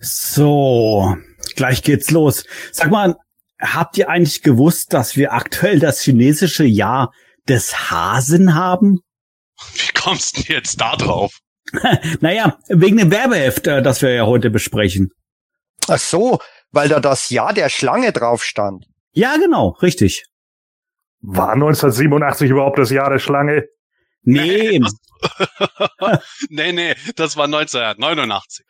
So, 0.00 1.14
gleich 1.56 1.82
geht's 1.82 2.10
los. 2.10 2.44
Sag 2.72 2.90
mal, 2.90 3.16
habt 3.60 3.98
ihr 3.98 4.08
eigentlich 4.08 4.42
gewusst, 4.42 4.94
dass 4.94 5.16
wir 5.16 5.34
aktuell 5.34 5.78
das 5.78 6.00
chinesische 6.00 6.64
Jahr 6.64 7.12
des 7.46 7.90
Hasen 7.90 8.54
haben? 8.54 9.00
Wie 9.74 9.92
kommst 9.92 10.38
du 10.38 10.52
jetzt 10.52 10.80
da 10.80 10.96
drauf? 10.96 11.38
naja, 12.20 12.58
wegen 12.68 12.96
dem 12.96 13.10
Werbeheft, 13.10 13.66
äh, 13.66 13.82
das 13.82 14.00
wir 14.00 14.14
ja 14.14 14.24
heute 14.24 14.48
besprechen. 14.48 15.10
Ach 15.86 15.98
so, 15.98 16.38
weil 16.70 16.88
da 16.88 17.00
das 17.00 17.28
Jahr 17.28 17.52
der 17.52 17.68
Schlange 17.68 18.12
drauf 18.12 18.42
stand. 18.42 18.86
Ja, 19.12 19.36
genau, 19.36 19.76
richtig. 19.82 20.24
War 21.20 21.52
1987 21.52 22.50
überhaupt 22.50 22.78
das 22.78 22.90
Jahr 22.90 23.10
der 23.10 23.18
Schlange? 23.18 23.66
Nee. 24.22 24.80
nee, 26.48 26.72
nee, 26.72 26.94
das 27.16 27.36
war 27.36 27.44
1989. 27.44 28.64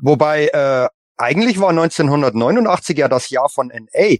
Wobei, 0.00 0.48
äh, 0.48 0.88
eigentlich 1.16 1.60
war 1.60 1.70
1989 1.70 2.98
ja 2.98 3.08
das 3.08 3.30
Jahr 3.30 3.48
von 3.48 3.68
NA. 3.68 4.16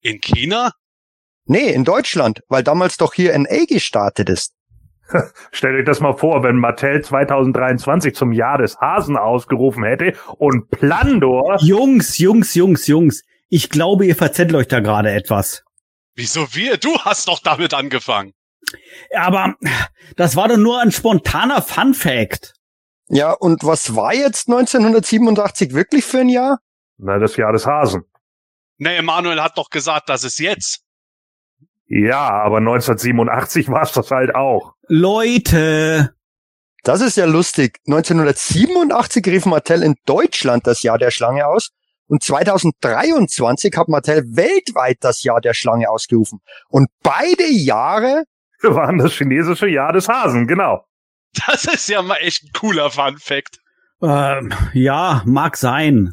In 0.00 0.20
China? 0.20 0.72
Nee, 1.46 1.70
in 1.70 1.84
Deutschland, 1.84 2.40
weil 2.48 2.62
damals 2.62 2.96
doch 2.96 3.14
hier 3.14 3.38
NA 3.38 3.66
gestartet 3.68 4.30
ist. 4.30 4.54
Stellt 5.52 5.78
euch 5.78 5.84
das 5.84 6.00
mal 6.00 6.16
vor, 6.16 6.42
wenn 6.42 6.56
Mattel 6.56 7.02
2023 7.02 8.14
zum 8.14 8.32
Jahr 8.32 8.58
des 8.58 8.78
Hasen 8.78 9.16
ausgerufen 9.16 9.84
hätte 9.84 10.14
und 10.38 10.70
Plandor. 10.70 11.58
Jungs, 11.60 12.18
Jungs, 12.18 12.54
Jungs, 12.54 12.86
Jungs. 12.86 13.22
Ich 13.48 13.68
glaube, 13.68 14.06
ihr 14.06 14.16
verzettelt 14.16 14.56
euch 14.56 14.68
da 14.68 14.80
gerade 14.80 15.12
etwas. 15.12 15.62
Wieso 16.14 16.54
wir? 16.54 16.78
Du 16.78 16.98
hast 17.00 17.28
doch 17.28 17.40
damit 17.40 17.74
angefangen. 17.74 18.32
Aber 19.14 19.54
das 20.16 20.36
war 20.36 20.48
doch 20.48 20.56
nur 20.56 20.80
ein 20.80 20.92
spontaner 20.92 21.60
Fun 21.60 21.92
Fact. 21.92 22.54
Ja, 23.08 23.32
und 23.32 23.64
was 23.64 23.94
war 23.94 24.14
jetzt 24.14 24.48
1987 24.48 25.74
wirklich 25.74 26.04
für 26.04 26.20
ein 26.20 26.28
Jahr? 26.28 26.58
Na, 26.96 27.18
das 27.18 27.36
Jahr 27.36 27.52
des 27.52 27.66
Hasen. 27.66 28.04
Nee, 28.78 28.96
Emanuel 28.96 29.42
hat 29.42 29.58
doch 29.58 29.70
gesagt, 29.70 30.08
das 30.08 30.24
ist 30.24 30.38
jetzt. 30.38 30.80
Ja, 31.86 32.30
aber 32.30 32.58
1987 32.58 33.68
war 33.68 33.82
es 33.82 33.92
das 33.92 34.10
halt 34.10 34.34
auch. 34.34 34.74
Leute. 34.88 36.14
Das 36.82 37.00
ist 37.00 37.16
ja 37.16 37.26
lustig. 37.26 37.78
1987 37.86 39.26
rief 39.26 39.46
Mattel 39.46 39.82
in 39.82 39.94
Deutschland 40.06 40.66
das 40.66 40.82
Jahr 40.82 40.98
der 40.98 41.10
Schlange 41.10 41.46
aus 41.46 41.70
und 42.06 42.22
2023 42.22 43.76
hat 43.76 43.88
Mattel 43.88 44.24
weltweit 44.36 44.98
das 45.00 45.22
Jahr 45.22 45.40
der 45.40 45.54
Schlange 45.54 45.88
ausgerufen. 45.88 46.40
Und 46.68 46.88
beide 47.02 47.46
Jahre 47.50 48.24
waren 48.62 48.98
das 48.98 49.12
chinesische 49.12 49.68
Jahr 49.68 49.92
des 49.92 50.08
Hasen, 50.08 50.46
genau. 50.46 50.84
Das 51.46 51.64
ist 51.64 51.88
ja 51.88 52.02
mal 52.02 52.16
echt 52.16 52.44
ein 52.44 52.50
cooler 52.52 52.90
Fun 52.90 53.18
Fact. 53.18 53.58
Ähm, 54.02 54.52
ja, 54.72 55.22
mag 55.24 55.56
sein. 55.56 56.12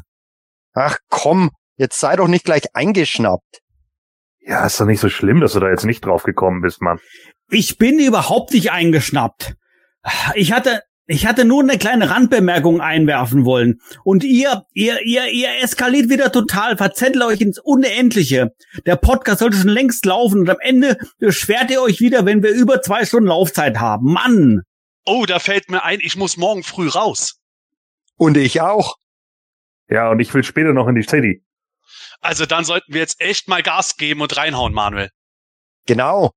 Ach 0.74 0.96
komm, 1.08 1.50
jetzt 1.76 1.98
sei 1.98 2.16
doch 2.16 2.28
nicht 2.28 2.44
gleich 2.44 2.64
eingeschnappt. 2.74 3.60
Ja, 4.40 4.66
ist 4.66 4.80
doch 4.80 4.86
nicht 4.86 5.00
so 5.00 5.08
schlimm, 5.08 5.40
dass 5.40 5.52
du 5.52 5.60
da 5.60 5.68
jetzt 5.68 5.84
nicht 5.84 6.04
drauf 6.04 6.24
gekommen 6.24 6.62
bist, 6.62 6.80
Mann. 6.80 6.98
Ich 7.50 7.78
bin 7.78 7.98
überhaupt 7.98 8.52
nicht 8.52 8.72
eingeschnappt. 8.72 9.54
Ich 10.34 10.52
hatte, 10.52 10.82
ich 11.06 11.26
hatte 11.26 11.44
nur 11.44 11.62
eine 11.62 11.78
kleine 11.78 12.10
Randbemerkung 12.10 12.80
einwerfen 12.80 13.44
wollen. 13.44 13.80
Und 14.04 14.24
ihr, 14.24 14.64
ihr, 14.72 15.00
ihr, 15.04 15.26
ihr 15.26 15.48
eskaliert 15.62 16.08
wieder 16.08 16.32
total, 16.32 16.76
verzettelt 16.76 17.22
euch 17.22 17.40
ins 17.40 17.58
Unendliche. 17.58 18.52
Der 18.86 18.96
Podcast 18.96 19.40
sollte 19.40 19.58
schon 19.58 19.68
längst 19.68 20.04
laufen 20.06 20.40
und 20.40 20.50
am 20.50 20.56
Ende 20.60 20.96
beschwert 21.18 21.70
ihr 21.70 21.82
euch 21.82 22.00
wieder, 22.00 22.24
wenn 22.24 22.42
wir 22.42 22.50
über 22.52 22.82
zwei 22.82 23.04
Stunden 23.04 23.28
Laufzeit 23.28 23.78
haben. 23.78 24.12
Mann! 24.12 24.62
Oh, 25.04 25.26
da 25.26 25.38
fällt 25.38 25.70
mir 25.70 25.82
ein, 25.82 26.00
ich 26.00 26.16
muss 26.16 26.36
morgen 26.36 26.62
früh 26.62 26.88
raus. 26.88 27.40
Und 28.16 28.36
ich 28.36 28.60
auch. 28.60 28.96
Ja, 29.88 30.10
und 30.10 30.20
ich 30.20 30.32
will 30.32 30.44
später 30.44 30.72
noch 30.72 30.88
in 30.88 30.94
die 30.94 31.02
City. 31.02 31.44
Also 32.20 32.46
dann 32.46 32.64
sollten 32.64 32.92
wir 32.92 33.00
jetzt 33.00 33.20
echt 33.20 33.48
mal 33.48 33.62
Gas 33.62 33.96
geben 33.96 34.20
und 34.20 34.36
reinhauen, 34.36 34.72
Manuel. 34.72 35.10
Genau. 35.86 36.32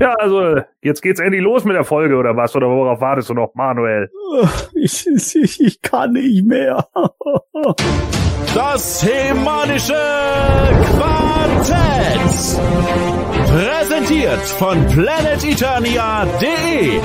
Ja, 0.00 0.14
also 0.14 0.62
jetzt 0.80 1.02
geht's 1.02 1.20
endlich 1.20 1.42
los 1.42 1.64
mit 1.64 1.76
der 1.76 1.84
Folge 1.84 2.16
oder 2.16 2.34
was? 2.34 2.56
Oder 2.56 2.68
worauf 2.68 3.02
wartest 3.02 3.28
du 3.28 3.34
noch, 3.34 3.54
Manuel? 3.54 4.10
Ich, 4.74 5.06
ich, 5.06 5.60
ich 5.60 5.82
kann 5.82 6.12
nicht 6.12 6.46
mehr. 6.46 6.88
Das 8.54 9.04
hemanische 9.04 9.92
Quartett. 10.96 12.58
Präsentiert 13.46 14.40
von 14.40 14.86
planeteternia.de. 14.86 17.00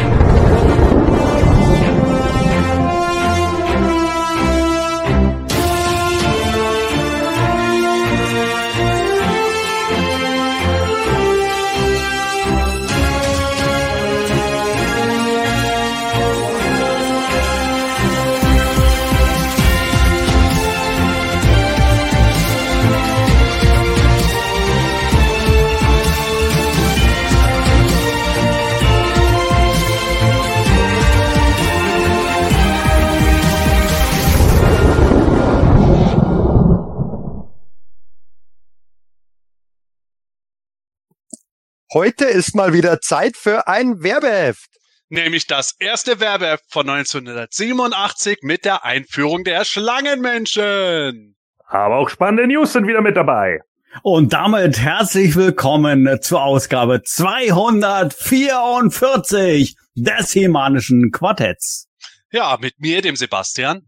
Heute 41.95 42.25
ist 42.25 42.53
mal 42.55 42.73
wieder 42.73 42.99
Zeit 42.99 43.37
für 43.37 43.67
ein 43.69 44.03
Werbeheft. 44.03 44.67
Nämlich 45.07 45.47
das 45.47 45.73
erste 45.79 46.19
Werbeheft 46.19 46.65
von 46.67 46.89
1987 46.89 48.39
mit 48.41 48.65
der 48.65 48.83
Einführung 48.83 49.45
der 49.45 49.63
Schlangenmenschen. 49.63 51.37
Aber 51.65 51.95
auch 51.95 52.09
spannende 52.09 52.47
News 52.47 52.73
sind 52.73 52.85
wieder 52.85 52.99
mit 52.99 53.15
dabei. 53.15 53.61
Und 54.03 54.33
damit 54.33 54.77
herzlich 54.77 55.37
willkommen 55.37 56.19
zur 56.21 56.43
Ausgabe 56.43 57.01
244 57.01 59.77
des 59.95 60.35
Hemanischen 60.35 61.13
Quartetts. 61.13 61.87
Ja, 62.29 62.57
mit 62.59 62.77
mir, 62.77 63.01
dem 63.01 63.15
Sebastian. 63.15 63.87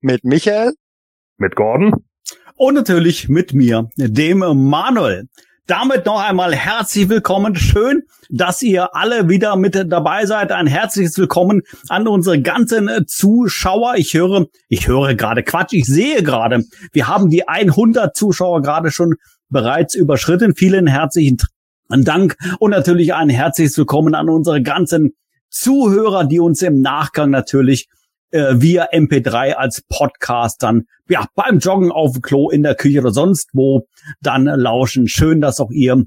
Mit 0.00 0.24
Michael. 0.24 0.72
Mit 1.36 1.54
Gordon. 1.54 2.02
Und 2.56 2.76
natürlich 2.76 3.28
mit 3.28 3.52
mir, 3.52 3.90
dem 3.98 4.38
Manuel. 4.38 5.28
Damit 5.70 6.04
noch 6.04 6.20
einmal 6.20 6.52
herzlich 6.52 7.08
willkommen. 7.08 7.54
Schön, 7.54 8.02
dass 8.28 8.60
ihr 8.60 8.96
alle 8.96 9.28
wieder 9.28 9.54
mit 9.54 9.76
dabei 9.86 10.26
seid. 10.26 10.50
Ein 10.50 10.66
herzliches 10.66 11.16
Willkommen 11.16 11.62
an 11.88 12.08
unsere 12.08 12.42
ganzen 12.42 12.90
Zuschauer. 13.06 13.94
Ich 13.94 14.14
höre, 14.14 14.46
ich 14.66 14.88
höre 14.88 15.14
gerade 15.14 15.44
Quatsch. 15.44 15.72
Ich 15.74 15.84
sehe 15.86 16.24
gerade, 16.24 16.64
wir 16.90 17.06
haben 17.06 17.30
die 17.30 17.46
100 17.46 18.16
Zuschauer 18.16 18.62
gerade 18.62 18.90
schon 18.90 19.14
bereits 19.48 19.94
überschritten. 19.94 20.56
Vielen 20.56 20.88
herzlichen 20.88 21.36
Dank 21.88 22.34
und 22.58 22.72
natürlich 22.72 23.14
ein 23.14 23.28
herzliches 23.28 23.78
Willkommen 23.78 24.16
an 24.16 24.28
unsere 24.28 24.62
ganzen 24.62 25.12
Zuhörer, 25.50 26.24
die 26.24 26.40
uns 26.40 26.62
im 26.62 26.80
Nachgang 26.80 27.30
natürlich 27.30 27.86
äh, 28.30 28.54
via 28.60 28.88
MP3 28.92 29.52
als 29.52 29.82
Podcast 29.88 30.62
dann 30.62 30.84
ja 31.08 31.26
beim 31.34 31.58
Joggen 31.58 31.90
auf 31.90 32.12
dem 32.12 32.22
Klo 32.22 32.50
in 32.50 32.62
der 32.62 32.74
Küche 32.74 33.00
oder 33.00 33.10
sonst 33.10 33.50
wo 33.52 33.86
dann 34.20 34.44
lauschen. 34.44 35.08
Schön, 35.08 35.40
dass 35.40 35.60
auch 35.60 35.70
ihr 35.70 36.04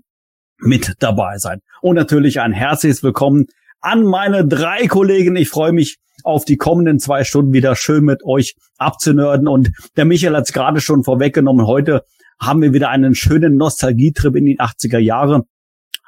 mit 0.60 0.96
dabei 1.00 1.38
seid. 1.38 1.60
Und 1.82 1.96
natürlich 1.96 2.40
ein 2.40 2.54
herzliches 2.54 3.04
Willkommen 3.04 3.48
an 3.82 4.04
meine 4.04 4.48
drei 4.48 4.88
Kollegen. 4.88 5.36
Ich 5.36 5.50
freue 5.50 5.74
mich 5.74 5.98
auf 6.24 6.46
die 6.46 6.58
kommenden 6.58 7.00
zwei 7.00 7.24
Stunden 7.24 7.54
wieder 7.54 7.76
schön 7.76 8.06
mit 8.06 8.24
euch 8.24 8.56
abzunörden. 8.78 9.48
Und 9.48 9.72
der 9.98 10.06
Michael 10.06 10.36
hat 10.36 10.46
es 10.46 10.54
gerade 10.54 10.80
schon 10.80 11.04
vorweggenommen. 11.04 11.68
Heute 11.68 12.04
haben 12.40 12.62
wir 12.62 12.74
wieder 12.74 12.90
einen 12.90 13.16
schönen 13.16 13.58
Nostalgietrip 13.58 14.36
in 14.36 14.46
die 14.46 14.60
80er 14.60 15.00
Jahre. 15.00 15.44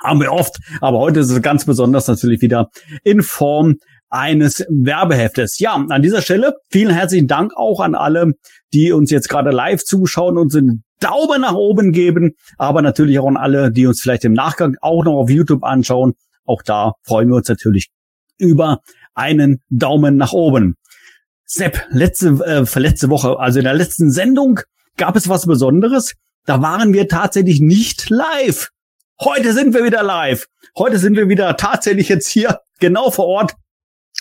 Haben 0.01 0.21
wir 0.21 0.31
oft, 0.31 0.57
aber 0.81 0.99
heute 0.99 1.21
ist 1.21 1.31
es 1.31 1.41
ganz 1.41 1.65
besonders 1.65 2.07
natürlich 2.07 2.41
wieder 2.41 2.69
in 3.03 3.23
Form 3.23 3.75
eines 4.15 4.65
Werbeheftes. 4.69 5.59
Ja, 5.59 5.73
an 5.73 6.01
dieser 6.01 6.21
Stelle 6.21 6.55
vielen 6.71 6.93
herzlichen 6.93 7.27
Dank 7.27 7.53
auch 7.55 7.81
an 7.81 7.95
alle, 7.95 8.33
die 8.73 8.93
uns 8.93 9.11
jetzt 9.11 9.27
gerade 9.27 9.51
live 9.51 9.83
zuschauen 9.83 10.37
und 10.37 10.55
einen 10.55 10.83
Daumen 11.01 11.41
nach 11.41 11.53
oben 11.53 11.91
geben, 11.91 12.35
aber 12.57 12.81
natürlich 12.81 13.19
auch 13.19 13.27
an 13.27 13.35
alle, 13.35 13.71
die 13.71 13.85
uns 13.85 14.01
vielleicht 14.01 14.23
im 14.23 14.33
Nachgang 14.33 14.77
auch 14.81 15.03
noch 15.03 15.15
auf 15.15 15.29
YouTube 15.29 15.63
anschauen. 15.63 16.13
Auch 16.45 16.61
da 16.61 16.93
freuen 17.03 17.27
wir 17.29 17.35
uns 17.35 17.49
natürlich 17.49 17.89
über 18.37 18.79
einen 19.13 19.61
Daumen 19.69 20.15
nach 20.15 20.31
oben. 20.31 20.75
Sepp, 21.43 21.85
letzte, 21.89 22.39
äh, 22.45 22.79
letzte 22.79 23.09
Woche, 23.09 23.37
also 23.37 23.59
in 23.59 23.65
der 23.65 23.73
letzten 23.73 24.11
Sendung 24.11 24.61
gab 24.97 25.15
es 25.15 25.27
was 25.27 25.45
Besonderes. 25.45 26.13
Da 26.45 26.61
waren 26.61 26.93
wir 26.93 27.09
tatsächlich 27.09 27.59
nicht 27.59 28.09
live. 28.09 28.69
Heute 29.19 29.53
sind 29.53 29.73
wir 29.73 29.83
wieder 29.83 30.03
live. 30.03 30.45
Heute 30.77 30.99
sind 30.99 31.17
wir 31.17 31.27
wieder 31.27 31.57
tatsächlich 31.57 32.09
jetzt 32.09 32.27
hier 32.27 32.59
genau 32.79 33.11
vor 33.11 33.25
Ort 33.25 33.55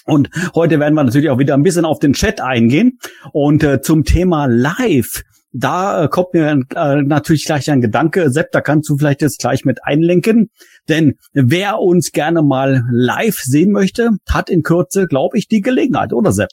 Und 0.04 0.30
heute 0.54 0.80
werden 0.80 0.94
wir 0.94 1.04
natürlich 1.04 1.30
auch 1.30 1.38
wieder 1.38 1.54
ein 1.54 1.62
bisschen 1.62 1.84
auf 1.84 1.98
den 1.98 2.12
Chat 2.12 2.40
eingehen. 2.40 2.98
Und 3.32 3.62
äh, 3.62 3.80
zum 3.80 4.04
Thema 4.04 4.46
Live, 4.46 5.22
da 5.52 6.04
äh, 6.04 6.08
kommt 6.08 6.34
mir 6.34 6.60
äh, 6.74 7.02
natürlich 7.02 7.46
gleich 7.46 7.70
ein 7.70 7.80
Gedanke. 7.80 8.30
Sepp, 8.30 8.52
da 8.52 8.60
kannst 8.60 8.88
du 8.90 8.98
vielleicht 8.98 9.22
jetzt 9.22 9.38
gleich 9.38 9.64
mit 9.64 9.84
einlenken. 9.84 10.50
Denn 10.88 11.14
wer 11.32 11.78
uns 11.78 12.12
gerne 12.12 12.42
mal 12.42 12.84
live 12.90 13.38
sehen 13.38 13.70
möchte, 13.70 14.10
hat 14.28 14.50
in 14.50 14.62
Kürze, 14.62 15.06
glaube 15.06 15.38
ich, 15.38 15.48
die 15.48 15.62
Gelegenheit, 15.62 16.12
oder 16.12 16.32
Sepp? 16.32 16.50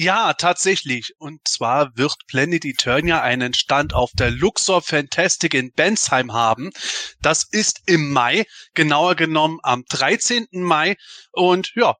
Ja, 0.00 0.32
tatsächlich. 0.32 1.14
Und 1.18 1.40
zwar 1.48 1.90
wird 1.96 2.14
Planet 2.28 2.64
Eternia 2.64 3.20
einen 3.20 3.52
Stand 3.52 3.94
auf 3.94 4.12
der 4.12 4.30
Luxor 4.30 4.80
Fantastic 4.80 5.54
in 5.54 5.72
Bensheim 5.72 6.32
haben. 6.32 6.70
Das 7.20 7.42
ist 7.50 7.82
im 7.86 8.12
Mai, 8.12 8.46
genauer 8.74 9.16
genommen 9.16 9.58
am 9.64 9.82
13. 9.88 10.46
Mai. 10.52 10.94
Und 11.32 11.72
ja, 11.74 11.96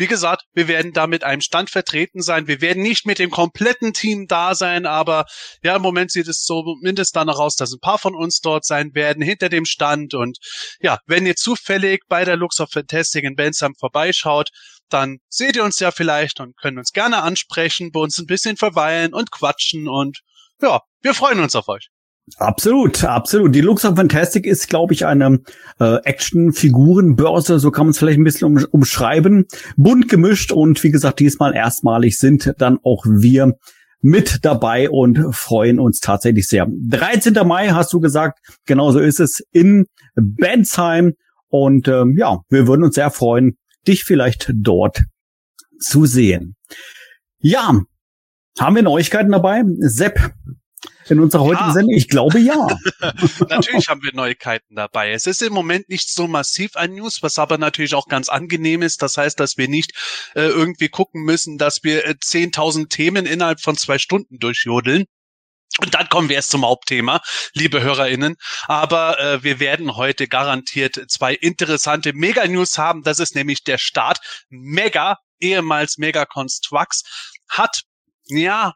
wie 0.00 0.06
gesagt, 0.06 0.44
wir 0.54 0.66
werden 0.66 0.94
da 0.94 1.06
mit 1.06 1.24
einem 1.24 1.42
Stand 1.42 1.68
vertreten 1.68 2.22
sein. 2.22 2.46
Wir 2.46 2.62
werden 2.62 2.82
nicht 2.82 3.04
mit 3.04 3.18
dem 3.18 3.30
kompletten 3.30 3.92
Team 3.92 4.26
da 4.26 4.54
sein, 4.54 4.86
aber 4.86 5.26
ja, 5.62 5.76
im 5.76 5.82
Moment 5.82 6.10
sieht 6.10 6.26
es 6.26 6.44
so 6.44 6.76
mindestens 6.80 7.12
danach 7.12 7.38
aus, 7.38 7.54
dass 7.54 7.70
ein 7.70 7.80
paar 7.80 7.98
von 7.98 8.14
uns 8.14 8.40
dort 8.40 8.64
sein 8.64 8.94
werden, 8.94 9.22
hinter 9.22 9.50
dem 9.50 9.66
Stand. 9.66 10.14
Und 10.14 10.38
ja, 10.80 10.98
wenn 11.06 11.26
ihr 11.26 11.36
zufällig 11.36 12.00
bei 12.08 12.24
der 12.24 12.36
Lux 12.36 12.60
of 12.60 12.70
Fantastic 12.70 13.24
in 13.24 13.36
Bensheim 13.36 13.74
vorbeischaut, 13.78 14.48
dann 14.88 15.18
seht 15.28 15.56
ihr 15.56 15.64
uns 15.64 15.78
ja 15.80 15.90
vielleicht 15.90 16.40
und 16.40 16.56
können 16.56 16.78
uns 16.78 16.92
gerne 16.92 17.22
ansprechen, 17.22 17.92
bei 17.92 18.00
uns 18.00 18.18
ein 18.18 18.26
bisschen 18.26 18.56
verweilen 18.56 19.12
und 19.12 19.30
quatschen 19.30 19.86
und 19.86 20.20
ja, 20.62 20.80
wir 21.02 21.12
freuen 21.12 21.40
uns 21.40 21.54
auf 21.54 21.68
euch. 21.68 21.90
Absolut, 22.36 23.02
absolut. 23.04 23.54
Die 23.54 23.60
Lux 23.60 23.84
of 23.84 23.96
Fantastic 23.96 24.46
ist, 24.46 24.68
glaube 24.68 24.94
ich, 24.94 25.04
eine 25.04 25.40
äh, 25.80 25.96
Action-Figurenbörse, 26.04 27.58
so 27.58 27.70
kann 27.70 27.86
man 27.86 27.90
es 27.90 27.98
vielleicht 27.98 28.18
ein 28.18 28.24
bisschen 28.24 28.46
um, 28.46 28.64
umschreiben. 28.70 29.46
Bunt 29.76 30.08
gemischt 30.08 30.52
und 30.52 30.82
wie 30.82 30.90
gesagt, 30.90 31.18
diesmal 31.20 31.54
erstmalig 31.54 32.18
sind 32.18 32.54
dann 32.58 32.78
auch 32.84 33.04
wir 33.04 33.54
mit 34.00 34.44
dabei 34.44 34.88
und 34.88 35.34
freuen 35.34 35.78
uns 35.78 36.00
tatsächlich 36.00 36.48
sehr. 36.48 36.66
13. 36.70 37.34
Mai 37.46 37.68
hast 37.68 37.92
du 37.92 38.00
gesagt, 38.00 38.38
genauso 38.64 39.00
ist 39.00 39.20
es 39.20 39.42
in 39.52 39.86
Bensheim 40.14 41.14
und 41.48 41.88
ähm, 41.88 42.16
ja, 42.16 42.38
wir 42.48 42.66
würden 42.66 42.84
uns 42.84 42.94
sehr 42.94 43.10
freuen, 43.10 43.58
dich 43.86 44.04
vielleicht 44.04 44.50
dort 44.54 45.02
zu 45.78 46.06
sehen. 46.06 46.56
Ja, 47.38 47.80
haben 48.58 48.76
wir 48.76 48.82
Neuigkeiten 48.82 49.32
dabei? 49.32 49.62
Sepp, 49.78 50.32
in 51.10 51.20
unserer 51.20 51.44
heutigen 51.44 51.68
ja. 51.68 51.72
Sendung? 51.72 51.94
Ich 51.94 52.08
glaube 52.08 52.38
ja. 52.38 52.66
natürlich 53.48 53.88
haben 53.88 54.02
wir 54.02 54.14
Neuigkeiten 54.14 54.74
dabei. 54.74 55.12
Es 55.12 55.26
ist 55.26 55.42
im 55.42 55.52
Moment 55.52 55.88
nicht 55.88 56.10
so 56.10 56.26
massiv 56.26 56.76
ein 56.76 56.94
News, 56.94 57.22
was 57.22 57.38
aber 57.38 57.58
natürlich 57.58 57.94
auch 57.94 58.08
ganz 58.08 58.28
angenehm 58.28 58.82
ist. 58.82 59.02
Das 59.02 59.16
heißt, 59.16 59.38
dass 59.40 59.56
wir 59.56 59.68
nicht 59.68 59.92
äh, 60.34 60.42
irgendwie 60.42 60.88
gucken 60.88 61.22
müssen, 61.22 61.58
dass 61.58 61.82
wir 61.82 62.06
äh, 62.06 62.14
10.000 62.20 62.88
Themen 62.88 63.26
innerhalb 63.26 63.60
von 63.60 63.76
zwei 63.76 63.98
Stunden 63.98 64.38
durchjodeln. 64.38 65.06
Und 65.80 65.94
dann 65.94 66.08
kommen 66.08 66.28
wir 66.28 66.36
erst 66.36 66.50
zum 66.50 66.66
Hauptthema, 66.66 67.20
liebe 67.54 67.82
HörerInnen. 67.82 68.36
Aber 68.66 69.18
äh, 69.18 69.42
wir 69.42 69.60
werden 69.60 69.96
heute 69.96 70.28
garantiert 70.28 71.00
zwei 71.08 71.34
interessante 71.34 72.12
Mega-News 72.12 72.76
haben. 72.76 73.02
Das 73.02 73.18
ist 73.18 73.34
nämlich 73.34 73.64
der 73.64 73.78
Start. 73.78 74.18
Mega, 74.48 75.16
ehemals 75.38 75.96
Mega 75.96 76.26
Constructs, 76.26 77.04
hat 77.48 77.82
ja 78.26 78.74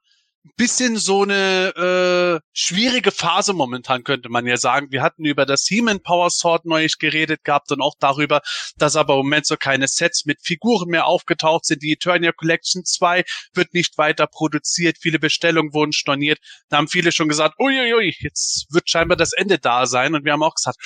bisschen 0.57 0.97
so 0.97 1.23
eine 1.23 2.41
äh, 2.41 2.47
schwierige 2.53 3.11
Phase 3.11 3.55
momentan, 3.55 4.05
könnte 4.05 4.29
man 4.29 4.47
ja 4.47 4.57
sagen. 4.57 4.89
Wir 4.91 5.03
hatten 5.03 5.25
über 5.25 5.47
das 5.47 5.67
He-Man 5.67 6.03
Power 6.03 6.31
Sword 6.31 6.67
neulich 6.67 6.99
geredet 6.99 7.45
gehabt 7.45 7.73
und 7.73 7.81
auch 7.81 7.95
darüber, 7.99 8.41
dass 8.77 8.97
aber 8.97 9.15
im 9.15 9.21
Moment 9.21 9.47
so 9.47 9.57
keine 9.57 9.89
Sets 9.89 10.27
mit 10.27 10.39
Figuren 10.43 10.91
mehr 10.91 11.07
aufgetaucht 11.07 11.65
sind. 11.65 11.83
Die 11.83 11.93
Eternia 11.93 12.33
Collection 12.33 12.85
2 12.85 13.25
wird 13.55 13.75
nicht 13.75 13.97
weiter 13.99 14.27
produziert. 14.27 14.99
Viele 15.01 15.19
Bestellungen 15.19 15.73
wurden 15.73 15.93
storniert. 15.93 16.39
Da 16.69 16.77
haben 16.77 16.89
viele 16.89 17.11
schon 17.13 17.29
gesagt, 17.29 17.55
uiuiui, 17.59 18.15
jetzt 18.19 18.67
wird 18.71 18.89
scheinbar 18.91 19.17
das 19.17 19.33
Ende 19.33 19.59
da 19.59 19.87
sein. 19.87 20.15
Und 20.15 20.25
wir 20.25 20.33
haben 20.33 20.43
auch 20.43 20.55
gesagt, 20.55 20.79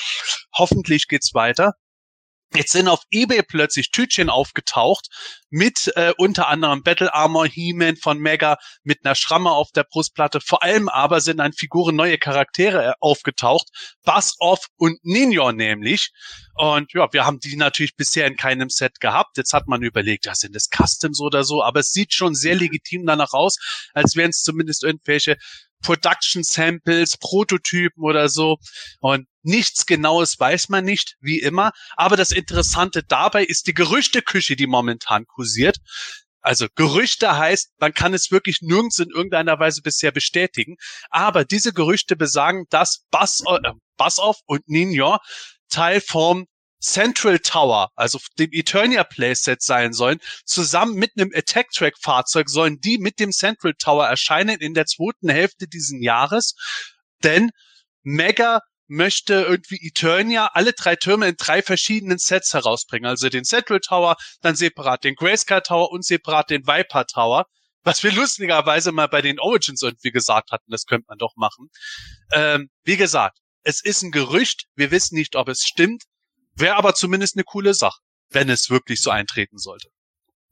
hoffentlich 0.57 1.09
geht's 1.09 1.35
weiter. 1.35 1.75
Jetzt 2.55 2.73
sind 2.73 2.89
auf 2.89 3.03
eBay 3.11 3.43
plötzlich 3.43 3.91
Tütchen 3.91 4.31
aufgetaucht 4.31 5.09
mit 5.51 5.93
äh, 5.97 6.15
unter 6.17 6.49
anderem 6.49 6.83
Battle 6.83 7.13
Armor 7.13 7.47
He-Man 7.47 7.97
von 7.97 8.19
Mega 8.19 8.57
mit 8.85 9.05
einer 9.05 9.15
Schramme 9.15 9.51
auf 9.51 9.71
der 9.73 9.85
Brustplatte. 9.85 10.41
Vor 10.41 10.63
allem 10.63 10.89
aber 10.89 11.21
sind 11.21 11.41
an 11.41 11.53
Figuren 11.53 11.95
neue 11.95 12.17
Charaktere 12.17 12.87
äh, 12.87 12.93
aufgetaucht. 13.01 13.69
Buzz 14.03 14.35
Off 14.39 14.67
und 14.77 14.99
Ninja 15.03 15.53
nämlich. 15.53 16.11
Und 16.55 16.93
ja, 16.95 17.07
wir 17.13 17.27
haben 17.27 17.39
die 17.39 17.55
natürlich 17.55 17.97
bisher 17.97 18.27
in 18.27 18.37
keinem 18.37 18.71
Set 18.71 18.99
gehabt. 18.99 19.37
Jetzt 19.37 19.53
hat 19.53 19.69
man 19.69 19.83
überlegt, 19.83 20.25
ja, 20.25 20.35
sind 20.35 20.57
das 20.57 20.69
Customs 20.71 21.21
oder 21.21 21.45
so, 21.45 21.63
aber 21.63 21.81
es 21.81 21.93
sieht 21.93 22.15
schon 22.15 22.35
sehr 22.35 22.55
legitim 22.55 23.05
danach 23.05 23.35
aus, 23.35 23.57
als 23.93 24.17
wären 24.17 24.31
es 24.31 24.43
zumindest 24.43 24.85
irgendwelche 24.85 25.37
Production 25.83 26.43
Samples, 26.43 27.17
Prototypen 27.19 28.03
oder 28.03 28.29
so. 28.29 28.57
Und 29.01 29.27
nichts 29.49 29.87
Genaues 29.87 30.39
weiß 30.39 30.69
man 30.69 30.85
nicht, 30.85 31.17
wie 31.21 31.41
immer. 31.41 31.73
Aber 31.97 32.17
das 32.17 32.33
Interessante 32.33 33.03
dabei 33.03 33.45
ist 33.45 33.67
die 33.67 33.75
Gerüchteküche, 33.75 34.57
die 34.57 34.67
momentan 34.67 35.27
kursiert. 35.27 35.79
Also 36.41 36.67
Gerüchte 36.75 37.37
heißt, 37.37 37.73
man 37.79 37.93
kann 37.93 38.15
es 38.15 38.31
wirklich 38.31 38.61
nirgends 38.63 38.99
in 38.99 39.11
irgendeiner 39.11 39.59
Weise 39.59 39.83
bisher 39.83 40.13
bestätigen. 40.13 40.77
Aber 41.11 41.45
diese 41.45 41.73
Gerüchte 41.73 42.17
besagen, 42.17 42.67
dass 42.71 43.05
Buzz, 43.11 43.43
äh, 43.47 43.73
Buzz 43.97 44.19
Off 44.19 44.39
und 44.47 44.69
Ninja 44.69 45.19
Teil 45.69 46.01
vom 46.01 46.47
Central 46.81 47.41
Tower, 47.41 47.91
also 47.97 48.21
dem 48.39 48.51
Eternia 48.53 49.03
Playset 49.03 49.63
sein 49.63 49.93
sollen, 49.93 50.21
zusammen 50.45 50.95
mit 50.95 51.11
einem 51.17 51.33
Attack 51.35 51.71
Track 51.71 51.95
Fahrzeug 52.01 52.49
sollen 52.49 52.81
die 52.81 52.99
mit 52.99 53.19
dem 53.19 53.33
Central 53.33 53.75
Tower 53.75 54.07
erscheinen 54.07 54.61
in 54.61 54.75
der 54.75 54.87
zweiten 54.87 55.29
Hälfte 55.29 55.67
diesen 55.67 56.03
Jahres. 56.03 56.55
Denn 57.25 57.51
Mega 58.11 58.63
möchte 58.89 59.35
irgendwie 59.35 59.87
Eternia 59.87 60.51
alle 60.55 60.73
drei 60.73 60.97
Türme 60.97 61.29
in 61.29 61.37
drei 61.37 61.63
verschiedenen 61.63 62.19
Sets 62.19 62.55
herausbringen. 62.55 63.09
Also 63.09 63.29
den 63.29 63.45
Central 63.45 63.81
Tower, 63.81 64.17
dann 64.41 64.57
separat 64.57 65.05
den 65.05 65.15
Grayscale 65.15 65.63
Tower 65.63 65.91
und 65.93 66.05
separat 66.05 66.51
den 66.51 66.67
Viper 66.67 67.07
Tower. 67.07 67.47
Was 67.83 68.03
wir 68.03 68.13
lustigerweise 68.13 68.93
mal 68.93 69.07
bei 69.07 69.23
den 69.23 69.39
Origins 69.39 69.83
irgendwie 69.83 70.11
gesagt 70.11 70.51
hatten, 70.51 70.71
das 70.71 70.85
könnte 70.85 71.07
man 71.09 71.19
doch 71.19 71.37
machen. 71.37 71.69
Ähm, 72.33 72.71
wie 72.85 72.97
gesagt, 72.97 73.39
es 73.63 73.83
ist 73.83 74.03
ein 74.03 74.11
Gerücht. 74.11 74.65
Wir 74.75 74.91
wissen 74.91 75.15
nicht, 75.15 75.37
ob 75.37 75.49
es 75.49 75.63
stimmt. 75.63 76.05
Wäre 76.55 76.77
aber 76.77 76.95
zumindest 76.95 77.37
eine 77.37 77.45
coole 77.45 77.75
Sache, 77.75 78.01
wenn 78.31 78.49
es 78.49 78.71
wirklich 78.71 79.01
so 79.01 79.11
eintreten 79.11 79.59
sollte. 79.59 79.89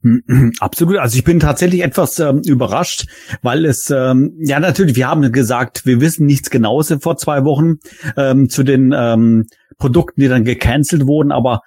Absolut. 0.59 0.97
Also 0.97 1.17
ich 1.17 1.23
bin 1.23 1.39
tatsächlich 1.39 1.81
etwas 1.81 2.19
ähm, 2.19 2.41
überrascht, 2.45 3.07
weil 3.41 3.65
es 3.65 3.89
ähm, 3.89 4.35
ja 4.39 4.59
natürlich, 4.59 4.95
wir 4.95 5.07
haben 5.07 5.31
gesagt, 5.31 5.85
wir 5.85 6.01
wissen 6.01 6.25
nichts 6.25 6.49
Genaues 6.49 6.95
vor 7.01 7.17
zwei 7.17 7.43
Wochen 7.43 7.75
ähm, 8.15 8.49
zu 8.49 8.63
den 8.63 8.93
ähm, 8.95 9.45
Produkten, 9.77 10.21
die 10.21 10.27
dann 10.27 10.43
gecancelt 10.43 11.07
wurden, 11.07 11.31
aber 11.31 11.61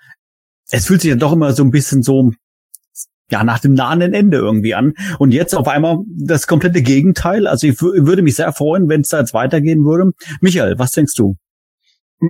es 0.70 0.86
fühlt 0.86 1.00
sich 1.00 1.10
ja 1.10 1.16
doch 1.16 1.32
immer 1.32 1.52
so 1.52 1.64
ein 1.64 1.70
bisschen 1.70 2.02
so 2.02 2.30
ja 3.30 3.44
nach 3.44 3.60
dem 3.60 3.74
nahen 3.74 4.00
Ende 4.00 4.38
irgendwie 4.38 4.74
an. 4.74 4.94
Und 5.18 5.32
jetzt 5.32 5.54
auf 5.54 5.68
einmal 5.68 5.98
das 6.06 6.46
komplette 6.46 6.82
Gegenteil. 6.82 7.46
Also 7.46 7.68
ich 7.68 7.80
würde 7.80 8.22
mich 8.22 8.36
sehr 8.36 8.52
freuen, 8.52 8.88
wenn 8.88 9.02
es 9.02 9.08
da 9.08 9.20
jetzt 9.20 9.34
weitergehen 9.34 9.84
würde. 9.84 10.12
Michael, 10.40 10.78
was 10.78 10.92
denkst 10.92 11.14
du? 11.14 11.36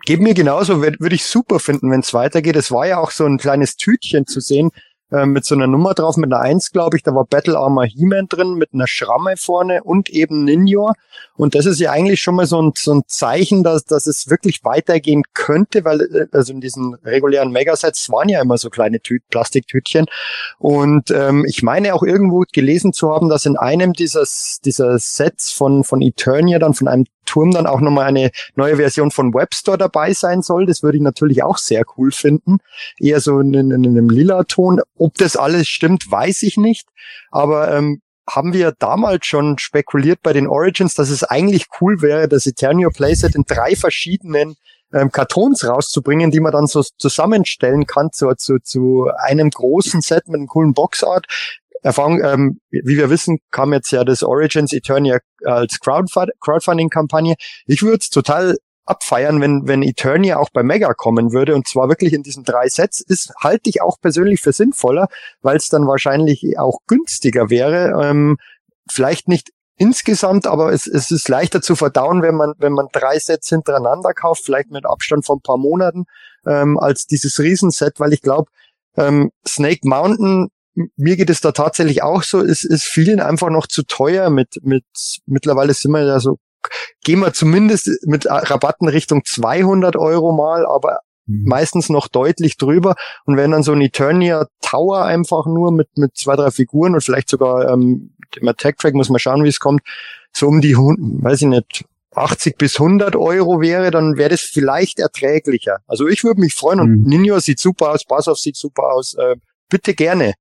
Geht 0.05 0.21
mir 0.21 0.35
genauso, 0.35 0.83
würde 0.83 1.15
ich 1.15 1.25
super 1.25 1.59
finden, 1.59 1.91
wenn 1.91 2.01
es 2.01 2.15
weitergeht. 2.15 2.55
Es 2.55 2.71
war 2.71 2.87
ja 2.87 2.99
auch 2.99 3.11
so 3.11 3.25
ein 3.25 3.39
kleines 3.39 3.77
Tütchen 3.77 4.27
zu 4.27 4.41
sehen, 4.41 4.71
äh, 5.13 5.27
mit 5.27 5.45
so 5.45 5.55
einer 5.55 5.67
Nummer 5.67 5.95
drauf, 5.95 6.17
mit 6.17 6.33
einer 6.33 6.43
Eins, 6.43 6.71
glaube 6.71 6.97
ich. 6.97 7.03
Da 7.03 7.15
war 7.15 7.25
Battle 7.25 7.59
Armor 7.59 7.85
He-Man 7.85 8.27
drin, 8.29 8.55
mit 8.55 8.73
einer 8.73 8.87
Schramme 8.87 9.37
vorne 9.37 9.83
und 9.83 10.09
eben 10.11 10.45
Ninja. 10.45 10.93
Und 11.37 11.55
das 11.55 11.67
ist 11.67 11.81
ja 11.81 11.91
eigentlich 11.91 12.21
schon 12.21 12.37
mal 12.37 12.47
so 12.47 12.61
ein, 12.61 12.73
so 12.77 12.93
ein 12.93 13.03
Zeichen, 13.07 13.63
dass, 13.63 13.85
dass 13.85 14.07
es 14.07 14.31
wirklich 14.31 14.65
weitergehen 14.65 15.23
könnte, 15.35 15.85
weil 15.85 16.01
äh, 16.01 16.27
also 16.33 16.53
in 16.53 16.61
diesen 16.61 16.95
regulären 17.05 17.51
Megasets 17.51 18.11
waren 18.11 18.29
ja 18.29 18.41
immer 18.41 18.59
so 18.59 18.71
kleine 18.71 19.01
Tü 19.01 19.19
Plastiktütchen. 19.31 20.07
Und 20.59 21.11
ähm, 21.11 21.45
ich 21.47 21.63
meine 21.63 21.95
auch 21.95 22.03
irgendwo 22.03 22.45
gelesen 22.53 22.93
zu 22.93 23.11
haben, 23.11 23.29
dass 23.29 23.47
in 23.47 23.57
einem 23.57 23.93
dieser, 23.93 24.25
dieser 24.65 24.99
Sets 24.99 25.51
von, 25.53 25.85
von 25.85 26.03
Eternia 26.03 26.59
dann 26.59 26.75
von 26.75 26.89
einem 26.89 27.07
Turm 27.31 27.53
dann 27.53 27.67
auch 27.67 27.81
nochmal 27.81 28.07
eine 28.07 28.31
neue 28.57 28.77
Version 28.77 29.13
von 29.13 29.33
Webstore 29.33 29.79
dabei 29.79 30.13
sein 30.13 30.43
soll. 30.43 30.67
Das 30.67 30.83
würde 30.83 30.97
ich 30.97 31.03
natürlich 31.03 31.45
auch 31.45 31.59
sehr 31.59 31.85
cool 31.97 32.11
finden. 32.11 32.59
Eher 32.99 33.21
so 33.21 33.39
in, 33.39 33.55
in, 33.55 33.71
in 33.71 33.87
einem 33.87 34.11
lila 34.11 34.43
Ton. 34.45 34.81
Ob 35.01 35.15
das 35.15 35.35
alles 35.35 35.67
stimmt, 35.67 36.11
weiß 36.11 36.43
ich 36.43 36.59
nicht. 36.59 36.87
Aber 37.31 37.75
ähm, 37.75 38.03
haben 38.29 38.53
wir 38.53 38.73
damals 38.79 39.27
schon 39.27 39.59
spekuliert 39.59 40.21
bei 40.23 40.35
den 40.35 40.47
Origins, 40.47 40.95
dass 40.95 41.09
es 41.09 41.25
eigentlich 41.25 41.67
cool 41.81 42.03
wäre, 42.03 42.29
das 42.29 42.47
Eternio 42.47 42.91
Playset 42.91 43.35
in 43.35 43.45
drei 43.47 43.77
verschiedenen 43.77 44.57
ähm, 44.93 45.11
Kartons 45.11 45.67
rauszubringen, 45.67 46.31
die 46.31 46.41
man 46.41 46.53
dann 46.53 46.67
so 46.67 46.83
zusammenstellen 46.83 47.87
kann 47.87 48.11
zu, 48.13 48.31
zu, 48.37 48.59
zu 48.63 49.09
einem 49.17 49.49
großen 49.49 50.03
Set 50.03 50.29
mit 50.29 50.37
einem 50.37 50.49
coolen 50.49 50.75
Boxart. 50.75 51.25
Erfahrung, 51.83 52.23
ähm, 52.23 52.61
wie 52.69 52.99
wir 52.99 53.09
wissen, 53.09 53.39
kam 53.51 53.73
jetzt 53.73 53.91
ja 53.91 54.05
das 54.05 54.23
Origins 54.23 54.75
Eternia 54.75 55.19
als 55.45 55.81
Crowdfunding-Kampagne. 55.81 57.37
Ich 57.67 57.83
würde 57.83 57.99
es 58.01 58.11
total 58.11 58.59
abfeiern, 58.91 59.41
wenn, 59.41 59.67
wenn 59.67 59.83
Eternia 59.83 60.39
auch 60.39 60.51
bei 60.53 60.63
Mega 60.63 60.93
kommen 60.93 61.33
würde 61.33 61.55
und 61.55 61.67
zwar 61.67 61.89
wirklich 61.89 62.13
in 62.13 62.23
diesen 62.23 62.45
drei 62.45 62.69
Sets, 62.69 63.01
ist, 63.01 63.33
halte 63.39 63.71
ich 63.71 63.81
auch 63.81 64.01
persönlich 64.01 64.41
für 64.41 64.53
sinnvoller, 64.53 65.09
weil 65.41 65.57
es 65.57 65.69
dann 65.69 65.87
wahrscheinlich 65.87 66.59
auch 66.59 66.81
günstiger 66.87 67.49
wäre. 67.49 68.03
Ähm, 68.05 68.37
vielleicht 68.91 69.29
nicht 69.29 69.51
insgesamt, 69.77 70.47
aber 70.47 70.73
es, 70.73 70.87
es 70.87 71.11
ist 71.11 71.29
leichter 71.29 71.63
zu 71.63 71.75
verdauen, 71.75 72.21
wenn 72.21 72.35
man, 72.35 72.53
wenn 72.59 72.75
man 72.75 72.89
drei 72.93 73.19
Sets 73.19 73.49
hintereinander 73.49 74.13
kauft, 74.13 74.45
vielleicht 74.45 74.71
mit 74.71 74.85
Abstand 74.85 75.25
von 75.25 75.39
ein 75.39 75.43
paar 75.43 75.57
Monaten, 75.57 76.05
ähm, 76.47 76.79
als 76.79 77.07
dieses 77.07 77.39
Riesenset, 77.39 77.99
weil 77.99 78.13
ich 78.13 78.21
glaube, 78.21 78.51
ähm, 78.97 79.31
Snake 79.49 79.81
Mountain, 79.85 80.49
mir 80.97 81.17
geht 81.17 81.31
es 81.31 81.41
da 81.41 81.53
tatsächlich 81.53 82.03
auch 82.03 82.23
so, 82.23 82.41
ist, 82.41 82.65
ist 82.65 82.85
vielen 82.85 83.21
einfach 83.21 83.49
noch 83.49 83.67
zu 83.67 83.83
teuer 83.83 84.31
mit, 84.31 84.59
mit, 84.63 84.85
mittlerweile 85.27 85.73
sind 85.73 85.93
wir 85.93 86.05
ja 86.05 86.21
so, 86.21 86.37
gehen 87.05 87.21
wir 87.21 87.33
zumindest 87.33 87.89
mit 88.07 88.27
Rabatten 88.27 88.89
Richtung 88.89 89.23
200 89.25 89.97
Euro 89.97 90.33
mal, 90.33 90.67
aber 90.67 91.01
mhm. 91.27 91.45
meistens 91.47 91.89
noch 91.89 92.09
deutlich 92.09 92.57
drüber. 92.57 92.95
Und 93.25 93.37
wenn 93.37 93.51
dann 93.51 93.63
so 93.63 93.73
ein 93.73 93.81
Eternia 93.81 94.47
Tower 94.63 95.05
einfach 95.05 95.47
nur 95.47 95.73
mit, 95.73 95.89
mit 95.97 96.17
zwei, 96.17 96.37
drei 96.37 96.51
Figuren 96.51 96.95
und 96.95 97.03
vielleicht 97.03 97.29
sogar 97.29 97.71
ähm, 97.71 98.15
dem 98.37 98.49
Attack 98.49 98.79
Track 98.79 98.95
muss 98.95 99.09
man 99.09 99.19
schauen, 99.19 99.45
wie 99.45 99.49
es 99.49 99.59
kommt, 99.59 99.83
so 100.33 100.47
um 100.47 100.61
die, 100.61 100.77
weiß 100.77 101.43
ich 101.43 101.49
nicht, 101.49 101.85
80 102.15 102.59
bis 102.59 102.81
100 102.81 103.15
Euro 103.17 103.61
wäre, 103.61 103.91
dann 103.91 104.17
wäre 104.17 104.31
das 104.31 104.41
vielleicht 104.41 104.99
erträglicher. 104.99 105.79
Also 105.87 106.09
ich 106.09 106.25
würde 106.25 106.41
mich 106.41 106.55
freuen 106.55 106.81
und 106.81 106.91
mhm. 106.91 107.03
Ninja 107.05 107.41
sieht 107.41 107.59
super 107.59 107.91
aus, 107.91 108.05
Basov 108.05 108.39
sieht 108.39 108.57
super 108.57 108.93
aus. 108.93 109.15
Äh, 109.15 109.37
bitte 109.69 109.95
gerne. 109.95 110.35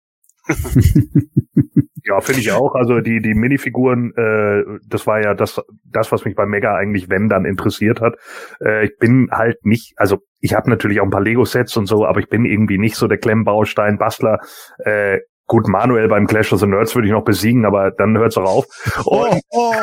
ja, 2.03 2.20
finde 2.22 2.41
ich 2.41 2.51
auch. 2.51 2.75
Also 2.75 3.00
die 3.00 3.22
die 3.22 3.34
Minifiguren, 3.34 4.13
äh, 4.15 4.63
das 4.88 5.08
war 5.08 5.22
ja 5.22 5.34
das 5.34 5.62
das, 5.86 6.12
was 6.12 6.25
mich 6.25 6.36
bei 6.36 6.46
Mega 6.46 6.75
eigentlich 6.75 7.10
wenn 7.10 7.29
dann 7.29 7.46
interessiert 7.46 8.01
hat. 8.01 8.15
Äh, 8.63 8.86
ich 8.86 8.98
bin 8.98 9.29
halt 9.32 9.65
nicht, 9.65 9.94
also 9.98 10.18
ich 10.39 10.53
habe 10.53 10.70
natürlich 10.70 11.00
auch 11.00 11.06
ein 11.06 11.12
paar 11.12 11.22
Lego 11.22 11.46
Sets 11.46 11.77
und 11.77 11.86
so, 11.86 12.06
aber 12.06 12.20
ich 12.20 12.29
bin 12.29 12.46
irgendwie 12.46 12.77
nicht 12.77 12.96
so 12.96 13.08
der 13.08 13.18
Klemmbaustein 13.18 13.98
Bastler. 13.98 14.39
Äh, 14.79 15.20
Gut, 15.50 15.68
Manuel 15.68 16.08
beim 16.08 16.25
Clash 16.27 16.53
of 16.53 16.60
the 16.60 16.68
Nerds 16.68 16.94
würde 16.94 17.08
ich 17.08 17.12
noch 17.12 17.24
besiegen, 17.24 17.65
aber 17.65 17.89
dann 17.89 18.15
hört's 18.15 18.38
auch 18.38 18.44
auf. 18.44 18.68
Und 19.03 19.41
oh, 19.50 19.50
oh. 19.50 19.74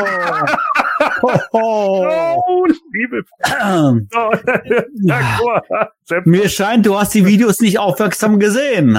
oh, 1.50 1.50
oh. 1.50 2.66
liebe 2.92 3.24
Mir 6.24 6.48
scheint, 6.48 6.86
du 6.86 6.96
hast 6.96 7.14
die 7.14 7.26
Videos 7.26 7.60
nicht 7.60 7.80
aufmerksam 7.80 8.38
gesehen. 8.38 8.96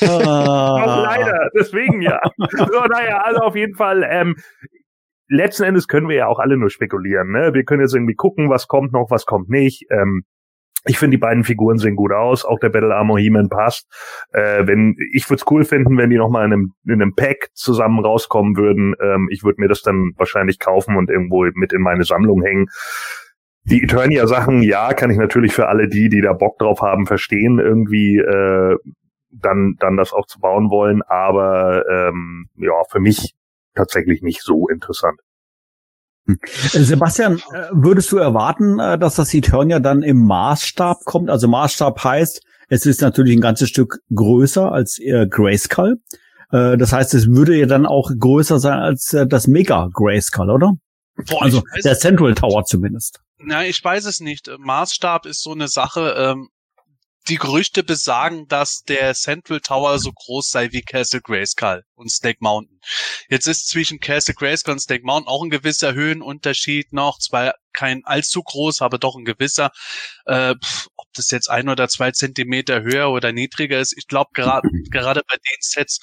Leider, 0.00 1.50
deswegen 1.58 2.02
ja. 2.02 2.20
So, 2.36 2.84
naja, 2.90 3.22
also 3.22 3.40
auf 3.40 3.56
jeden 3.56 3.74
Fall, 3.74 4.06
ähm, 4.08 4.36
letzten 5.30 5.62
Endes 5.64 5.88
können 5.88 6.08
wir 6.08 6.16
ja 6.16 6.26
auch 6.26 6.38
alle 6.38 6.56
nur 6.56 6.70
spekulieren. 6.70 7.30
Ne? 7.30 7.54
Wir 7.54 7.64
können 7.64 7.80
jetzt 7.80 7.94
irgendwie 7.94 8.14
gucken, 8.14 8.50
was 8.50 8.66
kommt 8.66 8.92
noch, 8.92 9.10
was 9.10 9.24
kommt 9.24 9.48
nicht. 9.48 9.86
Ähm, 9.90 10.24
ich 10.86 10.98
finde, 10.98 11.16
die 11.16 11.20
beiden 11.20 11.44
Figuren 11.44 11.76
sehen 11.76 11.94
gut 11.94 12.12
aus. 12.12 12.44
Auch 12.44 12.58
der 12.58 12.70
Battle 12.70 12.94
Armor 12.94 13.18
He-Man 13.18 13.48
passt. 13.48 13.86
Äh, 14.32 14.66
wenn, 14.66 14.96
ich 15.12 15.28
würde 15.28 15.40
es 15.40 15.50
cool 15.50 15.64
finden, 15.64 15.96
wenn 15.98 16.10
die 16.10 16.16
nochmal 16.16 16.46
in 16.46 16.52
einem, 16.52 16.72
in 16.86 16.94
einem 16.94 17.14
Pack 17.14 17.50
zusammen 17.52 18.04
rauskommen 18.04 18.56
würden. 18.56 18.94
Ähm, 19.00 19.28
ich 19.30 19.44
würde 19.44 19.60
mir 19.60 19.68
das 19.68 19.82
dann 19.82 20.12
wahrscheinlich 20.16 20.58
kaufen 20.58 20.96
und 20.96 21.10
irgendwo 21.10 21.46
mit 21.54 21.72
in 21.72 21.82
meine 21.82 22.04
Sammlung 22.04 22.42
hängen. 22.42 22.66
Die 23.64 23.82
Eternia-Sachen, 23.82 24.62
ja, 24.62 24.94
kann 24.94 25.10
ich 25.10 25.18
natürlich 25.18 25.52
für 25.52 25.68
alle 25.68 25.86
die, 25.86 26.08
die 26.08 26.22
da 26.22 26.32
Bock 26.32 26.58
drauf 26.58 26.80
haben, 26.80 27.06
verstehen, 27.06 27.58
irgendwie 27.58 28.16
äh, 28.16 28.76
dann, 29.30 29.76
dann 29.78 29.96
das 29.96 30.12
auch 30.12 30.26
zu 30.26 30.38
bauen 30.40 30.70
wollen. 30.70 31.02
Aber 31.02 31.84
ähm, 31.88 32.48
ja, 32.56 32.82
für 32.90 33.00
mich 33.00 33.34
tatsächlich 33.74 34.22
nicht 34.22 34.42
so 34.42 34.68
interessant. 34.68 35.18
Hm. 36.26 36.38
Sebastian, 36.44 37.38
äh, 37.52 37.68
würdest 37.72 38.12
du 38.12 38.18
erwarten, 38.18 38.78
äh, 38.78 38.98
dass 38.98 39.16
das 39.16 39.32
Eternia 39.32 39.80
dann 39.80 40.02
im 40.02 40.26
Maßstab 40.26 40.98
kommt? 41.04 41.30
Also 41.30 41.48
Maßstab 41.48 42.02
heißt, 42.02 42.42
es 42.68 42.86
ist 42.86 43.00
natürlich 43.00 43.36
ein 43.36 43.40
ganzes 43.40 43.68
Stück 43.68 43.98
größer 44.14 44.70
als 44.70 44.98
äh, 44.98 45.26
Grayskull. 45.28 45.96
Das 46.52 46.92
heißt, 46.92 47.14
es 47.14 47.28
würde 47.28 47.56
ja 47.56 47.66
dann 47.66 47.86
auch 47.86 48.10
größer 48.10 48.58
sein 48.58 48.80
als 48.80 49.16
das 49.28 49.46
Mega 49.46 49.88
Grayskull, 49.92 50.50
oder? 50.50 50.72
Boah, 51.28 51.42
also 51.42 51.62
der 51.84 51.96
Central 51.96 52.34
Tower 52.34 52.64
zumindest. 52.64 53.20
Na, 53.38 53.64
ich 53.64 53.84
weiß 53.84 54.04
es 54.06 54.18
nicht. 54.18 54.50
Maßstab 54.58 55.26
ist 55.26 55.44
so 55.44 55.52
eine 55.52 55.68
Sache. 55.68 56.14
Ähm, 56.16 56.48
die 57.28 57.36
Gerüchte 57.36 57.82
besagen, 57.82 58.48
dass 58.48 58.82
der 58.82 59.14
Central 59.14 59.60
Tower 59.60 59.98
so 59.98 60.10
groß 60.12 60.50
sei 60.50 60.72
wie 60.72 60.82
Castle 60.82 61.20
Grayskull 61.20 61.84
und 61.94 62.10
Snake 62.10 62.38
Mountain. 62.40 62.80
Jetzt 63.28 63.46
ist 63.46 63.68
zwischen 63.68 64.00
Castle 64.00 64.34
Grayskull 64.34 64.72
und 64.72 64.80
Snake 64.80 65.04
Mountain 65.04 65.28
auch 65.28 65.42
ein 65.42 65.50
gewisser 65.50 65.94
Höhenunterschied 65.94 66.92
noch, 66.92 67.18
zwar 67.18 67.54
kein 67.72 68.04
allzu 68.04 68.42
groß, 68.42 68.82
aber 68.82 68.98
doch 68.98 69.16
ein 69.16 69.24
gewisser. 69.24 69.70
Äh, 70.26 70.54
ob 70.96 71.06
das 71.14 71.30
jetzt 71.30 71.50
ein 71.50 71.68
oder 71.68 71.88
zwei 71.88 72.10
Zentimeter 72.10 72.82
höher 72.82 73.10
oder 73.10 73.32
niedriger 73.32 73.78
ist, 73.80 73.96
ich 73.96 74.06
glaube 74.06 74.30
gerade 74.34 74.68
gerade 74.90 75.22
bei 75.28 75.36
den 75.36 75.58
Sets 75.60 76.00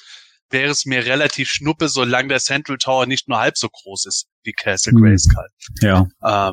wäre 0.50 0.70
es 0.70 0.86
mir 0.86 1.04
relativ 1.04 1.50
schnuppe, 1.50 1.88
solange 1.88 2.28
der 2.28 2.40
Central 2.40 2.78
Tower 2.78 3.06
nicht 3.06 3.28
nur 3.28 3.38
halb 3.38 3.58
so 3.58 3.68
groß 3.68 4.06
ist 4.06 4.28
wie 4.44 4.52
Castle 4.52 4.92
hm. 4.92 5.02
Grayskull. 5.02 5.48
Ja. 5.82 6.06
Äh, 6.22 6.52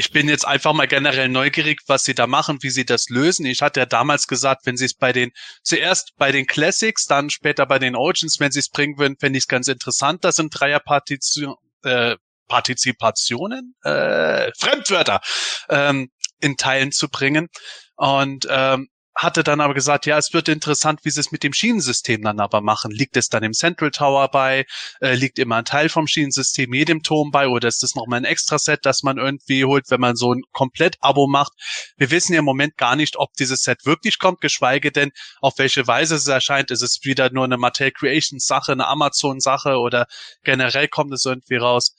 ich 0.00 0.12
bin 0.12 0.28
jetzt 0.28 0.46
einfach 0.46 0.72
mal 0.74 0.86
generell 0.86 1.28
neugierig, 1.28 1.80
was 1.88 2.04
sie 2.04 2.14
da 2.14 2.28
machen, 2.28 2.58
wie 2.62 2.70
sie 2.70 2.84
das 2.84 3.08
lösen. 3.08 3.44
Ich 3.44 3.62
hatte 3.62 3.80
ja 3.80 3.86
damals 3.86 4.28
gesagt, 4.28 4.64
wenn 4.64 4.76
sie 4.76 4.84
es 4.84 4.94
bei 4.94 5.12
den, 5.12 5.32
zuerst 5.64 6.12
bei 6.16 6.30
den 6.30 6.46
Classics, 6.46 7.06
dann 7.06 7.30
später 7.30 7.66
bei 7.66 7.80
den 7.80 7.96
Origins, 7.96 8.38
wenn 8.38 8.52
sie 8.52 8.60
es 8.60 8.70
bringen 8.70 8.96
würden, 8.96 9.16
fände 9.18 9.36
ich 9.36 9.42
es 9.42 9.48
ganz 9.48 9.66
interessant. 9.66 10.24
Das 10.24 10.36
sind 10.36 10.50
Dreierpartition, 10.52 11.56
äh, 11.82 12.16
Partizipationen, 12.46 13.74
äh, 13.82 14.52
Fremdwörter 14.56 15.20
ähm, 15.68 16.10
in 16.40 16.56
Teilen 16.56 16.92
zu 16.92 17.08
bringen. 17.08 17.48
Und 17.96 18.46
ähm, 18.48 18.88
hatte 19.18 19.42
dann 19.42 19.60
aber 19.60 19.74
gesagt, 19.74 20.06
ja, 20.06 20.16
es 20.16 20.32
wird 20.32 20.48
interessant, 20.48 21.00
wie 21.02 21.10
sie 21.10 21.18
es 21.18 21.32
mit 21.32 21.42
dem 21.42 21.52
Schienensystem 21.52 22.22
dann 22.22 22.38
aber 22.38 22.60
machen. 22.60 22.92
Liegt 22.92 23.16
es 23.16 23.28
dann 23.28 23.42
im 23.42 23.52
Central 23.52 23.90
Tower 23.90 24.28
bei? 24.28 24.64
Äh, 25.00 25.16
liegt 25.16 25.40
immer 25.40 25.56
ein 25.56 25.64
Teil 25.64 25.88
vom 25.88 26.06
Schienensystem 26.06 26.72
jedem 26.72 27.02
Turm 27.02 27.32
bei? 27.32 27.48
Oder 27.48 27.66
ist 27.66 27.82
das 27.82 27.96
nochmal 27.96 28.20
ein 28.20 28.24
Extra-Set, 28.24 28.86
das 28.86 29.02
man 29.02 29.18
irgendwie 29.18 29.64
holt, 29.64 29.90
wenn 29.90 30.00
man 30.00 30.14
so 30.14 30.32
ein 30.32 30.42
Komplett-Abo 30.52 31.26
macht? 31.26 31.52
Wir 31.96 32.12
wissen 32.12 32.32
ja 32.32 32.38
im 32.38 32.44
Moment 32.44 32.76
gar 32.76 32.94
nicht, 32.94 33.16
ob 33.16 33.32
dieses 33.34 33.62
Set 33.62 33.84
wirklich 33.84 34.20
kommt, 34.20 34.40
geschweige 34.40 34.92
denn, 34.92 35.10
auf 35.40 35.54
welche 35.58 35.88
Weise 35.88 36.14
es 36.14 36.28
erscheint. 36.28 36.70
Ist 36.70 36.82
es 36.82 37.00
wieder 37.02 37.28
nur 37.32 37.44
eine 37.44 37.56
Mattel 37.56 37.90
Creations 37.90 38.46
Sache, 38.46 38.70
eine 38.70 38.86
Amazon 38.86 39.40
Sache 39.40 39.78
oder 39.78 40.06
generell 40.44 40.86
kommt 40.86 41.12
es 41.12 41.24
irgendwie 41.24 41.56
raus? 41.56 41.96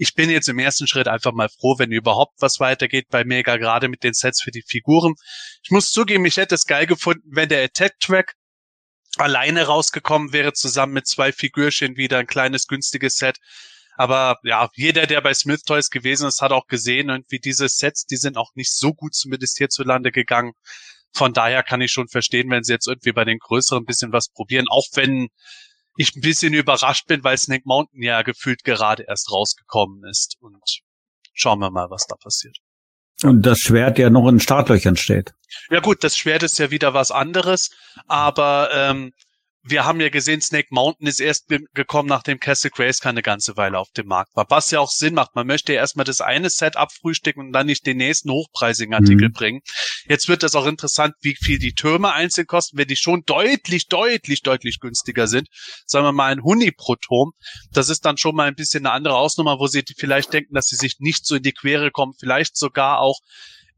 Ich 0.00 0.14
bin 0.14 0.30
jetzt 0.30 0.48
im 0.48 0.58
ersten 0.58 0.86
Schritt 0.86 1.08
einfach 1.08 1.32
mal 1.32 1.50
froh, 1.50 1.78
wenn 1.78 1.92
überhaupt 1.92 2.32
was 2.40 2.58
weitergeht 2.58 3.08
bei 3.10 3.22
Mega, 3.22 3.58
gerade 3.58 3.86
mit 3.90 4.02
den 4.02 4.14
Sets 4.14 4.40
für 4.40 4.50
die 4.50 4.64
Figuren. 4.66 5.12
Ich 5.62 5.70
muss 5.70 5.92
zugeben, 5.92 6.24
ich 6.24 6.38
hätte 6.38 6.54
es 6.54 6.64
geil 6.64 6.86
gefunden, 6.86 7.28
wenn 7.30 7.50
der 7.50 7.62
Attack-Track 7.64 8.32
alleine 9.18 9.64
rausgekommen 9.64 10.32
wäre, 10.32 10.54
zusammen 10.54 10.94
mit 10.94 11.06
zwei 11.06 11.32
Figürchen 11.32 11.98
wieder 11.98 12.16
ein 12.16 12.26
kleines, 12.26 12.66
günstiges 12.66 13.16
Set. 13.16 13.36
Aber 13.98 14.38
ja, 14.42 14.70
jeder, 14.72 15.06
der 15.06 15.20
bei 15.20 15.34
Smith 15.34 15.64
Toys 15.64 15.90
gewesen 15.90 16.26
ist, 16.26 16.40
hat 16.40 16.52
auch 16.52 16.66
gesehen, 16.66 17.10
irgendwie 17.10 17.38
diese 17.38 17.68
Sets, 17.68 18.06
die 18.06 18.16
sind 18.16 18.38
auch 18.38 18.52
nicht 18.54 18.74
so 18.74 18.94
gut 18.94 19.14
zumindest 19.14 19.58
hierzulande 19.58 20.12
gegangen. 20.12 20.52
Von 21.12 21.34
daher 21.34 21.62
kann 21.62 21.82
ich 21.82 21.92
schon 21.92 22.08
verstehen, 22.08 22.48
wenn 22.48 22.64
sie 22.64 22.72
jetzt 22.72 22.88
irgendwie 22.88 23.12
bei 23.12 23.26
den 23.26 23.38
größeren 23.38 23.82
ein 23.82 23.86
bisschen 23.86 24.14
was 24.14 24.30
probieren, 24.30 24.64
auch 24.70 24.86
wenn 24.94 25.28
ich 26.00 26.16
ein 26.16 26.22
bisschen 26.22 26.54
überrascht 26.54 27.06
bin, 27.06 27.22
weil 27.24 27.36
Snake 27.36 27.64
Mountain 27.66 28.02
ja 28.02 28.22
gefühlt 28.22 28.64
gerade 28.64 29.04
erst 29.06 29.30
rausgekommen 29.30 30.02
ist. 30.08 30.36
Und 30.40 30.80
schauen 31.34 31.58
wir 31.58 31.70
mal, 31.70 31.90
was 31.90 32.06
da 32.06 32.16
passiert. 32.16 32.56
Und 33.22 33.42
das 33.44 33.58
Schwert 33.58 33.98
ja 33.98 34.08
noch 34.08 34.26
in 34.26 34.40
Startlöchern 34.40 34.96
steht. 34.96 35.34
Ja 35.68 35.80
gut, 35.80 36.02
das 36.02 36.16
Schwert 36.16 36.42
ist 36.42 36.58
ja 36.58 36.70
wieder 36.70 36.94
was 36.94 37.10
anderes, 37.10 37.70
aber 38.06 38.70
ähm, 38.72 39.12
wir 39.62 39.84
haben 39.84 40.00
ja 40.00 40.08
gesehen, 40.08 40.40
Snake 40.40 40.68
Mountain 40.70 41.06
ist 41.06 41.20
erst 41.20 41.48
gekommen, 41.74 42.08
nachdem 42.08 42.40
Castle 42.40 42.70
Grace 42.70 43.00
keine 43.00 43.22
ganze 43.22 43.56
Weile 43.56 43.78
auf 43.78 43.90
dem 43.90 44.06
Markt 44.06 44.34
war. 44.34 44.46
Was 44.48 44.70
ja 44.70 44.80
auch 44.80 44.90
Sinn 44.90 45.14
macht. 45.14 45.34
Man 45.34 45.46
möchte 45.46 45.74
ja 45.74 45.80
erstmal 45.80 46.04
das 46.04 46.20
eine 46.20 46.48
Set 46.48 46.76
abfrühstücken 46.76 47.46
und 47.46 47.52
dann 47.52 47.66
nicht 47.66 47.84
den 47.86 47.98
nächsten 47.98 48.30
hochpreisigen 48.30 48.94
Artikel 48.94 49.28
mhm. 49.28 49.32
bringen. 49.32 49.60
Jetzt 50.08 50.28
wird 50.28 50.42
das 50.42 50.54
auch 50.54 50.66
interessant, 50.66 51.14
wie 51.20 51.36
viel 51.36 51.58
die 51.58 51.74
Türme 51.74 52.12
einzeln 52.12 52.46
kosten, 52.46 52.78
wenn 52.78 52.88
die 52.88 52.96
schon 52.96 53.22
deutlich, 53.26 53.88
deutlich, 53.88 54.42
deutlich 54.42 54.80
günstiger 54.80 55.26
sind. 55.26 55.48
Sagen 55.86 56.06
wir 56.06 56.12
mal 56.12 56.32
ein 56.32 56.42
Huni 56.42 56.72
pro 56.72 56.96
Turm. 56.96 57.32
Das 57.72 57.90
ist 57.90 58.04
dann 58.06 58.16
schon 58.16 58.34
mal 58.34 58.48
ein 58.48 58.54
bisschen 58.54 58.86
eine 58.86 58.94
andere 58.94 59.16
Ausnummer, 59.16 59.58
wo 59.58 59.66
sie 59.66 59.84
vielleicht 59.96 60.32
denken, 60.32 60.54
dass 60.54 60.66
sie 60.66 60.76
sich 60.76 60.96
nicht 61.00 61.26
so 61.26 61.36
in 61.36 61.42
die 61.42 61.52
Quere 61.52 61.90
kommen. 61.90 62.14
Vielleicht 62.18 62.56
sogar 62.56 63.00
auch 63.00 63.18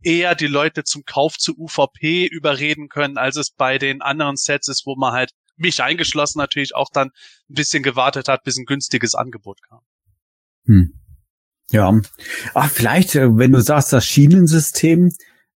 eher 0.02 0.34
die 0.34 0.46
Leute 0.46 0.84
zum 0.84 1.04
Kauf 1.04 1.38
zu 1.38 1.56
UVP 1.56 2.26
überreden 2.26 2.88
können, 2.88 3.18
als 3.18 3.36
es 3.36 3.50
bei 3.50 3.78
den 3.78 4.02
anderen 4.02 4.36
Sets 4.36 4.68
ist, 4.68 4.86
wo 4.86 4.96
man 4.96 5.12
halt 5.12 5.30
mich 5.62 5.82
eingeschlossen 5.82 6.38
natürlich 6.38 6.74
auch 6.74 6.88
dann 6.92 7.08
ein 7.08 7.54
bisschen 7.54 7.82
gewartet 7.82 8.28
hat, 8.28 8.44
bis 8.44 8.58
ein 8.58 8.66
günstiges 8.66 9.14
Angebot 9.14 9.60
kam. 9.62 9.80
Hm. 10.66 10.92
Ja. 11.70 11.98
Ach, 12.54 12.70
vielleicht, 12.70 13.14
äh, 13.14 13.36
wenn 13.36 13.52
du 13.52 13.60
sagst, 13.60 13.92
das 13.92 14.04
Schienensystem, 14.04 15.10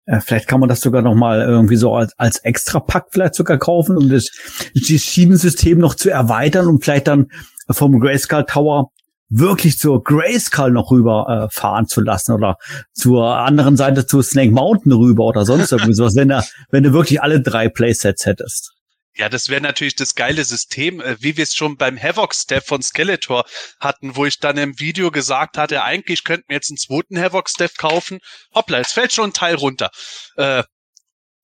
äh, 0.05 0.21
vielleicht 0.21 0.47
kann 0.47 0.61
man 0.61 0.69
das 0.69 0.81
sogar 0.81 1.03
noch 1.03 1.15
mal 1.15 1.41
irgendwie 1.41 1.77
so 1.77 1.95
als, 1.95 2.13
als 2.19 2.39
Extra-Pack 2.39 3.07
vielleicht 3.11 3.35
sogar 3.35 3.59
kaufen, 3.59 3.97
um 3.97 4.11
das, 4.11 4.31
das 4.75 5.01
Schienensystem 5.03 5.79
noch 5.79 5.95
zu 5.95 6.11
erweitern 6.11 6.67
und 6.67 6.85
vielleicht 6.85 7.09
dann 7.09 7.29
vom 7.71 7.99
Grayscale 7.99 8.45
Tower 8.45 8.91
wirklich 9.33 9.79
zur 9.79 10.05
Grayskull 10.05 10.71
noch 10.71 10.91
rüber 10.91 11.49
äh, 11.49 11.55
fahren 11.55 11.87
zu 11.87 12.03
lassen 12.03 12.33
oder 12.33 12.59
zur 12.93 13.25
anderen 13.39 13.79
Seite 13.79 14.07
zu 14.07 14.21
Snake 14.21 14.53
Mountain 14.53 14.93
rüber 14.93 15.25
oder 15.25 15.47
sonst 15.47 15.73
irgendwie 15.73 15.95
sowas, 15.95 16.15
wenn, 16.15 16.31
er, 16.31 16.45
wenn 16.71 16.83
du 16.83 16.93
wirklich 16.93 17.23
alle 17.23 17.41
drei 17.41 17.69
Playsets 17.71 18.27
hättest. 18.27 18.75
Ja, 19.14 19.28
das 19.28 19.49
wäre 19.49 19.61
natürlich 19.61 19.95
das 19.95 20.14
geile 20.14 20.45
System, 20.45 21.00
äh, 21.00 21.16
wie 21.21 21.37
wir 21.37 21.42
es 21.42 21.54
schon 21.54 21.76
beim 21.76 22.00
Havoc-Step 22.00 22.64
von 22.64 22.83
Skeletor 22.83 23.45
hatten, 23.78 24.16
wo 24.16 24.25
ich 24.25 24.38
dann 24.38 24.57
im 24.57 24.78
Video 24.78 25.11
gesagt 25.11 25.59
hatte, 25.59 25.85
eigentlich 25.85 26.25
könnten 26.25 26.49
wir 26.49 26.57
jetzt 26.57 26.71
einen 26.71 26.78
zweiten 26.78 27.21
Havoc-Step 27.21 27.76
kaufen. 27.76 28.21
Hoppla, 28.54 28.78
es 28.78 28.92
fällt 28.92 29.12
schon 29.12 29.31
ein 29.31 29.35
Teil 29.35 29.57
runter. 29.57 29.90
Äh, 30.37 30.62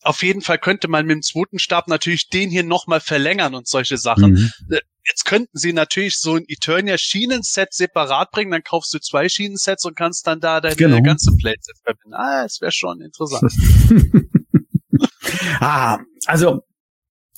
auf 0.02 0.22
jeden 0.22 0.40
Fall 0.40 0.58
könnte 0.58 0.88
man 0.88 1.06
mit 1.06 1.16
dem 1.16 1.22
zweiten 1.22 1.58
Stab 1.58 1.88
natürlich 1.88 2.28
den 2.28 2.50
hier 2.50 2.62
nochmal 2.62 3.00
verlängern 3.00 3.54
und 3.54 3.68
solche 3.68 3.98
Sachen. 3.98 4.32
Mhm. 4.32 4.52
Äh, 4.70 4.80
jetzt 5.06 5.26
könnten 5.26 5.58
sie 5.58 5.75
natürlich 5.75 6.18
so 6.18 6.37
ein 6.37 6.44
Eternia 6.48 6.96
Schienenset 6.96 7.75
separat 7.75 8.30
bringen, 8.30 8.50
dann 8.50 8.62
kaufst 8.62 8.94
du 8.94 8.98
zwei 8.98 9.28
Schienensets 9.28 9.84
und 9.84 9.96
kannst 9.96 10.26
dann 10.26 10.40
da 10.40 10.62
deine 10.62 10.76
genau. 10.76 11.02
ganze 11.02 11.32
Playset 11.37 11.76
verbinden. 11.84 12.14
Ah, 12.14 12.44
es 12.46 12.62
wäre 12.62 12.72
schon 12.72 13.02
interessant. 13.02 13.52
ah, 15.60 15.98
also 16.26 16.62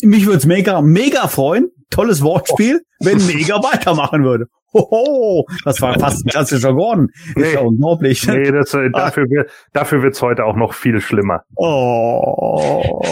mich 0.02 0.26
würde 0.26 0.38
es 0.38 0.46
mega, 0.46 0.80
mega 0.80 1.28
freuen. 1.28 1.70
Tolles 1.90 2.22
Wortspiel, 2.22 2.82
wenn 3.00 3.26
Mega 3.26 3.56
weitermachen 3.62 4.22
würde. 4.22 4.46
Hoho, 4.72 5.44
das 5.64 5.80
war 5.80 5.98
fast 5.98 6.24
ein 6.24 6.30
klassischer 6.30 6.72
Gordon. 6.72 7.08
Nee, 7.34 7.42
ist 7.42 7.54
ja 7.54 7.60
unglaublich. 7.60 8.24
Nee, 8.28 8.52
das, 8.52 8.72
äh, 8.74 8.88
dafür, 8.90 9.28
wird, 9.28 9.50
dafür 9.72 10.02
wird's 10.02 10.22
heute 10.22 10.44
auch 10.44 10.54
noch 10.54 10.74
viel 10.74 11.00
schlimmer. 11.00 11.42
Oh, 11.56 13.02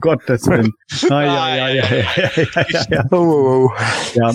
Gottes 0.00 0.48
Willen. 0.48 0.72
Ah, 1.10 1.22
ja, 1.22 1.54
ja, 1.54 1.68
ja, 1.68 1.84
ja, 1.84 2.30
ja, 2.34 2.66
ja, 2.68 2.84
ja. 2.90 3.04
Oh, 3.12 3.16
oh, 3.16 3.68
oh. 3.68 3.72
ja. 4.14 4.32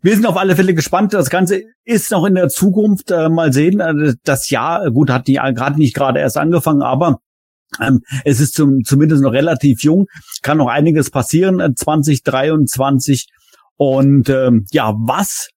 Wir 0.00 0.14
sind 0.14 0.24
auf 0.24 0.38
alle 0.38 0.56
Fälle 0.56 0.72
gespannt. 0.72 1.12
Das 1.12 1.28
Ganze 1.28 1.64
ist 1.84 2.10
noch 2.10 2.24
in 2.24 2.34
der 2.34 2.48
Zukunft. 2.48 3.10
Äh, 3.10 3.28
mal 3.28 3.52
sehen. 3.52 3.80
Äh, 3.80 4.14
das 4.24 4.48
Jahr, 4.48 4.90
gut, 4.90 5.10
hat 5.10 5.26
die 5.26 5.34
gerade 5.34 5.76
nicht 5.76 5.94
gerade 5.94 6.20
erst 6.20 6.38
angefangen, 6.38 6.80
aber 6.80 7.20
es 8.24 8.40
ist 8.40 8.54
zum, 8.54 8.82
zumindest 8.84 9.22
noch 9.22 9.32
relativ 9.32 9.82
jung, 9.82 10.06
kann 10.42 10.58
noch 10.58 10.68
einiges 10.68 11.10
passieren 11.10 11.60
äh, 11.60 11.74
2023. 11.74 13.26
Und 13.76 14.28
ähm, 14.28 14.66
ja, 14.70 14.92
was 14.96 15.48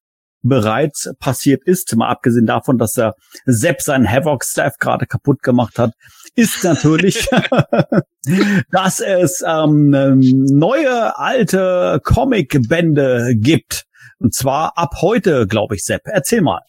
bereits 0.42 1.10
passiert 1.18 1.62
ist, 1.64 1.94
mal 1.96 2.08
abgesehen 2.08 2.46
davon, 2.46 2.78
dass 2.78 2.96
er 2.96 3.14
selbst 3.44 3.86
seinen 3.86 4.10
Havoc-Staff 4.10 4.74
gerade 4.78 5.06
kaputt 5.06 5.42
gemacht 5.42 5.78
hat, 5.78 5.92
ist 6.34 6.64
natürlich, 6.64 7.28
dass 8.70 9.00
es 9.00 9.42
ähm, 9.46 9.90
neue 9.90 11.18
alte 11.18 12.00
Comic-Bände 12.04 13.34
gibt. 13.36 13.84
Und 14.18 14.34
zwar 14.34 14.78
ab 14.78 14.94
heute, 15.00 15.46
glaube 15.46 15.74
ich, 15.74 15.84
Sepp. 15.84 16.02
Erzähl 16.04 16.40
mal. 16.40 16.60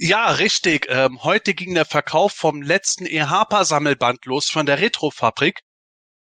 Ja, 0.00 0.30
richtig. 0.30 0.86
Ähm, 0.88 1.24
heute 1.24 1.54
ging 1.54 1.74
der 1.74 1.84
Verkauf 1.84 2.32
vom 2.32 2.62
letzten 2.62 3.04
EHPA-Sammelband 3.04 4.26
los 4.26 4.48
von 4.48 4.64
der 4.64 4.80
Retrofabrik. 4.80 5.60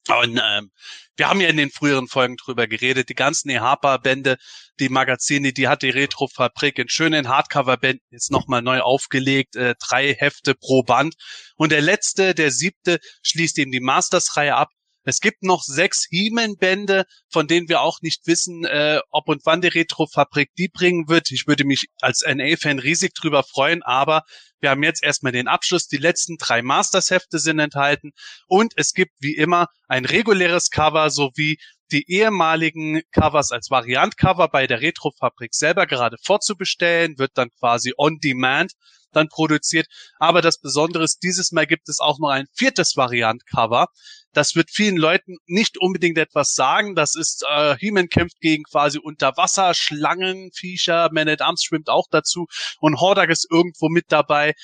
Und 0.09 0.41
ähm, 0.43 0.73
wir 1.17 1.29
haben 1.29 1.41
ja 1.41 1.49
in 1.49 1.59
den 1.59 1.71
früheren 1.71 2.09
Folgen 2.09 2.37
drüber 2.37 2.67
geredet, 2.67 3.09
die 3.09 3.15
ganzen 3.15 3.51
EHPA-Bände, 3.51 4.37
die 4.81 4.89
Magazine, 4.89 5.53
die 5.53 5.69
hat 5.69 5.83
die 5.83 5.91
Retrofabrik 5.91 6.77
in 6.81 6.89
schönen 6.89 7.29
Hardcover-Bänden 7.29 8.05
jetzt 8.11 8.33
nochmal 8.33 8.63
neu 8.63 8.81
aufgelegt, 8.81 9.55
äh, 9.55 9.77
drei 9.79 10.13
Hefte 10.13 10.57
pro 10.57 10.83
Band. 10.83 11.15
Und 11.55 11.71
der 11.71 11.83
letzte, 11.83 12.35
der 12.35 12.51
siebte, 12.51 12.99
schließt 13.23 13.59
eben 13.59 13.71
die 13.71 13.79
Masters-Reihe 13.79 14.57
ab 14.57 14.71
es 15.05 15.21
gibt 15.21 15.43
noch 15.43 15.63
sechs 15.63 16.07
He-Man-Bände, 16.11 17.05
von 17.31 17.47
denen 17.47 17.69
wir 17.69 17.81
auch 17.81 18.01
nicht 18.03 18.27
wissen, 18.27 18.65
äh, 18.65 19.01
ob 19.11 19.29
und 19.29 19.43
wann 19.45 19.61
die 19.61 19.69
Retrofabrik 19.69 20.51
die 20.57 20.69
bringen 20.69 21.09
wird. 21.09 21.31
Ich 21.31 21.47
würde 21.47 21.65
mich 21.65 21.87
als 22.01 22.25
NA-Fan 22.27 22.79
riesig 22.79 23.15
drüber 23.15 23.43
freuen, 23.43 23.83
aber 23.83 24.23
wir 24.61 24.71
haben 24.71 24.83
jetzt 24.83 25.03
erstmal 25.03 25.33
den 25.33 25.49
Abschluss. 25.49 25.89
Die 25.89 25.97
letzten 25.97 26.37
drei 26.37 26.63
Masters-Hefte 26.63 27.39
sind 27.39 27.59
enthalten 27.59 28.13
und 28.47 28.73
es 28.77 28.93
gibt 28.93 29.13
wie 29.19 29.35
immer 29.35 29.67
ein 29.89 30.05
reguläres 30.05 30.71
Cover 30.71 31.11
sowie 31.11 31.59
die 31.91 32.11
ehemaligen 32.11 33.03
Covers 33.13 33.51
als 33.51 33.71
Variant-Cover 33.71 34.49
bei 34.49 34.67
der 34.67 34.81
Retrofabrik 34.81 35.55
selber 35.55 35.87
gerade 35.87 36.17
vorzubestellen, 36.23 37.19
wird 37.19 37.33
dann 37.35 37.51
quasi 37.59 37.93
on 37.99 38.19
demand 38.19 38.73
dann 39.13 39.29
produziert. 39.29 39.87
Aber 40.19 40.43
das 40.43 40.59
Besondere 40.59 41.05
ist, 41.05 41.23
dieses 41.23 41.53
Mal 41.53 41.67
gibt 41.67 41.89
es 41.89 42.01
auch 42.01 42.19
noch 42.19 42.31
ein 42.31 42.47
viertes 42.55 42.97
Variant-Cover. 42.97 43.89
Das 44.33 44.55
wird 44.55 44.71
vielen 44.71 44.97
Leuten 44.97 45.37
nicht 45.47 45.79
unbedingt 45.79 46.19
etwas 46.19 46.55
sagen. 46.55 46.95
Das 46.95 47.15
ist, 47.15 47.45
äh, 47.49 47.77
He-Man 47.79 48.09
kämpft 48.09 48.41
gegen 48.41 48.65
quasi 48.65 48.99
Unterwasser, 48.99 49.75
Schlangen, 49.75 50.51
Viecher, 50.55 51.11
Man 51.13 51.29
at 51.29 51.43
Arms 51.43 51.63
schwimmt 51.65 51.89
auch 51.89 52.07
dazu 52.11 52.47
und 52.81 53.01
Hordak 53.01 53.31
ist 53.31 53.47
irgendwo 53.51 53.89
mit 53.89 54.07
dabei. 54.09 54.55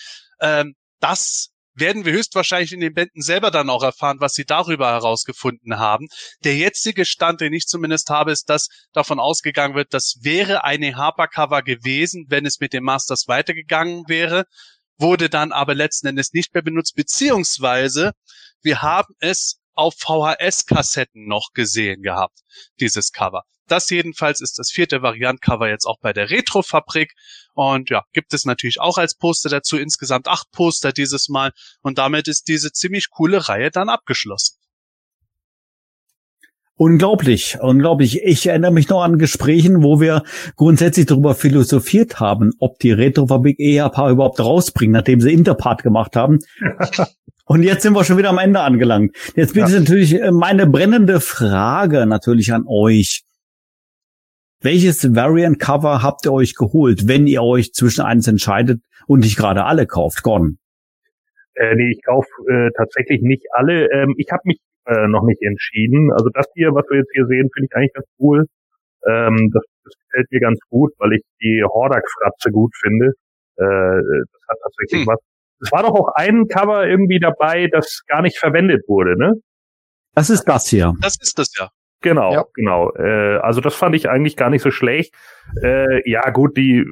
Ähm, 0.41 0.75
das 1.01 1.51
werden 1.81 2.05
wir 2.05 2.13
höchstwahrscheinlich 2.13 2.73
in 2.73 2.81
den 2.81 2.95
Bänden 2.95 3.23
selber 3.23 3.51
dann 3.51 3.71
auch 3.71 3.83
erfahren, 3.83 4.21
was 4.21 4.35
sie 4.35 4.45
darüber 4.45 4.91
herausgefunden 4.91 5.79
haben. 5.79 6.09
Der 6.45 6.57
jetzige 6.57 7.05
Stand, 7.05 7.41
den 7.41 7.53
ich 7.53 7.67
zumindest 7.67 8.11
habe, 8.11 8.33
ist, 8.33 8.49
dass 8.49 8.69
davon 8.93 9.21
ausgegangen 9.21 9.75
wird, 9.75 9.95
das 9.95 10.17
wäre 10.21 10.65
eine 10.65 10.97
Harper-Cover 10.97 11.63
gewesen, 11.63 12.27
wenn 12.29 12.47
es 12.47 12.61
mit 12.61 12.73
den 12.73 12.85
Masters 12.85 13.29
weitergegangen 13.29 14.05
wäre, 14.09 14.45
wurde 14.99 15.31
dann 15.31 15.53
aber 15.53 15.75
letzten 15.75 16.09
Endes 16.09 16.33
nicht 16.33 16.53
mehr 16.55 16.63
benutzt, 16.63 16.95
beziehungsweise 16.95 18.13
wir 18.63 18.83
haben 18.83 19.15
es 19.21 19.61
auf 19.75 19.95
VHS-Kassetten 19.97 21.27
noch 21.29 21.51
gesehen 21.55 22.03
gehabt, 22.03 22.41
dieses 22.81 23.13
Cover. 23.13 23.45
Das 23.69 23.91
jedenfalls 23.91 24.41
ist 24.41 24.59
das 24.59 24.71
vierte 24.71 25.03
Variant-Cover 25.03 25.69
jetzt 25.69 25.85
auch 25.85 25.99
bei 26.01 26.13
der 26.13 26.31
Retro-Fabrik. 26.31 27.13
Und 27.59 27.91
ja, 27.91 28.05
gibt 28.13 28.35
es 28.35 28.45
natürlich 28.45 28.81
auch 28.81 28.99
als 28.99 29.17
Poster 29.17 29.49
dazu 29.49 29.79
insgesamt 29.79 30.29
acht 30.29 30.49
Poster 30.53 30.93
dieses 30.93 31.29
Mal. 31.29 31.51
Und 31.83 31.99
damit 31.99 32.29
ist 32.29 32.47
diese 32.47 32.71
ziemlich 32.71 33.11
coole 33.11 33.49
Reihe 33.49 33.73
dann 33.73 33.89
abgeschlossen. 33.89 34.59
Unglaublich, 36.77 37.59
unglaublich. 37.61 38.23
Ich 38.23 38.47
erinnere 38.47 38.71
mich 38.71 38.89
noch 38.89 39.03
an 39.03 39.19
Gesprächen, 39.19 39.83
wo 39.83 40.01
wir 40.01 40.23
grundsätzlich 40.55 41.07
darüber 41.07 41.35
philosophiert 41.35 42.21
haben, 42.21 42.53
ob 42.61 42.79
die 42.79 42.93
Retrofabrik 42.93 43.59
EHP 43.59 44.13
überhaupt 44.13 44.39
rausbringen, 44.39 44.93
nachdem 44.93 45.21
sie 45.21 45.33
Interpart 45.33 45.83
gemacht 45.83 46.15
haben. 46.15 46.39
Und 47.45 47.65
jetzt 47.65 47.83
sind 47.83 47.95
wir 47.95 48.05
schon 48.05 48.19
wieder 48.19 48.29
am 48.29 48.39
Ende 48.39 48.61
angelangt. 48.61 49.17
Jetzt 49.35 49.55
bitte 49.55 49.73
ja. 49.73 49.81
natürlich 49.81 50.15
äh, 50.15 50.31
meine 50.31 50.69
brennende 50.69 51.21
Frage 51.21 52.07
natürlich 52.07 52.53
an 52.53 52.67
euch. 52.69 53.25
Welches 54.61 55.15
Variant 55.15 55.61
Cover 55.61 56.03
habt 56.03 56.27
ihr 56.27 56.33
euch 56.33 56.57
geholt, 56.57 57.07
wenn 57.07 57.29
ihr 57.29 57.43
euch 57.43 57.73
zwischen 57.73 58.03
eins 58.03 58.27
entscheidet 58.27 58.83
und 59.07 59.21
nicht 59.21 59.39
gerade 59.39 59.65
alle 59.65 59.87
kauft, 59.87 60.25
Gordon? 60.25 60.59
Äh, 61.55 61.77
nee, 61.77 61.93
ich 61.93 62.03
kaufe 62.05 62.29
äh, 62.49 62.71
tatsächlich 62.77 63.23
nicht 63.23 63.47
alle. 63.53 63.89
Ähm, 63.93 64.15
ich 64.19 64.27
habe 64.33 64.43
mich 64.47 64.59
äh, 64.87 65.07
noch 65.07 65.25
nicht 65.25 65.43
entschieden. 65.43 66.11
Also 66.13 66.29
das 66.35 66.47
hier, 66.55 66.75
was 66.75 66.85
wir 66.91 66.99
jetzt 66.99 67.11
hier 67.13 67.27
sehen, 67.27 67.49
finde 67.55 67.69
ich 67.71 67.77
eigentlich 67.77 67.93
ganz 67.95 68.07
cool. 68.19 68.47
Ähm, 69.07 69.51
das, 69.53 69.63
das 69.85 69.95
gefällt 70.07 70.27
mir 70.33 70.41
ganz 70.41 70.59
gut, 70.69 70.93
weil 70.99 71.13
ich 71.13 71.23
die 71.41 71.63
Hordak-Fratze 71.65 72.51
gut 72.51 72.75
finde. 72.81 73.13
Äh, 73.57 73.63
das 73.63 74.43
hat 74.49 74.59
tatsächlich 74.63 75.03
hm. 75.03 75.07
was. 75.07 75.21
Es 75.61 75.73
war 75.73 75.83
doch 75.83 75.95
auch 75.95 76.13
ein 76.15 76.47
Cover 76.49 76.87
irgendwie 76.87 77.19
dabei, 77.21 77.69
das 77.71 78.03
gar 78.07 78.23
nicht 78.23 78.39
verwendet 78.39 78.83
wurde, 78.89 79.17
ne? 79.17 79.35
Das 80.15 80.31
ist 80.31 80.45
das 80.45 80.69
hier. 80.69 80.95
Das 81.01 81.17
ist 81.21 81.39
das 81.39 81.53
ja. 81.57 81.69
Genau, 82.01 82.33
ja. 82.33 82.45
genau. 82.55 82.93
Äh, 82.95 83.39
also 83.39 83.61
das 83.61 83.75
fand 83.75 83.95
ich 83.97 84.09
eigentlich 84.09 84.37
gar 84.37 84.51
nicht 84.51 84.63
so 84.63 84.71
schlecht. 84.71 85.15
Äh, 85.63 86.09
ja, 86.09 86.31
gut, 86.31 86.57
die 86.57 86.85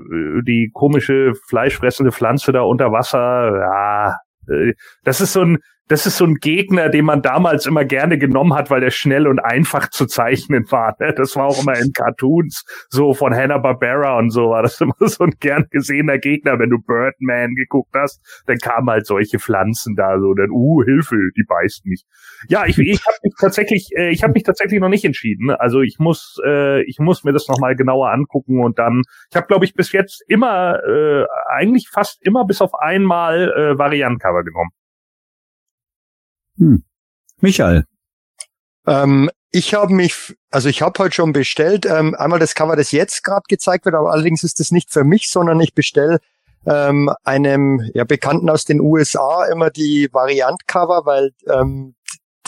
die 0.42 0.71
komische 0.73 1.35
fleischfressende 1.49 2.11
Pflanze 2.11 2.53
da 2.53 2.62
unter 2.62 2.90
Wasser, 2.90 3.53
ja, 3.57 4.16
äh, 4.53 4.75
das 5.05 5.21
ist 5.21 5.33
so 5.33 5.42
ein 5.42 5.59
das 5.88 6.07
ist 6.07 6.16
so 6.16 6.25
ein 6.25 6.35
Gegner, 6.37 6.88
den 6.88 7.05
man 7.05 7.22
damals 7.22 7.66
immer 7.66 7.85
gerne 7.85 8.18
genommen 8.18 8.55
hat, 8.55 8.70
weil 8.70 8.81
der 8.81 8.90
schnell 8.90 9.27
und 9.29 9.38
einfach 9.38 9.88
zu 9.90 10.07
zeichnen 10.07 10.70
war. 10.70 10.96
Ne? 10.99 11.14
Das 11.16 11.37
war 11.37 11.46
auch 11.46 11.62
immer 11.62 11.79
in 11.79 11.92
Cartoons, 11.92 12.64
so 12.88 13.14
von 13.14 13.35
Hanna-Barbera 13.35 14.18
und 14.18 14.31
so 14.31 14.51
war 14.51 14.62
das 14.62 14.81
immer 14.81 14.94
so 14.99 15.25
ein 15.25 15.35
gern 15.38 15.66
gesehener 15.70 16.18
Gegner. 16.18 16.59
Wenn 16.59 16.70
du 16.70 16.79
Birdman 16.79 17.55
geguckt 17.55 17.94
hast, 17.94 18.20
dann 18.46 18.59
kamen 18.59 18.90
halt 18.90 19.07
solche 19.07 19.38
Pflanzen 19.38 19.94
da 19.94 20.18
so, 20.18 20.35
dann, 20.35 20.51
uh, 20.51 20.83
Hilfe, 20.85 21.16
die 21.37 21.44
beißt 21.44 21.87
mich. 21.87 22.05
Ja, 22.49 22.66
ich, 22.66 22.79
ich 22.79 23.07
habe 23.07 23.16
mich 23.22 23.35
tatsächlich, 23.40 23.90
äh, 23.96 24.11
ich 24.11 24.22
habe 24.22 24.33
mich 24.33 24.42
tatsächlich 24.42 24.81
noch 24.81 24.88
nicht 24.88 25.05
entschieden. 25.05 25.51
Also 25.51 25.83
ich 25.83 25.99
muss, 25.99 26.37
äh, 26.44 26.83
ich 26.83 26.99
muss 26.99 27.22
mir 27.22 27.33
das 27.33 27.46
nochmal 27.49 27.77
genauer 27.77 28.11
angucken 28.11 28.61
und 28.61 28.79
dann, 28.79 29.03
ich 29.31 29.37
habe, 29.37 29.46
glaube 29.46 29.64
ich, 29.64 29.75
bis 29.75 29.92
jetzt 29.92 30.25
immer, 30.29 30.81
äh, 30.85 31.25
eigentlich 31.49 31.88
fast 31.88 32.25
immer 32.27 32.44
bis 32.44 32.61
auf 32.61 32.75
einmal 32.75 33.53
äh, 33.53 33.79
Variantcover 33.79 34.42
genommen. 34.42 34.70
Hm. 36.59 36.85
Michael. 37.40 37.85
Ähm, 38.87 39.31
ich 39.51 39.75
habe 39.75 39.92
mich, 39.92 40.35
also 40.51 40.69
ich 40.69 40.83
habe 40.83 40.99
heute 40.99 41.14
schon 41.14 41.33
bestellt, 41.33 41.87
ähm, 41.87 42.14
einmal 42.14 42.38
das 42.38 42.55
Cover, 42.55 42.77
das 42.77 42.92
jetzt 42.92 43.25
gerade 43.25 43.45
gezeigt 43.49 43.85
wird, 43.85 43.95
aber 43.95 44.12
allerdings 44.12 44.42
ist 44.42 44.61
das 44.61 44.71
nicht 44.71 44.90
für 44.90 45.05
mich, 45.05 45.29
sondern 45.29 45.61
ich 45.61 45.75
bestelle 45.75 46.19
ähm, 46.66 47.11
einem 47.25 47.81
ja, 47.95 48.05
Bekannten 48.05 48.51
aus 48.51 48.64
den 48.64 48.81
USA 48.81 49.47
immer 49.47 49.71
die 49.71 50.09
Variant-Cover, 50.12 51.03
weil 51.05 51.31
ähm, 51.49 51.95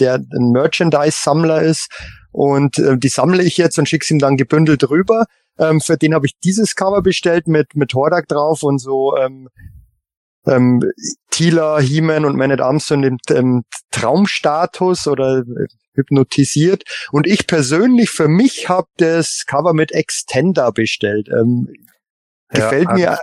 der 0.01 0.15
ein 0.15 0.51
Merchandise-Sammler 0.53 1.63
ist 1.63 1.91
und 2.33 2.79
äh, 2.79 2.99
die 2.99 3.09
sammle 3.09 3.43
ich 3.43 3.57
jetzt 3.57 3.79
und 3.79 3.89
schicke 3.89 4.13
ihm 4.13 4.19
dann 4.19 4.37
gebündelt 4.37 4.89
rüber. 4.91 5.27
Ähm, 5.59 5.81
für 5.81 5.97
den 5.97 6.15
habe 6.15 6.27
ich 6.27 6.39
dieses 6.39 6.77
Cover 6.77 7.03
bestellt 7.03 7.49
mit, 7.49 7.75
mit 7.75 7.95
Hordak 7.95 8.29
drauf 8.29 8.63
und 8.63 8.79
so 8.79 9.17
ähm, 9.17 9.49
ähm, 10.47 10.83
Tila, 11.31 11.79
He-Man 11.79 12.25
und 12.25 12.37
Man 12.37 12.53
at 12.53 12.61
Arms 12.61 12.91
in 12.91 13.03
dem 13.03 13.19
ähm, 13.31 13.65
Traumstatus 13.91 15.07
oder 15.07 15.39
äh, 15.39 15.67
hypnotisiert. 15.95 16.85
Und 17.11 17.27
ich 17.27 17.47
persönlich 17.47 18.11
für 18.11 18.29
mich 18.29 18.69
habe 18.69 18.89
das 18.97 19.45
Cover 19.47 19.75
mit 19.75 19.93
Extender 19.93 20.73
bestellt. 20.73 21.29
Ähm, 21.29 21.69
gefällt 22.51 22.89
Ja, 22.89 22.95
mir 22.95 23.19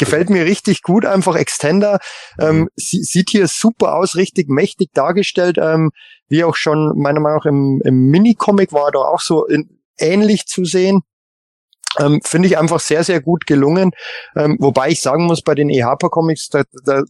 gefällt 0.00 0.30
mir 0.30 0.46
richtig 0.46 0.82
gut. 0.82 1.04
Einfach 1.04 1.36
Extender 1.36 2.00
ähm, 2.40 2.68
sie, 2.74 3.02
sieht 3.02 3.30
hier 3.30 3.46
super 3.46 3.94
aus, 3.94 4.16
richtig 4.16 4.48
mächtig 4.48 4.90
dargestellt. 4.94 5.58
Ähm, 5.60 5.90
wie 6.28 6.42
auch 6.42 6.56
schon 6.56 6.98
meiner 6.98 7.20
Meinung 7.20 7.38
nach 7.38 7.46
im, 7.46 7.82
im 7.84 8.06
Mini-Comic 8.06 8.72
war 8.72 8.90
da 8.90 9.00
auch 9.00 9.20
so 9.20 9.46
in, 9.46 9.78
ähnlich 9.98 10.46
zu 10.46 10.64
sehen. 10.64 11.02
Ähm, 12.00 12.20
Finde 12.24 12.48
ich 12.48 12.58
einfach 12.58 12.80
sehr, 12.80 13.04
sehr 13.04 13.20
gut 13.20 13.46
gelungen. 13.46 13.90
Ähm, 14.34 14.56
wobei 14.58 14.88
ich 14.88 15.00
sagen 15.00 15.26
muss, 15.26 15.42
bei 15.42 15.54
den 15.54 15.70
E-Harper-Comics, 15.70 16.48
da, 16.48 16.62
da, 16.84 17.02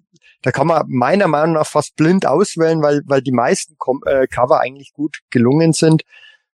da 0.42 0.50
kann 0.50 0.66
man 0.66 0.84
meiner 0.88 1.28
Meinung 1.28 1.54
nach 1.54 1.66
fast 1.66 1.96
blind 1.96 2.26
auswählen, 2.26 2.82
weil, 2.82 3.02
weil 3.06 3.22
die 3.22 3.32
meisten 3.32 3.76
Com 3.78 4.00
äh, 4.06 4.26
Cover 4.26 4.60
eigentlich 4.60 4.92
gut 4.92 5.18
gelungen 5.30 5.72
sind. 5.72 6.02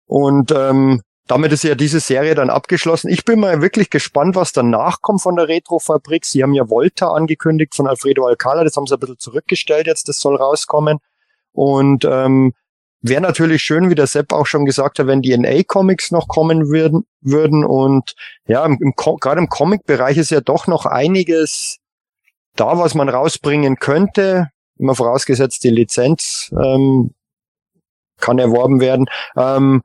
Und 0.07 0.53
ähm, 0.53 1.03
damit 1.27 1.53
ist 1.53 1.64
ja 1.64 1.75
diese 1.75 2.01
Serie 2.01 2.35
dann 2.35 2.51
abgeschlossen. 2.51 3.09
Ich 3.09 3.25
bin 3.25 3.40
mal 3.40 3.62
wirklich 3.62 3.90
gespannt, 3.90 4.35
was 4.35 4.53
danach 4.53 5.01
kommt 5.01 5.23
von 5.23 5.37
der 5.37 5.49
Retrofabrik. 5.49 6.25
Sie 6.25 6.42
haben 6.42 6.55
ja 6.55 6.68
Volta 6.68 7.12
angekündigt 7.12 7.75
von 7.75 7.87
Alfredo 7.87 8.27
Alcala. 8.27 8.64
Das 8.64 8.77
haben 8.77 8.87
sie 8.87 8.95
ein 8.95 9.01
bisschen 9.01 9.18
zurückgestellt 9.18 9.87
jetzt. 9.87 10.09
Das 10.09 10.18
soll 10.18 10.37
rauskommen. 10.37 10.99
Und 11.53 12.05
ähm, 12.05 12.55
wäre 13.03 13.21
natürlich 13.21 13.62
schön, 13.62 13.91
wie 13.91 13.95
der 13.95 14.07
Sepp 14.07 14.33
auch 14.33 14.47
schon 14.47 14.65
gesagt 14.65 14.99
hat, 14.99 15.07
wenn 15.07 15.23
die 15.23 15.37
NA-Comics 15.37 16.11
noch 16.12 16.29
kommen 16.29 16.69
würden. 16.69 17.05
würden. 17.21 17.65
Und 17.65 18.15
ja, 18.47 18.65
im, 18.65 18.79
im, 18.81 18.95
gerade 18.97 19.41
im 19.41 19.49
Comic-Bereich 19.49 20.17
ist 20.17 20.31
ja 20.31 20.41
doch 20.41 20.67
noch 20.67 20.87
einiges 20.87 21.79
da, 22.57 22.79
was 22.79 22.95
man 22.95 23.09
rausbringen 23.09 23.77
könnte. 23.77 24.49
Immer 24.79 24.95
vorausgesetzt, 24.95 25.65
die 25.65 25.71
Lizenz 25.71 26.51
ähm, 26.53 27.15
kann 28.21 28.38
erworben 28.38 28.81
werden. 28.81 29.07
Ähm, 29.37 29.83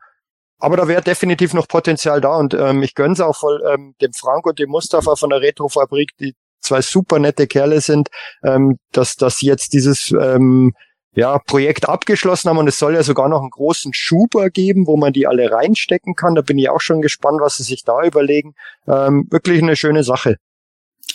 aber 0.60 0.78
da 0.78 0.88
wäre 0.88 1.02
definitiv 1.02 1.54
noch 1.54 1.68
Potenzial 1.68 2.20
da 2.20 2.38
und 2.38 2.54
ähm, 2.54 2.82
ich 2.82 2.96
gönn's 2.96 3.22
auch 3.22 3.36
voll 3.36 3.62
ähm, 3.72 3.94
dem 4.02 4.14
Frank 4.14 4.46
und 4.48 4.58
dem 4.58 4.70
Mustafa 4.70 5.16
von 5.16 5.30
der 5.30 5.42
Retrofabrik, 5.42 6.12
die 6.20 6.34
zwei 6.62 6.82
super 6.82 7.20
nette 7.20 7.46
Kerle 7.48 7.80
sind, 7.82 8.10
ähm, 8.44 8.78
dass, 8.92 9.16
dass 9.16 9.38
sie 9.38 9.46
jetzt 9.46 9.74
dieses 9.74 10.12
ähm, 10.12 10.74
ja, 11.18 11.40
Projekt 11.40 11.90
abgeschlossen 11.90 12.48
haben 12.48 12.60
und 12.60 12.68
es 12.68 12.78
soll 12.78 12.94
ja 12.94 13.02
sogar 13.02 13.28
noch 13.28 13.42
einen 13.42 13.50
großen 13.50 13.92
Schuber 13.92 14.52
geben, 14.52 14.86
wo 14.86 14.98
man 14.98 15.14
die 15.14 15.26
alle 15.26 15.52
reinstecken 15.52 16.14
kann. 16.14 16.36
Da 16.36 16.42
bin 16.44 16.60
ich 16.60 16.70
auch 16.70 16.80
schon 16.80 17.02
gespannt, 17.02 17.40
was 17.42 17.58
sie 17.58 17.64
sich 17.64 17.84
da 17.84 18.04
überlegen. 18.04 18.54
Ähm, 18.88 19.26
wirklich 19.32 19.64
eine 19.64 19.76
schöne 19.76 20.04
Sache. 20.04 20.36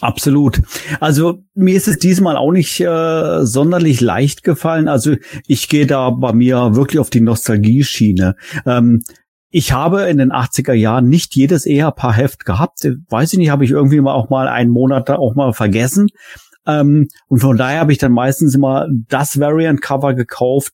Absolut. 0.01 0.61
Also 0.99 1.45
mir 1.55 1.77
ist 1.77 1.87
es 1.87 2.01
diesmal 2.01 2.37
auch 2.37 2.51
nicht 2.51 2.81
äh, 2.81 3.45
sonderlich 3.45 4.01
leicht 4.01 4.43
gefallen. 4.43 4.89
Also 4.89 5.15
ich 5.47 5.69
gehe 5.69 5.87
da 5.87 6.11
bei 6.11 6.33
mir 6.33 6.75
wirklich 6.75 6.99
auf 6.99 7.11
die 7.11 7.21
Nostalgie-Schiene. 7.21 8.35
Ähm, 8.67 9.05
ich 9.51 9.71
habe 9.71 10.09
in 10.09 10.19
den 10.19 10.33
80er 10.33 10.73
Jahren 10.73 11.09
nicht 11.09 11.37
jedes 11.37 11.65
Ehepaar-Heft 11.65 12.45
gehabt. 12.45 12.89
Weiß 13.09 13.35
ich 13.35 13.39
nicht, 13.39 13.51
habe 13.51 13.65
ich 13.65 13.71
irgendwie 13.71 14.01
mal 14.01 14.15
auch 14.15 14.31
mal 14.31 14.49
einen 14.49 14.71
Monat 14.71 15.09
da 15.09 15.15
auch 15.15 15.37
mal 15.37 15.53
vergessen. 15.53 16.09
Ähm, 16.67 17.09
und 17.29 17.41
von 17.41 17.57
daher 17.57 17.81
habe 17.81 17.93
ich 17.93 17.99
dann 17.99 18.13
meistens 18.13 18.55
immer 18.55 18.87
das 19.09 19.39
Variant-Cover 19.39 20.15
gekauft, 20.15 20.73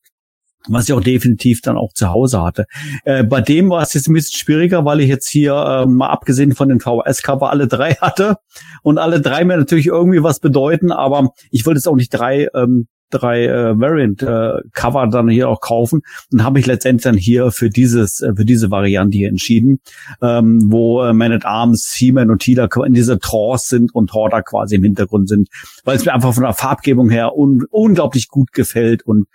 was 0.67 0.89
ich 0.89 0.95
auch 0.95 1.01
definitiv 1.01 1.61
dann 1.63 1.77
auch 1.77 1.93
zu 1.93 2.09
Hause 2.09 2.43
hatte. 2.43 2.67
Äh, 3.05 3.25
bei 3.25 3.41
dem 3.41 3.71
war 3.71 3.83
es 3.83 3.95
jetzt 3.95 4.09
ein 4.09 4.15
bisschen 4.15 4.39
schwieriger, 4.39 4.85
weil 4.85 5.01
ich 5.01 5.09
jetzt 5.09 5.29
hier 5.29 5.55
äh, 5.55 5.87
mal 5.87 6.09
abgesehen 6.09 6.55
von 6.55 6.69
den 6.69 6.81
VHS-Cover 6.81 7.51
alle 7.51 7.69
drei 7.69 7.95
hatte 8.01 8.37
und 8.83 8.99
alle 8.99 9.21
drei 9.21 9.45
mir 9.45 9.57
natürlich 9.57 9.87
irgendwie 9.87 10.23
was 10.23 10.41
bedeuten, 10.41 10.93
aber 10.93 11.31
ich 11.51 11.65
wollte 11.67 11.79
jetzt 11.79 11.89
auch 11.89 11.97
nicht 11.97 12.11
drei 12.11 12.49
ähm, 12.55 12.89
drei 13.11 13.47
äh, 13.47 13.79
Variant 13.79 14.23
äh, 14.23 14.61
Cover 14.73 15.07
dann 15.07 15.29
hier 15.29 15.49
auch 15.49 15.61
kaufen 15.61 16.03
und 16.33 16.45
habe 16.45 16.59
ich 16.61 16.67
letztendlich 16.67 17.05
dann 17.05 17.17
hier 17.17 17.51
für 17.51 17.71
dieses 17.71 18.21
äh, 18.21 18.33
für 18.35 18.45
diese 18.45 18.71
Variante 18.71 19.17
hier 19.17 19.29
entschieden, 19.29 19.81
ähm, 20.23 20.71
wo 20.71 21.03
äh, 21.03 21.13
Man 21.13 21.33
at 21.33 21.45
Arms, 21.45 21.93
He-Man 21.95 22.31
und 22.31 22.41
Tila 22.41 22.69
in 22.85 22.95
dieser 22.95 23.19
Trance 23.19 23.69
sind 23.69 23.95
und 23.95 24.13
Horda 24.13 24.43
quasi 24.43 24.77
im 24.77 24.83
Hintergrund 24.83 25.29
sind, 25.29 25.49
weil 25.85 25.97
es 25.97 26.05
mir 26.05 26.15
einfach 26.15 26.35
von 26.35 26.45
der 26.45 26.55
Farbgebung 26.55 27.11
her 27.11 27.37
un 27.37 27.65
unglaublich 27.71 28.29
gut 28.29 28.53
gefällt 28.53 29.03
und 29.03 29.27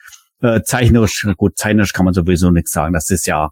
äh, 0.41 0.61
zeichnerisch, 0.63 1.25
gut, 1.37 1.57
zeichnerisch 1.57 1.93
kann 1.93 2.05
man 2.05 2.13
sowieso 2.13 2.51
nichts 2.51 2.71
sagen. 2.71 2.93
Das 2.93 3.09
ist 3.09 3.27
ja 3.27 3.49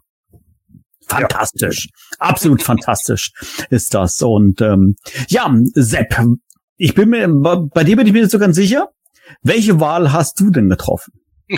fantastisch. 1.08 1.88
Absolut 2.18 2.62
fantastisch 2.62 3.32
ist 3.70 3.94
das. 3.94 4.20
Und 4.22 4.60
ähm, 4.60 4.96
ja, 5.28 5.52
Sepp, 5.74 6.20
ich 6.76 6.94
bin 6.94 7.10
mir, 7.10 7.28
bei 7.28 7.84
dir 7.84 7.96
bin 7.96 8.06
ich 8.06 8.12
mir 8.12 8.22
nicht 8.22 8.30
so 8.30 8.38
ganz 8.38 8.56
sicher. 8.56 8.88
Welche 9.42 9.80
Wahl 9.80 10.12
hast 10.12 10.38
du 10.40 10.50
denn 10.50 10.68
getroffen? 10.68 11.12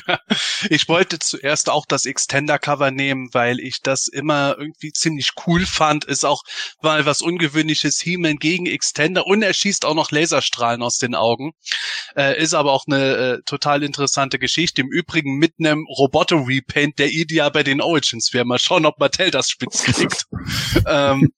Ich 0.70 0.88
wollte 0.88 1.18
zuerst 1.18 1.68
auch 1.68 1.86
das 1.86 2.06
Extender-Cover 2.06 2.90
nehmen, 2.90 3.28
weil 3.32 3.60
ich 3.60 3.80
das 3.82 4.08
immer 4.08 4.56
irgendwie 4.58 4.92
ziemlich 4.92 5.32
cool 5.46 5.66
fand. 5.66 6.04
Ist 6.04 6.24
auch 6.24 6.42
mal 6.82 7.04
was 7.06 7.22
Ungewöhnliches, 7.22 8.00
He-Man 8.00 8.36
gegen 8.36 8.66
Extender 8.66 9.26
und 9.26 9.42
er 9.42 9.52
schießt 9.52 9.84
auch 9.84 9.94
noch 9.94 10.10
Laserstrahlen 10.10 10.82
aus 10.82 10.96
den 10.98 11.14
Augen. 11.14 11.52
Äh, 12.16 12.40
ist 12.40 12.54
aber 12.54 12.72
auch 12.72 12.84
eine 12.86 13.16
äh, 13.16 13.42
total 13.44 13.82
interessante 13.82 14.38
Geschichte. 14.38 14.80
Im 14.80 14.88
Übrigen 14.88 15.36
mit 15.36 15.54
einem 15.58 15.86
Roboter-Repaint, 15.86 16.98
der 16.98 17.10
ideal 17.10 17.50
bei 17.50 17.62
den 17.62 17.80
Origins 17.80 18.32
wäre. 18.32 18.44
Mal 18.44 18.58
schauen, 18.58 18.86
ob 18.86 18.98
Mattel 18.98 19.30
das 19.30 19.50
spitz 19.50 19.84
kriegt. 19.84 20.26
ähm, 20.86 21.30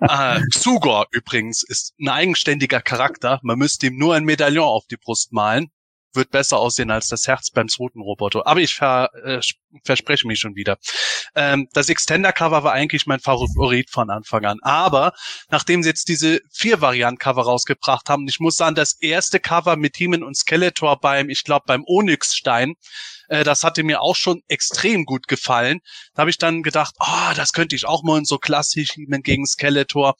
äh, 0.00 0.40
Xugor 0.54 1.06
übrigens 1.10 1.62
ist 1.62 1.94
ein 2.00 2.08
eigenständiger 2.08 2.80
Charakter. 2.80 3.38
Man 3.42 3.58
müsste 3.58 3.86
ihm 3.86 3.96
nur 3.96 4.14
ein 4.14 4.24
Medaillon 4.24 4.64
auf 4.64 4.86
die 4.86 4.96
Brust 4.96 5.32
malen 5.32 5.70
wird 6.14 6.30
besser 6.30 6.58
aussehen 6.58 6.90
als 6.90 7.08
das 7.08 7.26
Herz 7.26 7.50
beim 7.50 7.68
zweiten 7.68 8.00
Roboter. 8.00 8.46
Aber 8.46 8.60
ich 8.60 8.74
ver, 8.74 9.10
äh, 9.24 9.40
verspreche 9.84 10.26
mich 10.26 10.40
schon 10.40 10.56
wieder. 10.56 10.78
Ähm, 11.34 11.68
das 11.72 11.88
Extender-Cover 11.88 12.64
war 12.64 12.72
eigentlich 12.72 13.06
mein 13.06 13.20
Favorit 13.20 13.90
von 13.90 14.10
Anfang 14.10 14.44
an. 14.44 14.58
Aber 14.62 15.12
nachdem 15.50 15.82
sie 15.82 15.88
jetzt 15.88 16.08
diese 16.08 16.40
vier 16.52 16.80
Variant-Cover 16.80 17.42
rausgebracht 17.42 18.08
haben, 18.08 18.26
ich 18.28 18.40
muss 18.40 18.56
sagen, 18.56 18.74
das 18.74 19.00
erste 19.00 19.40
Cover 19.40 19.76
mit 19.76 19.98
Heeman 19.98 20.22
und 20.22 20.36
Skeletor 20.36 21.00
beim, 21.00 21.28
ich 21.28 21.44
glaube, 21.44 21.64
beim 21.66 21.84
Onyx-Stein, 21.86 22.74
äh, 23.28 23.44
das 23.44 23.64
hatte 23.64 23.82
mir 23.82 24.00
auch 24.00 24.16
schon 24.16 24.42
extrem 24.48 25.04
gut 25.04 25.28
gefallen. 25.28 25.80
Da 26.14 26.20
habe 26.20 26.30
ich 26.30 26.38
dann 26.38 26.62
gedacht, 26.62 26.94
oh, 27.00 27.32
das 27.36 27.52
könnte 27.52 27.76
ich 27.76 27.86
auch 27.86 28.02
mal 28.02 28.18
in 28.18 28.24
so 28.24 28.38
klassisch 28.38 28.90
gegen 28.96 29.46
Skeletor. 29.46 30.14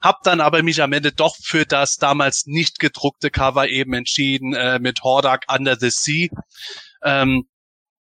Hab 0.00 0.22
dann 0.22 0.40
aber 0.40 0.62
mich 0.62 0.82
am 0.82 0.92
Ende 0.92 1.12
doch 1.12 1.36
für 1.42 1.64
das 1.64 1.96
damals 1.96 2.46
nicht 2.46 2.78
gedruckte 2.78 3.30
Cover 3.30 3.68
eben 3.68 3.94
entschieden 3.94 4.54
äh, 4.54 4.78
mit 4.78 5.02
Hordak 5.02 5.44
Under 5.48 5.76
the 5.78 5.90
Sea. 5.90 6.28
Ähm, 7.02 7.44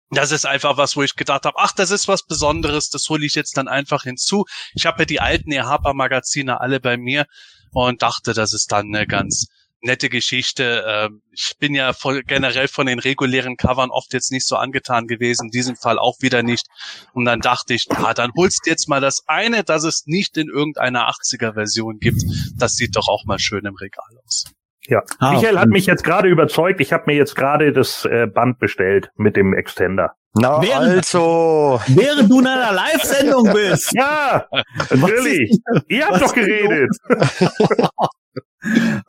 das 0.10 0.32
ist 0.32 0.46
einfach 0.46 0.78
was, 0.78 0.96
wo 0.96 1.04
ich 1.04 1.16
gedacht 1.16 1.44
habe, 1.46 1.58
ach, 1.60 1.74
das 1.74 1.92
ist 1.92 2.08
was 2.08 2.24
Besonderes, 2.24 2.90
das 2.90 3.10
hole 3.10 3.26
ich 3.26 3.36
jetzt 3.36 3.58
dann 3.58 3.68
einfach 3.68 4.04
hinzu. 4.04 4.46
Ich 4.74 4.86
habe 4.86 5.00
ja 5.02 5.06
die 5.06 5.20
alten 5.20 5.52
Ehapa-Magazine 5.52 6.62
alle 6.62 6.80
bei 6.80 6.96
mir 6.98 7.26
und 7.72 8.02
dachte, 8.02 8.34
das 8.34 8.54
ist 8.54 8.72
dann 8.72 8.96
eine 8.96 9.06
ganz 9.06 9.48
nette 9.82 10.10
Geschichte. 10.10 10.84
Ähm, 10.88 11.22
ich 11.32 11.54
bin 11.60 11.74
ja 11.76 11.94
voll, 11.94 12.24
generell 12.24 12.68
von 12.68 12.88
den 12.88 13.00
regulären 13.00 13.58
Covern 13.58 13.90
oft 13.92 14.14
jetzt 14.14 14.32
nicht 14.32 14.48
so 14.48 14.56
angetan 14.56 15.08
gewesen, 15.08 15.46
in 15.46 15.52
diesem 15.52 15.76
Fall 15.76 16.00
auch 16.00 16.16
wieder 16.22 16.44
nicht. 16.44 16.66
Und 17.14 17.26
dann 17.26 17.40
dachte 17.42 17.74
ich, 17.74 17.86
ja, 17.92 18.14
dann 18.14 18.32
holst 18.36 18.62
du 18.66 18.70
jetzt 18.70 18.90
mal 18.90 19.02
das 19.02 19.24
eine, 19.28 19.64
das 19.64 19.84
es 19.84 20.04
nicht 20.06 20.38
in 20.38 20.48
irgendeiner 20.50 21.10
80er-Version 21.10 22.00
gibt. 22.00 22.22
Das 22.58 22.74
sieht 22.74 22.96
doch 22.96 23.08
auch 23.08 23.26
mal 23.26 23.40
schön 23.40 23.66
im 23.66 23.76
Regal 23.76 24.18
aus. 24.26 24.46
Ja, 24.90 25.02
Ah, 25.20 25.34
Michael 25.34 25.60
hat 25.60 25.68
mich 25.68 25.86
jetzt 25.86 26.04
gerade 26.06 26.30
überzeugt. 26.30 26.80
Ich 26.80 26.94
habe 26.94 27.04
mir 27.08 27.16
jetzt 27.18 27.36
gerade 27.36 27.74
das 27.74 28.06
äh, 28.06 28.26
Band 28.26 28.58
bestellt 28.60 29.10
mit 29.16 29.36
dem 29.36 29.54
Extender. 29.54 30.14
Na 30.34 30.62
Während- 30.62 30.96
also, 30.98 31.82
Während 31.88 32.32
du 32.32 32.40
in 32.40 32.48
einer 32.48 32.72
Live-Sendung 32.72 33.52
bist. 33.54 33.92
Ja, 33.94 34.48
natürlich. 34.92 35.60
Ihr 35.90 36.06
habt 36.06 36.22
was 36.22 36.22
doch 36.22 36.34
geredet. 36.36 36.90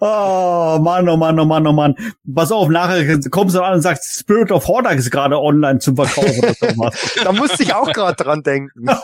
Oh 0.00 0.78
Mann, 0.80 1.08
oh 1.08 1.16
Mann, 1.16 1.40
oh 1.40 1.44
Mann, 1.44 1.66
oh 1.66 1.72
Mann. 1.72 1.94
Pass 2.34 2.52
auf, 2.52 2.68
nachher 2.68 3.18
kommst 3.30 3.56
du 3.56 3.62
an 3.62 3.74
und 3.74 3.82
sagst, 3.82 4.20
Spirit 4.20 4.52
of 4.52 4.68
Hordak 4.68 4.98
ist 4.98 5.11
gerade 5.11 5.40
online 5.40 5.78
zum 5.78 5.96
Verkauf 5.96 6.26
da 7.24 7.32
musste 7.32 7.62
ich 7.62 7.74
auch 7.74 7.92
gerade 7.92 8.22
dran 8.22 8.42
denken. 8.42 8.88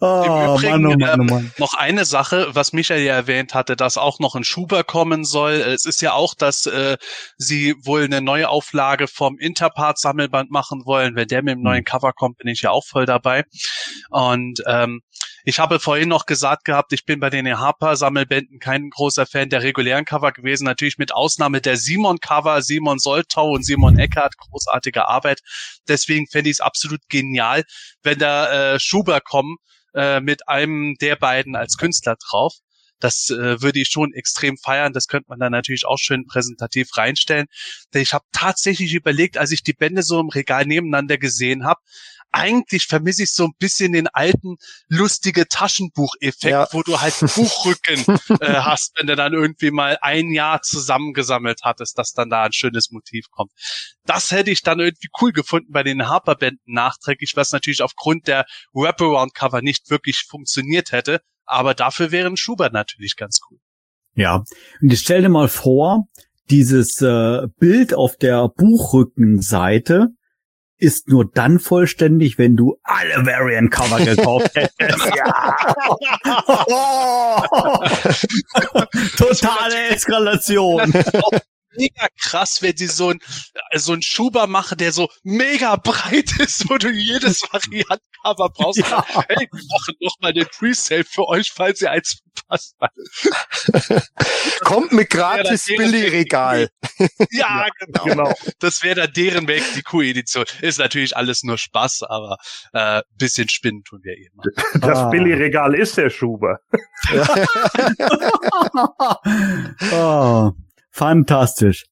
Oh 0.00 0.56
Übrigen, 0.56 0.82
Mann, 0.82 0.86
oh 0.86 0.96
Mann, 0.98 1.20
oh 1.20 1.22
ähm, 1.22 1.26
Mann. 1.26 1.52
Noch 1.58 1.74
eine 1.74 2.04
Sache, 2.04 2.48
was 2.52 2.72
Michael 2.72 3.02
ja 3.02 3.14
erwähnt 3.14 3.54
hatte, 3.54 3.76
dass 3.76 3.96
auch 3.96 4.18
noch 4.18 4.34
ein 4.34 4.44
Schuber 4.44 4.84
kommen 4.84 5.24
soll. 5.24 5.52
Es 5.52 5.84
ist 5.84 6.02
ja 6.02 6.12
auch, 6.12 6.34
dass 6.34 6.66
äh, 6.66 6.96
sie 7.38 7.74
wohl 7.82 8.04
eine 8.04 8.20
neue 8.20 8.48
Auflage 8.48 9.06
vom 9.06 9.38
Interpart-Sammelband 9.38 10.50
machen 10.50 10.82
wollen. 10.84 11.14
Wenn 11.16 11.28
der 11.28 11.42
mit 11.42 11.54
dem 11.54 11.62
neuen 11.62 11.84
Cover 11.84 12.12
kommt, 12.12 12.38
bin 12.38 12.48
ich 12.48 12.62
ja 12.62 12.70
auch 12.70 12.84
voll 12.84 13.06
dabei. 13.06 13.44
Und 14.10 14.62
ähm, 14.66 15.00
ich 15.46 15.58
habe 15.58 15.78
vorhin 15.78 16.08
noch 16.08 16.24
gesagt 16.24 16.64
gehabt, 16.64 16.92
ich 16.94 17.04
bin 17.04 17.20
bei 17.20 17.28
den 17.28 17.58
Harper-Sammelbänden 17.58 18.53
kein 18.58 18.90
großer 18.90 19.26
Fan 19.26 19.48
der 19.48 19.62
regulären 19.62 20.04
Cover 20.04 20.32
gewesen. 20.32 20.64
Natürlich 20.64 20.98
mit 20.98 21.12
Ausnahme 21.12 21.60
der 21.60 21.76
Simon-Cover, 21.76 22.62
Simon 22.62 22.98
Soltau 22.98 23.50
und 23.50 23.64
Simon 23.64 23.98
Eckert, 23.98 24.36
großartige 24.36 25.08
Arbeit. 25.08 25.40
Deswegen 25.88 26.26
fände 26.26 26.50
ich 26.50 26.56
es 26.56 26.60
absolut 26.60 27.00
genial, 27.08 27.64
wenn 28.02 28.18
da 28.18 28.74
äh, 28.74 28.80
Schuber 28.80 29.20
kommen, 29.20 29.56
äh, 29.94 30.20
mit 30.20 30.48
einem 30.48 30.96
der 31.00 31.16
beiden 31.16 31.56
als 31.56 31.76
Künstler 31.76 32.16
drauf. 32.16 32.54
Das 33.00 33.28
äh, 33.28 33.60
würde 33.60 33.80
ich 33.80 33.88
schon 33.88 34.12
extrem 34.14 34.56
feiern. 34.56 34.92
Das 34.92 35.08
könnte 35.08 35.26
man 35.28 35.38
dann 35.38 35.52
natürlich 35.52 35.84
auch 35.84 35.98
schön 35.98 36.26
präsentativ 36.26 36.96
reinstellen. 36.96 37.46
Denn 37.92 38.02
ich 38.02 38.14
habe 38.14 38.24
tatsächlich 38.32 38.94
überlegt, 38.94 39.36
als 39.36 39.50
ich 39.50 39.62
die 39.62 39.72
Bände 39.72 40.02
so 40.02 40.20
im 40.20 40.30
Regal 40.30 40.64
nebeneinander 40.64 41.18
gesehen 41.18 41.64
habe, 41.64 41.80
eigentlich 42.34 42.86
vermisse 42.86 43.22
ich 43.22 43.32
so 43.32 43.44
ein 43.44 43.52
bisschen 43.58 43.92
den 43.92 44.08
alten 44.08 44.56
lustige 44.88 45.46
Taschenbucheffekt, 45.46 46.44
ja. 46.44 46.68
wo 46.72 46.82
du 46.82 47.00
halt 47.00 47.14
Buchrücken 47.20 48.04
äh, 48.40 48.54
hast, 48.54 48.92
wenn 48.98 49.06
du 49.06 49.14
dann 49.14 49.32
irgendwie 49.32 49.70
mal 49.70 49.98
ein 50.00 50.30
Jahr 50.30 50.60
zusammengesammelt 50.62 51.60
hattest, 51.62 51.96
dass 51.96 52.12
dann 52.12 52.30
da 52.30 52.42
ein 52.42 52.52
schönes 52.52 52.90
Motiv 52.90 53.30
kommt. 53.30 53.52
Das 54.04 54.32
hätte 54.32 54.50
ich 54.50 54.62
dann 54.62 54.80
irgendwie 54.80 55.08
cool 55.20 55.32
gefunden 55.32 55.70
bei 55.70 55.84
den 55.84 56.08
Harper-Bänden 56.08 56.74
nachträglich, 56.74 57.32
was 57.36 57.52
natürlich 57.52 57.82
aufgrund 57.82 58.26
der 58.26 58.46
Wraparound-Cover 58.72 59.62
nicht 59.62 59.90
wirklich 59.90 60.24
funktioniert 60.28 60.90
hätte. 60.90 61.20
Aber 61.46 61.74
dafür 61.74 62.10
wäre 62.10 62.28
ein 62.28 62.36
Schubert 62.36 62.72
natürlich 62.72 63.16
ganz 63.16 63.40
cool. 63.48 63.58
Ja, 64.16 64.42
und 64.80 64.92
ich 64.92 65.00
stell 65.00 65.22
dir 65.22 65.28
mal 65.28 65.48
vor, 65.48 66.08
dieses 66.50 67.00
äh, 67.00 67.46
Bild 67.58 67.94
auf 67.94 68.16
der 68.16 68.48
Buchrückenseite, 68.48 70.08
ist 70.78 71.08
nur 71.08 71.24
dann 71.30 71.58
vollständig, 71.58 72.38
wenn 72.38 72.56
du 72.56 72.78
alle 72.82 73.24
Variant 73.26 73.70
Cover 73.70 74.04
gekauft 74.04 74.50
hättest. 74.54 75.10
ja. 75.16 75.56
Totale 79.16 79.88
Eskalation 79.90 80.92
mega 81.76 82.06
krass, 82.20 82.62
wenn 82.62 82.76
sie 82.76 82.86
so 82.86 83.10
ein, 83.10 83.18
so 83.74 83.92
ein 83.92 84.02
Schuber 84.02 84.46
machen, 84.46 84.78
der 84.78 84.92
so 84.92 85.08
mega 85.22 85.76
breit 85.76 86.32
ist, 86.38 86.68
wo 86.68 86.78
du 86.78 86.90
jedes 86.90 87.42
Variantcover 87.42 88.50
brauchst. 88.50 88.78
Ja. 88.78 89.04
Hey, 89.28 89.48
wir 89.50 89.64
machen 89.70 89.94
noch 90.00 90.16
mal 90.20 90.32
den 90.32 90.46
Presale 90.46 91.04
für 91.04 91.26
euch, 91.28 91.52
falls 91.54 91.80
ihr 91.80 91.90
eins 91.90 92.22
verpasst 92.34 92.76
habt. 92.80 92.94
Kommt 94.60 94.92
mit 94.92 95.10
gratis 95.10 95.66
Billy-Regal. 95.66 96.68
Ja, 97.30 97.66
genau. 97.80 98.04
genau. 98.04 98.32
Das 98.60 98.82
wäre 98.82 98.94
dann 98.94 99.12
deren 99.12 99.48
Weg, 99.48 99.62
die 99.74 99.82
Q-Edition. 99.82 100.44
Ist 100.60 100.78
natürlich 100.78 101.16
alles 101.16 101.42
nur 101.42 101.58
Spaß, 101.58 102.04
aber 102.04 102.36
äh, 102.72 103.02
bisschen 103.16 103.48
spinnen 103.48 103.82
tun 103.82 104.00
wir 104.02 104.12
eh 104.16 104.28
mal. 104.34 104.46
Das 104.80 104.98
ah. 104.98 105.08
Billy-Regal 105.08 105.74
ist 105.74 105.96
der 105.96 106.10
Schuber. 106.10 106.60
oh. 109.92 110.52
Fantastisch. 110.94 111.86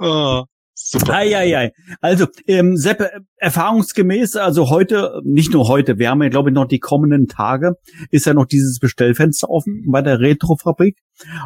Oh, 0.00 0.42
super. 0.74 1.14
Ei, 1.14 1.36
ei, 1.36 1.56
ei. 1.56 1.72
Also, 2.00 2.26
ähm, 2.48 2.76
Sepp, 2.76 3.00
äh, 3.00 3.20
erfahrungsgemäß, 3.36 4.34
also 4.34 4.68
heute, 4.68 5.20
nicht 5.22 5.52
nur 5.52 5.68
heute, 5.68 5.98
wir 5.98 6.10
haben 6.10 6.20
ja, 6.24 6.28
glaube 6.28 6.50
ich, 6.50 6.54
noch 6.54 6.66
die 6.66 6.80
kommenden 6.80 7.28
Tage, 7.28 7.74
ist 8.10 8.26
ja 8.26 8.34
noch 8.34 8.46
dieses 8.46 8.80
Bestellfenster 8.80 9.48
offen 9.48 9.84
bei 9.86 10.02
der 10.02 10.18
Retrofabrik. 10.18 10.98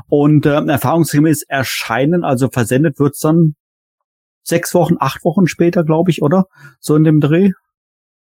Und 0.09 0.46
äh, 0.46 0.54
erfahrungsgemäß 0.54 1.42
erscheinen, 1.46 2.24
also 2.24 2.48
versendet 2.48 2.98
wird's 2.98 3.18
dann 3.18 3.56
sechs 4.42 4.72
Wochen, 4.72 4.94
acht 4.98 5.22
Wochen 5.22 5.46
später, 5.48 5.85
glaube 5.85 6.11
ich, 6.11 6.22
oder? 6.22 6.46
So 6.80 6.96
in 6.96 7.04
dem 7.04 7.20
Dreh. 7.20 7.50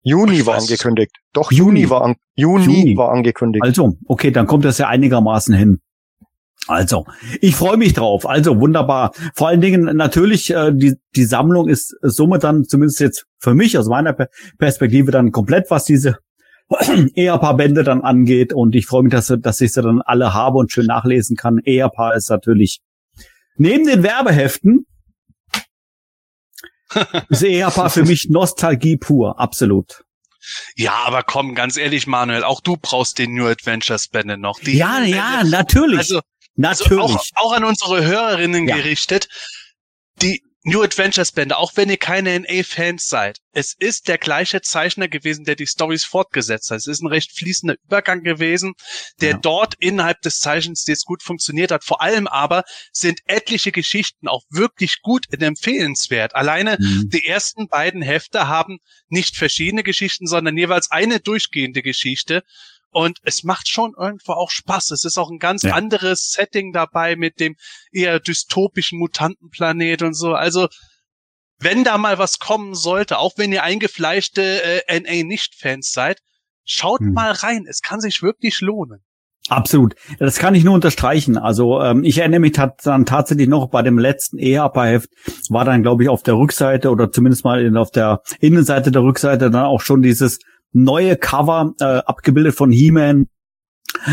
Juni 0.03 0.47
war 0.47 0.59
angekündigt. 0.59 1.17
Doch, 1.33 1.51
Juni, 1.51 1.81
Juni 1.81 1.91
war, 1.91 2.03
an 2.03 2.15
Juni, 2.37 2.65
Juni 2.67 2.97
war 2.97 3.11
angekündigt. 3.11 3.65
Also, 3.65 3.97
okay, 4.07 4.31
dann 4.31 4.47
kommt 4.47 4.65
das 4.65 4.79
ja 4.79 4.87
einigermaßen 4.87 5.57
hin. 5.57 5.81
Also, 6.67 7.07
ich 7.41 7.57
freue 7.57 7.77
mich 7.77 7.95
drauf. 7.95 8.29
Also 8.29 8.61
wunderbar. 8.61 9.13
Vor 9.35 9.49
allen 9.49 9.61
Dingen 9.61 9.97
natürlich, 9.97 10.51
äh, 10.51 10.73
die, 10.73 10.95
die 11.17 11.25
Sammlung 11.25 11.69
ist 11.69 11.97
somit 12.03 12.45
dann 12.45 12.65
zumindest 12.65 13.01
jetzt 13.01 13.27
für 13.39 13.55
mich 13.55 13.77
aus 13.79 13.89
meiner 13.89 14.13
Perspektive 14.59 15.11
dann 15.11 15.33
komplett, 15.33 15.71
was 15.71 15.85
diese 15.85 16.19
Ehepaar-Bände 17.15 17.83
dann 17.83 18.03
angeht. 18.03 18.53
Und 18.53 18.75
ich 18.75 18.87
freue 18.87 19.03
mich, 19.03 19.13
dass, 19.13 19.35
dass 19.41 19.61
ich 19.61 19.73
sie 19.73 19.83
dann 19.83 20.03
alle 20.03 20.35
habe 20.35 20.59
und 20.59 20.71
schön 20.71 20.87
nachlesen 20.87 21.37
kann. 21.37 21.59
Ehepaar 21.65 22.15
ist 22.15 22.31
natürlich 22.31 22.81
neben 23.57 23.87
den 23.87 24.03
Werbeheften 24.03 24.87
ist 27.29 27.43
Ehepaar 27.43 27.91
für 27.91 28.05
mich 28.05 28.29
Nostalgie 28.31 28.97
pur, 28.97 29.39
absolut. 29.39 30.05
Ja, 30.75 30.95
aber 31.05 31.23
komm, 31.23 31.55
ganz 31.55 31.77
ehrlich, 31.77 32.07
Manuel, 32.07 32.45
auch 32.45 32.61
du 32.61 32.77
brauchst 32.81 33.19
den 33.19 33.35
New 33.35 33.47
Adventures 33.47 34.09
Bände 34.09 34.39
noch. 34.39 34.59
Die 34.61 34.77
ja, 34.77 35.03
ja, 35.03 35.45
natürlich. 35.45 35.99
Also, 35.99 36.21
Natürlich. 36.61 37.03
Also 37.03 37.17
auch, 37.17 37.27
auch 37.37 37.53
an 37.53 37.65
unsere 37.65 38.05
Hörerinnen 38.05 38.69
ja. 38.69 38.77
gerichtet. 38.77 39.29
Die 40.21 40.43
New 40.63 40.83
Adventures 40.83 41.33
Bände, 41.33 41.57
auch 41.57 41.73
wenn 41.77 41.89
ihr 41.89 41.97
keine 41.97 42.39
NA-Fans 42.39 43.09
seid, 43.09 43.39
es 43.53 43.75
ist 43.79 44.09
der 44.09 44.19
gleiche 44.19 44.61
Zeichner 44.61 45.09
gewesen, 45.09 45.45
der 45.45 45.57
die 45.57 45.67
Stories 45.67 46.05
fortgesetzt 46.05 46.71
hat. 46.71 46.77
Es 46.77 46.87
ist 46.87 47.01
ein 47.01 47.07
recht 47.07 47.33
fließender 47.33 47.77
Übergang 47.87 48.23
gewesen, 48.23 48.75
der 49.23 49.31
ja. 49.31 49.39
dort 49.39 49.75
innerhalb 49.79 50.21
des 50.21 50.39
Zeichens 50.39 50.85
jetzt 50.87 51.07
gut 51.07 51.23
funktioniert 51.23 51.71
hat. 51.71 51.83
Vor 51.83 52.03
allem 52.03 52.27
aber 52.27 52.65
sind 52.93 53.21
etliche 53.25 53.73
Geschichten 53.73 54.29
auch 54.29 54.43
wirklich 54.51 55.01
gut 55.01 55.25
und 55.33 55.43
empfehlenswert. 55.43 56.35
Alleine 56.35 56.77
mhm. 56.79 57.09
die 57.09 57.25
ersten 57.25 57.69
beiden 57.69 58.03
Hefte 58.03 58.47
haben 58.47 58.81
nicht 59.09 59.37
verschiedene 59.37 59.83
Geschichten, 59.83 60.27
sondern 60.27 60.59
jeweils 60.59 60.91
eine 60.91 61.21
durchgehende 61.21 61.81
Geschichte. 61.81 62.43
Und 62.91 63.19
es 63.23 63.45
macht 63.45 63.69
schon 63.69 63.95
irgendwo 63.97 64.33
auch 64.33 64.51
Spaß. 64.51 64.91
Es 64.91 65.05
ist 65.05 65.19
auch 65.19 65.31
ein 65.31 65.39
ganz 65.39 65.63
ja. 65.63 65.75
anderes 65.75 66.33
Setting 66.33 66.73
dabei 66.73 67.17
mit 67.17 67.39
dem 67.39 67.57
eher 67.93 68.19
dystopischen 68.19 68.99
Mutantenplanet 68.99 70.03
und 70.03 70.15
so. 70.15 70.35
Also, 70.35 70.69
wenn 71.59 71.85
da 71.85 71.99
mal 71.99 72.19
was 72.19 72.39
kommen 72.39 72.75
sollte, 72.75 73.19
auch 73.19 73.35
wenn 73.37 73.53
ihr 73.53 73.63
eingefleischte 73.63 74.43
äh, 74.89 75.01
NA-Nicht-Fans 75.01 75.93
seid, 75.93 76.21
schaut 76.65 77.01
hm. 77.01 77.13
mal 77.13 77.33
rein. 77.33 77.67
Es 77.69 77.81
kann 77.81 78.01
sich 78.01 78.23
wirklich 78.23 78.61
lohnen. 78.61 79.05
Absolut. 79.49 79.95
Das 80.19 80.39
kann 80.39 80.55
ich 80.55 80.65
nur 80.65 80.75
unterstreichen. 80.75 81.37
Also 81.37 81.81
ähm, 81.81 82.05
ich 82.05 82.19
erinnere 82.19 82.41
mich 82.41 82.53
dann 82.53 83.05
tatsächlich 83.05 83.49
noch 83.49 83.69
bei 83.69 83.83
dem 83.83 83.99
letzten 83.99 84.39
EHPA-Heft 84.39 85.11
war 85.49 85.65
dann, 85.65 85.83
glaube 85.83 86.05
ich, 86.05 86.09
auf 86.09 86.23
der 86.23 86.35
Rückseite 86.35 86.91
oder 86.91 87.11
zumindest 87.11 87.45
mal 87.45 87.61
in, 87.61 87.77
auf 87.77 87.91
der 87.91 88.23
Innenseite 88.39 88.93
der 88.93 89.03
Rückseite 89.03 89.51
dann 89.51 89.65
auch 89.65 89.81
schon 89.81 90.03
dieses 90.03 90.39
neue 90.73 91.17
Cover 91.17 91.75
äh, 91.81 91.85
abgebildet 91.85 92.55
von 92.55 92.71
He-Man, 92.71 93.27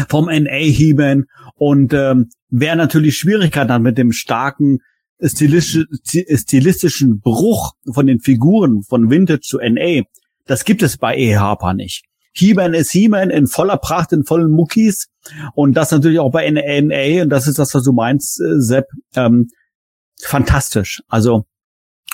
vom 0.09 0.25
NA 0.25 0.57
He-Man 0.57 1.25
und 1.55 1.93
ähm, 1.93 2.29
wer 2.49 2.75
natürlich 2.75 3.17
Schwierigkeiten 3.17 3.71
hat 3.71 3.81
mit 3.81 3.97
dem 3.97 4.11
starken 4.11 4.79
stilistisch, 5.21 5.85
stilistischen 6.03 7.19
Bruch 7.19 7.73
von 7.91 8.07
den 8.07 8.19
Figuren 8.19 8.83
von 8.83 9.09
Vintage 9.09 9.41
zu 9.41 9.57
NA, 9.57 10.03
das 10.45 10.63
gibt 10.63 10.83
es 10.83 10.97
bei 10.97 11.17
E. 11.17 11.37
Harper 11.37 11.73
nicht. 11.73 12.05
He-Man 12.33 12.73
ist 12.73 12.91
He-Man 12.91 13.31
in 13.31 13.47
voller 13.47 13.77
Pracht, 13.77 14.13
in 14.13 14.23
vollen 14.23 14.51
Muckis 14.51 15.07
und 15.55 15.75
das 15.75 15.91
natürlich 15.91 16.19
auch 16.19 16.31
bei 16.31 16.49
NA 16.49 17.23
und 17.23 17.29
das 17.29 17.47
ist 17.47 17.57
das, 17.57 17.73
was 17.73 17.83
du 17.83 17.93
meinst, 17.93 18.39
äh, 18.39 18.59
Sepp, 18.59 18.85
ähm, 19.15 19.47
fantastisch. 20.21 21.01
Also 21.07 21.45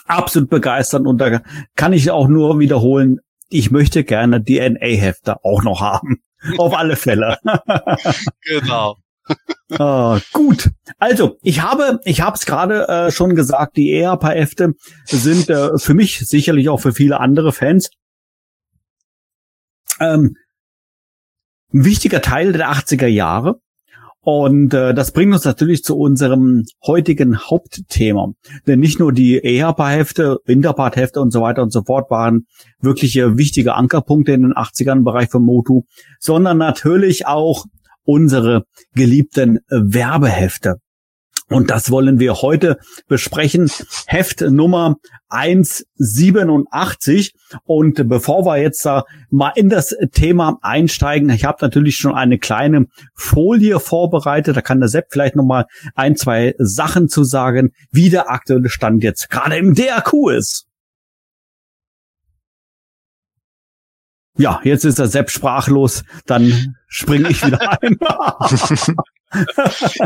absolut 0.06 0.50
begeisternd 0.50 1.08
und 1.08 1.20
da 1.20 1.42
kann 1.76 1.94
ich 1.94 2.10
auch 2.12 2.28
nur 2.28 2.60
wiederholen, 2.60 3.20
ich 3.54 3.72
möchte 3.72 4.04
gerne 4.04 4.44
DNA-Hefte 4.44 5.44
auch 5.44 5.64
noch 5.64 5.82
haben. 5.82 6.24
Auf 6.58 6.76
alle 6.76 6.96
Fälle. 6.96 7.38
genau. 8.46 8.98
ah, 9.80 10.20
gut. 10.34 10.72
Also, 11.00 11.38
ich 11.42 11.62
habe, 11.62 12.00
ich 12.04 12.22
habe 12.22 12.36
es 12.36 12.46
gerade 12.46 12.88
äh, 12.90 13.12
schon 13.12 13.36
gesagt, 13.36 13.78
die 13.78 13.94
ERP-Hefte 13.94 14.74
sind 15.06 15.50
äh, 15.50 15.78
für 15.78 15.94
mich 15.94 16.20
sicherlich 16.20 16.68
auch 16.68 16.82
für 16.82 16.92
viele 16.92 17.20
andere 17.22 17.54
Fans 17.54 17.90
ähm, 20.00 20.36
ein 21.74 21.86
wichtiger 21.86 22.22
Teil 22.22 22.52
der 22.52 22.72
80er 22.72 23.08
Jahre. 23.08 23.60
Und 24.24 24.74
äh, 24.74 24.94
das 24.94 25.12
bringt 25.12 25.34
uns 25.34 25.44
natürlich 25.44 25.84
zu 25.84 25.98
unserem 25.98 26.66
heutigen 26.86 27.38
Hauptthema. 27.38 28.32
Denn 28.66 28.80
nicht 28.80 28.98
nur 28.98 29.12
die 29.12 29.44
EHPA-Hefte, 29.44 30.38
und 31.20 31.32
so 31.32 31.42
weiter 31.42 31.62
und 31.62 31.74
so 31.74 31.84
fort 31.84 32.10
waren 32.10 32.46
wirkliche 32.80 33.38
wichtige 33.38 33.76
Ankerpunkte 33.76 34.32
in 34.32 34.44
den 34.44 34.54
80ern 34.54 35.00
im 35.00 35.04
Bereich 35.04 35.30
von 35.30 35.44
Motu, 35.44 35.82
sondern 36.20 36.58
natürlich 36.58 37.28
auch 37.28 37.66
unsere 38.06 38.64
geliebten 38.96 39.60
Werbehefte. 39.70 40.78
Und 41.50 41.70
das 41.70 41.92
wollen 41.92 42.20
wir 42.20 42.42
heute 42.42 42.78
besprechen. 43.08 43.70
Heft 44.08 44.42
Nummer 44.42 44.96
187. 45.30 47.34
Und 47.66 48.08
bevor 48.08 48.46
wir 48.46 48.58
jetzt 48.58 48.86
da 48.86 49.04
mal 49.30 49.52
in 49.56 49.70
das 49.70 49.96
Thema 50.12 50.58
einsteigen, 50.62 51.30
ich 51.30 51.46
habe 51.46 51.60
natürlich 51.62 51.98
schon 51.98 52.16
eine 52.16 52.40
kleine 52.40 52.88
Folie 53.14 53.80
vorbereitet. 53.80 54.58
Da 54.58 54.62
kann 54.62 54.80
der 54.80 54.90
Sepp 54.90 55.08
vielleicht 55.12 55.36
noch 55.36 55.46
mal 55.46 55.66
ein, 55.96 56.16
zwei 56.16 56.56
Sachen 56.58 57.10
zu 57.10 57.24
sagen, 57.24 57.72
wie 57.92 58.10
der 58.10 58.30
aktuelle 58.30 58.70
Stand 58.70 59.04
jetzt 59.04 59.30
gerade 59.30 59.58
im 59.58 59.74
DRQ 59.74 60.32
ist. 60.38 60.68
Ja, 64.36 64.62
jetzt 64.64 64.84
ist 64.84 64.98
der 64.98 65.08
Sepp 65.08 65.30
sprachlos, 65.30 66.04
dann 66.26 66.76
springe 66.88 67.30
ich 67.30 67.46
wieder 67.46 67.62
ein. 67.84 68.00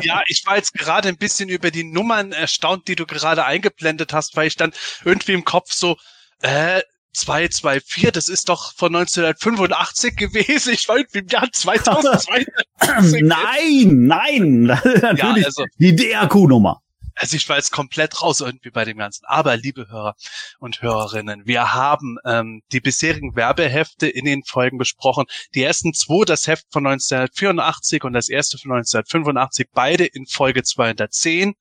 ja, 0.02 0.22
ich 0.28 0.44
war 0.46 0.58
jetzt 0.58 0.74
gerade 0.74 1.10
ein 1.10 1.18
bisschen 1.18 1.50
über 1.50 1.72
die 1.72 1.84
Nummern 1.84 2.32
erstaunt, 2.32 2.88
die 2.88 2.96
du 2.96 3.06
gerade 3.06 3.46
eingeblendet 3.46 4.14
hast, 4.14 4.36
weil 4.36 4.48
ich 4.48 4.56
dann 4.56 4.72
irgendwie 5.06 5.34
im 5.34 5.44
Kopf 5.46 5.72
so, 5.72 5.98
äh, 6.42 6.82
224, 7.14 8.12
das 8.12 8.30
ist 8.30 8.48
doch 8.48 8.74
von 8.76 8.96
1985 8.96 10.16
gewesen. 10.16 10.74
Ich 10.74 10.88
war 10.88 10.98
im 10.98 11.28
Jahr 11.28 11.52
2022. 11.52 12.48
nein, 13.24 14.06
nein, 14.06 14.62
natürlich 15.02 15.20
Ja, 15.20 15.34
also- 15.46 15.66
die 15.80 15.96
DRQ-Nummer. 15.96 16.82
Also 17.18 17.36
ich 17.36 17.50
war 17.50 17.58
jetzt 17.58 17.72
komplett 17.72 18.22
raus 18.22 18.42
irgendwie 18.42 18.70
bei 18.70 18.86
dem 18.86 18.98
Ganzen. 18.98 19.26
Aber 19.26 19.58
liebe 19.58 19.90
Hörer 19.90 20.16
und 20.60 20.82
Hörerinnen, 20.82 21.46
wir 21.46 21.74
haben 21.74 22.18
ähm, 22.26 22.62
die 22.72 22.80
bisherigen 22.80 23.36
Werbehefte 23.36 24.08
in 24.08 24.26
den 24.26 24.44
Folgen 24.44 24.78
besprochen. 24.78 25.26
Die 25.56 25.64
ersten 25.64 25.94
zwei, 25.94 26.26
das 26.26 26.48
Heft 26.48 26.68
von 26.72 26.86
1984 26.86 28.04
und 28.04 28.14
das 28.14 28.30
erste 28.30 28.58
von 28.58 28.72
1985, 28.72 29.68
beide 29.74 30.06
in 30.06 30.28
Folge 30.28 30.64
210. 30.64 31.56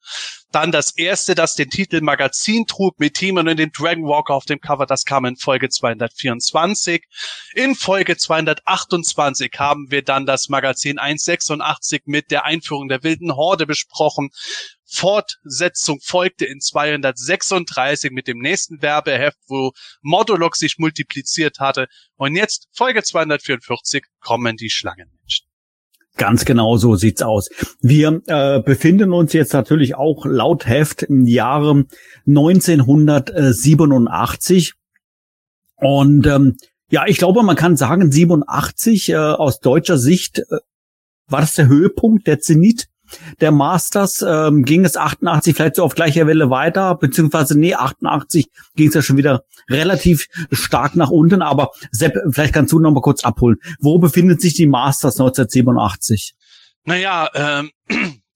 Dann 0.53 0.73
das 0.73 0.97
erste, 0.97 1.35
das 1.35 1.55
den 1.55 1.71
Titel 1.71 2.01
Magazin 2.01 2.67
trug, 2.67 2.99
mit 2.99 3.15
Timon 3.15 3.49
und 3.49 3.59
dem 3.59 3.73
Dragon 3.73 4.05
Walker 4.05 4.35
auf 4.35 4.45
dem 4.45 4.61
Cover, 4.61 4.87
das 4.87 5.05
kam 5.05 5.25
in 5.25 5.37
Folge 5.37 5.69
224. 5.69 7.05
In 7.55 7.75
Folge 7.75 8.17
228 8.17 9.53
haben 9.59 9.91
wir 9.91 10.03
dann 10.03 10.25
das 10.25 10.49
Magazin 10.49 10.99
186 10.99 12.03
mit 12.07 12.31
der 12.31 12.45
Einführung 12.45 12.89
der 12.89 13.03
wilden 13.03 13.35
Horde 13.35 13.67
besprochen. 13.67 14.31
Fortsetzung 14.87 15.99
folgte 16.03 16.47
in 16.47 16.61
236 16.61 18.13
mit 18.13 18.29
dem 18.29 18.39
nächsten 18.39 18.81
Werbeheft, 18.83 19.39
wo 19.49 19.73
Modulok 20.01 20.55
sich 20.57 20.79
multipliziert 20.79 21.59
hatte. 21.59 21.89
Und 22.17 22.37
jetzt, 22.37 22.69
Folge 22.73 23.03
244, 23.03 24.05
kommen 24.21 24.57
die 24.57 24.71
Schlangenmenschen. 24.71 25.47
Ganz 26.17 26.47
genau 26.47 26.79
so 26.79 26.97
sieht's 26.97 27.21
aus. 27.21 27.51
Wir 27.81 28.23
äh, 28.27 28.61
befinden 28.61 29.13
uns 29.13 29.35
jetzt 29.35 29.53
natürlich 29.53 29.97
auch 29.97 30.25
laut 30.25 30.67
Heft 30.67 31.03
im 31.03 31.27
Jahre 31.27 31.85
1987. 32.27 34.73
Und 35.77 36.27
ähm, 36.27 36.57
ja, 36.91 37.05
ich 37.07 37.19
glaube, 37.19 37.43
man 37.43 37.57
kann 37.57 37.77
sagen, 37.77 38.11
87 38.11 39.11
äh, 39.11 39.17
aus 39.17 39.61
deutscher 39.61 39.99
Sicht 39.99 40.39
äh, 40.39 40.45
war 41.29 41.43
das 41.43 41.55
der 41.55 41.69
Höhepunkt, 41.69 42.27
der 42.27 42.41
Zenit 42.41 42.89
der 43.41 43.53
Masters. 43.53 44.25
Ähm, 44.27 44.65
ging 44.65 44.85
es 44.85 44.97
88 44.97 45.55
vielleicht 45.55 45.77
so 45.77 45.85
auf 45.85 45.95
gleicher 45.95 46.27
Welle 46.27 46.51
weiter, 46.51 46.95
beziehungsweise 46.95 47.59
nee, 47.59 47.75
88 47.75 48.49
ging 48.75 48.89
es 48.89 48.95
ja 48.95 49.03
schon 49.03 49.17
wieder 49.17 49.45
relativ 49.69 50.27
stark 50.53 50.97
nach 50.97 51.11
unten. 51.11 51.43
Aber 51.43 51.71
Sepp, 51.91 52.17
vielleicht 52.31 52.55
kannst 52.55 52.73
du 52.73 52.79
noch 52.79 52.93
mal 52.93 53.01
kurz 53.01 53.25
abholen. 53.25 53.59
Wo 53.81 53.99
befindet 53.99 54.41
sich 54.41 54.55
die 54.55 54.67
Masters 54.67 55.21
1987? 55.21 56.35
Naja, 56.85 57.29
ähm, 57.35 57.71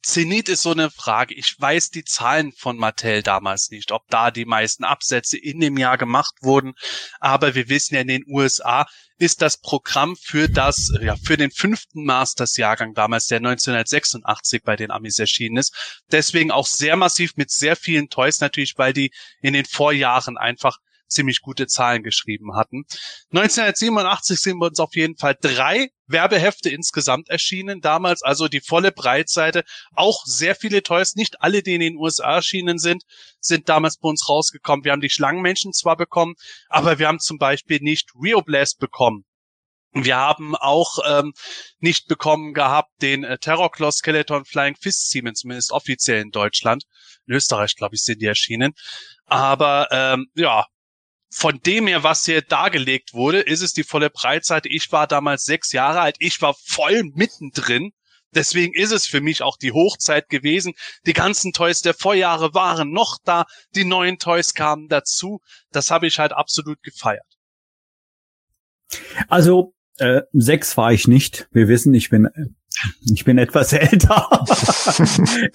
Zenit 0.03 0.49
ist 0.49 0.63
so 0.63 0.73
eine 0.73 0.91
Frage. 0.91 1.35
Ich 1.35 1.55
weiß 1.59 1.91
die 1.91 2.05
Zahlen 2.05 2.53
von 2.53 2.79
Mattel 2.79 3.23
damals 3.23 3.71
nicht, 3.71 3.93
ob 3.93 4.09
da 4.09 4.31
die 4.31 4.47
meisten 4.47 4.85
Absätze 4.85 5.37
in 5.37 5.61
dem 5.61 5.77
Jahr 5.77 5.99
gemacht 5.99 6.35
wurden. 6.41 6.73
Aber 7.21 7.55
wir 7.55 7.69
wissen 7.69 7.95
ja, 7.95 8.01
in 8.01 8.09
den 8.09 8.25
USA 8.27 8.87
ist 9.19 9.43
das 9.43 9.59
Programm 9.59 10.17
für 10.17 10.49
das, 10.49 10.91
ja, 11.03 11.17
für 11.17 11.37
den 11.37 11.51
fünften 11.51 12.05
Masters-Jahrgang 12.05 12.95
damals, 12.95 13.27
der 13.27 13.39
1986 13.39 14.63
bei 14.63 14.77
den 14.77 14.91
Amis 14.91 15.19
erschienen 15.19 15.59
ist. 15.59 16.03
Deswegen 16.11 16.51
auch 16.51 16.67
sehr 16.67 16.97
massiv 16.97 17.37
mit 17.37 17.51
sehr 17.51 17.77
vielen 17.77 18.09
Toys 18.09 18.41
natürlich, 18.41 18.79
weil 18.79 18.95
die 18.95 19.13
in 19.43 19.53
den 19.53 19.67
Vorjahren 19.67 20.39
einfach 20.39 20.79
ziemlich 21.07 21.43
gute 21.43 21.67
Zahlen 21.67 22.03
geschrieben 22.03 22.55
hatten. 22.55 22.85
1987 23.33 24.41
sind 24.41 24.59
wir 24.59 24.69
uns 24.69 24.81
auf 24.81 24.95
jeden 24.95 25.17
Fall 25.17 25.37
drei 25.39 25.91
Werbehefte 26.11 26.71
insgesamt 26.71 27.29
erschienen 27.29 27.81
damals, 27.81 28.23
also 28.23 28.49
die 28.49 28.61
volle 28.61 28.93
Breitseite. 28.93 29.65
Auch 29.95 30.25
sehr 30.25 30.55
viele 30.55 30.83
Toys, 30.83 31.15
nicht 31.15 31.41
alle, 31.43 31.63
die 31.63 31.75
in 31.75 31.81
den 31.81 31.97
USA 31.97 32.37
erschienen 32.37 32.79
sind, 32.79 33.05
sind 33.41 33.69
damals 33.69 33.99
bei 33.99 34.09
uns 34.09 34.29
rausgekommen. 34.29 34.85
Wir 34.85 34.93
haben 34.93 35.01
die 35.01 35.11
Schlangenmenschen 35.11 35.73
zwar 35.73 35.97
bekommen, 35.97 36.35
aber 36.69 36.99
wir 36.99 37.09
haben 37.09 37.21
zum 37.21 37.39
Beispiel 37.39 37.79
nicht 37.81 38.11
Rio 38.21 38.43
Blast 38.43 38.79
bekommen. 38.79 39.25
Wir 39.93 40.17
haben 40.17 40.55
auch 40.55 40.99
ähm, 41.05 41.33
nicht 41.81 42.07
bekommen 42.07 42.55
gehabt 42.55 42.91
den 43.03 43.25
äh, 43.25 43.39
Terrorclaw 43.39 43.91
Skeleton 43.91 44.45
Flying 44.45 44.77
Fist 44.77 45.11
Team, 45.11 45.35
zumindest 45.35 45.73
offiziell 45.73 46.21
in 46.21 46.31
Deutschland. 46.31 46.85
In 47.27 47.35
Österreich, 47.35 47.75
glaube 47.75 47.97
ich, 47.97 48.03
sind 48.03 48.23
die 48.23 48.27
erschienen. 48.27 48.73
Aber 49.27 49.89
ähm, 49.91 50.27
ja, 50.35 50.67
von 51.31 51.61
dem 51.65 51.87
her, 51.87 52.03
was 52.03 52.25
hier 52.25 52.43
dargelegt 52.43 53.15
wurde, 53.15 53.41
ist 53.41 53.63
es 53.63 53.73
die 53.73 53.85
volle 53.85 54.11
Breitseite. 54.11 54.69
Ich 54.69 54.91
war 54.91 55.07
damals 55.07 55.45
sechs 55.45 55.73
Jahre 55.73 56.01
alt. 56.01 56.17
Ich 56.19 56.43
war 56.43 56.55
voll 56.55 57.05
mittendrin. 57.15 57.93
Deswegen 58.35 58.75
ist 58.75 58.93
es 58.93 59.07
für 59.07 59.21
mich 59.21 59.43
auch 59.43 59.57
die 59.57 59.73
Hochzeit 59.73 60.29
gewesen. 60.29 60.75
Die 61.07 61.13
ganzen 61.13 61.53
Toys 61.53 61.83
der 61.83 61.95
Vorjahre 61.95 62.53
waren 62.55 62.91
noch 62.93 63.19
da. 63.25 63.45
Die 63.75 63.85
neuen 63.85 64.19
Toys 64.19 64.55
kamen 64.55 64.89
dazu. 64.89 65.41
Das 65.73 65.91
habe 65.91 66.07
ich 66.07 66.19
halt 66.19 66.33
absolut 66.33 66.83
gefeiert. 66.83 67.27
Also 69.29 69.75
äh, 69.99 70.23
sechs 70.33 70.77
war 70.77 70.93
ich 70.93 71.07
nicht. 71.07 71.49
Wir 71.53 71.69
wissen, 71.69 71.95
ich 71.95 72.11
bin 72.11 72.27
äh, 72.27 72.47
ich 73.13 73.25
bin 73.25 73.39
etwas 73.39 73.73
älter. 73.73 74.29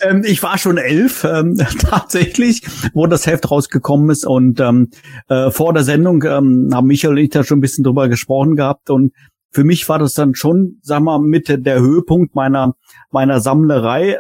ähm, 0.02 0.24
ich 0.26 0.42
war 0.44 0.58
schon 0.58 0.78
elf 0.78 1.24
ähm, 1.24 1.58
tatsächlich, 1.80 2.62
wo 2.94 3.08
das 3.08 3.28
Heft 3.28 3.50
rausgekommen 3.52 4.10
ist 4.10 4.26
und 4.26 4.60
ähm, 4.60 4.90
äh, 5.30 5.52
vor 5.52 5.74
der 5.74 5.84
Sendung 5.84 6.24
ähm, 6.24 6.70
haben 6.74 6.88
Michael 6.88 7.14
und 7.14 7.20
ich 7.20 7.30
da 7.30 7.44
schon 7.44 7.60
ein 7.60 7.62
bisschen 7.62 7.84
drüber 7.84 8.10
gesprochen 8.10 8.56
gehabt 8.56 8.90
und 8.90 9.14
für 9.52 9.64
mich 9.64 9.88
war 9.88 10.00
das 10.00 10.14
dann 10.14 10.36
schon, 10.36 10.80
sag 10.82 11.02
mal, 11.02 11.20
mit 11.20 11.48
der 11.48 11.80
Höhepunkt 11.80 12.36
meiner 12.36 12.76
meiner 13.10 13.40
Sammlerei. 13.40 14.20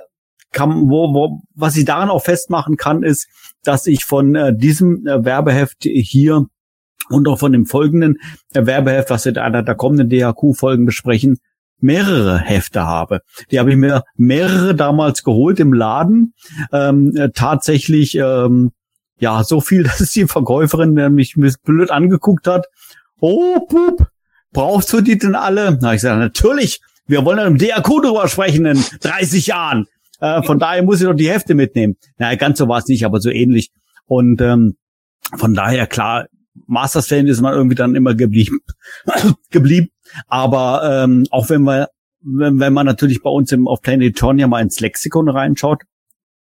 Kann, 0.53 0.89
wo, 0.89 1.13
wo, 1.13 1.41
was 1.53 1.75
ich 1.75 1.83
daran 1.83 2.09
auch 2.09 2.23
festmachen 2.23 2.77
kann, 2.77 3.03
ist, 3.03 3.27
dass 3.61 3.87
ich 3.87 4.05
von 4.05 4.35
äh, 4.35 4.55
diesem 4.55 5.05
äh, 5.05 5.25
Werbeheft 5.25 5.83
hier 5.83 6.45
und 7.09 7.27
auch 7.27 7.39
von 7.39 7.51
dem 7.51 7.65
folgenden 7.65 8.19
äh, 8.53 8.65
Werbeheft, 8.65 9.09
was 9.09 9.25
wir 9.25 9.33
in 9.33 9.37
einer 9.37 9.63
der 9.63 9.75
kommenden 9.75 10.09
DHQ-Folgen 10.09 10.85
besprechen, 10.85 11.39
mehrere 11.79 12.39
Hefte 12.39 12.85
habe. 12.85 13.21
Die 13.51 13.59
habe 13.59 13.71
ich 13.71 13.77
mir 13.77 14.03
mehrere 14.15 14.75
damals 14.75 15.23
geholt 15.23 15.59
im 15.59 15.73
Laden. 15.73 16.33
Ähm, 16.71 17.15
äh, 17.15 17.29
tatsächlich, 17.33 18.15
ähm, 18.15 18.71
ja, 19.17 19.43
so 19.43 19.61
viel, 19.61 19.83
dass 19.97 20.11
die 20.11 20.25
Verkäuferin 20.25 20.97
äh, 20.97 21.09
mich 21.09 21.35
blöd 21.63 21.91
angeguckt 21.91 22.47
hat. 22.47 22.65
Oh, 23.19 23.59
Pup, 23.67 24.07
brauchst 24.51 24.91
du 24.93 25.01
die 25.01 25.17
denn 25.17 25.35
alle? 25.35 25.77
Na, 25.81 25.93
ich 25.93 26.01
sage, 26.01 26.19
natürlich, 26.19 26.81
wir 27.07 27.23
wollen 27.23 27.39
im 27.39 27.57
DRQ 27.57 28.01
drüber 28.03 28.27
sprechen 28.27 28.65
in 28.65 28.83
30 29.01 29.47
Jahren. 29.47 29.87
Äh, 30.19 30.43
von 30.43 30.59
daher 30.59 30.83
muss 30.83 31.01
ich 31.01 31.07
doch 31.07 31.13
die 31.13 31.29
Hefte 31.29 31.55
mitnehmen. 31.55 31.95
Naja, 32.17 32.35
ganz 32.35 32.57
so 32.57 32.67
war 32.67 32.79
es 32.79 32.87
nicht, 32.87 33.05
aber 33.05 33.19
so 33.19 33.29
ähnlich. 33.29 33.71
Und 34.05 34.41
ähm, 34.41 34.75
von 35.37 35.53
daher, 35.53 35.87
klar, 35.87 36.27
Masters-Fan 36.67 37.27
ist 37.27 37.41
man 37.41 37.53
irgendwie 37.53 37.75
dann 37.75 37.95
immer 37.95 38.15
geblieben. 38.15 38.59
geblieben. 39.51 39.89
Aber 40.27 41.03
ähm, 41.03 41.25
auch 41.31 41.49
wenn 41.49 41.63
wir, 41.63 41.89
wenn, 42.21 42.59
wenn 42.59 42.73
man 42.73 42.85
natürlich 42.85 43.21
bei 43.21 43.29
uns 43.29 43.51
im, 43.51 43.67
auf 43.67 43.81
Planetonia 43.81 44.47
mal 44.47 44.61
ins 44.61 44.79
Lexikon 44.79 45.29
reinschaut, 45.29 45.83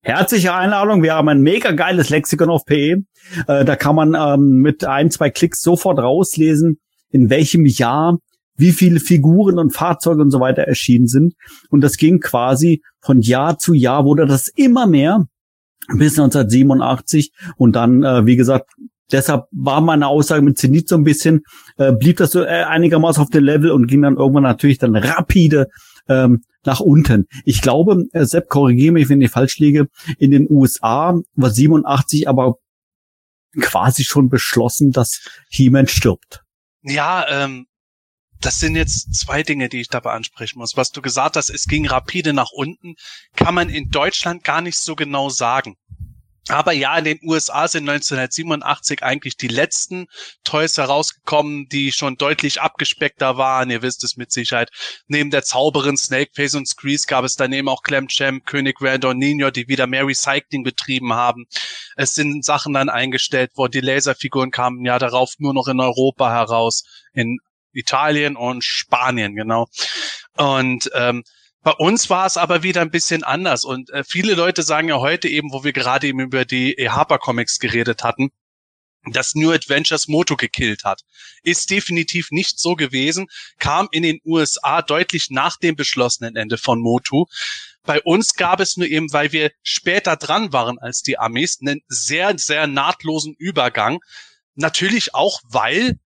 herzliche 0.03 0.55
Einladung. 0.55 1.03
Wir 1.03 1.15
haben 1.15 1.29
ein 1.29 1.41
mega 1.41 1.73
geiles 1.73 2.11
Lexikon 2.11 2.51
auf 2.51 2.65
PE. 2.65 3.03
Äh, 3.47 3.65
da 3.65 3.77
kann 3.77 3.97
man 3.97 4.15
ähm, 4.15 4.59
mit 4.59 4.85
ein, 4.85 5.11
zwei 5.11 5.31
Klicks 5.31 5.61
sofort 5.61 5.99
rauslesen, 5.99 6.79
in 7.11 7.31
welchem 7.31 7.67
Jahr 7.67 8.19
wie 8.57 8.73
viele 8.73 9.01
Figuren 9.01 9.59
und 9.59 9.71
Fahrzeuge 9.71 10.21
und 10.21 10.31
so 10.31 10.41
weiter 10.41 10.63
erschienen 10.63 11.07
sind. 11.07 11.35
Und 11.71 11.81
das 11.81 11.97
ging 11.97 12.21
quasi 12.21 12.83
von 13.01 13.21
Jahr 13.21 13.59
zu 13.59 13.73
Jahr, 13.73 14.05
wurde 14.05 14.27
das 14.27 14.49
immer 14.49 14.87
mehr 14.87 15.27
bis 15.97 16.19
1987 16.19 17.33
und 17.57 17.77
dann, 17.77 18.03
äh, 18.03 18.27
wie 18.27 18.37
gesagt, 18.37 18.71
deshalb 19.13 19.45
war 19.51 19.81
meine 19.81 20.09
Aussage 20.09 20.43
mit 20.43 20.59
Zenit 20.59 20.89
so 20.89 20.97
ein 20.97 21.05
bisschen, 21.05 21.43
äh, 21.77 21.93
blieb 21.93 22.19
das 22.19 22.33
so 22.33 22.43
äh, 22.43 22.65
einigermaßen 22.65 23.23
auf 23.23 23.31
dem 23.31 23.45
Level 23.45 23.71
und 23.71 23.87
ging 23.87 24.03
dann 24.03 24.17
irgendwann 24.17 24.43
natürlich 24.43 24.79
dann 24.79 24.97
rapide 24.97 25.69
ähm, 26.09 26.43
nach 26.65 26.81
unten. 26.81 27.27
Ich 27.45 27.63
glaube, 27.63 28.05
äh, 28.13 28.25
Sepp, 28.25 28.49
korrigiere 28.49 28.93
mich, 28.93 29.09
wenn 29.09 29.21
ich 29.21 29.31
falsch 29.31 29.59
liege, 29.59 29.89
in 30.19 30.31
den 30.31 30.47
USA 30.51 31.19
war 31.35 31.51
87 31.51 32.29
aber 32.29 32.57
quasi 33.61 34.05
schon 34.05 34.29
beschlossen, 34.29 34.93
dass 34.93 35.21
He-Man 35.49 35.89
stirbt. 35.89 36.43
Ja, 36.83 37.27
ähm, 37.29 37.67
das 38.41 38.61
sind 38.61 38.77
jetzt 38.77 39.15
zwei 39.15 39.43
Dinge, 39.43 39.69
die 39.69 39.81
ich 39.81 39.89
dabei 39.89 40.13
ansprechen 40.13 40.59
muss. 40.59 40.77
Was 40.77 40.93
du 40.93 41.03
gesagt 41.03 41.37
hast, 41.37 41.51
es 41.51 41.67
ging 41.67 41.87
rapide 41.87 42.33
nach 42.33 42.51
unten, 42.53 42.95
kann 43.35 43.55
man 43.55 43.69
in 43.69 43.91
Deutschland 43.91 44.45
gar 44.45 44.61
nicht 44.61 44.79
so 44.79 44.95
genau 44.95 45.29
sagen. 45.29 45.77
Aber 46.49 46.73
ja, 46.73 46.97
in 46.97 47.05
den 47.05 47.21
USA 47.23 47.69
sind 47.69 47.89
1987 47.89 49.03
eigentlich 49.03 49.37
die 49.37 49.49
letzten 49.49 50.07
Toys 50.45 50.79
herausgekommen, 50.79 51.69
die 51.69 51.93
schon 51.93 52.17
deutlich 52.17 52.63
abgespeckter 52.63 53.37
waren. 53.37 53.71
Ihr 53.71 53.83
wisst 53.83 54.03
es 54.03 54.17
mit 54.17 54.33
Sicherheit. 54.33 54.71
Neben 55.09 55.31
der 55.31 55.43
Zauberin 55.43 55.97
Snakeface 55.97 56.55
und 56.55 56.67
Screeze 56.67 57.07
gab 57.07 57.25
es 57.25 57.37
daneben 57.37 57.69
auch 57.69 57.83
Clem 57.83 58.09
Champ, 58.09 58.47
König 58.47 58.77
Randor 58.81 59.15
Nino, 59.15 59.51
die 59.51 59.69
wieder 59.69 59.87
mehr 59.87 60.07
Recycling 60.07 60.63
betrieben 60.63 61.13
haben. 61.13 61.47
Es 61.97 62.15
sind 62.15 62.45
Sachen 62.45 62.73
dann 62.73 62.89
eingestellt 62.89 63.57
worden. 63.57 63.73
Die 63.73 63.81
Laserfiguren 63.81 64.51
kamen 64.51 64.85
ja 64.87 64.99
darauf 64.99 65.35
nur 65.39 65.53
noch 65.53 65.69
in 65.69 65.81
Europa 65.81 66.31
heraus. 66.31 66.83
In 67.13 67.39
Italien 67.73 68.37
und 68.37 68.65
Spanien, 68.65 69.35
genau. 69.35 69.67
Und 70.37 70.91
ähm, 70.95 71.25
bei 71.63 71.73
uns 71.73 72.09
war 72.09 72.27
es 72.27 72.37
aber 72.37 72.63
wieder 72.63 72.81
ein 72.81 72.91
bisschen 72.91 73.25
anders 73.25 73.65
und 73.65 73.91
äh, 73.91 74.05
viele 74.05 74.35
Leute 74.35 74.63
sagen 74.63 74.89
ja 74.89 74.99
heute 74.99 75.29
eben, 75.29 75.53
wo 75.53 75.65
wir 75.65 75.73
gerade 75.73 76.07
eben 76.07 76.21
über 76.21 76.45
die 76.45 76.75
Harper 76.89 77.19
Comics 77.19 77.59
geredet 77.59 78.05
hatten, 78.05 78.31
das 79.13 79.35
New 79.35 79.51
Adventures 79.51 80.09
Moto 80.09 80.37
gekillt 80.37 80.85
hat. 80.85 81.03
Ist 81.43 81.71
definitiv 81.71 82.31
nicht 82.31 82.59
so 82.59 82.75
gewesen, 82.75 83.27
kam 83.59 83.89
in 83.91 84.03
den 84.03 84.21
USA 84.25 84.83
deutlich 84.83 85.29
nach 85.31 85.57
dem 85.57 85.77
beschlossenen 85.77 86.37
Ende 86.37 86.59
von 86.59 86.81
Motu. 86.81 87.27
Bei 87.85 88.01
uns 88.03 88.35
gab 88.35 88.61
es 88.61 88.77
nur 88.77 88.87
eben, 88.87 89.13
weil 89.13 89.33
wir 89.33 89.51
später 89.63 90.17
dran 90.17 90.53
waren 90.53 90.79
als 90.79 91.03
die 91.03 91.19
Amis, 91.19 91.59
einen 91.61 91.81
sehr, 91.89 92.39
sehr 92.39 92.67
nahtlosen 92.67 93.35
Übergang. 93.39 94.01
Natürlich 94.55 95.15
auch, 95.15 95.41
weil 95.45 95.99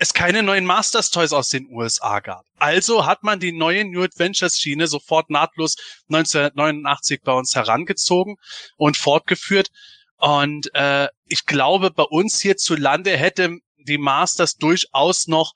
es 0.00 0.14
keine 0.14 0.42
neuen 0.42 0.64
Masters 0.64 1.10
Toys 1.10 1.34
aus 1.34 1.50
den 1.50 1.68
USA 1.70 2.20
gab. 2.20 2.46
Also 2.58 3.04
hat 3.04 3.22
man 3.22 3.38
die 3.38 3.52
neue 3.52 3.84
New 3.84 4.02
Adventures 4.02 4.58
Schiene 4.58 4.86
sofort 4.86 5.28
nahtlos 5.28 5.76
1989 6.08 7.20
bei 7.22 7.32
uns 7.32 7.54
herangezogen 7.54 8.36
und 8.78 8.96
fortgeführt. 8.96 9.68
Und 10.16 10.74
äh, 10.74 11.08
ich 11.26 11.44
glaube, 11.44 11.90
bei 11.90 12.04
uns 12.04 12.40
hierzulande 12.40 13.14
hätte 13.14 13.58
die 13.76 13.98
Masters 13.98 14.56
durchaus 14.56 15.26
noch 15.26 15.52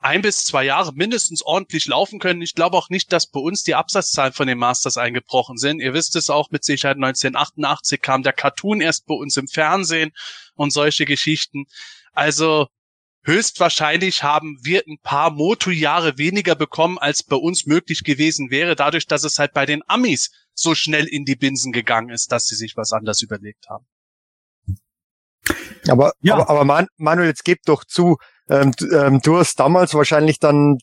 ein 0.00 0.22
bis 0.22 0.44
zwei 0.44 0.64
Jahre 0.64 0.92
mindestens 0.92 1.42
ordentlich 1.42 1.86
laufen 1.86 2.18
können. 2.18 2.42
Ich 2.42 2.54
glaube 2.54 2.76
auch 2.76 2.88
nicht, 2.88 3.12
dass 3.12 3.28
bei 3.28 3.38
uns 3.38 3.62
die 3.62 3.76
Absatzzahlen 3.76 4.32
von 4.32 4.48
den 4.48 4.58
Masters 4.58 4.98
eingebrochen 4.98 5.56
sind. 5.56 5.78
Ihr 5.78 5.94
wisst 5.94 6.16
es 6.16 6.30
auch 6.30 6.50
mit 6.50 6.64
Sicherheit 6.64 6.96
1988 6.96 8.02
kam 8.02 8.24
der 8.24 8.32
Cartoon 8.32 8.80
erst 8.80 9.06
bei 9.06 9.14
uns 9.14 9.36
im 9.36 9.46
Fernsehen 9.46 10.10
und 10.56 10.72
solche 10.72 11.04
Geschichten. 11.04 11.66
Also 12.12 12.66
höchstwahrscheinlich 13.24 14.22
haben 14.22 14.58
wir 14.62 14.82
ein 14.86 14.98
paar 15.02 15.30
Moto-Jahre 15.30 16.18
weniger 16.18 16.54
bekommen, 16.54 16.98
als 16.98 17.22
bei 17.22 17.36
uns 17.36 17.66
möglich 17.66 18.04
gewesen 18.04 18.50
wäre, 18.50 18.76
dadurch, 18.76 19.06
dass 19.06 19.24
es 19.24 19.38
halt 19.38 19.52
bei 19.52 19.66
den 19.66 19.82
Amis 19.86 20.30
so 20.54 20.74
schnell 20.74 21.06
in 21.06 21.24
die 21.24 21.36
Binsen 21.36 21.72
gegangen 21.72 22.10
ist, 22.10 22.30
dass 22.32 22.46
sie 22.46 22.54
sich 22.54 22.76
was 22.76 22.92
anders 22.92 23.22
überlegt 23.22 23.68
haben. 23.68 23.86
Aber, 25.88 26.12
ja. 26.20 26.34
aber, 26.34 26.48
aber 26.48 26.64
Man 26.64 26.86
Manuel, 26.96 27.28
jetzt 27.28 27.44
gib 27.44 27.62
doch 27.64 27.84
zu, 27.84 28.16
ähm, 28.48 28.72
ähm, 28.92 29.20
du 29.20 29.38
hast 29.38 29.56
damals 29.56 29.94
wahrscheinlich 29.94 30.38
dann 30.38 30.78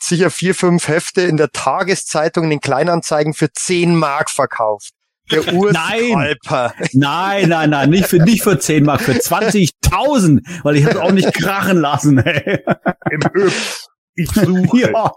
sicher 0.00 0.30
vier, 0.30 0.54
fünf 0.54 0.88
Hefte 0.88 1.22
in 1.22 1.36
der 1.36 1.50
Tageszeitung 1.50 2.44
in 2.44 2.50
den 2.50 2.60
Kleinanzeigen 2.60 3.34
für 3.34 3.52
zehn 3.52 3.94
Mark 3.94 4.30
verkauft. 4.30 4.92
Der 5.30 5.42
nein, 5.52 6.36
nein, 6.92 7.48
nein, 7.48 7.70
nein, 7.70 7.90
nicht 7.90 8.06
für, 8.06 8.18
nicht 8.18 8.42
für 8.42 8.58
10 8.58 8.84
Mark, 8.84 9.02
für 9.02 9.12
20.000, 9.12 10.40
weil 10.62 10.76
ich 10.76 10.84
habe 10.84 11.02
auch 11.02 11.12
nicht 11.12 11.32
krachen 11.32 11.80
lassen. 11.80 12.18
Ey. 12.18 12.60
Im 13.10 13.20
Hübsch. 13.32 13.86
Ich 14.14 14.30
suche. 14.30 14.92
Ja. 14.92 15.12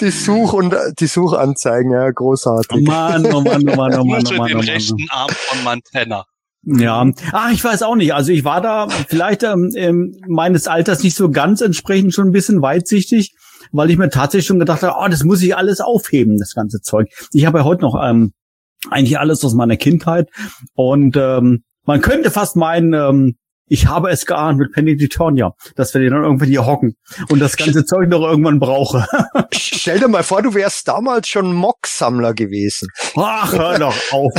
Die 0.00 0.10
Such- 0.10 0.54
und 0.54 0.74
die 0.98 1.06
Suchanzeigen, 1.06 1.92
ja, 1.92 2.10
großartig. 2.10 2.70
Oh 2.72 2.80
Mann, 2.80 3.26
oh 3.26 3.40
Mann, 3.40 3.68
oh 3.68 3.76
Mann, 3.76 3.94
oh 3.98 4.04
Mann, 4.04 4.24
oh 4.26 4.34
Mann. 4.34 4.48
Den 4.48 4.56
oh 4.56 4.60
rechten 4.60 5.06
Arm 5.10 5.30
von 5.30 5.64
Montana. 5.64 6.24
Ja, 6.62 7.06
ah, 7.32 7.50
ich 7.52 7.64
weiß 7.64 7.82
auch 7.82 7.96
nicht. 7.96 8.12
Also 8.14 8.32
ich 8.32 8.44
war 8.44 8.60
da 8.60 8.88
vielleicht 9.08 9.42
ähm, 9.42 10.14
meines 10.28 10.68
Alters 10.68 11.02
nicht 11.02 11.16
so 11.16 11.30
ganz 11.30 11.62
entsprechend 11.62 12.14
schon 12.14 12.28
ein 12.28 12.32
bisschen 12.32 12.60
weitsichtig 12.60 13.34
weil 13.72 13.90
ich 13.90 13.98
mir 13.98 14.10
tatsächlich 14.10 14.46
schon 14.46 14.58
gedacht 14.58 14.82
habe, 14.82 14.96
oh, 14.98 15.08
das 15.08 15.24
muss 15.24 15.42
ich 15.42 15.56
alles 15.56 15.80
aufheben, 15.80 16.38
das 16.38 16.54
ganze 16.54 16.80
Zeug. 16.80 17.08
Ich 17.32 17.46
habe 17.46 17.58
ja 17.58 17.64
heute 17.64 17.82
noch 17.82 18.00
ähm, 18.02 18.32
eigentlich 18.90 19.18
alles 19.18 19.44
aus 19.44 19.54
meiner 19.54 19.76
Kindheit 19.76 20.28
und 20.74 21.16
ähm, 21.16 21.64
man 21.84 22.00
könnte 22.00 22.30
fast 22.30 22.56
meinen, 22.56 22.94
ähm, 22.94 23.36
ich 23.70 23.86
habe 23.86 24.10
es 24.10 24.26
geahnt 24.26 24.58
mit 24.58 24.72
Penny 24.72 24.96
Titonia, 24.96 25.54
dass 25.76 25.94
wir 25.94 26.00
die 26.00 26.10
dann 26.10 26.24
irgendwann 26.24 26.48
hier 26.48 26.66
hocken 26.66 26.96
und 27.30 27.38
das 27.38 27.56
ganze 27.56 27.84
Zeug 27.84 28.08
noch 28.08 28.22
irgendwann 28.22 28.58
brauche. 28.58 29.06
Stell 29.54 30.00
dir 30.00 30.08
mal 30.08 30.24
vor, 30.24 30.42
du 30.42 30.54
wärst 30.54 30.88
damals 30.88 31.28
schon 31.28 31.54
Mock-Sammler 31.54 32.34
gewesen. 32.34 32.88
Ach, 33.16 33.52
hör 33.52 33.78
doch 33.78 33.94
auf. 34.10 34.32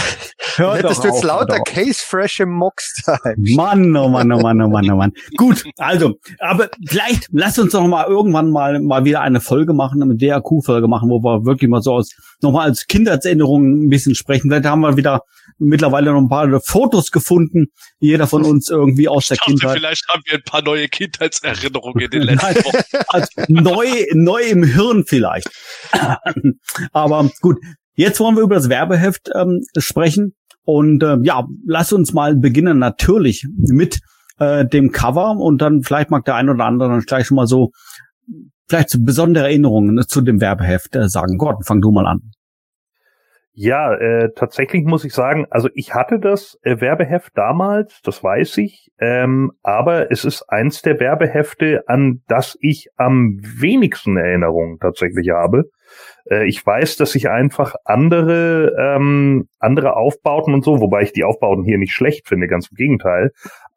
Hör 0.58 0.76
Hättest 0.76 1.06
du 1.06 1.08
jetzt 1.08 1.24
lauter 1.24 1.60
Case-freshe 1.60 2.46
Mocks 2.46 3.02
daheim. 3.06 3.38
Mann, 3.56 3.96
oh 3.96 4.10
Mann, 4.10 4.32
oh 4.34 4.40
Mann, 4.40 4.62
oh 4.62 4.68
Mann, 4.68 4.92
oh 4.92 4.98
Mann. 4.98 5.14
Gut, 5.38 5.64
also, 5.78 6.16
aber 6.40 6.70
vielleicht 6.86 7.30
lass 7.32 7.58
uns 7.58 7.72
doch 7.72 7.88
mal 7.88 8.08
irgendwann 8.08 8.52
mal, 8.52 8.82
mal 8.82 9.06
wieder 9.06 9.22
eine 9.22 9.40
Folge 9.40 9.74
machen, 9.74 10.04
eine 10.04 10.18
DAQ-Folge 10.18 10.90
machen, 10.90 11.10
wo 11.10 11.24
wir 11.24 11.46
wirklich 11.46 11.70
mal 11.70 11.82
so 11.82 11.94
aus, 11.94 12.12
nochmal 12.44 12.68
als 12.68 12.88
Kindheitserinnerungen 12.88 13.86
ein 13.86 13.90
bisschen 13.90 14.16
sprechen. 14.16 14.50
Vielleicht 14.50 14.66
haben 14.66 14.82
wir 14.82 14.98
wieder 14.98 15.22
mittlerweile 15.58 16.12
noch 16.12 16.20
ein 16.20 16.30
paar 16.30 16.60
Fotos 16.62 17.12
gefunden, 17.12 17.68
jeder 18.00 18.28
von 18.28 18.44
uns 18.44 18.70
irgendwie 18.70 19.08
aus 19.08 19.28
der 19.28 19.38
dachte, 19.38 19.52
Kindheit. 19.52 19.78
Vielleicht 19.78 20.08
haben 20.10 20.22
wir 20.26 20.36
ein 20.36 20.44
paar 20.44 20.64
neue 20.64 20.88
Kindheitserinnerungen 20.88 22.06
in 22.06 22.12
den 22.12 22.22
letzten 22.24 22.64
Wochen. 22.66 22.78
also 23.08 23.28
neu, 23.48 23.88
neu 24.14 24.42
im 24.42 24.64
Hirn 24.64 25.04
vielleicht. 25.06 25.50
Aber 26.92 27.30
gut, 27.42 27.58
jetzt 27.96 28.20
wollen 28.20 28.36
wir 28.36 28.44
über 28.44 28.56
das 28.56 28.70
Werbeheft 28.70 29.30
ähm, 29.36 29.62
sprechen. 29.78 30.36
Und 30.64 31.02
äh, 31.04 31.18
ja, 31.24 31.48
lass 31.66 31.92
uns 31.92 32.14
mal 32.14 32.36
beginnen 32.36 32.78
natürlich 32.78 33.48
mit 33.58 34.00
äh, 34.38 34.66
dem 34.66 34.92
Cover 34.92 35.32
und 35.32 35.62
dann 35.62 35.84
vielleicht 35.84 36.12
mag 36.12 36.26
der 36.26 36.36
ein 36.36 36.50
oder 36.50 36.66
andere 36.66 36.90
dann 36.90 37.02
gleich 37.02 37.28
schon 37.28 37.36
mal 37.36 37.48
so 37.48 37.72
vielleicht 38.72 38.90
so 38.90 39.00
besondere 39.04 39.46
Erinnerungen 39.46 40.02
zu 40.08 40.22
dem 40.22 40.40
Werbeheft 40.40 40.96
äh, 40.96 41.10
sagen. 41.10 41.38
Gott, 41.38 41.66
fang 41.66 41.82
du 41.82 41.92
mal 41.92 42.08
an. 42.08 42.32
Ja, 43.54 43.94
äh, 43.94 44.30
tatsächlich 44.34 44.86
muss 44.86 45.04
ich 45.04 45.14
sagen, 45.14 45.46
also 45.50 45.68
ich 45.74 45.94
hatte 45.94 46.20
das 46.20 46.58
äh, 46.62 46.80
Werbeheft 46.80 47.34
damals, 47.36 48.02
das 48.02 48.24
weiß 48.24 48.58
ich, 48.60 48.92
ähm, 48.98 49.52
aber 49.62 50.10
es 50.10 50.24
ist 50.24 50.44
eins 50.44 50.82
der 50.82 51.02
Werbehefte, 51.02 51.84
an 51.88 52.22
das 52.30 52.58
ich 52.62 52.88
am 52.96 53.42
wenigsten 53.42 54.16
Erinnerungen 54.16 54.80
tatsächlich 54.80 55.32
habe. 55.32 55.66
Äh, 56.30 56.48
ich 56.48 56.66
weiß, 56.66 56.96
dass 56.96 57.14
ich 57.14 57.30
einfach 57.30 57.76
andere 57.84 58.72
ähm, 58.80 59.50
andere 59.60 59.98
Aufbauten 59.98 60.54
und 60.54 60.64
so, 60.64 60.80
wobei 60.80 61.02
ich 61.02 61.12
die 61.12 61.26
Aufbauten 61.26 61.66
hier 61.66 61.78
nicht 61.78 61.94
schlecht 61.94 62.30
finde, 62.30 62.48
ganz 62.48 62.70
im 62.70 62.78
Gegenteil, 62.78 63.32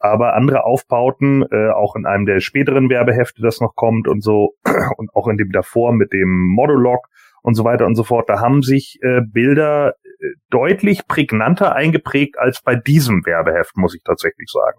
aber 0.05 0.35
andere 0.35 0.65
Aufbauten, 0.65 1.45
äh, 1.51 1.71
auch 1.71 1.97
in 1.97 2.05
einem 2.05 2.27
der 2.27 2.41
späteren 2.41 2.91
Werbehefte, 2.91 3.41
das 3.41 3.63
noch 3.63 3.75
kommt 3.75 4.07
und 4.07 4.23
so, 4.23 4.55
und 4.99 5.09
auch 5.15 5.29
in 5.29 5.39
dem 5.39 5.51
davor 5.51 5.93
mit 5.93 6.13
dem 6.13 6.29
Modulog 6.55 7.07
und 7.43 7.55
so 7.55 7.65
weiter 7.65 7.87
und 7.87 7.95
so 7.95 8.05
fort. 8.05 8.29
Da 8.29 8.39
haben 8.39 8.63
sich 8.63 8.99
äh, 9.01 9.23
Bilder 9.23 9.95
äh, 10.03 10.27
deutlich 10.51 11.07
prägnanter 11.09 11.75
eingeprägt 11.75 12.39
als 12.39 12.61
bei 12.61 12.75
diesem 12.77 13.25
Werbeheft, 13.25 13.79
muss 13.79 13.95
ich 13.95 14.03
tatsächlich 14.05 14.51
sagen. 14.53 14.79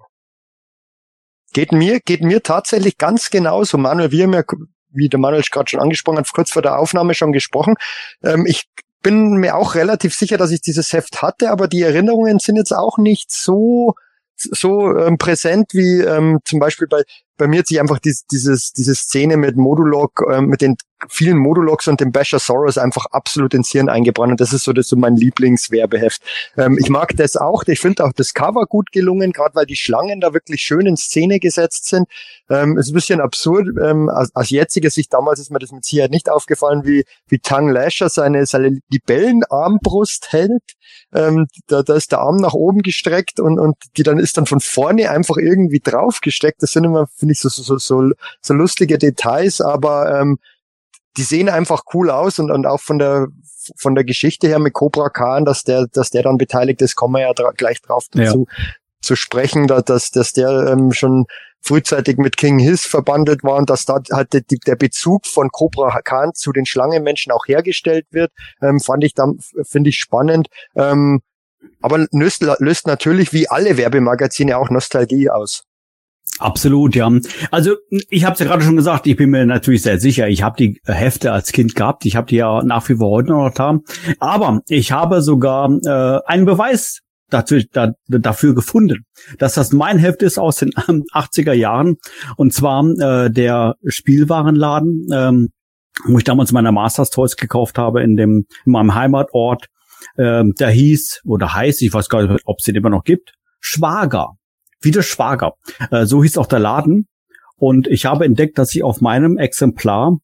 Geht 1.54 1.72
mir, 1.72 2.00
geht 2.02 2.22
mir 2.22 2.44
tatsächlich 2.44 3.00
ganz 3.00 3.32
genauso. 3.32 3.80
Manuel, 3.80 4.12
wir 4.12 4.26
haben 4.26 4.34
ja, 4.34 4.44
wie 4.90 5.10
der 5.10 5.20
Manuel 5.20 5.42
gerade 5.50 5.72
schon 5.72 5.80
angesprochen 5.80 6.20
hat, 6.20 6.32
kurz 6.34 6.52
vor 6.52 6.62
der 6.62 6.78
Aufnahme 6.78 7.16
schon 7.16 7.32
gesprochen. 7.32 7.74
Ähm, 8.24 8.46
ich 8.46 8.66
bin 9.02 9.38
mir 9.38 9.56
auch 9.56 9.74
relativ 9.74 10.14
sicher, 10.14 10.38
dass 10.38 10.52
ich 10.52 10.62
dieses 10.62 10.94
Heft 10.94 11.24
hatte, 11.24 11.50
aber 11.50 11.68
die 11.68 11.82
Erinnerungen 11.82 12.38
sind 12.38 12.58
jetzt 12.58 12.74
auch 12.74 13.00
nicht 13.00 13.32
so 13.32 13.96
so 14.36 14.98
ähm, 14.98 15.18
präsent 15.18 15.74
wie 15.74 16.02
ähm, 16.02 16.40
zum 16.46 16.60
Beispiel 16.60 16.88
bei 16.88 17.04
bei 17.38 17.48
mir 17.48 17.60
hat 17.60 17.68
sich 17.68 17.82
einfach 17.82 18.00
dies, 18.00 18.26
dieses 18.26 18.72
diese 18.72 18.96
Szene 18.96 19.38
mit 19.38 19.58
Modulog 19.58 20.24
ähm, 20.32 20.48
mit 20.48 20.62
den 20.62 20.76
vielen 21.10 21.38
Modulogs 21.38 21.88
und 21.88 22.00
dem 22.00 22.12
Basher 22.12 22.40
Soros 22.40 22.78
einfach 22.78 23.06
absolut 23.12 23.54
ins 23.54 23.70
Hirn 23.70 23.90
eingebrannt. 23.90 24.32
Und 24.32 24.42
das 24.42 24.54
ist 24.54 24.64
so, 24.64 24.74
das 24.74 24.86
ist 24.86 24.90
so 24.90 24.96
mein 24.96 25.16
Lieblingswerbeheft. 25.16 26.22
Ähm, 26.58 26.78
ich 26.80 26.90
mag 26.90 27.16
das 27.18 27.36
auch. 27.36 27.64
Ich 27.68 27.80
finde 27.80 28.06
auch 28.06 28.14
das 28.14 28.34
Cover 28.34 28.66
gut 28.66 28.92
gelungen, 28.92 29.32
gerade 29.32 29.56
weil 29.56 29.66
die 29.66 29.76
Schlangen 29.76 30.22
da 30.22 30.34
wirklich 30.34 30.62
schön 30.62 30.86
in 30.86 30.98
Szene 30.98 31.40
gesetzt 31.40 31.88
sind. 31.88 32.08
Ähm, 32.50 32.78
ist 32.78 32.90
ein 32.90 32.94
bisschen 32.94 33.22
absurd. 33.22 33.68
Ähm, 33.82 34.10
aus, 34.10 34.30
aus 34.34 34.50
jetziger 34.50 34.90
Sicht, 34.90 35.14
damals 35.14 35.40
ist 35.40 35.52
mir 35.52 35.60
das 35.60 35.72
mit 35.72 35.86
Sicherheit 35.86 36.12
nicht 36.12 36.30
aufgefallen, 36.30 36.86
wie, 36.86 37.04
wie 37.28 37.40
Tang 37.40 37.70
Lasher 37.70 38.10
seine, 38.10 38.46
seine 38.46 38.80
Libellenarmbrust 38.90 40.32
hält. 40.32 40.64
Ähm, 41.14 41.48
da, 41.68 41.84
da 41.84 41.96
ist 41.96 42.12
der 42.12 42.20
Arm 42.20 42.38
nach 42.38 42.54
oben 42.54 42.82
gestreckt 42.82 43.40
und, 43.40 43.60
und 43.60 43.76
die 43.98 44.04
dann 44.04 44.20
ist 44.20 44.38
dann 44.38 44.46
von 44.46 44.60
vorne 44.60 45.10
einfach 45.10 45.38
irgendwie 45.38 45.80
draufgesteckt. 45.80 46.62
Das 46.62 46.72
sind 46.72 46.84
immer, 46.84 47.08
finde 47.08 47.34
ich, 47.34 47.40
so, 47.40 47.50
so, 47.50 47.78
so, 47.78 48.12
so 48.42 48.54
lustige 48.54 48.98
Details, 48.98 49.62
aber 49.62 50.20
ähm, 50.20 50.40
die 51.18 51.24
sehen 51.24 51.50
einfach 51.50 51.84
cool 51.94 52.10
aus 52.10 52.40
und, 52.40 52.52
und 52.52 52.66
auch 52.66 52.82
von 52.82 53.00
der 53.00 53.28
von 53.78 53.96
der 53.96 54.04
Geschichte 54.04 54.48
her 54.48 54.60
mit 54.60 54.74
Cobra 54.74 55.10
Khan, 55.10 55.44
dass 55.44 55.64
der, 55.64 55.88
dass 55.92 56.12
der 56.12 56.24
dann 56.24 56.38
beteiligt 56.38 56.82
ist, 56.82 56.96
kommen 56.96 57.16
wir 57.16 57.22
ja 57.22 57.34
dra 57.34 57.52
gleich 57.52 57.82
drauf 57.82 58.06
dazu 58.12 58.46
ja. 58.48 58.64
zu 59.02 59.16
sprechen, 59.16 59.68
dass, 59.68 60.12
dass 60.12 60.34
der 60.34 60.68
ähm, 60.68 60.92
schon 60.92 61.26
frühzeitig 61.62 62.18
mit 62.18 62.38
King 62.38 62.60
Hiss 62.60 62.86
verbandelt 62.86 63.44
war 63.44 63.56
und 63.56 63.70
dass 63.70 63.86
da 63.86 64.00
halt 64.12 64.34
der, 64.34 64.42
der 64.68 64.76
Bezug 64.76 65.26
von 65.26 65.50
Cobra 65.50 66.00
Khan 66.02 66.34
zu 66.36 66.52
den 66.52 66.66
Schlangenmenschen 66.66 67.32
auch 67.32 67.48
hergestellt 67.48 68.06
wird, 68.12 68.32
ähm, 68.62 68.80
fand 68.80 69.04
ich 69.04 69.16
dann, 69.16 69.40
finde 69.64 69.90
ich 69.90 69.98
spannend. 69.98 70.48
Ähm, 70.76 71.22
aber 71.82 72.06
löst, 72.12 72.46
löst 72.60 72.86
natürlich 72.86 73.34
wie 73.34 73.50
alle 73.50 73.78
Werbemagazine 73.78 74.58
auch 74.58 74.70
Nostalgie 74.70 75.32
aus. 75.32 75.64
Absolut, 76.40 76.96
ja. 76.96 77.10
Also 77.52 77.76
ich 78.10 78.26
habe 78.26 78.34
es 78.34 78.40
ja 78.40 78.46
gerade 78.46 78.64
schon 78.64 78.76
gesagt, 78.76 79.08
ich 79.08 79.16
bin 79.16 79.30
mir 79.30 79.46
natürlich 79.46 79.84
sehr 79.84 80.00
sicher, 80.00 80.28
ich 80.28 80.44
habe 80.44 80.58
die 80.58 80.82
Hefte 80.86 81.32
als 81.32 81.54
Kind 81.54 81.76
gehabt, 81.76 82.06
ich 82.06 82.18
habe 82.18 82.28
die 82.28 82.36
ja 82.36 82.62
nach 82.64 82.88
wie 82.90 82.96
vor 82.96 83.12
heute 83.12 83.30
noch 83.30 83.54
da. 83.54 83.80
Aber 84.20 84.62
ich 84.68 84.92
habe 84.92 85.22
sogar 85.22 85.70
äh, 85.86 86.20
einen 86.26 86.46
Beweis 86.46 87.02
dazu, 87.30 87.60
da, 87.72 87.94
dafür 88.08 88.54
gefunden, 88.54 89.06
dass 89.40 89.54
das 89.56 89.72
mein 89.72 89.98
Heft 89.98 90.24
ist 90.24 90.38
aus 90.38 90.58
den 90.58 90.72
80er 90.74 91.54
Jahren. 91.54 91.96
Und 92.36 92.54
zwar 92.54 92.86
äh, 92.86 93.32
der 93.32 93.76
Spielwarenladen, 93.86 95.08
ähm, 95.14 95.50
wo 96.06 96.18
ich 96.18 96.26
damals 96.26 96.52
meine 96.52 96.74
Masters 96.74 97.10
Toys 97.12 97.38
gekauft 97.38 97.78
habe 97.78 98.04
in 98.04 98.18
dem 98.18 98.46
in 98.66 98.72
meinem 98.72 98.94
Heimatort. 98.94 99.68
Ähm, 100.18 100.54
der 100.60 100.70
hieß 100.70 101.22
oder 101.26 101.54
heißt, 101.54 101.82
ich 101.82 101.94
weiß 101.94 102.10
gar 102.10 102.28
nicht, 102.28 102.42
ob 102.46 102.58
es 102.60 102.66
den 102.66 102.76
immer 102.76 102.90
noch 102.90 103.04
gibt, 103.04 103.34
Schwager. 103.60 104.36
Wie 104.82 104.92
der 104.92 105.02
Schwager. 105.02 105.54
Äh, 105.92 106.06
so 106.06 106.24
hieß 106.24 106.38
auch 106.38 106.48
der 106.48 106.60
Laden. 106.60 107.08
Und 107.58 107.88
ich 107.88 108.06
habe 108.06 108.26
entdeckt, 108.26 108.58
dass 108.58 108.76
ich 108.76 108.84
auf 108.84 109.02
meinem 109.02 109.38
Exemplar 109.38 110.18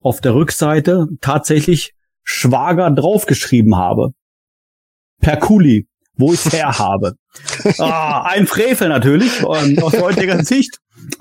auf 0.00 0.20
der 0.20 0.34
Rückseite 0.34 1.06
tatsächlich 1.20 1.94
Schwager 2.24 2.90
draufgeschrieben 2.90 3.76
habe. 3.76 4.10
Per 5.20 5.36
Kuli, 5.36 5.86
wo 6.16 6.32
ich 6.32 6.44
es 6.44 6.52
her 6.52 6.78
habe. 6.78 7.14
ah, 7.78 8.22
ein 8.22 8.46
Frevel 8.46 8.88
natürlich, 8.88 9.42
ähm, 9.42 9.78
aus 9.82 10.00
heutiger 10.00 10.44
Sicht. 10.44 10.78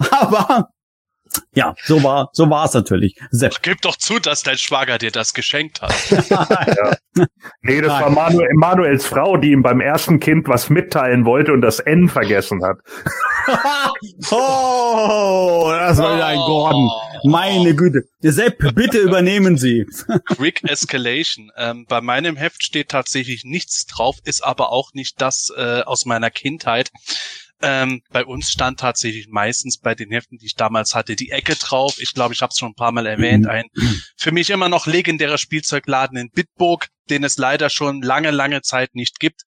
Aber 0.10 0.70
ja, 1.54 1.76
so 1.84 2.04
war 2.04 2.30
so 2.34 2.50
war 2.50 2.66
es 2.66 2.74
natürlich. 2.74 3.16
Sepp. 3.30 3.62
Gib 3.62 3.82
doch 3.82 3.98
zu, 3.98 4.20
dass 4.20 4.44
dein 4.44 4.58
Schwager 4.58 4.98
dir 4.98 5.12
das 5.12 5.34
geschenkt 5.34 5.82
hat. 5.82 5.94
ja. 6.30 6.96
Nee, 7.62 7.82
das 7.82 7.92
Nein. 7.92 8.04
war 8.04 8.10
Manuel, 8.10 8.50
Manuels 8.56 9.06
Frau, 9.06 9.38
die 9.38 9.52
ihm 9.52 9.62
beim 9.62 9.82
ersten 9.82 10.20
Kind 10.20 10.48
was 10.48 10.70
mitteilen 10.70 11.26
wollte 11.26 11.52
und 11.54 11.62
das 11.62 11.80
N 11.80 12.10
vergessen 12.10 12.62
hat. 12.64 12.78
oh, 14.32 15.72
das 15.72 15.98
war 15.98 16.18
ja 16.18 16.28
ein 16.28 16.38
Gordon. 16.38 16.90
Meine 17.24 17.76
Güte. 17.76 18.04
Sepp, 18.22 18.74
bitte 18.74 19.00
übernehmen 19.00 19.58
Sie. 19.58 19.86
Quick 20.26 20.64
Escalation. 20.64 21.52
Ähm, 21.58 21.86
bei 21.88 22.02
meinem 22.02 22.36
Heft 22.36 22.64
steht 22.64 22.90
tatsächlich 22.90 23.44
nichts 23.44 23.86
drauf, 23.86 24.18
ist 24.24 24.44
aber 24.44 24.72
auch 24.72 24.94
nicht 24.94 25.22
das 25.22 25.52
äh, 25.56 25.82
aus 25.82 26.06
meiner 26.06 26.32
Kindheit. 26.32 26.92
Ähm, 27.62 28.02
bei 28.12 28.26
uns 28.26 28.52
stand 28.52 28.80
tatsächlich 28.80 29.28
meistens 29.28 29.78
bei 29.78 29.96
den 29.96 30.12
Heften, 30.12 30.38
die 30.38 30.48
ich 30.48 30.56
damals 30.56 30.96
hatte, 30.96 31.16
die 31.16 31.32
Ecke 31.32 31.56
drauf. 31.56 32.00
Ich 32.00 32.14
glaube, 32.14 32.34
ich 32.34 32.42
habe 32.42 32.52
es 32.52 32.58
schon 32.58 32.72
ein 32.72 32.76
paar 32.76 32.92
Mal 32.92 33.06
erwähnt. 33.06 33.48
Ein 33.48 33.66
für 34.18 34.32
mich 34.32 34.50
immer 34.50 34.70
noch 34.70 34.88
legendärer 34.88 35.38
Spielzeugladen 35.38 36.18
in 36.18 36.30
Bitburg, 36.32 36.88
den 37.10 37.24
es 37.24 37.38
leider 37.38 37.70
schon 37.70 38.02
lange, 38.02 38.32
lange 38.32 38.62
Zeit 38.62 38.96
nicht 38.96 39.20
gibt. 39.20 39.42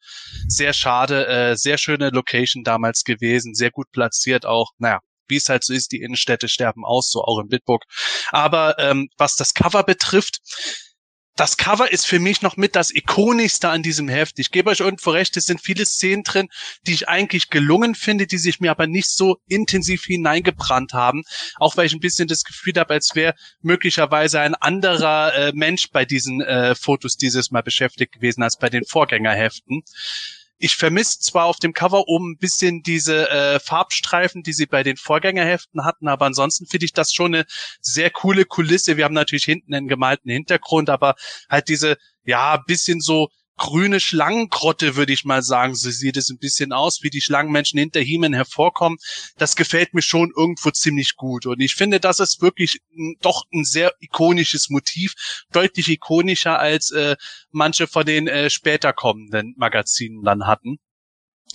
Sehr 0.47 0.73
schade, 0.73 1.27
äh, 1.27 1.57
sehr 1.57 1.79
schöne 1.79 2.11
Location 2.11 2.63
damals 2.63 3.05
gewesen, 3.05 3.55
sehr 3.55 3.71
gut 3.71 3.91
platziert 3.91 4.47
auch. 4.47 4.71
Naja, 4.79 5.01
wie 5.29 5.37
es 5.37 5.49
halt 5.49 5.65
so 5.65 5.73
ist, 5.73 5.93
die 5.93 6.01
Innenstädte 6.01 6.49
sterben 6.49 6.85
aus, 6.85 7.11
so 7.11 7.23
auch 7.23 7.41
in 7.41 7.49
Bitburg. 7.49 7.83
Aber 8.31 8.79
ähm, 8.79 9.09
was 9.17 9.37
das 9.37 9.55
Cover 9.55 9.83
betrifft, 9.83 10.41
das 11.37 11.57
Cover 11.57 11.91
ist 11.91 12.07
für 12.07 12.21
mich 12.21 12.43
noch 12.43 12.57
mit 12.57 12.77
das 12.77 12.95
ikonischste 12.95 13.69
an 13.69 13.83
diesem 13.83 14.09
Heft. 14.09 14.39
Ich 14.39 14.51
gebe 14.51 14.71
euch 14.71 14.81
irgendwo 14.81 15.11
recht, 15.11 15.37
es 15.37 15.47
sind 15.47 15.61
viele 15.61 15.85
Szenen 15.85 16.23
drin, 16.23 16.49
die 16.87 16.95
ich 16.95 17.09
eigentlich 17.09 17.51
gelungen 17.51 17.95
finde, 17.95 18.27
die 18.27 18.39
sich 18.39 18.61
mir 18.61 18.71
aber 18.71 18.87
nicht 18.87 19.11
so 19.11 19.39
intensiv 19.49 20.05
hineingebrannt 20.05 20.93
haben. 20.93 21.23
Auch 21.57 21.77
weil 21.77 21.87
ich 21.87 21.93
ein 21.93 22.01
bisschen 22.01 22.29
das 22.29 22.45
Gefühl 22.45 22.75
habe, 22.77 22.95
als 22.95 23.15
wäre 23.15 23.35
möglicherweise 23.63 24.41
ein 24.41 24.55
anderer 24.55 25.35
äh, 25.35 25.53
Mensch 25.55 25.91
bei 25.91 26.05
diesen 26.05 26.41
äh, 26.41 26.75
Fotos 26.75 27.17
dieses 27.17 27.51
Mal 27.51 27.63
beschäftigt 27.63 28.13
gewesen 28.13 28.43
als 28.43 28.57
bei 28.57 28.71
den 28.71 28.85
Vorgängerheften. 28.85 29.83
Ich 30.59 30.77
vermisse 30.77 31.21
zwar 31.21 31.47
auf 31.47 31.59
dem 31.59 31.73
Cover 31.73 32.09
oben 32.09 32.33
ein 32.33 32.39
bisschen 32.39 32.83
diese 32.83 33.29
äh, 33.29 33.61
Farbstreifen, 33.61 34.43
die 34.43 34.53
sie 34.53 34.67
bei 34.67 34.83
den 34.83 34.97
Vorgängerheften 34.97 35.85
hatten, 35.85 36.09
aber 36.09 36.27
ansonsten 36.27 36.67
finde 36.67 36.87
ich 36.87 36.93
das 36.93 37.13
schon 37.13 37.35
eine 37.35 37.45
sehr 37.81 38.11
coole 38.11 38.45
Kulisse. 38.45 38.97
Wir 38.97 39.05
haben 39.05 39.15
natürlich 39.15 39.45
hinten 39.45 39.75
einen 39.75 39.89
gemalten 39.89 40.31
Hintergrund, 40.31 40.91
aber 40.91 41.17
halt 41.49 41.69
diese, 41.69 41.97
ja, 42.25 42.57
bisschen 42.67 43.01
so 43.01 43.29
grüne 43.57 44.01
Schlangengrotte, 44.01 44.97
würde 44.97 45.13
ich 45.13 45.25
mal 45.25 45.43
sagen. 45.43 45.75
So 45.75 45.91
sieht 45.91 46.17
es 46.17 46.31
ein 46.31 46.39
bisschen 46.39 46.73
aus, 46.73 47.03
wie 47.03 47.11
die 47.11 47.21
Schlangenmenschen 47.21 47.79
hinter 47.79 48.01
Hiemen 48.01 48.33
hervorkommen. 48.33 48.99
Das 49.37 49.57
gefällt 49.57 49.95
mir 49.95 50.03
schon 50.03 50.33
irgendwo 50.37 50.71
ziemlich 50.71 51.17
gut. 51.17 51.47
Und 51.47 51.61
ich 51.61 51.75
finde, 51.75 52.01
das 52.01 52.21
ist 52.21 52.43
wirklich 52.43 52.81
doch 53.21 53.45
ein 53.53 53.65
sehr 53.65 53.93
ikonisches 54.01 54.71
Motiv, 54.71 55.15
deutlich 55.53 55.89
ikonischer 55.89 56.59
als 56.59 56.91
äh, 56.91 57.17
manche 57.51 57.87
von 57.87 58.05
den 58.05 58.29
äh, 58.29 58.51
später 58.51 58.93
kommenden 58.93 59.55
Magazinen 59.57 60.23
dann 60.25 60.47
hatten. 60.47 60.79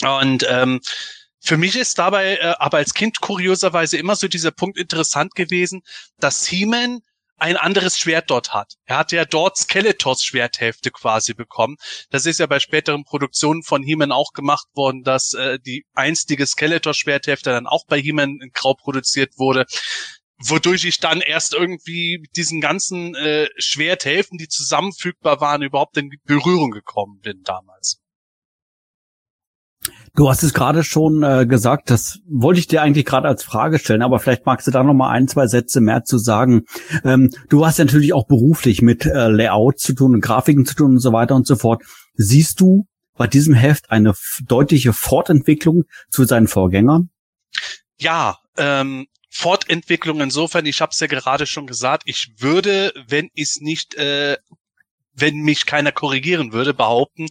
Und 0.01 0.45
ähm, 0.47 0.79
für 1.41 1.57
mich 1.57 1.75
ist 1.75 1.97
dabei 1.97 2.37
äh, 2.37 2.55
aber 2.59 2.77
als 2.77 2.93
Kind 2.93 3.21
kurioserweise 3.21 3.97
immer 3.97 4.15
so 4.15 4.27
dieser 4.27 4.51
Punkt 4.51 4.77
interessant 4.77 5.35
gewesen, 5.35 5.81
dass 6.19 6.45
He-Man 6.45 7.01
ein 7.39 7.57
anderes 7.57 7.97
Schwert 7.97 8.29
dort 8.29 8.53
hat. 8.53 8.73
Er 8.85 8.97
hat 8.97 9.11
ja 9.11 9.25
dort 9.25 9.57
Skeletors 9.57 10.23
Schwerthälfte 10.23 10.91
quasi 10.91 11.33
bekommen. 11.33 11.77
Das 12.09 12.25
ist 12.25 12.39
ja 12.39 12.47
bei 12.47 12.59
späteren 12.59 13.03
Produktionen 13.03 13.63
von 13.63 13.83
He-Man 13.83 14.11
auch 14.11 14.33
gemacht 14.33 14.67
worden, 14.73 15.03
dass 15.03 15.33
äh, 15.33 15.59
die 15.59 15.85
einstige 15.93 16.45
Skeletor 16.45 16.93
Schwerthälfte 16.93 17.51
dann 17.51 17.67
auch 17.67 17.85
bei 17.87 17.99
He-Man 17.99 18.39
in 18.41 18.51
Grau 18.53 18.73
produziert 18.73 19.37
wurde 19.37 19.65
wodurch 20.41 20.85
ich 20.85 20.99
dann 20.99 21.21
erst 21.21 21.53
irgendwie 21.53 22.19
mit 22.19 22.35
diesen 22.37 22.61
ganzen 22.61 23.13
äh, 23.15 23.49
Schwerthälften, 23.57 24.37
die 24.37 24.47
zusammenfügbar 24.47 25.41
waren, 25.41 25.61
überhaupt 25.61 25.97
in 25.97 26.09
Berührung 26.23 26.71
gekommen 26.71 27.19
bin 27.19 27.43
damals. 27.43 27.98
Du 30.15 30.29
hast 30.29 30.43
es 30.43 30.53
gerade 30.53 30.83
schon 30.83 31.23
äh, 31.23 31.45
gesagt, 31.45 31.89
das 31.89 32.19
wollte 32.27 32.59
ich 32.59 32.67
dir 32.67 32.81
eigentlich 32.81 33.05
gerade 33.05 33.27
als 33.27 33.43
Frage 33.43 33.79
stellen, 33.79 34.01
aber 34.01 34.19
vielleicht 34.19 34.45
magst 34.45 34.67
du 34.67 34.71
da 34.71 34.83
noch 34.83 34.93
mal 34.93 35.09
ein, 35.09 35.27
zwei 35.27 35.47
Sätze 35.47 35.79
mehr 35.79 36.03
zu 36.03 36.17
sagen. 36.17 36.65
Ähm, 37.05 37.29
du 37.47 37.65
hast 37.65 37.79
natürlich 37.79 38.13
auch 38.13 38.27
beruflich 38.27 38.81
mit 38.81 39.05
äh, 39.05 39.29
Layout 39.29 39.79
zu 39.79 39.93
tun 39.93 40.15
und 40.15 40.21
Grafiken 40.21 40.65
zu 40.65 40.75
tun 40.75 40.91
und 40.91 40.99
so 40.99 41.13
weiter 41.13 41.35
und 41.35 41.47
so 41.47 41.55
fort. 41.55 41.83
Siehst 42.15 42.59
du 42.59 42.85
bei 43.15 43.27
diesem 43.27 43.53
Heft 43.53 43.91
eine 43.91 44.13
deutliche 44.45 44.93
Fortentwicklung 44.93 45.83
zu 46.09 46.25
seinen 46.25 46.47
Vorgängern? 46.47 47.09
Ja, 47.99 48.39
ähm, 48.57 49.07
Fortentwicklung 49.29 50.21
insofern, 50.21 50.65
ich 50.65 50.81
habe 50.81 50.91
es 50.91 50.99
ja 50.99 51.07
gerade 51.07 51.45
schon 51.45 51.67
gesagt, 51.67 52.03
ich 52.05 52.33
würde, 52.39 52.91
wenn 53.07 53.29
ich 53.33 53.49
es 53.49 53.61
nicht 53.61 53.95
äh, 53.95 54.37
wenn 55.21 55.37
mich 55.37 55.65
keiner 55.65 55.91
korrigieren 55.91 56.53
würde, 56.53 56.73
behaupten, 56.73 57.27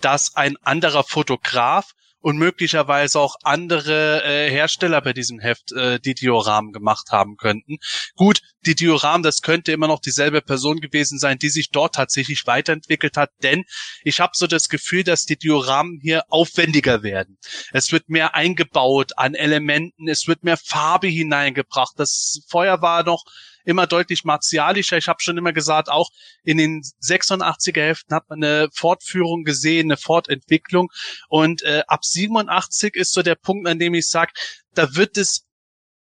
dass 0.00 0.34
ein 0.36 0.56
anderer 0.62 1.04
Fotograf 1.04 1.92
und 2.26 2.38
möglicherweise 2.38 3.20
auch 3.20 3.36
andere 3.44 4.24
äh, 4.24 4.50
Hersteller 4.50 5.00
bei 5.00 5.12
diesem 5.12 5.38
Heft 5.38 5.70
äh, 5.70 6.00
die 6.00 6.14
Dioramen 6.14 6.72
gemacht 6.72 7.12
haben 7.12 7.36
könnten. 7.36 7.76
Gut, 8.16 8.40
die 8.62 8.74
Dioramen, 8.74 9.22
das 9.22 9.42
könnte 9.42 9.70
immer 9.70 9.86
noch 9.86 10.00
dieselbe 10.00 10.42
Person 10.42 10.80
gewesen 10.80 11.20
sein, 11.20 11.38
die 11.38 11.50
sich 11.50 11.70
dort 11.70 11.94
tatsächlich 11.94 12.44
weiterentwickelt 12.44 13.16
hat, 13.16 13.30
denn 13.44 13.62
ich 14.02 14.18
habe 14.18 14.32
so 14.34 14.48
das 14.48 14.68
Gefühl, 14.68 15.04
dass 15.04 15.24
die 15.24 15.36
Dioramen 15.36 16.00
hier 16.02 16.24
aufwendiger 16.28 17.04
werden. 17.04 17.38
Es 17.72 17.92
wird 17.92 18.08
mehr 18.08 18.34
eingebaut 18.34 19.12
an 19.16 19.34
Elementen, 19.34 20.08
es 20.08 20.26
wird 20.26 20.42
mehr 20.42 20.56
Farbe 20.56 21.06
hineingebracht. 21.06 21.94
Das 21.96 22.40
Feuer 22.48 22.82
war 22.82 23.04
noch 23.04 23.24
immer 23.66 23.86
deutlich 23.86 24.24
martialischer. 24.24 24.96
Ich 24.96 25.08
habe 25.08 25.22
schon 25.22 25.36
immer 25.36 25.52
gesagt, 25.52 25.90
auch 25.90 26.10
in 26.44 26.56
den 26.56 26.82
86er 27.02 27.82
Heften 27.82 28.14
hat 28.14 28.30
man 28.30 28.42
eine 28.42 28.68
Fortführung 28.72 29.44
gesehen, 29.44 29.88
eine 29.88 29.96
Fortentwicklung. 29.98 30.88
Und 31.28 31.62
äh, 31.62 31.82
ab 31.86 32.04
87 32.04 32.94
ist 32.94 33.12
so 33.12 33.22
der 33.22 33.34
Punkt, 33.34 33.68
an 33.68 33.78
dem 33.78 33.92
ich 33.94 34.08
sage, 34.08 34.32
da 34.74 34.94
wird 34.94 35.18
es 35.18 35.44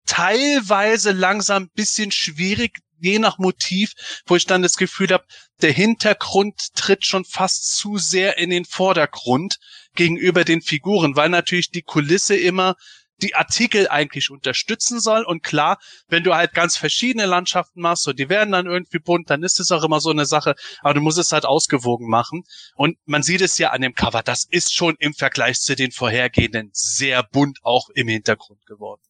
teilweise 0.05 1.11
langsam 1.11 1.69
bisschen 1.73 2.11
schwierig, 2.11 2.79
je 2.99 3.19
nach 3.19 3.37
Motiv, 3.37 3.93
wo 4.25 4.35
ich 4.35 4.45
dann 4.45 4.61
das 4.61 4.77
Gefühl 4.77 5.09
habe, 5.09 5.25
der 5.61 5.71
Hintergrund 5.71 6.73
tritt 6.75 7.05
schon 7.05 7.25
fast 7.25 7.75
zu 7.75 7.97
sehr 7.97 8.37
in 8.37 8.49
den 8.49 8.65
Vordergrund 8.65 9.57
gegenüber 9.95 10.43
den 10.43 10.61
Figuren, 10.61 11.15
weil 11.15 11.29
natürlich 11.29 11.71
die 11.71 11.81
Kulisse 11.81 12.35
immer 12.35 12.75
die 13.23 13.35
Artikel 13.35 13.87
eigentlich 13.87 14.29
unterstützen 14.29 14.99
soll. 14.99 15.23
Und 15.23 15.41
klar, 15.43 15.79
wenn 16.07 16.23
du 16.23 16.35
halt 16.35 16.53
ganz 16.53 16.77
verschiedene 16.77 17.25
Landschaften 17.25 17.81
machst 17.81 18.07
und 18.07 18.19
die 18.19 18.29
werden 18.29 18.51
dann 18.51 18.65
irgendwie 18.65 18.99
bunt, 18.99 19.29
dann 19.29 19.43
ist 19.43 19.59
es 19.59 19.71
auch 19.71 19.83
immer 19.83 19.99
so 19.99 20.11
eine 20.11 20.25
Sache, 20.25 20.55
aber 20.81 20.93
du 20.93 21.01
musst 21.01 21.17
es 21.17 21.31
halt 21.31 21.45
ausgewogen 21.45 22.09
machen. 22.09 22.43
Und 22.75 22.97
man 23.05 23.23
sieht 23.23 23.41
es 23.41 23.57
ja 23.57 23.71
an 23.71 23.81
dem 23.81 23.95
Cover, 23.95 24.21
das 24.21 24.45
ist 24.49 24.75
schon 24.75 24.95
im 24.99 25.13
Vergleich 25.13 25.61
zu 25.61 25.75
den 25.75 25.91
vorhergehenden 25.91 26.69
sehr 26.73 27.23
bunt 27.23 27.59
auch 27.63 27.89
im 27.95 28.07
Hintergrund 28.07 28.65
geworden. 28.65 29.01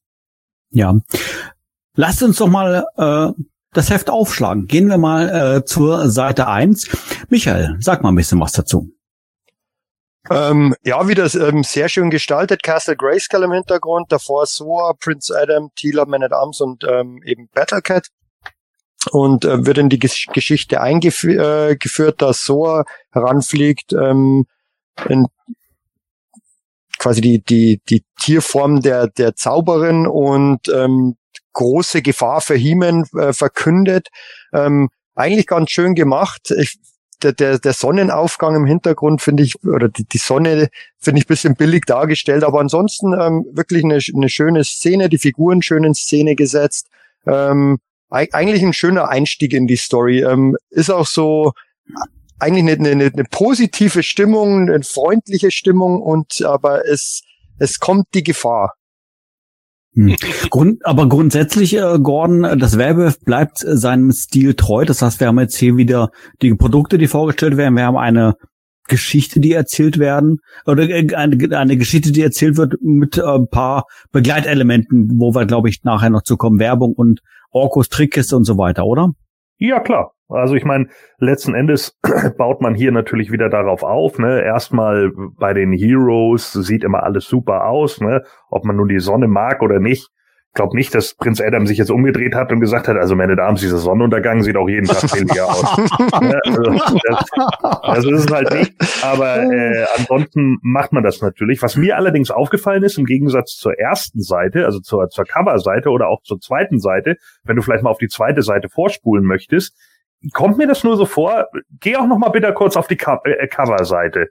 Ja. 0.70 0.96
Lasst 1.96 2.24
uns 2.24 2.38
doch 2.38 2.48
mal 2.48 2.86
äh, 2.98 3.44
das 3.74 3.90
Heft 3.90 4.10
aufschlagen. 4.10 4.68
Gehen 4.68 4.88
wir 4.88 4.98
mal 4.98 5.58
äh, 5.58 5.66
zur 5.66 6.10
Seite 6.10 6.48
eins. 6.48 6.88
Michael, 7.30 7.78
sag 7.80 8.04
mal 8.04 8.12
ein 8.12 8.16
bisschen 8.16 8.40
was 8.40 8.52
dazu. 8.52 8.92
Ähm, 10.30 10.74
ja, 10.84 11.08
wieder 11.08 11.34
ähm, 11.36 11.64
sehr 11.64 11.90
schön 11.90 12.10
gestaltet. 12.10 12.64
Castle 12.64 12.96
Grayskull 12.96 13.44
im 13.44 13.52
Hintergrund, 13.52 14.12
davor 14.12 14.46
Soa, 14.46 14.94
Prince 14.94 15.38
Adam, 15.38 15.70
Tila, 15.76 16.06
Man 16.06 16.24
at 16.24 16.32
Arms 16.32 16.62
und 16.62 16.84
ähm, 16.86 17.22
eben 17.26 17.50
Battlecat. 17.54 18.08
Und 19.12 19.44
äh, 19.44 19.66
wird 19.66 19.78
in 19.80 19.90
die 19.90 20.00
Gesch 20.00 20.28
Geschichte 20.32 20.80
eingeführt, 20.80 21.82
äh, 21.82 22.16
dass 22.18 22.44
Soa 22.44 22.86
heranfliegt, 23.12 23.92
ähm, 23.92 24.46
in 25.10 25.26
quasi 27.00 27.20
die, 27.20 27.44
die, 27.44 27.82
die 27.90 28.06
Tierform 28.22 28.80
der, 28.80 29.08
der 29.08 29.36
Zauberin 29.36 30.08
und 30.08 30.70
ähm, 30.70 31.18
große 31.52 32.02
Gefahr 32.02 32.40
für 32.40 32.56
Hemen 32.56 33.06
äh, 33.18 33.34
verkündet. 33.34 34.08
Ähm, 34.54 34.90
eigentlich 35.16 35.48
ganz 35.48 35.72
schön 35.72 35.96
gemacht. 35.96 36.52
Ich 36.58 36.78
der, 37.18 37.34
der, 37.34 37.60
der 37.60 37.74
Sonnenaufgang 37.74 38.56
im 38.56 38.66
Hintergrund 38.66 39.22
finde 39.22 39.44
ich, 39.44 39.64
oder 39.64 39.90
die, 39.90 40.06
die 40.06 40.18
Sonne 40.18 40.70
finde 41.00 41.20
ich 41.20 41.28
bisschen 41.28 41.56
billig 41.56 41.86
dargestellt, 41.86 42.44
aber 42.44 42.60
ansonsten 42.60 43.14
ähm, 43.14 43.46
wirklich 43.52 43.84
eine, 43.84 44.00
eine 44.16 44.30
schöne 44.30 44.64
Szene, 44.64 45.10
die 45.10 45.18
Figuren 45.18 45.62
schön 45.62 45.84
in 45.84 45.94
Szene 45.94 46.36
gesetzt. 46.36 46.88
Ähm, 47.26 47.80
eigentlich 48.10 48.62
ein 48.62 48.74
schöner 48.74 49.10
Einstieg 49.10 49.54
in 49.54 49.66
die 49.66 49.76
Story. 49.76 50.22
Ähm, 50.22 50.56
ist 50.70 50.92
auch 50.92 51.08
so 51.08 51.54
eigentlich 52.40 52.64
eine, 52.64 52.92
eine, 52.92 53.06
eine 53.06 53.24
positive 53.24 54.04
Stimmung, 54.04 54.70
eine 54.70 54.84
freundliche 54.84 55.50
Stimmung 55.50 56.02
und 56.02 56.44
aber 56.44 56.88
es 56.88 57.24
es 57.60 57.80
kommt 57.80 58.08
die 58.14 58.24
Gefahr. 58.24 58.74
Hm. 59.96 60.16
Grund, 60.50 60.86
aber 60.86 61.08
grundsätzlich, 61.08 61.78
äh, 61.78 62.00
Gordon, 62.00 62.60
das 62.60 62.78
Werbeheft 62.78 63.26
bleibt 63.26 63.64
äh, 63.64 63.78
seinem 63.78 64.12
Stil 64.12 64.56
treu. 64.56 64.86
Das 64.86 65.02
heißt, 65.02 65.20
wir 65.20 65.28
haben 65.28 65.40
jetzt 65.40 65.56
hier 65.56 65.78
wieder 65.78 66.10
die 66.42 66.54
Produkte, 66.56 66.98
die 66.98 67.08
vorgestellt 67.08 67.58
werden. 67.58 67.76
Wir 67.76 67.86
haben 67.86 67.98
eine 67.98 68.36
Geschichte, 68.88 69.40
die 69.40 69.54
erzählt 69.54 70.00
werden, 70.00 70.40
oder 70.66 70.90
äh, 70.90 71.16
eine, 71.16 71.58
eine 71.58 71.78
Geschichte, 71.78 72.12
die 72.12 72.22
erzählt 72.22 72.58
wird 72.58 72.76
mit 72.82 73.18
äh, 73.18 73.22
ein 73.22 73.48
paar 73.48 73.86
Begleitelementen, 74.12 75.20
wo 75.20 75.34
wir, 75.36 75.46
glaube 75.46 75.70
ich, 75.70 75.84
nachher 75.84 76.10
noch 76.10 76.24
zu 76.24 76.38
kommen. 76.38 76.60
Werbung 76.60 76.94
und 76.94 77.22
Orkos 77.52 77.90
Trickkiste 77.90 78.36
und 78.36 78.46
so 78.46 78.58
weiter, 78.58 78.86
oder? 78.86 79.12
Ja, 79.58 79.80
klar. 79.80 80.14
Also 80.34 80.56
ich 80.56 80.66
meine, 80.66 80.88
letzten 81.18 81.56
Endes 81.56 82.00
baut 82.38 82.62
man 82.62 82.76
hier 82.76 82.92
natürlich 82.92 83.32
wieder 83.32 83.50
darauf 83.50 83.84
auf. 83.84 84.20
Ne? 84.20 84.42
Erstmal 84.42 85.12
bei 85.38 85.54
den 85.54 85.72
Heroes 85.72 86.52
sieht 86.54 86.84
immer 86.84 87.04
alles 87.04 87.26
super 87.26 87.66
aus, 87.66 88.02
ne? 88.02 88.24
ob 88.50 88.66
man 88.66 88.76
nun 88.76 88.88
die 88.88 89.00
Sonne 89.00 89.28
mag 89.28 89.62
oder 89.62 89.80
nicht 89.80 90.10
glaube 90.54 90.76
nicht, 90.76 90.94
dass 90.94 91.16
Prinz 91.16 91.42
Adam 91.42 91.66
sich 91.66 91.78
jetzt 91.78 91.90
umgedreht 91.90 92.36
hat 92.36 92.52
und 92.52 92.60
gesagt 92.60 92.88
hat, 92.88 92.96
also 92.96 93.16
meine 93.16 93.36
Damen, 93.36 93.58
dieser 93.58 93.78
Sonnenuntergang 93.78 94.44
sieht 94.44 94.56
auch 94.56 94.70
jeden 94.70 94.86
Tag 94.86 95.12
billiger 95.12 95.50
aus. 95.50 95.64
Ne, 96.22 96.40
also, 96.46 96.62
das, 96.62 97.26
das, 97.84 98.06
ist 98.06 98.26
es 98.26 98.32
halt 98.32 98.54
nicht. 98.54 98.74
Aber 99.04 99.42
äh, 99.42 99.86
ansonsten 99.98 100.58
macht 100.62 100.94
man 100.94 101.04
das 101.04 101.22
natürlich. 101.22 101.62
Was 101.62 101.76
mir 101.76 101.98
allerdings 101.98 102.30
aufgefallen 102.30 102.84
ist, 102.84 102.98
im 102.98 103.06
Gegensatz 103.06 103.56
zur 103.56 103.78
ersten 103.78 104.22
Seite, 104.22 104.66
also 104.66 104.80
zur, 104.80 105.10
zur 105.10 105.26
Coverseite 105.26 105.90
oder 105.90 106.08
auch 106.08 106.22
zur 106.24 106.40
zweiten 106.40 106.80
Seite, 106.80 107.18
wenn 107.44 107.56
du 107.56 107.62
vielleicht 107.62 107.84
mal 107.84 107.90
auf 107.90 107.98
die 107.98 108.08
zweite 108.08 108.42
Seite 108.42 108.70
vorspulen 108.70 109.26
möchtest, 109.26 109.76
kommt 110.32 110.58
mir 110.58 110.68
das 110.68 110.84
nur 110.84 110.96
so 110.96 111.06
vor, 111.06 111.48
geh 111.80 111.98
auch 111.98 112.08
noch 112.08 112.18
mal 112.18 112.30
bitte 112.30 112.54
kurz 112.54 112.78
auf 112.78 112.88
die 112.88 112.98
Co 112.98 113.20
äh, 113.26 113.48
Coverseite. 113.48 114.30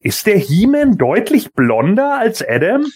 Ist 0.00 0.26
der 0.26 0.36
He-Man 0.36 0.98
deutlich 0.98 1.52
blonder 1.52 2.18
als 2.18 2.46
Adam? 2.46 2.86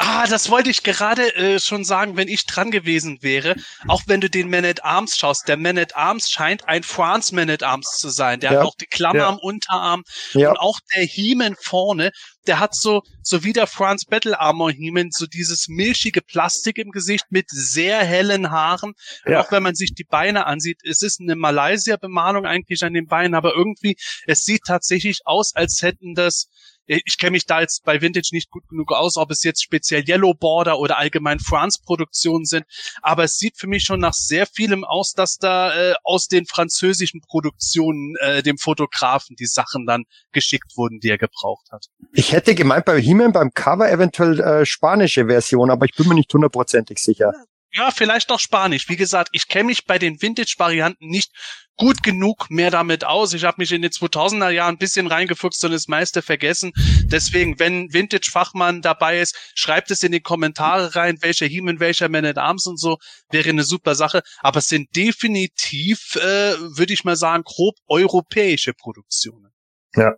Ah, 0.00 0.28
das 0.28 0.48
wollte 0.48 0.70
ich 0.70 0.84
gerade 0.84 1.34
äh, 1.34 1.58
schon 1.58 1.84
sagen, 1.84 2.16
wenn 2.16 2.28
ich 2.28 2.46
dran 2.46 2.70
gewesen 2.70 3.18
wäre. 3.20 3.56
Auch 3.88 4.02
wenn 4.06 4.20
du 4.20 4.30
den 4.30 4.48
Man 4.48 4.64
at 4.64 4.84
Arms 4.84 5.18
schaust. 5.18 5.48
Der 5.48 5.56
Man 5.56 5.76
at 5.76 5.96
Arms 5.96 6.30
scheint 6.30 6.68
ein 6.68 6.84
France 6.84 7.34
Man 7.34 7.50
at 7.50 7.64
Arms 7.64 7.98
zu 7.98 8.08
sein. 8.08 8.38
Der 8.38 8.52
ja. 8.52 8.60
hat 8.60 8.66
auch 8.66 8.76
die 8.76 8.86
Klammer 8.86 9.18
ja. 9.18 9.28
am 9.28 9.38
Unterarm. 9.38 10.04
Ja. 10.34 10.50
Und 10.50 10.60
auch 10.60 10.78
der 10.94 11.04
Heeman 11.04 11.56
vorne, 11.60 12.12
der 12.48 12.58
hat 12.58 12.74
so, 12.74 13.02
so 13.22 13.44
wie 13.44 13.52
der 13.52 13.66
France 13.66 14.06
Battle 14.08 14.40
Armor 14.40 14.72
Heeman, 14.72 15.10
so 15.10 15.26
dieses 15.26 15.68
milchige 15.68 16.22
Plastik 16.22 16.78
im 16.78 16.90
Gesicht 16.90 17.26
mit 17.30 17.50
sehr 17.50 17.98
hellen 17.98 18.50
Haaren. 18.50 18.94
Ja. 19.26 19.40
Auch 19.40 19.52
wenn 19.52 19.62
man 19.62 19.74
sich 19.74 19.94
die 19.94 20.04
Beine 20.04 20.46
ansieht, 20.46 20.80
es 20.84 21.02
ist 21.02 21.20
eine 21.20 21.36
Malaysia-Bemalung 21.36 22.46
eigentlich 22.46 22.82
an 22.82 22.94
den 22.94 23.06
Beinen, 23.06 23.34
aber 23.34 23.54
irgendwie, 23.54 23.96
es 24.26 24.44
sieht 24.44 24.62
tatsächlich 24.66 25.20
aus, 25.26 25.54
als 25.54 25.82
hätten 25.82 26.14
das 26.14 26.48
ich 26.88 27.18
kenne 27.18 27.32
mich 27.32 27.46
da 27.46 27.60
jetzt 27.60 27.84
bei 27.84 28.00
Vintage 28.00 28.30
nicht 28.32 28.50
gut 28.50 28.66
genug 28.68 28.92
aus, 28.92 29.16
ob 29.16 29.30
es 29.30 29.42
jetzt 29.42 29.62
speziell 29.62 30.08
Yellow 30.08 30.34
Border 30.34 30.78
oder 30.78 30.98
allgemein 30.98 31.38
France 31.38 31.80
Produktionen 31.84 32.44
sind, 32.44 32.64
aber 33.02 33.24
es 33.24 33.36
sieht 33.36 33.58
für 33.58 33.66
mich 33.66 33.84
schon 33.84 34.00
nach 34.00 34.14
sehr 34.14 34.46
vielem 34.46 34.84
aus, 34.84 35.12
dass 35.12 35.36
da 35.36 35.74
äh, 35.74 35.94
aus 36.02 36.28
den 36.28 36.46
französischen 36.46 37.20
Produktionen 37.20 38.16
äh, 38.20 38.42
dem 38.42 38.58
Fotografen 38.58 39.36
die 39.36 39.46
Sachen 39.46 39.86
dann 39.86 40.04
geschickt 40.32 40.76
wurden, 40.76 40.98
die 41.00 41.10
er 41.10 41.18
gebraucht 41.18 41.70
hat. 41.70 41.86
Ich 42.12 42.32
hätte 42.32 42.54
gemeint 42.54 42.86
bei 42.86 43.00
He-Man 43.00 43.32
beim 43.32 43.52
Cover 43.52 43.90
eventuell 43.90 44.40
äh, 44.40 44.66
spanische 44.66 45.26
Version, 45.26 45.70
aber 45.70 45.84
ich 45.84 45.94
bin 45.94 46.08
mir 46.08 46.14
nicht 46.14 46.32
hundertprozentig 46.32 46.98
sicher. 46.98 47.32
Ja, 47.72 47.90
vielleicht 47.90 48.30
auch 48.30 48.40
Spanisch. 48.40 48.88
Wie 48.88 48.96
gesagt, 48.96 49.28
ich 49.32 49.48
kenne 49.48 49.64
mich 49.64 49.84
bei 49.84 49.98
den 49.98 50.20
Vintage-Varianten 50.22 51.06
nicht 51.06 51.32
gut 51.76 52.02
genug 52.02 52.50
mehr 52.50 52.70
damit 52.70 53.04
aus. 53.04 53.32
Ich 53.34 53.44
habe 53.44 53.56
mich 53.58 53.72
in 53.72 53.82
den 53.82 53.90
2000er 53.90 54.50
Jahren 54.50 54.74
ein 54.74 54.78
bisschen 54.78 55.06
reingefuchst 55.06 55.64
und 55.64 55.70
das 55.70 55.86
meiste 55.86 56.22
vergessen. 56.22 56.72
Deswegen, 57.04 57.58
wenn 57.58 57.92
Vintage-Fachmann 57.92 58.82
dabei 58.82 59.20
ist, 59.20 59.36
schreibt 59.54 59.90
es 59.90 60.02
in 60.02 60.12
die 60.12 60.20
Kommentare 60.20 60.96
rein, 60.96 61.18
welcher 61.20 61.46
He-Man, 61.46 61.78
welcher 61.78 62.08
Man 62.08 62.24
at 62.24 62.38
Arms 62.38 62.66
und 62.66 62.78
so. 62.78 62.98
Wäre 63.30 63.50
eine 63.50 63.64
super 63.64 63.94
Sache. 63.94 64.22
Aber 64.40 64.58
es 64.58 64.68
sind 64.68 64.94
definitiv, 64.96 66.16
äh, 66.16 66.58
würde 66.76 66.92
ich 66.92 67.04
mal 67.04 67.16
sagen, 67.16 67.44
grob 67.44 67.76
europäische 67.86 68.74
Produktionen. 68.74 69.52
Ja, 69.94 70.14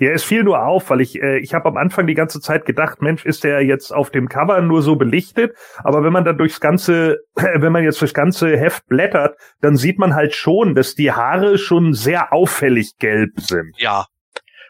ja, 0.00 0.10
es 0.10 0.24
fiel 0.24 0.44
nur 0.44 0.64
auf, 0.64 0.90
weil 0.90 1.00
ich, 1.00 1.20
äh, 1.20 1.38
ich 1.38 1.54
habe 1.54 1.68
am 1.68 1.76
Anfang 1.76 2.06
die 2.06 2.14
ganze 2.14 2.40
Zeit 2.40 2.64
gedacht, 2.64 3.02
Mensch, 3.02 3.24
ist 3.24 3.44
der 3.44 3.62
jetzt 3.62 3.92
auf 3.92 4.10
dem 4.10 4.28
Cover 4.28 4.60
nur 4.60 4.82
so 4.82 4.96
belichtet? 4.96 5.56
Aber 5.82 6.04
wenn 6.04 6.12
man 6.12 6.24
dann 6.24 6.38
durchs 6.38 6.60
ganze, 6.60 7.18
wenn 7.34 7.72
man 7.72 7.84
jetzt 7.84 8.00
durchs 8.00 8.14
ganze 8.14 8.56
Heft 8.56 8.86
blättert, 8.86 9.36
dann 9.60 9.76
sieht 9.76 9.98
man 9.98 10.14
halt 10.14 10.34
schon, 10.34 10.74
dass 10.74 10.94
die 10.94 11.12
Haare 11.12 11.58
schon 11.58 11.92
sehr 11.92 12.32
auffällig 12.32 12.96
gelb 12.98 13.40
sind. 13.40 13.74
Ja, 13.78 14.06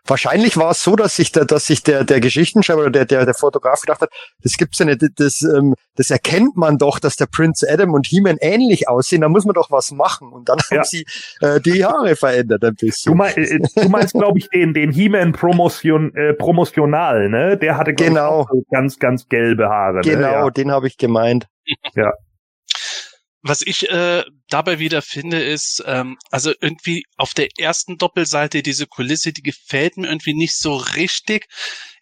Wahrscheinlich 0.09 0.57
war 0.57 0.71
es 0.71 0.83
so, 0.83 0.97
dass 0.97 1.17
sich 1.17 1.33
der, 1.33 1.45
dass 1.45 1.67
sich 1.67 1.83
der, 1.83 2.05
der 2.05 2.21
Geschichtenschreiber 2.21 2.83
oder 2.83 2.91
der, 2.91 3.05
der, 3.05 3.25
der 3.25 3.35
Fotograf 3.35 3.81
gedacht 3.81 4.01
hat, 4.01 4.11
das 4.43 4.57
gibt's 4.57 4.79
ja 4.79 4.87
nicht, 4.87 5.03
das, 5.17 5.43
ähm, 5.43 5.75
das 5.97 6.11
erkennt 6.11 6.57
man 6.57 6.79
doch, 6.79 6.99
dass 6.99 7.17
der 7.17 7.27
Prince 7.27 7.67
Adam 7.71 7.93
und 7.93 8.07
He-Man 8.07 8.39
ähnlich 8.41 8.89
aussehen, 8.89 9.21
da 9.21 9.29
muss 9.29 9.45
man 9.45 9.55
doch 9.55 9.71
was 9.71 9.91
machen. 9.91 10.33
Und 10.33 10.49
dann 10.49 10.59
ja. 10.71 10.79
haben 10.79 10.85
sie 10.85 11.05
äh, 11.41 11.61
die 11.61 11.85
Haare 11.85 12.17
verändert 12.17 12.65
ein 12.65 12.75
bisschen. 12.75 13.13
Du, 13.13 13.17
mein, 13.17 13.37
äh, 13.37 13.59
du 13.75 13.89
meinst, 13.89 14.15
glaube 14.15 14.39
ich, 14.39 14.49
den, 14.49 14.75
den 14.75 14.91
He-Man 14.91 15.33
Promotion, 15.33 16.15
äh, 16.15 16.35
promotional, 16.35 17.29
ne? 17.29 17.57
Der 17.59 17.77
hatte 17.77 17.95
genau. 17.95 18.47
Ganz, 18.71 18.99
ganz 18.99 19.29
gelbe 19.29 19.69
Haare. 19.69 20.01
Genau, 20.01 20.19
ne? 20.19 20.33
ja. 20.33 20.51
den 20.51 20.71
habe 20.71 20.87
ich 20.87 20.97
gemeint. 20.97 21.47
Ja 21.95 22.13
was 23.43 23.63
ich 23.63 23.91
äh, 23.91 24.23
dabei 24.49 24.79
wieder 24.79 25.03
finde, 25.03 25.43
ist, 25.43 25.83
ähm, 25.87 26.17
also 26.31 26.53
irgendwie 26.61 27.05
auf 27.17 27.35
der 27.35 27.49
ersten 27.59 27.99
Doppelseite 27.99 28.63
diese 28.63 28.87
Kulisse, 28.87 29.33
die 29.33 29.43
gefällt 29.43 29.97
mir 29.97 30.09
irgendwie 30.09 30.35
nicht 30.35 30.57
so 30.59 30.77
richtig. 30.77 31.47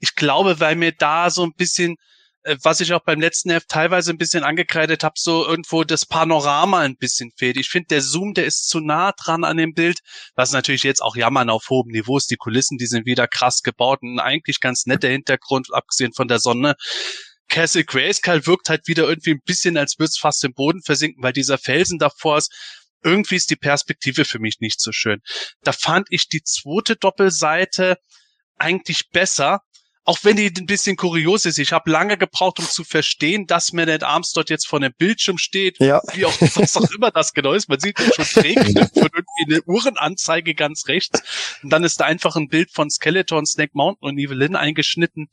Ich 0.00 0.14
glaube, 0.14 0.60
weil 0.60 0.76
mir 0.76 0.92
da 0.92 1.30
so 1.30 1.44
ein 1.44 1.52
bisschen, 1.56 1.96
äh, 2.44 2.56
was 2.62 2.80
ich 2.80 2.92
auch 2.92 3.02
beim 3.04 3.20
letzten 3.20 3.50
Heft 3.50 3.68
teilweise 3.68 4.12
ein 4.12 4.18
bisschen 4.18 4.44
angekreidet 4.44 5.02
habe, 5.02 5.14
so 5.18 5.46
irgendwo 5.46 5.84
das 5.84 6.06
Panorama 6.06 6.80
ein 6.80 6.96
bisschen 6.96 7.32
fehlt. 7.36 7.56
Ich 7.56 7.68
finde, 7.68 7.88
der 7.88 8.02
Zoom, 8.02 8.34
der 8.34 8.46
ist 8.46 8.68
zu 8.68 8.80
nah 8.80 9.12
dran 9.12 9.44
an 9.44 9.56
dem 9.56 9.74
Bild, 9.74 9.98
was 10.34 10.52
natürlich 10.52 10.84
jetzt 10.84 11.02
auch 11.02 11.16
jammern 11.16 11.50
auf 11.50 11.68
hohem 11.68 11.90
Niveau 11.90 12.16
ist. 12.16 12.30
Die 12.30 12.36
Kulissen, 12.36 12.78
die 12.78 12.86
sind 12.86 13.06
wieder 13.06 13.26
krass 13.26 13.62
gebaut 13.62 14.00
und 14.02 14.20
eigentlich 14.20 14.60
ganz 14.60 14.86
netter 14.86 15.08
Hintergrund, 15.08 15.68
abgesehen 15.72 16.12
von 16.12 16.28
der 16.28 16.38
Sonne. 16.38 16.76
Castle 17.48 17.84
Grayskull 17.84 18.46
wirkt 18.46 18.68
halt 18.68 18.86
wieder 18.88 19.08
irgendwie 19.08 19.32
ein 19.32 19.42
bisschen, 19.44 19.76
als 19.76 19.98
würde 19.98 20.08
es 20.08 20.18
fast 20.18 20.44
im 20.44 20.54
Boden 20.54 20.82
versinken, 20.82 21.22
weil 21.22 21.32
dieser 21.32 21.58
Felsen 21.58 21.98
davor 21.98 22.38
ist. 22.38 22.52
Irgendwie 23.02 23.36
ist 23.36 23.50
die 23.50 23.56
Perspektive 23.56 24.24
für 24.24 24.38
mich 24.38 24.60
nicht 24.60 24.80
so 24.80 24.90
schön. 24.90 25.20
Da 25.62 25.72
fand 25.72 26.08
ich 26.10 26.28
die 26.28 26.42
zweite 26.42 26.96
Doppelseite 26.96 27.98
eigentlich 28.58 29.10
besser, 29.10 29.60
auch 30.06 30.18
wenn 30.22 30.36
die 30.36 30.52
ein 30.56 30.66
bisschen 30.66 30.96
kurios 30.96 31.44
ist. 31.44 31.58
Ich 31.58 31.72
habe 31.72 31.90
lange 31.90 32.16
gebraucht, 32.16 32.58
um 32.60 32.64
zu 32.64 32.84
verstehen, 32.84 33.46
dass 33.46 33.72
Man 33.72 33.90
at 33.90 34.04
Arms 34.04 34.32
dort 34.32 34.50
jetzt 34.50 34.66
vor 34.66 34.80
dem 34.80 34.92
Bildschirm 34.96 35.36
steht, 35.36 35.80
ja. 35.80 36.00
wie 36.14 36.24
auch 36.24 36.40
was 36.40 36.76
auch 36.76 36.90
immer 36.92 37.10
das 37.10 37.32
genau 37.32 37.52
ist. 37.52 37.68
Man 37.68 37.80
sieht 37.80 37.98
schon 37.98 38.42
Drehknöpfe 38.42 39.00
und 39.00 39.12
irgendwie 39.12 39.54
eine 39.54 39.62
Uhrenanzeige 39.66 40.54
ganz 40.54 40.86
rechts. 40.86 41.22
Und 41.62 41.70
dann 41.70 41.82
ist 41.82 42.00
da 42.00 42.04
einfach 42.04 42.36
ein 42.36 42.48
Bild 42.48 42.70
von 42.72 42.88
Skeleton, 42.88 43.46
Snake 43.46 43.72
Mountain 43.74 44.08
und 44.08 44.18
Evelyn 44.18 44.54
eingeschnitten 44.54 45.28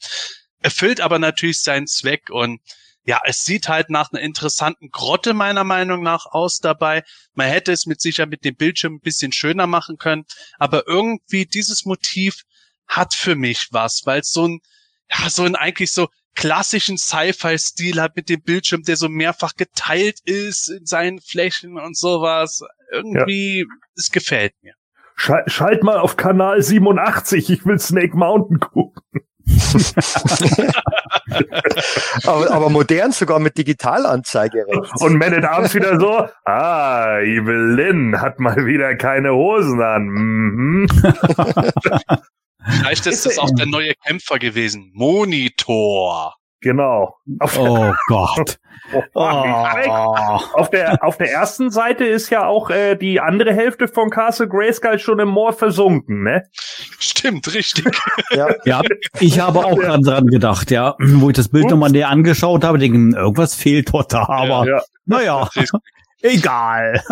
erfüllt 0.64 1.02
aber 1.02 1.20
natürlich 1.20 1.62
seinen 1.62 1.88
Zweck 1.88 2.30
und 2.30 2.62
ja, 3.06 3.20
es 3.26 3.44
sieht 3.44 3.68
halt 3.68 3.90
nach 3.90 4.12
einer 4.12 4.22
interessanten 4.22 4.90
Grotte 4.90 5.34
meiner 5.34 5.66
Meinung 5.66 6.04
nach 6.04 6.26
aus 6.26 6.60
dabei. 6.60 7.04
Man 7.34 7.48
hätte 7.48 7.74
es 7.74 7.86
mit 7.86 8.00
sicher 8.00 8.26
mit 8.26 8.46
dem 8.46 8.56
Bildschirm 8.56 8.96
ein 8.96 9.02
bisschen 9.02 9.34
schöner 9.34 9.68
machen 9.68 9.98
können, 9.98 10.26
aber 10.58 10.88
irgendwie 10.88 11.46
dieses 11.46 11.84
Motiv 11.86 12.44
hat 12.88 13.14
für 13.14 13.36
mich 13.36 13.68
was, 13.72 14.04
weil 14.06 14.22
es 14.22 14.32
so 14.32 14.48
ein, 14.48 14.62
ja, 15.10 15.30
so 15.30 15.44
ein 15.44 15.56
eigentlich 15.56 15.92
so 15.92 16.08
klassischen 16.36 16.98
Sci-Fi-Stil 16.98 18.02
hat 18.02 18.16
mit 18.16 18.30
dem 18.30 18.42
Bildschirm, 18.42 18.84
der 18.84 18.96
so 18.96 19.10
mehrfach 19.10 19.56
geteilt 19.56 20.20
ist 20.24 20.70
in 20.70 20.86
seinen 20.86 21.20
Flächen 21.20 21.78
und 21.78 21.98
sowas. 21.98 22.62
Irgendwie, 22.92 23.60
ja. 23.60 23.66
es 23.96 24.12
gefällt 24.12 24.54
mir. 24.62 24.74
Schalt, 25.16 25.52
schalt 25.52 25.84
mal 25.84 26.00
auf 26.00 26.18
Kanal 26.18 26.62
87, 26.62 27.50
ich 27.50 27.66
will 27.66 27.80
Snake 27.80 28.16
Mountain 28.16 28.60
gucken. 28.60 28.93
aber, 32.26 32.52
aber 32.52 32.70
modern 32.70 33.12
sogar 33.12 33.40
mit 33.40 33.58
Digitalanzeige 33.58 34.66
rechts. 34.68 35.02
Und 35.02 35.18
Man 35.18 35.34
at 35.34 35.46
Arms 35.46 35.74
wieder 35.74 36.00
so, 36.00 36.28
ah, 36.46 37.20
Evelyn 37.20 38.22
hat 38.22 38.40
mal 38.40 38.66
wieder 38.66 38.96
keine 38.96 39.34
Hosen 39.34 39.82
an. 39.82 40.06
Mhm. 40.06 40.88
Vielleicht 42.66 43.06
ist 43.08 43.26
es 43.26 43.40
auch 43.40 43.52
der 43.52 43.66
neue 43.66 43.94
Kämpfer 44.06 44.40
gewesen. 44.40 44.92
Monitor. 44.94 46.38
Genau. 46.64 47.18
Auf 47.40 47.60
oh 47.60 47.94
Gott. 48.08 48.58
Oh. 49.16 49.22
Auf 49.22 50.70
der 50.70 51.04
auf 51.04 51.18
der 51.18 51.32
ersten 51.32 51.72
Seite 51.72 52.04
ist 52.04 52.30
ja 52.30 52.46
auch 52.46 52.70
äh, 52.70 52.96
die 52.96 53.22
andere 53.22 53.54
Hälfte 53.54 53.88
von 53.88 54.10
Castle 54.10 54.48
Grayskull 54.48 55.00
schon 55.00 55.20
im 55.20 55.30
Moor 55.30 55.54
versunken, 55.54 56.24
ne? 56.24 56.44
Stimmt, 57.00 57.52
richtig. 57.54 57.98
Ja, 58.32 58.50
ja 58.66 58.82
ich 59.20 59.40
habe 59.40 59.66
auch 59.66 59.82
ja. 59.82 59.98
dran 59.98 60.28
gedacht, 60.28 60.70
ja, 60.70 60.96
wo 61.00 61.30
ich 61.30 61.36
das 61.36 61.48
Bild 61.48 61.70
nochmal 61.70 61.92
näher 61.92 62.10
angeschaut 62.10 62.64
habe, 62.66 62.78
denke, 62.78 63.18
irgendwas 63.18 63.56
fehlt 63.56 63.92
dort 63.94 64.14
da, 64.14 64.28
aber 64.28 64.68
ja, 64.68 64.76
ja. 64.76 64.82
naja. 65.06 65.50
Egal. 66.22 67.04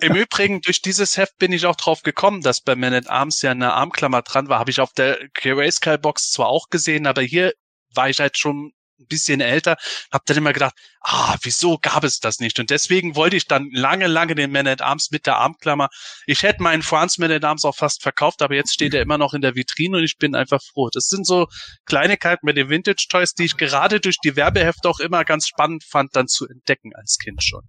Im 0.00 0.14
Übrigen, 0.14 0.62
durch 0.62 0.80
dieses 0.80 1.18
Heft 1.18 1.36
bin 1.38 1.52
ich 1.52 1.66
auch 1.66 1.76
drauf 1.76 2.02
gekommen, 2.02 2.40
dass 2.40 2.62
bei 2.62 2.74
Man 2.74 2.94
at 2.94 3.10
Arms 3.10 3.42
ja 3.42 3.50
eine 3.50 3.74
Armklammer 3.74 4.22
dran 4.22 4.48
war. 4.48 4.58
Habe 4.58 4.70
ich 4.70 4.80
auf 4.80 4.92
der 4.92 5.18
Grayscale-Box 5.34 6.30
zwar 6.32 6.46
auch 6.46 6.70
gesehen, 6.70 7.06
aber 7.06 7.20
hier 7.20 7.52
war 7.96 8.08
ich 8.08 8.20
halt 8.20 8.38
schon 8.38 8.72
ein 8.98 9.06
bisschen 9.06 9.40
älter, 9.40 9.76
habe 10.12 10.24
dann 10.26 10.38
immer 10.38 10.52
gedacht, 10.52 10.74
ah, 11.00 11.36
wieso 11.42 11.78
gab 11.78 12.04
es 12.04 12.18
das 12.18 12.38
nicht? 12.38 12.58
Und 12.58 12.70
deswegen 12.70 13.14
wollte 13.14 13.36
ich 13.36 13.46
dann 13.46 13.68
lange, 13.72 14.06
lange 14.06 14.34
den 14.34 14.50
Man 14.50 14.66
at 14.66 14.82
Arms 14.82 15.10
mit 15.10 15.26
der 15.26 15.36
Armklammer. 15.36 15.88
Ich 16.26 16.42
hätte 16.42 16.62
meinen 16.62 16.82
France 16.82 17.20
Man 17.20 17.30
at 17.30 17.44
Arms 17.44 17.64
auch 17.64 17.76
fast 17.76 18.02
verkauft, 18.02 18.42
aber 18.42 18.54
jetzt 18.54 18.72
steht 18.72 18.94
er 18.94 19.02
immer 19.02 19.18
noch 19.18 19.34
in 19.34 19.42
der 19.42 19.54
Vitrine 19.54 19.98
und 19.98 20.04
ich 20.04 20.16
bin 20.18 20.34
einfach 20.34 20.62
froh. 20.62 20.88
Das 20.92 21.08
sind 21.08 21.26
so 21.26 21.46
Kleinigkeiten 21.84 22.46
mit 22.46 22.56
den 22.56 22.68
Vintage 22.68 23.06
Toys, 23.08 23.34
die 23.34 23.44
ich 23.44 23.56
gerade 23.56 24.00
durch 24.00 24.16
die 24.24 24.36
Werbehefte 24.36 24.88
auch 24.88 25.00
immer 25.00 25.24
ganz 25.24 25.46
spannend 25.46 25.84
fand, 25.84 26.16
dann 26.16 26.28
zu 26.28 26.46
entdecken 26.46 26.92
als 26.94 27.18
Kind 27.18 27.42
schon. 27.42 27.62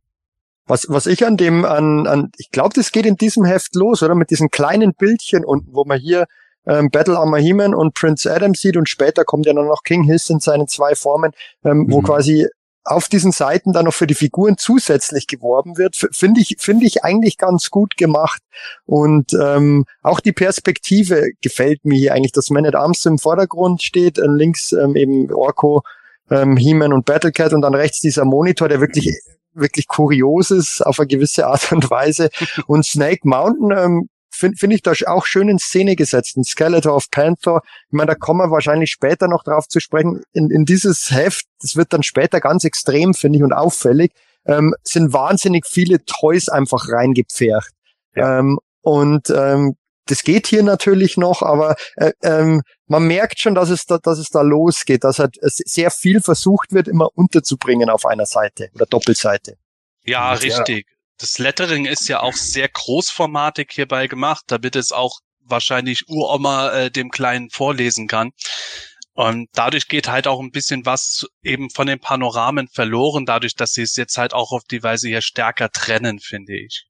Was, 0.66 0.88
was 0.90 1.08
ich 1.08 1.26
an 1.26 1.38
dem, 1.38 1.64
an, 1.64 2.08
an 2.08 2.32
ich 2.38 2.50
glaube, 2.52 2.74
das 2.76 2.92
geht 2.92 3.06
in 3.06 3.16
diesem 3.16 3.46
Heft 3.46 3.74
los, 3.76 4.04
oder? 4.04 4.16
Mit 4.16 4.32
diesen 4.32 4.50
kleinen 4.50 4.94
Bildchen 4.94 5.46
unten, 5.46 5.74
wo 5.74 5.86
man 5.86 5.98
hier 5.98 6.26
ähm, 6.68 6.90
Battle 6.90 7.18
Armor 7.18 7.40
He-Man 7.40 7.74
und 7.74 7.94
Prince 7.94 8.32
Adam 8.32 8.54
sieht 8.54 8.78
und 8.78 8.90
später 8.90 9.24
kommt 9.24 9.46
ja 9.46 9.54
dann 9.54 9.68
noch 9.68 9.84
King 9.84 10.04
Hiss 10.04 10.30
in 10.30 10.40
seinen 10.40 10.68
zwei 10.68 10.96
Formen, 10.96 11.32
ähm, 11.64 11.80
mhm. 11.80 11.92
wo 11.92 12.02
quasi 12.02 12.48
auf 12.88 13.10
diesen 13.10 13.32
Seiten 13.32 13.74
dann 13.74 13.86
noch 13.86 13.94
für 13.94 14.08
die 14.08 14.16
Figuren 14.16 14.58
zusätzlich 14.58 15.28
geworben 15.28 15.78
wird, 15.78 15.96
finde 16.12 16.40
ich, 16.40 16.56
finde 16.60 16.86
ich 16.86 17.04
eigentlich 17.04 17.38
ganz 17.38 17.70
gut 17.70 17.98
gemacht. 17.98 18.42
Und 18.86 19.34
ähm, 19.34 19.86
auch 20.02 20.22
die 20.22 20.32
Perspektive 20.32 21.32
gefällt 21.42 21.84
mir 21.84 21.98
hier 21.98 22.14
eigentlich, 22.14 22.32
dass 22.32 22.50
Man 22.50 22.66
at 22.66 22.76
Arms 22.76 23.06
im 23.06 23.18
Vordergrund 23.18 23.84
steht, 23.84 24.18
äh, 24.18 24.28
links 24.28 24.72
ähm, 24.72 24.96
eben 24.96 25.32
Orko, 25.34 25.84
ähm, 26.32 26.56
He-Man 26.56 26.94
und 26.94 27.06
Battlecat 27.06 27.54
und 27.54 27.62
dann 27.62 27.76
rechts 27.76 28.00
dieser 28.00 28.24
Monitor, 28.24 28.70
der 28.70 28.80
wirklich 28.80 29.20
wirklich 29.54 29.88
kurios 29.88 30.52
ist 30.52 30.86
auf 30.86 31.00
eine 31.00 31.08
gewisse 31.08 31.48
Art 31.48 31.72
und 31.72 31.90
Weise. 31.90 32.30
Und 32.68 32.86
Snake 32.86 33.22
Mountain 33.24 33.72
ähm, 33.76 34.10
finde 34.38 34.58
find 34.58 34.74
ich 34.74 34.82
da 34.82 34.94
auch 35.08 35.26
schön 35.26 35.50
in 35.50 35.60
Szene 35.60 35.96
gesetzt. 35.96 36.38
Ein 36.38 36.44
Skeletor 36.44 36.96
of 36.96 37.10
Panther. 37.12 37.62
Ich 37.88 37.94
meine, 37.94 38.08
da 38.08 38.16
kommen 38.16 38.40
wir 38.40 38.52
wahrscheinlich 38.52 38.92
später 38.92 39.28
noch 39.28 39.44
drauf 39.44 39.68
zu 39.68 39.80
sprechen. 39.80 40.22
In, 40.34 40.50
in 40.50 40.66
dieses 40.66 41.12
Heft, 41.12 41.46
das 41.62 41.76
wird 41.76 41.94
dann 41.94 42.04
später 42.04 42.40
ganz 42.40 42.64
extrem, 42.64 43.14
finde 43.14 43.38
ich, 43.38 43.44
und 43.44 43.54
auffällig, 43.54 44.12
ähm, 44.46 44.74
sind 44.84 45.14
wahnsinnig 45.14 45.66
viele 45.66 46.04
Toys 46.06 46.50
einfach 46.50 46.90
reingepfercht. 46.90 47.72
Ja. 48.16 48.40
Ähm, 48.40 48.60
und 48.82 49.30
ähm, 49.30 49.76
das 50.06 50.24
geht 50.24 50.48
hier 50.48 50.64
natürlich 50.64 51.18
noch, 51.18 51.42
aber 51.42 51.76
äh, 51.98 52.14
ähm, 52.24 52.62
man 52.86 53.06
merkt 53.06 53.40
schon, 53.40 53.56
dass 53.56 53.70
es 53.70 53.86
da, 53.86 53.98
dass 53.98 54.20
es 54.20 54.30
da 54.30 54.42
losgeht, 54.42 55.04
dass 55.04 55.20
halt 55.20 55.36
sehr 55.42 55.92
viel 55.92 56.22
versucht 56.22 56.72
wird, 56.72 56.88
immer 56.88 57.10
unterzubringen 57.14 57.90
auf 57.90 58.06
einer 58.06 58.26
Seite 58.26 58.70
oder 58.74 58.86
Doppelseite. 58.86 59.58
Ja, 60.06 60.32
richtig 60.32 60.86
das 61.18 61.40
Lettering 61.40 61.86
ist 61.86 62.08
ja 62.08 62.22
auch 62.22 62.34
sehr 62.34 62.70
großformatig 62.70 63.70
hierbei 63.72 64.08
gemacht, 64.08 64.46
damit 64.48 64.76
es 64.76 64.92
auch 64.92 65.20
wahrscheinlich 65.42 66.08
Uroma 66.08 66.72
äh, 66.72 66.92
dem 66.92 67.10
Kleinen 67.10 67.50
vorlesen 67.50 68.08
kann. 68.08 68.32
Und 69.14 69.50
dadurch 69.54 69.88
geht 69.88 70.08
halt 70.08 70.28
auch 70.28 70.40
ein 70.40 70.52
bisschen 70.52 70.86
was 70.86 71.26
eben 71.42 71.72
von 71.72 71.88
den 71.88 72.00
Panoramen 72.00 72.68
verloren, 72.68 73.26
dadurch, 73.26 73.56
dass 73.56 73.72
sie 73.72 73.82
es 73.82 73.96
jetzt 73.96 74.18
halt 74.18 74.34
auch 74.34 74.52
auf 74.52 74.64
die 74.66 74.84
Weise 74.84 75.08
hier 75.08 75.22
stärker 75.22 75.72
trennen, 75.72 76.20
finde 76.20 76.56
ich. 76.56 76.86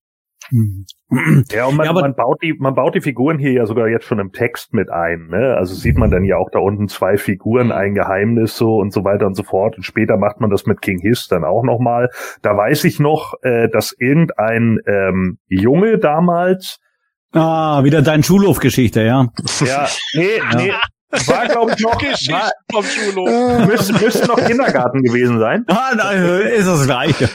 Ja, 1.51 1.65
und 1.65 1.77
man, 1.77 1.85
ja, 1.85 1.93
man, 1.93 2.15
baut 2.15 2.41
die, 2.41 2.53
man 2.53 2.75
baut 2.75 2.95
die 2.95 3.01
Figuren 3.01 3.39
hier 3.39 3.53
ja 3.53 3.65
sogar 3.65 3.87
jetzt 3.87 4.05
schon 4.05 4.19
im 4.19 4.31
Text 4.31 4.73
mit 4.73 4.89
ein. 4.89 5.27
Ne? 5.29 5.55
Also 5.55 5.73
sieht 5.73 5.97
man 5.97 6.11
dann 6.11 6.25
ja 6.25 6.35
auch 6.37 6.49
da 6.51 6.59
unten 6.59 6.89
zwei 6.89 7.17
Figuren, 7.17 7.71
ein 7.71 7.93
Geheimnis 7.93 8.57
so 8.57 8.75
und 8.75 8.91
so 8.91 9.05
weiter 9.05 9.25
und 9.25 9.35
so 9.35 9.43
fort. 9.43 9.77
Und 9.77 9.83
später 9.83 10.17
macht 10.17 10.41
man 10.41 10.49
das 10.49 10.65
mit 10.65 10.81
King 10.81 10.99
Hiss 10.99 11.27
dann 11.27 11.45
auch 11.45 11.63
nochmal. 11.63 12.09
Da 12.41 12.57
weiß 12.57 12.83
ich 12.83 12.99
noch, 12.99 13.35
äh, 13.41 13.69
dass 13.69 13.95
irgendein 13.97 14.79
ähm, 14.85 15.37
Junge 15.47 15.97
damals 15.97 16.79
Ah, 17.33 17.83
wieder 17.83 18.01
dein 18.01 18.23
Schulhofgeschichte, 18.23 19.03
ja. 19.03 19.27
Ja, 19.59 19.87
nee, 20.15 20.39
nee, 20.55 20.71
war, 21.11 21.47
glaube 21.47 21.71
ich, 21.75 21.83
noch, 21.83 22.01
war, 22.01 22.51
vom 22.71 22.83
Schulhof. 22.83 23.67
Müsste, 23.67 23.93
müsste 23.93 24.27
noch 24.27 24.43
Kindergarten 24.45 25.01
gewesen 25.01 25.39
sein. 25.39 25.63
Ah, 25.67 25.93
nein, 25.95 26.23
ist 26.47 26.67
das 26.67 26.85
gleiche. 26.85 27.29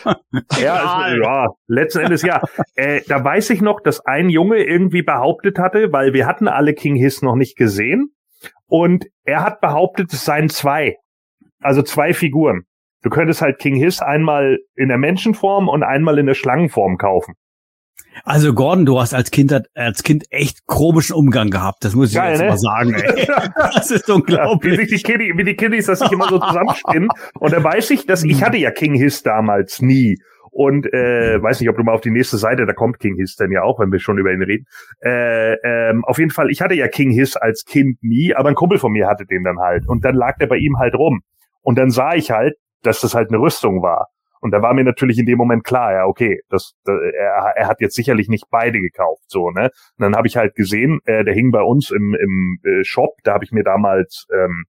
Ja, 0.60 1.08
ist, 1.08 1.16
ja, 1.22 1.46
letzten 1.66 2.00
Endes 2.00 2.22
ja. 2.22 2.42
Äh, 2.74 3.00
da 3.08 3.24
weiß 3.24 3.50
ich 3.50 3.60
noch, 3.60 3.80
dass 3.80 4.04
ein 4.04 4.28
Junge 4.28 4.62
irgendwie 4.62 5.02
behauptet 5.02 5.58
hatte, 5.58 5.92
weil 5.92 6.12
wir 6.12 6.26
hatten 6.26 6.48
alle 6.48 6.74
King 6.74 6.96
Hiss 6.96 7.22
noch 7.22 7.34
nicht 7.34 7.56
gesehen. 7.56 8.14
Und 8.66 9.06
er 9.24 9.42
hat 9.42 9.60
behauptet, 9.60 10.12
es 10.12 10.24
seien 10.24 10.48
zwei. 10.48 10.96
Also 11.60 11.82
zwei 11.82 12.12
Figuren. 12.12 12.62
Du 13.02 13.10
könntest 13.10 13.42
halt 13.42 13.58
King 13.58 13.76
Hiss 13.76 14.00
einmal 14.00 14.58
in 14.76 14.88
der 14.88 14.98
Menschenform 14.98 15.68
und 15.68 15.82
einmal 15.82 16.18
in 16.18 16.26
der 16.26 16.34
Schlangenform 16.34 16.98
kaufen. 16.98 17.34
Also 18.24 18.54
Gordon, 18.54 18.86
du 18.86 19.00
hast 19.00 19.14
als 19.14 19.30
Kind 19.30 19.52
als 19.74 20.02
Kind 20.02 20.24
echt 20.30 20.66
komischen 20.66 21.16
Umgang 21.16 21.50
gehabt. 21.50 21.84
Das 21.84 21.94
muss 21.94 22.10
ich 22.10 22.16
Geil, 22.16 22.32
jetzt 22.32 22.40
ne? 22.40 22.48
mal 22.48 22.58
sagen. 22.58 22.94
Ey. 22.94 23.26
Das 23.74 23.90
ist 23.90 24.08
unglaublich. 24.08 24.74
Ja, 24.74 24.80
wie, 24.80 24.86
die 24.86 25.02
Kiddy, 25.02 25.32
wie 25.36 25.44
die 25.44 25.56
Kiddies, 25.56 25.86
dass 25.86 26.00
ich 26.00 26.12
immer 26.12 26.28
so 26.28 26.38
zusammenspinnen. 26.38 27.08
Und 27.38 27.52
da 27.52 27.62
weiß 27.62 27.90
ich, 27.90 28.06
dass 28.06 28.22
ich 28.24 28.40
hm. 28.40 28.46
hatte 28.46 28.56
ja 28.58 28.70
King 28.70 28.94
Hiss 28.94 29.22
damals 29.22 29.80
nie. 29.80 30.18
Und 30.50 30.86
äh, 30.92 31.42
weiß 31.42 31.60
nicht, 31.60 31.70
ob 31.70 31.78
du 31.78 31.82
mal 31.82 31.94
auf 31.94 32.02
die 32.02 32.10
nächste 32.10 32.36
Seite, 32.36 32.66
da 32.66 32.74
kommt 32.74 32.98
King 32.98 33.16
Hiss 33.16 33.36
denn 33.36 33.50
ja 33.50 33.62
auch, 33.62 33.80
wenn 33.80 33.90
wir 33.90 33.98
schon 33.98 34.18
über 34.18 34.32
ihn 34.32 34.42
reden. 34.42 34.66
Äh, 35.00 35.54
ähm, 35.64 36.04
auf 36.04 36.18
jeden 36.18 36.30
Fall, 36.30 36.50
ich 36.50 36.60
hatte 36.60 36.74
ja 36.74 36.88
King 36.88 37.10
Hiss 37.10 37.36
als 37.36 37.64
Kind 37.64 38.02
nie, 38.02 38.34
aber 38.34 38.50
ein 38.50 38.54
Kumpel 38.54 38.76
von 38.76 38.92
mir 38.92 39.06
hatte 39.08 39.24
den 39.24 39.44
dann 39.44 39.58
halt. 39.58 39.88
Und 39.88 40.04
dann 40.04 40.14
lag 40.14 40.36
der 40.36 40.48
bei 40.48 40.56
ihm 40.56 40.78
halt 40.78 40.94
rum. 40.94 41.22
Und 41.62 41.78
dann 41.78 41.90
sah 41.90 42.14
ich 42.14 42.30
halt, 42.30 42.54
dass 42.82 43.00
das 43.00 43.14
halt 43.14 43.30
eine 43.30 43.38
Rüstung 43.38 43.82
war. 43.82 44.08
Und 44.42 44.50
da 44.50 44.60
war 44.60 44.74
mir 44.74 44.82
natürlich 44.82 45.18
in 45.18 45.26
dem 45.26 45.38
Moment 45.38 45.62
klar, 45.62 45.92
ja, 45.92 46.04
okay, 46.04 46.40
das, 46.48 46.74
das 46.84 46.96
er, 47.14 47.52
er 47.56 47.68
hat 47.68 47.80
jetzt 47.80 47.94
sicherlich 47.94 48.28
nicht 48.28 48.46
beide 48.50 48.80
gekauft, 48.80 49.22
so, 49.28 49.50
ne? 49.50 49.70
Und 49.96 50.02
dann 50.02 50.16
habe 50.16 50.26
ich 50.26 50.36
halt 50.36 50.56
gesehen, 50.56 50.98
äh, 51.04 51.24
der 51.24 51.32
hing 51.32 51.52
bei 51.52 51.62
uns 51.62 51.92
im, 51.92 52.14
im 52.14 52.58
äh, 52.64 52.82
Shop, 52.82 53.14
da 53.22 53.34
habe 53.34 53.44
ich 53.44 53.52
mir 53.52 53.62
damals 53.62 54.26
ähm, 54.34 54.64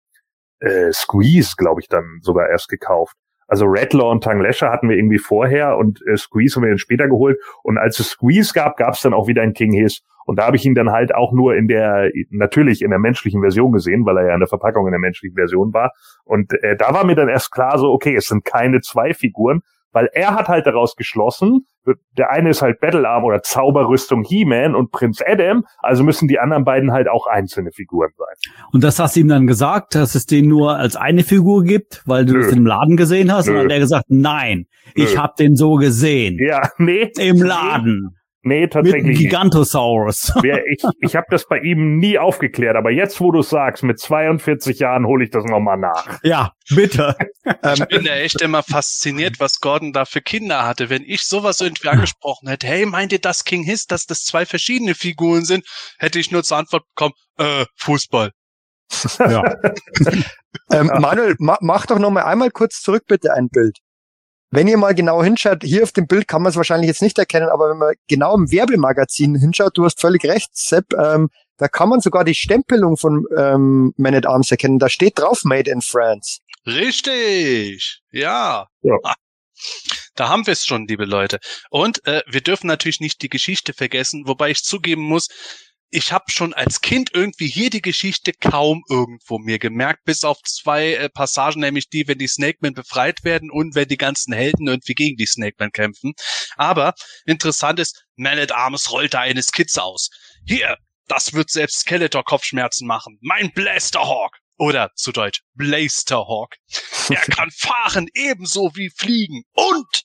äh, 0.59 0.91
Squeeze, 0.93 1.55
glaube 1.57 1.81
ich, 1.81 1.87
dann 1.87 2.19
sogar 2.21 2.49
erst 2.49 2.69
gekauft. 2.69 3.15
Also 3.47 3.65
Rattler 3.67 4.09
und 4.09 4.23
Tanglesher 4.23 4.71
hatten 4.71 4.89
wir 4.89 4.95
irgendwie 4.95 5.17
vorher 5.17 5.77
und 5.77 6.01
äh, 6.07 6.17
Squeeze 6.17 6.55
haben 6.55 6.63
wir 6.63 6.69
dann 6.69 6.77
später 6.77 7.07
geholt. 7.07 7.39
Und 7.63 7.79
als 7.79 7.99
es 7.99 8.11
Squeeze 8.11 8.53
gab, 8.53 8.77
gab 8.77 8.93
es 8.93 9.01
dann 9.01 9.13
auch 9.13 9.27
wieder 9.27 9.41
ein 9.41 9.53
King 9.53 9.73
Hiss. 9.73 10.01
Und 10.25 10.39
da 10.39 10.45
habe 10.45 10.55
ich 10.55 10.65
ihn 10.65 10.75
dann 10.75 10.91
halt 10.91 11.13
auch 11.13 11.31
nur 11.31 11.55
in 11.55 11.67
der, 11.67 12.09
natürlich 12.29 12.81
in 12.81 12.89
der 12.89 12.99
menschlichen 12.99 13.41
Version 13.41 13.71
gesehen, 13.71 14.05
weil 14.05 14.17
er 14.17 14.27
ja 14.27 14.33
in 14.33 14.39
der 14.39 14.47
Verpackung 14.47 14.85
in 14.87 14.91
der 14.91 14.99
menschlichen 14.99 15.35
Version 15.35 15.73
war. 15.73 15.91
Und 16.23 16.53
äh, 16.63 16.75
da 16.77 16.93
war 16.93 17.05
mir 17.05 17.15
dann 17.15 17.29
erst 17.29 17.51
klar 17.51 17.77
so, 17.77 17.91
okay, 17.91 18.15
es 18.15 18.27
sind 18.27 18.45
keine 18.45 18.81
zwei 18.81 19.13
Figuren, 19.13 19.61
weil 19.93 20.09
er 20.13 20.33
hat 20.35 20.47
halt 20.47 20.65
daraus 20.65 20.95
geschlossen, 20.95 21.67
der 22.17 22.31
eine 22.31 22.49
ist 22.49 22.61
halt 22.61 22.79
Battlearm 22.79 23.23
oder 23.23 23.41
Zauberrüstung 23.41 24.23
He-Man 24.23 24.73
und 24.75 24.91
Prinz 24.91 25.21
Adam, 25.25 25.65
also 25.79 26.03
müssen 26.03 26.27
die 26.27 26.39
anderen 26.39 26.63
beiden 26.63 26.91
halt 26.91 27.07
auch 27.07 27.27
einzelne 27.27 27.71
Figuren 27.71 28.09
sein. 28.17 28.53
Und 28.71 28.83
das 28.83 28.99
hast 28.99 29.15
du 29.15 29.19
ihm 29.19 29.27
dann 29.27 29.47
gesagt, 29.47 29.95
dass 29.95 30.15
es 30.15 30.25
den 30.25 30.47
nur 30.47 30.77
als 30.77 30.95
eine 30.95 31.23
Figur 31.23 31.63
gibt, 31.63 32.01
weil 32.05 32.25
du 32.25 32.33
Nö. 32.33 32.41
das 32.41 32.51
im 32.51 32.65
Laden 32.65 32.97
gesehen 32.97 33.31
hast? 33.31 33.47
Nö. 33.47 33.53
Und 33.53 33.65
hat 33.65 33.71
er 33.71 33.79
gesagt, 33.79 34.05
nein, 34.09 34.65
Nö. 34.95 35.03
ich 35.03 35.17
habe 35.17 35.33
den 35.37 35.55
so 35.55 35.75
gesehen. 35.75 36.37
Ja, 36.39 36.69
nee. 36.77 37.11
Im 37.19 37.41
Laden. 37.41 38.17
Nee. 38.43 38.67
Tatsächlich. 38.67 39.03
Mit 39.03 39.17
Gigantosaurus. 39.17 40.33
ich 40.43 40.83
ich 40.99 41.15
habe 41.15 41.25
das 41.29 41.47
bei 41.47 41.59
ihm 41.59 41.97
nie 41.97 42.19
aufgeklärt, 42.19 42.75
aber 42.75 42.91
jetzt, 42.91 43.19
wo 43.21 43.31
du 43.31 43.41
sagst, 43.41 43.83
mit 43.83 43.99
42 43.99 44.79
Jahren 44.79 45.05
hole 45.05 45.23
ich 45.23 45.31
das 45.31 45.45
nochmal 45.45 45.77
nach. 45.77 46.19
Ja, 46.23 46.53
bitte. 46.69 47.15
ich 47.73 47.85
bin 47.85 48.05
ja 48.05 48.15
echt 48.15 48.41
immer 48.41 48.61
fasziniert, 48.61 49.39
was 49.39 49.59
Gordon 49.59 49.93
da 49.93 50.05
für 50.05 50.21
Kinder 50.21 50.65
hatte. 50.65 50.89
Wenn 50.89 51.03
ich 51.03 51.23
sowas 51.23 51.61
irgendwie 51.61 51.87
angesprochen 51.87 52.49
hätte, 52.49 52.67
hey, 52.67 52.85
meint 52.85 53.13
ihr 53.13 53.19
das 53.19 53.45
King 53.45 53.63
Hiss, 53.63 53.87
dass 53.87 54.05
das 54.05 54.25
zwei 54.25 54.45
verschiedene 54.45 54.93
Figuren 54.93 55.45
sind, 55.45 55.65
hätte 55.97 56.19
ich 56.19 56.31
nur 56.31 56.43
zur 56.43 56.57
Antwort 56.57 56.83
bekommen, 56.95 57.13
äh, 57.37 57.65
Fußball. 57.77 58.31
Ja. 59.19 59.43
ähm, 60.71 60.91
Manuel, 60.99 61.35
ma 61.39 61.57
mach 61.61 61.85
doch 61.85 61.99
nochmal 61.99 62.23
einmal 62.23 62.51
kurz 62.51 62.81
zurück 62.81 63.03
bitte 63.07 63.33
ein 63.33 63.49
Bild. 63.49 63.79
Wenn 64.55 64.67
ihr 64.67 64.77
mal 64.77 64.93
genau 64.93 65.23
hinschaut, 65.23 65.63
hier 65.63 65.81
auf 65.81 65.93
dem 65.93 66.05
Bild 66.05 66.27
kann 66.27 66.43
man 66.43 66.51
es 66.51 66.55
wahrscheinlich 66.55 66.87
jetzt 66.87 67.01
nicht 67.01 67.17
erkennen, 67.17 67.49
aber 67.49 67.71
wenn 67.71 67.77
man 67.79 67.95
genau 68.07 68.35
im 68.35 68.51
Werbemagazin 68.51 69.33
hinschaut, 69.33 69.75
du 69.75 69.83
hast 69.83 69.99
völlig 69.99 70.23
recht, 70.25 70.55
Sepp, 70.55 70.93
ähm, 70.93 71.29
da 71.57 71.67
kann 71.67 71.89
man 71.89 72.01
sogar 72.01 72.23
die 72.23 72.35
Stempelung 72.35 72.95
von 72.95 73.25
ähm, 73.35 73.95
Man 73.97 74.13
at 74.13 74.27
Arms 74.27 74.51
erkennen. 74.51 74.77
Da 74.77 74.89
steht 74.89 75.17
drauf 75.17 75.43
Made 75.43 75.71
in 75.71 75.81
France. 75.81 76.41
Richtig, 76.67 78.01
ja. 78.11 78.67
ja. 78.83 78.97
Da 80.13 80.29
haben 80.29 80.45
wir 80.45 80.51
es 80.51 80.67
schon, 80.67 80.85
liebe 80.85 81.05
Leute. 81.05 81.39
Und 81.71 82.05
äh, 82.05 82.21
wir 82.27 82.41
dürfen 82.41 82.67
natürlich 82.67 82.99
nicht 82.99 83.23
die 83.23 83.29
Geschichte 83.29 83.73
vergessen, 83.73 84.27
wobei 84.27 84.51
ich 84.51 84.61
zugeben 84.61 85.01
muss, 85.01 85.29
ich 85.93 86.11
habe 86.11 86.25
schon 86.31 86.55
als 86.55 86.81
Kind 86.81 87.11
irgendwie 87.13 87.47
hier 87.47 87.69
die 87.69 87.81
Geschichte 87.81 88.33
kaum 88.33 88.83
irgendwo 88.89 89.37
mir 89.37 89.59
gemerkt, 89.59 90.05
bis 90.05 90.23
auf 90.23 90.39
zwei 90.41 90.95
äh, 90.95 91.09
Passagen, 91.09 91.61
nämlich 91.61 91.87
die, 91.89 92.07
wenn 92.07 92.17
die 92.17 92.27
Snakemen 92.27 92.73
befreit 92.73 93.23
werden 93.23 93.51
und 93.51 93.75
wenn 93.75 93.87
die 93.87 93.97
ganzen 93.97 94.33
Helden 94.33 94.67
irgendwie 94.67 94.95
gegen 94.95 95.17
die 95.17 95.27
Snakemen 95.27 95.71
kämpfen. 95.71 96.13
Aber 96.55 96.95
interessant 97.25 97.79
ist, 97.79 98.05
Man 98.15 98.39
at 98.39 98.51
Arms 98.51 98.91
rollt 98.91 99.13
da 99.13 99.19
eine 99.19 99.43
Skizze 99.43 99.83
aus. 99.83 100.09
Hier, 100.47 100.77
das 101.07 101.33
wird 101.33 101.51
selbst 101.51 101.81
Skeletor 101.81 102.23
Kopfschmerzen 102.23 102.87
machen. 102.87 103.19
Mein 103.21 103.51
Blasterhawk. 103.51 104.39
Oder 104.57 104.91
zu 104.95 105.11
Deutsch 105.11 105.41
Blasterhawk. 105.53 106.55
Er 107.09 107.21
kann 107.35 107.49
fahren 107.51 108.07
ebenso 108.13 108.71
wie 108.75 108.89
fliegen 108.95 109.43
und 109.53 110.03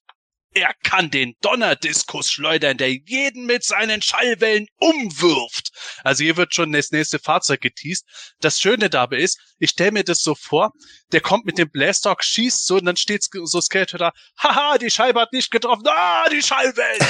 Er 0.59 0.75
kann 0.83 1.11
den 1.11 1.35
Donnerdiskus 1.41 2.33
schleudern, 2.33 2.79
der 2.79 2.93
jeden 2.93 3.47
mit 3.47 3.63
seinen 3.63 4.03
Schallwellen 4.03 4.67
umwirft. 4.79 5.71
Also 6.03 6.25
hier 6.25 6.37
wird 6.37 6.53
schon 6.53 6.73
das 6.73 6.91
nächste 6.91 7.21
Fahrzeug 7.21 7.61
geteased. 7.61 8.05
Das 8.41 8.59
Schöne 8.59 8.91
dabei 8.91 9.19
ist, 9.19 9.39
ich 9.61 9.71
stelle 9.71 9.93
mir 9.93 10.03
das 10.03 10.21
so 10.21 10.35
vor, 10.35 10.73
der 11.13 11.21
kommt 11.21 11.47
mit 11.47 11.59
dem 11.59 11.71
Blastock, 11.71 12.25
schießt 12.25 12.67
so 12.67 12.79
und 12.79 12.87
dann 12.87 12.97
steht 12.97 13.25
so 13.45 13.61
Skeletor 13.61 13.99
da, 13.99 14.13
haha, 14.37 14.79
die 14.79 14.91
Scheibe 14.91 15.21
hat 15.21 15.33
nicht 15.33 15.53
getroffen, 15.53 15.85
ah, 15.87 16.29
die 16.29 16.43
Schallwellen! 16.43 17.07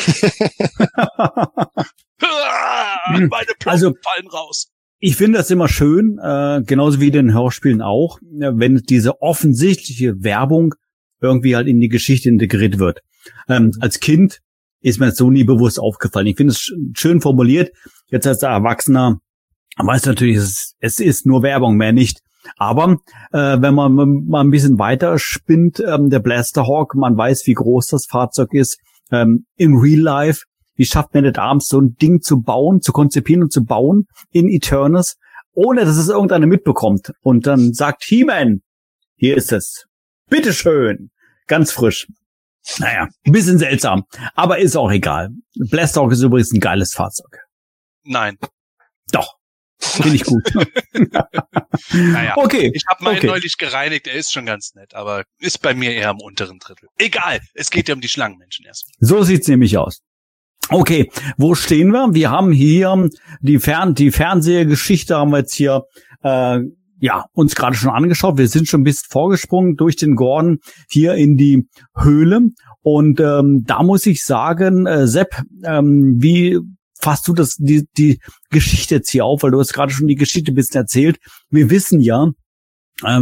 ah, 2.22 3.10
meine 3.10 3.28
Ploppen 3.28 3.70
also, 3.70 3.94
fallen 4.02 4.28
raus 4.28 4.68
ich 5.00 5.14
finde 5.16 5.38
das 5.38 5.50
immer 5.50 5.68
schön, 5.68 6.18
äh, 6.18 6.60
genauso 6.66 7.00
wie 7.00 7.06
in 7.06 7.12
den 7.12 7.32
Hörspielen 7.32 7.82
auch, 7.82 8.18
wenn 8.20 8.76
diese 8.78 9.22
offensichtliche 9.22 10.24
Werbung 10.24 10.74
irgendwie 11.20 11.56
halt 11.56 11.66
in 11.66 11.80
die 11.80 11.88
Geschichte 11.88 12.28
integriert 12.28 12.78
wird. 12.78 13.00
Ähm, 13.48 13.72
als 13.80 14.00
Kind 14.00 14.40
ist 14.80 15.00
mir 15.00 15.06
das 15.06 15.16
so 15.16 15.30
nie 15.30 15.44
bewusst 15.44 15.80
aufgefallen. 15.80 16.26
Ich 16.26 16.36
finde 16.36 16.52
es 16.52 16.72
schön 16.94 17.20
formuliert. 17.20 17.72
Jetzt 18.08 18.26
als 18.26 18.42
Erwachsener 18.42 19.20
weiß 19.76 20.06
natürlich, 20.06 20.36
es, 20.36 20.74
es 20.80 21.00
ist 21.00 21.26
nur 21.26 21.42
Werbung, 21.42 21.76
mehr 21.76 21.92
nicht. 21.92 22.20
Aber 22.56 22.98
äh, 23.32 23.60
wenn 23.60 23.74
man 23.74 23.94
mal 24.26 24.40
ein 24.40 24.50
bisschen 24.50 24.78
weiter 24.78 25.18
spinnt, 25.18 25.80
ähm, 25.80 26.08
der 26.08 26.20
Blasterhawk, 26.20 26.94
man 26.94 27.16
weiß, 27.16 27.46
wie 27.46 27.54
groß 27.54 27.88
das 27.88 28.06
Fahrzeug 28.06 28.54
ist. 28.54 28.78
Ähm, 29.10 29.46
Im 29.56 29.76
Real 29.76 30.00
Life 30.00 30.42
wie 30.78 30.86
schafft 30.86 31.12
man 31.12 31.24
das 31.24 31.34
abends 31.34 31.68
so 31.68 31.80
ein 31.80 31.96
Ding 31.96 32.22
zu 32.22 32.40
bauen, 32.40 32.80
zu 32.80 32.92
konzipieren 32.92 33.42
und 33.42 33.52
zu 33.52 33.64
bauen 33.64 34.06
in 34.30 34.48
Eternus, 34.48 35.16
ohne 35.52 35.84
dass 35.84 35.96
es 35.96 36.08
irgendeiner 36.08 36.46
mitbekommt. 36.46 37.12
Und 37.20 37.46
dann 37.46 37.74
sagt 37.74 38.04
He-Man, 38.04 38.62
hier 39.16 39.36
ist 39.36 39.52
es. 39.52 39.87
Bitteschön. 40.28 41.10
Ganz 41.46 41.72
frisch. 41.72 42.06
Naja, 42.78 43.08
ein 43.24 43.32
bisschen 43.32 43.58
seltsam. 43.58 44.04
Aber 44.34 44.58
ist 44.58 44.76
auch 44.76 44.90
egal. 44.90 45.30
Blasthawk 45.54 46.12
ist 46.12 46.22
übrigens 46.22 46.52
ein 46.52 46.60
geiles 46.60 46.92
Fahrzeug. 46.92 47.44
Nein. 48.04 48.36
Doch. 49.10 49.38
Finde 49.80 50.16
ich 50.16 50.24
gut. 50.24 50.42
naja, 51.92 52.36
okay. 52.36 52.70
Ich 52.74 52.82
habe 52.88 53.04
meinen 53.04 53.18
okay. 53.18 53.26
neulich 53.28 53.56
gereinigt, 53.58 54.08
er 54.08 54.14
ist 54.14 54.32
schon 54.32 54.44
ganz 54.44 54.74
nett, 54.74 54.94
aber 54.94 55.22
ist 55.38 55.62
bei 55.62 55.72
mir 55.72 55.92
eher 55.92 56.10
im 56.10 56.20
unteren 56.20 56.58
Drittel. 56.58 56.88
Egal, 56.98 57.40
es 57.54 57.70
geht 57.70 57.88
ja 57.88 57.94
um 57.94 58.00
die 58.00 58.08
Schlangenmenschen 58.08 58.66
erstmal. 58.66 58.94
So 58.98 59.22
sieht's 59.22 59.46
nämlich 59.46 59.78
aus. 59.78 60.00
Okay, 60.68 61.10
wo 61.36 61.54
stehen 61.54 61.90
wir? 61.92 62.12
Wir 62.12 62.30
haben 62.30 62.52
hier 62.52 63.08
die 63.40 63.58
Fern 63.58 63.94
die 63.94 64.10
Fernsehgeschichte 64.10 65.16
haben 65.16 65.30
wir 65.30 65.38
jetzt 65.38 65.54
hier 65.54 65.84
äh, 66.22 66.58
ja 67.00 67.26
uns 67.32 67.54
gerade 67.54 67.76
schon 67.76 67.90
angeschaut. 67.90 68.38
Wir 68.38 68.48
sind 68.48 68.68
schon 68.68 68.80
ein 68.80 68.84
bisschen 68.84 69.08
vorgesprungen 69.10 69.76
durch 69.76 69.96
den 69.96 70.14
Gordon 70.14 70.58
hier 70.88 71.14
in 71.14 71.36
die 71.36 71.68
Höhle 71.96 72.40
und 72.82 73.20
ähm, 73.20 73.64
da 73.66 73.82
muss 73.82 74.06
ich 74.06 74.24
sagen, 74.24 74.86
äh, 74.86 75.06
Sepp, 75.06 75.42
ähm, 75.64 76.16
wie 76.18 76.58
fasst 77.00 77.28
du 77.28 77.32
das 77.32 77.56
die 77.56 77.86
die 77.96 78.20
Geschichte 78.50 78.96
jetzt 78.96 79.10
hier 79.10 79.24
auf, 79.24 79.42
weil 79.42 79.50
du 79.50 79.60
hast 79.60 79.72
gerade 79.72 79.92
schon 79.92 80.08
die 80.08 80.16
Geschichte 80.16 80.52
ein 80.52 80.56
bisschen 80.56 80.80
erzählt. 80.80 81.18
Wir 81.50 81.70
wissen 81.70 82.00
ja, 82.00 82.30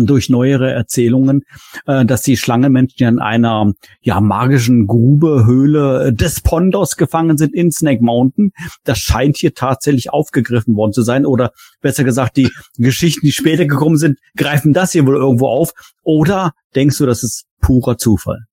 durch 0.04 0.30
neuere 0.30 0.72
Erzählungen, 0.72 1.42
äh, 1.86 2.04
dass 2.04 2.22
die 2.22 2.36
Schlangenmenschen 2.36 3.06
in 3.06 3.18
einer 3.18 3.72
ja 4.00 4.20
magischen 4.20 4.86
Grube, 4.86 5.44
Höhle 5.44 6.12
des 6.12 6.40
Pondos 6.40 6.96
gefangen 6.96 7.36
sind 7.36 7.54
in 7.54 7.70
Snake 7.70 8.02
Mountain. 8.02 8.52
Das 8.84 8.98
scheint 8.98 9.36
hier 9.36 9.54
tatsächlich 9.54 10.10
aufgegriffen 10.10 10.76
worden 10.76 10.92
zu 10.92 11.02
sein 11.02 11.26
oder 11.26 11.52
besser 11.80 12.04
gesagt, 12.04 12.36
die 12.36 12.50
Geschichten, 12.78 13.26
die 13.26 13.32
später 13.32 13.66
gekommen 13.66 13.98
sind, 13.98 14.18
greifen 14.36 14.72
das 14.72 14.92
hier 14.92 15.06
wohl 15.06 15.16
irgendwo 15.16 15.48
auf 15.48 15.72
oder 16.02 16.52
denkst 16.74 16.98
du, 16.98 17.06
das 17.06 17.22
ist 17.22 17.44
purer 17.60 17.98
Zufall? 17.98 18.44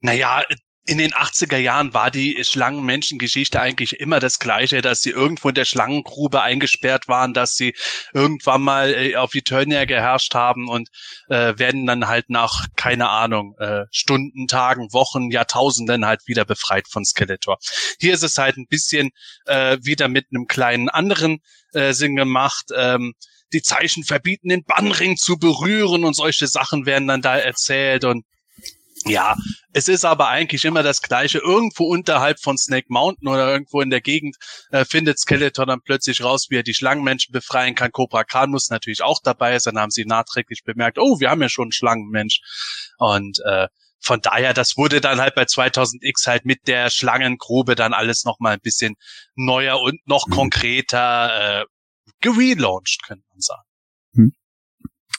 Naja, 0.00 0.42
in 0.86 0.98
den 0.98 1.12
80er 1.12 1.56
Jahren 1.56 1.94
war 1.94 2.10
die 2.10 2.44
Schlangenmenschengeschichte 2.44 3.58
eigentlich 3.58 4.00
immer 4.00 4.20
das 4.20 4.38
Gleiche, 4.38 4.82
dass 4.82 5.00
sie 5.00 5.10
irgendwo 5.10 5.48
in 5.48 5.54
der 5.54 5.64
Schlangengrube 5.64 6.42
eingesperrt 6.42 7.08
waren, 7.08 7.32
dass 7.32 7.54
sie 7.54 7.74
irgendwann 8.12 8.60
mal 8.60 8.92
äh, 8.92 9.16
auf 9.16 9.34
Eternia 9.34 9.86
geherrscht 9.86 10.34
haben 10.34 10.68
und 10.68 10.90
äh, 11.28 11.58
werden 11.58 11.86
dann 11.86 12.06
halt 12.06 12.28
nach, 12.28 12.66
keine 12.76 13.08
Ahnung, 13.08 13.54
äh, 13.58 13.84
Stunden, 13.90 14.46
Tagen, 14.46 14.92
Wochen, 14.92 15.30
Jahrtausenden 15.30 16.04
halt 16.04 16.20
wieder 16.26 16.44
befreit 16.44 16.86
von 16.86 17.04
Skeletor. 17.04 17.56
Hier 17.98 18.12
ist 18.12 18.22
es 18.22 18.36
halt 18.36 18.58
ein 18.58 18.66
bisschen 18.68 19.10
äh, 19.46 19.78
wieder 19.80 20.08
mit 20.08 20.26
einem 20.30 20.46
kleinen 20.46 20.90
anderen 20.90 21.38
äh, 21.72 21.94
Sinn 21.94 22.14
gemacht. 22.14 22.66
Ähm, 22.76 23.14
die 23.54 23.62
Zeichen 23.62 24.04
verbieten, 24.04 24.48
den 24.50 24.64
Bannring 24.64 25.16
zu 25.16 25.38
berühren 25.38 26.04
und 26.04 26.14
solche 26.14 26.46
Sachen 26.46 26.84
werden 26.84 27.08
dann 27.08 27.22
da 27.22 27.38
erzählt 27.38 28.04
und 28.04 28.24
ja, 29.06 29.36
es 29.72 29.88
ist 29.88 30.04
aber 30.04 30.28
eigentlich 30.28 30.64
immer 30.64 30.82
das 30.82 31.02
Gleiche. 31.02 31.38
Irgendwo 31.38 31.84
unterhalb 31.84 32.40
von 32.40 32.56
Snake 32.56 32.86
Mountain 32.88 33.28
oder 33.28 33.50
irgendwo 33.50 33.80
in 33.80 33.90
der 33.90 34.00
Gegend 34.00 34.36
äh, 34.70 34.84
findet 34.84 35.18
Skeletor 35.18 35.66
dann 35.66 35.80
plötzlich 35.82 36.22
raus, 36.22 36.46
wie 36.48 36.56
er 36.56 36.62
die 36.62 36.74
Schlangenmenschen 36.74 37.32
befreien 37.32 37.74
kann. 37.74 37.92
Cobra 37.92 38.24
Khan 38.24 38.50
muss 38.50 38.70
natürlich 38.70 39.02
auch 39.02 39.20
dabei 39.22 39.58
sein. 39.58 39.74
Dann 39.74 39.82
haben 39.82 39.90
sie 39.90 40.04
nachträglich 40.04 40.64
bemerkt, 40.64 40.98
oh, 40.98 41.20
wir 41.20 41.30
haben 41.30 41.42
ja 41.42 41.48
schon 41.48 41.64
einen 41.64 41.72
Schlangenmensch. 41.72 42.40
Und 42.98 43.40
äh, 43.44 43.68
von 44.00 44.20
daher, 44.20 44.54
das 44.54 44.76
wurde 44.76 45.00
dann 45.00 45.20
halt 45.20 45.34
bei 45.34 45.44
2000X 45.44 46.26
halt 46.26 46.44
mit 46.44 46.68
der 46.68 46.90
Schlangengrube 46.90 47.74
dann 47.74 47.94
alles 47.94 48.24
nochmal 48.24 48.54
ein 48.54 48.60
bisschen 48.60 48.96
neuer 49.34 49.80
und 49.80 50.06
noch 50.06 50.26
mhm. 50.26 50.32
konkreter 50.32 51.62
äh, 51.62 51.64
gelauncht, 52.20 53.02
könnte 53.06 53.24
man 53.30 53.40
sagen. 53.40 53.68
Mhm. 54.12 54.32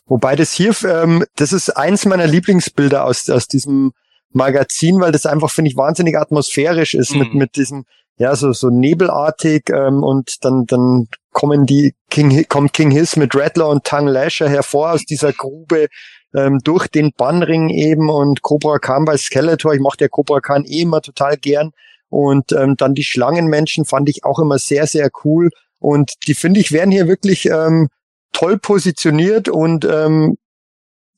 Wobei 0.08 0.36
das 0.36 0.54
hier, 0.54 0.74
ähm, 0.86 1.26
das 1.36 1.52
ist 1.52 1.70
eins 1.76 2.06
meiner 2.06 2.28
Lieblingsbilder 2.28 3.06
aus, 3.06 3.30
aus 3.30 3.48
diesem 3.48 3.94
Magazin, 4.32 5.00
weil 5.00 5.12
das 5.12 5.26
einfach, 5.26 5.50
finde 5.50 5.72
ich, 5.72 5.78
wahnsinnig 5.78 6.18
atmosphärisch 6.18 6.94
ist 6.94 7.14
mhm. 7.14 7.20
mit, 7.20 7.34
mit 7.34 7.56
diesem, 7.56 7.86
ja, 8.18 8.36
so, 8.36 8.54
so 8.54 8.70
nebelartig 8.70 9.70
ähm, 9.70 10.04
und 10.04 10.44
dann, 10.46 10.66
dann 10.66 11.08
kommen 11.32 11.66
die, 11.66 11.96
King, 12.10 12.46
kommt 12.48 12.74
King 12.74 12.92
Hiss 12.92 13.16
mit 13.16 13.36
Rattler 13.36 13.68
und 13.68 13.84
Tang 13.84 14.08
Lasher 14.08 14.48
hervor 14.48 14.92
aus 14.92 15.04
dieser 15.06 15.34
Grube 15.34 15.88
ähm, 16.36 16.60
durch 16.64 16.88
den 16.88 17.12
Bannring 17.18 17.70
eben 17.70 18.10
und 18.10 18.42
Cobra 18.42 18.78
Khan 18.80 19.06
bei 19.06 19.18
Skeletor. 19.18 19.74
Ich 19.74 19.82
mochte 19.82 20.06
ja 20.06 20.08
Cobra 20.10 20.40
Khan 20.40 20.66
eh 20.66 20.82
immer 20.82 21.02
total 21.02 21.38
gern. 21.38 21.72
Und 22.10 22.52
ähm, 22.52 22.76
dann 22.78 22.94
die 22.94 23.04
Schlangenmenschen 23.04 23.86
fand 23.86 24.08
ich 24.10 24.24
auch 24.24 24.40
immer 24.40 24.60
sehr, 24.60 24.88
sehr 24.88 25.10
cool. 25.24 25.50
Und 25.80 26.14
die 26.28 26.36
finde 26.36 26.60
ich 26.60 26.72
werden 26.72 26.92
hier 26.92 27.08
wirklich 27.08 27.48
ähm, 27.48 27.90
toll 28.36 28.60
positioniert 28.60 29.48
und 29.48 29.86
ähm, 29.86 30.38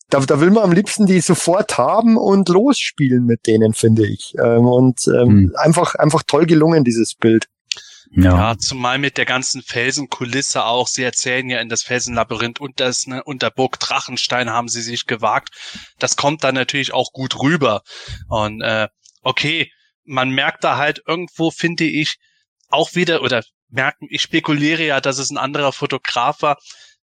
da, 0.09 0.19
da 0.19 0.39
will 0.39 0.51
man 0.51 0.63
am 0.63 0.71
liebsten 0.71 1.05
die 1.05 1.19
sofort 1.19 1.77
haben 1.77 2.15
und 2.15 2.47
losspielen 2.47 3.25
mit 3.25 3.45
denen, 3.47 3.73
finde 3.73 4.07
ich. 4.07 4.33
Ähm, 4.41 4.65
und 4.65 5.05
ähm, 5.07 5.27
hm. 5.27 5.53
einfach, 5.57 5.95
einfach 5.95 6.23
toll 6.25 6.45
gelungen, 6.45 6.83
dieses 6.83 7.15
Bild. 7.15 7.47
Ja. 8.11 8.37
ja, 8.51 8.57
zumal 8.57 8.99
mit 8.99 9.17
der 9.17 9.25
ganzen 9.25 9.61
Felsenkulisse 9.61 10.63
auch. 10.63 10.87
Sie 10.87 11.03
erzählen 11.03 11.49
ja 11.49 11.59
in 11.59 11.67
das 11.67 11.83
Felsenlabyrinth 11.83 12.61
und 12.61 12.79
das 12.79 13.05
ne, 13.05 13.21
unter 13.21 13.51
Burg 13.51 13.79
Drachenstein 13.81 14.49
haben 14.49 14.69
sie 14.69 14.81
sich 14.81 15.07
gewagt. 15.07 15.49
Das 15.99 16.15
kommt 16.15 16.45
dann 16.45 16.55
natürlich 16.55 16.93
auch 16.93 17.11
gut 17.11 17.41
rüber. 17.41 17.81
Und 18.29 18.61
äh, 18.61 18.87
okay, 19.23 19.69
man 20.05 20.29
merkt 20.29 20.63
da 20.63 20.77
halt 20.77 21.01
irgendwo, 21.05 21.51
finde 21.51 21.83
ich, 21.83 22.17
auch 22.69 22.95
wieder 22.95 23.21
oder 23.23 23.43
merken, 23.69 24.07
ich 24.09 24.21
spekuliere 24.21 24.85
ja, 24.85 25.01
dass 25.01 25.17
es 25.17 25.29
ein 25.29 25.37
anderer 25.37 25.73
Fotograf 25.73 26.41
war, 26.41 26.57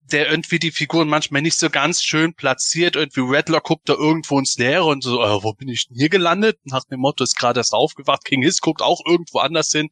der 0.03 0.30
irgendwie 0.30 0.59
die 0.59 0.70
Figuren 0.70 1.09
manchmal 1.09 1.42
nicht 1.42 1.57
so 1.57 1.70
ganz 1.70 2.03
schön 2.03 2.34
platziert. 2.34 2.96
Irgendwie 2.96 3.20
Redlock 3.20 3.64
guckt 3.64 3.88
da 3.88 3.94
irgendwo 3.94 4.38
ins 4.38 4.59
Leere 4.59 4.84
und 4.84 5.03
so, 5.03 5.22
äh, 5.22 5.42
wo 5.42 5.53
bin 5.53 5.68
ich 5.68 5.88
denn 5.88 5.96
hier 5.96 6.09
gelandet? 6.09 6.59
Nach 6.64 6.84
dem 6.84 7.01
Motto 7.01 7.24
ist 7.24 7.36
gerade 7.36 7.61
erst 7.61 7.72
aufgewacht. 7.72 8.24
King 8.24 8.42
Hiss 8.42 8.61
guckt 8.61 8.82
auch 8.82 9.01
irgendwo 9.07 9.38
anders 9.38 9.70
hin. 9.70 9.88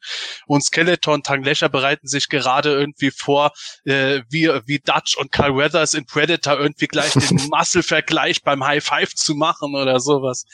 Und 0.47 0.65
Skeleton, 0.65 1.23
Tanglescher 1.23 1.69
bereiten 1.69 2.09
sich 2.09 2.29
gerade 2.29 2.71
irgendwie 2.71 3.11
vor, 3.11 3.53
äh, 3.85 4.23
wie, 4.29 4.49
wie 4.67 4.81
Dutch 4.81 5.17
und 5.17 5.33
Carl 5.33 5.57
Weathers 5.57 5.95
in 5.95 6.07
Predator 6.07 6.59
irgendwie 6.59 6.87
gleich 6.87 7.13
den 7.13 7.37
Muscle-Vergleich 7.51 8.43
beim 8.43 8.65
High 8.65 8.85
Five 8.85 9.15
zu 9.15 9.35
machen 9.35 9.75
oder 9.75 10.01
sowas. 10.01 10.45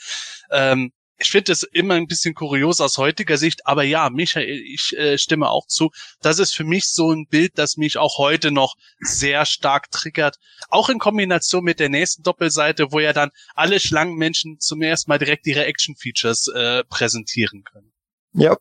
Ähm, 0.51 0.91
ich 1.17 1.29
finde 1.29 1.51
es 1.51 1.63
immer 1.63 1.93
ein 1.95 2.07
bisschen 2.07 2.33
kurios 2.33 2.81
aus 2.81 2.97
heutiger 2.97 3.37
Sicht, 3.37 3.65
aber 3.65 3.83
ja, 3.83 4.09
Michael, 4.09 4.49
ich 4.49 4.95
äh, 4.97 5.17
stimme 5.17 5.49
auch 5.49 5.67
zu. 5.67 5.91
Das 6.21 6.39
ist 6.39 6.53
für 6.53 6.63
mich 6.63 6.85
so 6.85 7.11
ein 7.11 7.27
Bild, 7.27 7.53
das 7.55 7.77
mich 7.77 7.97
auch 7.97 8.17
heute 8.17 8.51
noch 8.51 8.75
sehr 8.99 9.45
stark 9.45 9.91
triggert. 9.91 10.37
Auch 10.69 10.89
in 10.89 10.99
Kombination 10.99 11.63
mit 11.63 11.79
der 11.79 11.89
nächsten 11.89 12.23
Doppelseite, 12.23 12.91
wo 12.91 12.99
ja 12.99 13.13
dann 13.13 13.29
alle 13.53 13.79
Schlangenmenschen 13.79 14.59
zum 14.59 14.81
ersten 14.81 15.09
Mal 15.09 15.17
direkt 15.17 15.47
ihre 15.47 15.65
Action-Features 15.65 16.47
äh, 16.49 16.83
präsentieren 16.83 17.63
können. 17.63 17.93
Ja. 18.33 18.57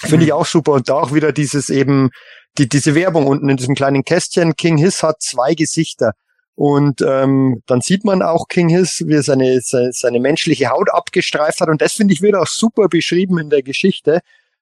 Finde 0.00 0.24
ich 0.24 0.32
auch 0.32 0.46
super. 0.46 0.72
Und 0.72 0.88
da 0.88 0.94
auch 0.94 1.14
wieder 1.14 1.32
dieses 1.32 1.70
eben, 1.70 2.10
die, 2.58 2.68
diese 2.68 2.96
Werbung 2.96 3.28
unten 3.28 3.48
in 3.48 3.56
diesem 3.56 3.76
kleinen 3.76 4.02
Kästchen. 4.02 4.56
King 4.56 4.76
Hiss 4.76 5.04
hat 5.04 5.22
zwei 5.22 5.54
Gesichter. 5.54 6.14
Und 6.54 7.00
ähm, 7.00 7.62
dann 7.66 7.80
sieht 7.80 8.04
man 8.04 8.22
auch 8.22 8.48
King 8.48 8.68
Hiss, 8.68 9.04
wie 9.06 9.14
er 9.14 9.22
seine, 9.22 9.60
seine, 9.62 9.92
seine 9.92 10.20
menschliche 10.20 10.68
Haut 10.68 10.90
abgestreift 10.90 11.60
hat. 11.60 11.68
Und 11.68 11.80
das 11.80 11.94
finde 11.94 12.14
ich 12.14 12.22
wird 12.22 12.34
auch 12.34 12.46
super 12.46 12.88
beschrieben 12.88 13.38
in 13.38 13.50
der 13.50 13.62
Geschichte. 13.62 14.20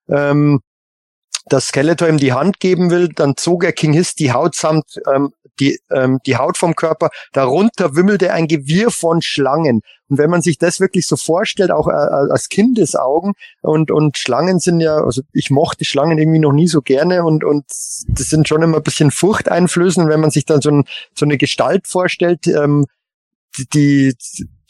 Ähm, 0.09 0.61
dass 1.47 1.69
Skeletor 1.69 2.09
ihm 2.09 2.19
die 2.19 2.33
Hand 2.33 2.61
geben 2.61 2.91
will, 2.91 3.09
dann 3.09 3.37
zog 3.37 3.65
er 3.65 3.73
King 3.73 3.93
Hiss 3.93 4.15
die 4.15 4.33
Haut 4.33 4.55
samt 4.55 5.01
ähm, 5.13 5.33
die, 5.61 5.79
ähm, 5.91 6.19
die 6.27 6.37
Haut 6.37 6.57
vom 6.57 6.75
Körper, 6.75 7.11
darunter 7.33 7.95
wimmelte 7.95 8.33
ein 8.33 8.49
Gewirr 8.49 8.91
von 8.91 9.23
Schlangen. 9.23 9.83
Und 10.09 10.19
wenn 10.19 10.31
man 10.31 10.43
sich 10.43 10.59
das 10.59 10.81
wirklich 10.81 11.07
so 11.07 11.17
vorstellt, 11.17 11.71
auch 11.71 11.87
äh, 11.87 11.93
als 11.93 12.49
Kindesaugen, 12.49 13.35
und, 13.63 13.91
und 13.91 14.19
Schlangen 14.19 14.59
sind 14.59 14.81
ja, 14.81 14.97
also 14.97 15.23
ich 15.33 15.51
mochte 15.51 15.85
Schlangen 15.85 16.19
irgendwie 16.19 16.41
noch 16.41 16.53
nie 16.53 16.67
so 16.67 16.83
gerne 16.83 17.25
und, 17.25 17.45
und 17.45 17.65
das 17.69 18.31
sind 18.31 18.49
schon 18.49 18.63
immer 18.63 18.79
ein 18.79 18.83
bisschen 18.83 19.11
furchteinflößend, 19.11 20.09
wenn 20.09 20.21
man 20.21 20.31
sich 20.31 20.47
dann 20.47 20.61
so, 20.61 20.71
ein, 20.71 20.85
so 21.15 21.25
eine 21.25 21.39
Gestalt 21.39 21.87
vorstellt, 21.87 22.47
ähm, 22.49 22.87
die, 23.75 24.15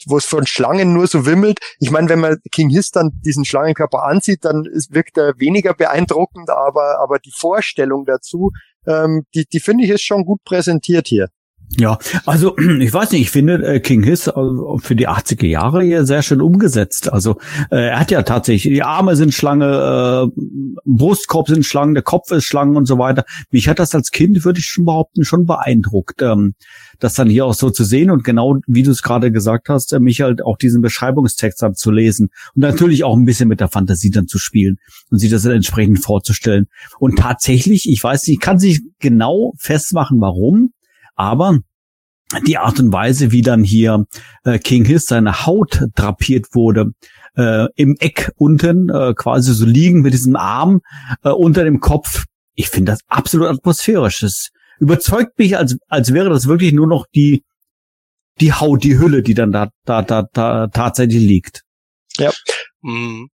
wo 0.07 0.17
es 0.17 0.25
von 0.25 0.45
Schlangen 0.45 0.93
nur 0.93 1.07
so 1.07 1.25
wimmelt. 1.25 1.59
Ich 1.79 1.91
meine, 1.91 2.09
wenn 2.09 2.19
man 2.19 2.37
King 2.51 2.69
Hiss 2.69 2.91
dann 2.91 3.11
diesen 3.23 3.45
Schlangenkörper 3.45 4.03
ansieht, 4.03 4.45
dann 4.45 4.65
wirkt 4.89 5.17
er 5.17 5.39
weniger 5.39 5.73
beeindruckend, 5.73 6.49
aber, 6.49 6.99
aber 6.99 7.19
die 7.19 7.33
Vorstellung 7.35 8.05
dazu, 8.05 8.51
ähm, 8.87 9.23
die, 9.35 9.45
die 9.45 9.59
finde 9.59 9.83
ich 9.83 9.89
ist 9.89 10.03
schon 10.03 10.25
gut 10.25 10.43
präsentiert 10.43 11.07
hier. 11.07 11.29
Ja, 11.79 11.97
also 12.25 12.57
ich 12.79 12.93
weiß 12.93 13.11
nicht, 13.11 13.21
ich 13.21 13.31
finde 13.31 13.65
äh, 13.65 13.79
King 13.79 14.03
Hiss 14.03 14.27
äh, 14.27 14.33
für 14.79 14.95
die 14.95 15.07
80er 15.07 15.45
Jahre 15.45 15.83
hier 15.83 16.05
sehr 16.05 16.21
schön 16.21 16.41
umgesetzt. 16.41 17.11
Also 17.11 17.37
äh, 17.69 17.89
er 17.89 17.99
hat 17.99 18.11
ja 18.11 18.23
tatsächlich, 18.23 18.73
die 18.73 18.83
Arme 18.83 19.15
sind 19.15 19.33
Schlange, 19.33 20.31
äh, 20.35 20.41
Brustkorb 20.85 21.47
sind 21.47 21.65
Schlangen, 21.65 21.93
der 21.93 22.03
Kopf 22.03 22.31
ist 22.31 22.45
Schlangen 22.45 22.75
und 22.75 22.87
so 22.87 22.97
weiter. 22.97 23.23
Mich 23.51 23.69
hat 23.69 23.79
das 23.79 23.95
als 23.95 24.11
Kind, 24.11 24.43
würde 24.43 24.59
ich 24.59 24.65
schon 24.65 24.85
behaupten, 24.85 25.23
schon 25.23 25.45
beeindruckt, 25.45 26.21
ähm, 26.21 26.55
das 26.99 27.13
dann 27.13 27.29
hier 27.29 27.45
auch 27.45 27.53
so 27.53 27.69
zu 27.69 27.83
sehen 27.83 28.11
und 28.11 28.23
genau 28.23 28.57
wie 28.67 28.83
du 28.83 28.91
es 28.91 29.01
gerade 29.01 29.31
gesagt 29.31 29.69
hast, 29.69 29.93
äh, 29.93 29.99
mich 29.99 30.21
halt 30.21 30.43
auch 30.43 30.57
diesen 30.57 30.81
Beschreibungstext 30.81 31.61
dann 31.61 31.75
zu 31.75 31.91
lesen 31.91 32.29
und 32.53 32.61
natürlich 32.61 33.03
auch 33.05 33.15
ein 33.15 33.25
bisschen 33.25 33.47
mit 33.47 33.61
der 33.61 33.69
Fantasie 33.69 34.11
dann 34.11 34.27
zu 34.27 34.39
spielen 34.39 34.77
und 35.09 35.19
sich 35.19 35.29
das 35.29 35.43
dann 35.43 35.53
entsprechend 35.53 36.03
vorzustellen. 36.03 36.67
Und 36.99 37.17
tatsächlich, 37.17 37.89
ich 37.89 38.03
weiß 38.03 38.27
nicht, 38.27 38.41
kann 38.41 38.59
sich 38.59 38.81
genau 38.99 39.53
festmachen, 39.57 40.19
warum 40.19 40.73
aber 41.15 41.59
die 42.47 42.57
Art 42.57 42.79
und 42.79 42.93
Weise, 42.93 43.31
wie 43.31 43.41
dann 43.41 43.63
hier 43.63 44.05
äh, 44.43 44.57
King 44.57 44.85
Hiss 44.85 45.05
seine 45.05 45.45
Haut 45.45 45.83
drapiert 45.95 46.47
wurde, 46.53 46.91
äh, 47.35 47.67
im 47.75 47.95
Eck 47.99 48.31
unten, 48.37 48.89
äh, 48.89 49.13
quasi 49.15 49.53
so 49.53 49.65
liegen 49.65 50.01
mit 50.01 50.13
diesem 50.13 50.35
Arm 50.35 50.81
äh, 51.23 51.29
unter 51.29 51.63
dem 51.63 51.79
Kopf, 51.79 52.25
ich 52.55 52.69
finde 52.69 52.93
das 52.93 52.99
absolut 53.07 53.47
atmosphärisch. 53.47 54.23
Es 54.23 54.49
überzeugt 54.79 55.37
mich, 55.39 55.57
als, 55.57 55.77
als 55.87 56.13
wäre 56.13 56.29
das 56.29 56.47
wirklich 56.47 56.73
nur 56.73 56.87
noch 56.87 57.05
die, 57.13 57.43
die 58.39 58.53
Haut, 58.53 58.83
die 58.83 58.97
Hülle, 58.97 59.23
die 59.23 59.33
dann 59.33 59.51
da, 59.51 59.69
da, 59.85 60.01
da, 60.01 60.27
da 60.33 60.67
tatsächlich 60.67 61.21
liegt. 61.21 61.61
Ja. 62.17 62.31
Mhm. 62.81 63.29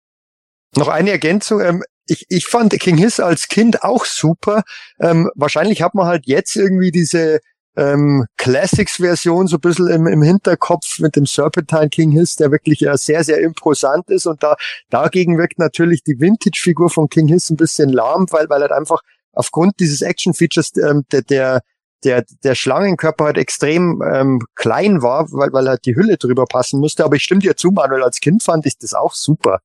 Noch 0.76 0.88
eine 0.88 1.12
Ergänzung. 1.12 1.62
Ähm, 1.62 1.84
ich, 2.08 2.26
ich 2.30 2.46
fand 2.46 2.78
King 2.80 2.98
Hiss 2.98 3.20
als 3.20 3.48
Kind 3.48 3.84
auch 3.84 4.06
super. 4.06 4.64
Ähm, 5.00 5.30
wahrscheinlich 5.36 5.82
hat 5.82 5.94
man 5.94 6.08
halt 6.08 6.26
jetzt 6.26 6.56
irgendwie 6.56 6.92
diese 6.92 7.40
ähm, 7.76 8.26
Classics-Version 8.38 9.48
so 9.48 9.58
ein 9.58 9.62
bisschen 9.62 9.88
im, 9.88 10.08
im 10.08 10.22
Hinterkopf 10.22 11.00
mit 11.00 11.16
dem 11.16 11.26
Serpentine 11.26 11.90
King 11.90 12.12
Hiss, 12.12 12.36
der 12.36 12.52
wirklich 12.52 12.82
ja 12.82 12.98
sehr, 12.98 13.24
sehr 13.24 13.40
imposant 13.40 14.10
ist. 14.10 14.28
Und 14.28 14.44
da 14.44 14.56
dagegen 14.90 15.38
wirkt 15.38 15.60
natürlich 15.60 16.04
die 16.04 16.20
Vintage-Figur 16.20 16.90
von 16.90 17.10
King 17.10 17.28
Hiss 17.28 17.50
ein 17.50 17.58
bisschen 17.58 17.90
lahm, 17.90 18.28
weil, 18.30 18.50
weil 18.50 18.62
halt 18.62 18.72
einfach 18.72 19.02
aufgrund 19.32 19.80
dieses 19.80 20.02
Action-Features 20.02 20.78
ähm, 20.78 21.04
der, 21.12 21.22
der 21.24 21.62
der, 22.04 22.26
der 22.44 22.56
Schlangenkörper 22.56 23.26
halt 23.26 23.38
extrem 23.38 24.04
ähm, 24.14 24.42
klein 24.56 25.02
war, 25.02 25.26
weil, 25.32 25.54
weil 25.54 25.68
halt 25.70 25.86
die 25.86 25.96
Hülle 25.96 26.18
drüber 26.18 26.46
passen 26.46 26.80
musste. 26.80 27.06
Aber 27.06 27.16
ich 27.16 27.24
stimme 27.24 27.40
dir 27.40 27.56
zu, 27.56 27.72
Manuel, 27.72 28.04
als 28.04 28.20
Kind 28.20 28.44
fand 28.44 28.66
ich 28.66 28.78
das 28.78 28.94
auch 28.94 29.14
super. 29.14 29.60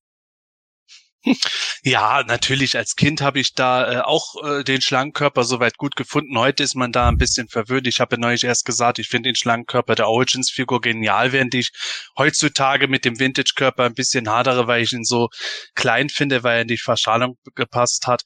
Ja, 1.82 2.22
natürlich. 2.24 2.76
Als 2.76 2.96
Kind 2.96 3.20
habe 3.20 3.40
ich 3.40 3.54
da 3.54 3.92
äh, 3.92 4.00
auch 4.00 4.34
äh, 4.44 4.64
den 4.64 4.80
Schlangenkörper 4.80 5.44
soweit 5.44 5.76
gut 5.78 5.96
gefunden. 5.96 6.38
Heute 6.38 6.62
ist 6.62 6.74
man 6.74 6.92
da 6.92 7.08
ein 7.08 7.16
bisschen 7.16 7.48
verwöhnt. 7.48 7.86
Ich 7.86 8.00
habe 8.00 8.16
ja 8.16 8.20
neulich 8.20 8.44
erst 8.44 8.64
gesagt, 8.64 8.98
ich 8.98 9.08
finde 9.08 9.28
den 9.28 9.36
Schlangenkörper 9.36 9.94
der 9.94 10.08
Origins-Figur 10.08 10.80
genial, 10.80 11.32
während 11.32 11.54
ich 11.54 11.70
heutzutage 12.16 12.88
mit 12.88 13.04
dem 13.04 13.18
Vintage-Körper 13.18 13.84
ein 13.84 13.94
bisschen 13.94 14.28
hadere, 14.28 14.66
weil 14.66 14.82
ich 14.82 14.92
ihn 14.92 15.04
so 15.04 15.28
klein 15.74 16.08
finde, 16.08 16.42
weil 16.42 16.56
er 16.56 16.62
in 16.62 16.68
die 16.68 16.78
Verschalung 16.78 17.36
gepasst 17.54 18.06
hat. 18.06 18.22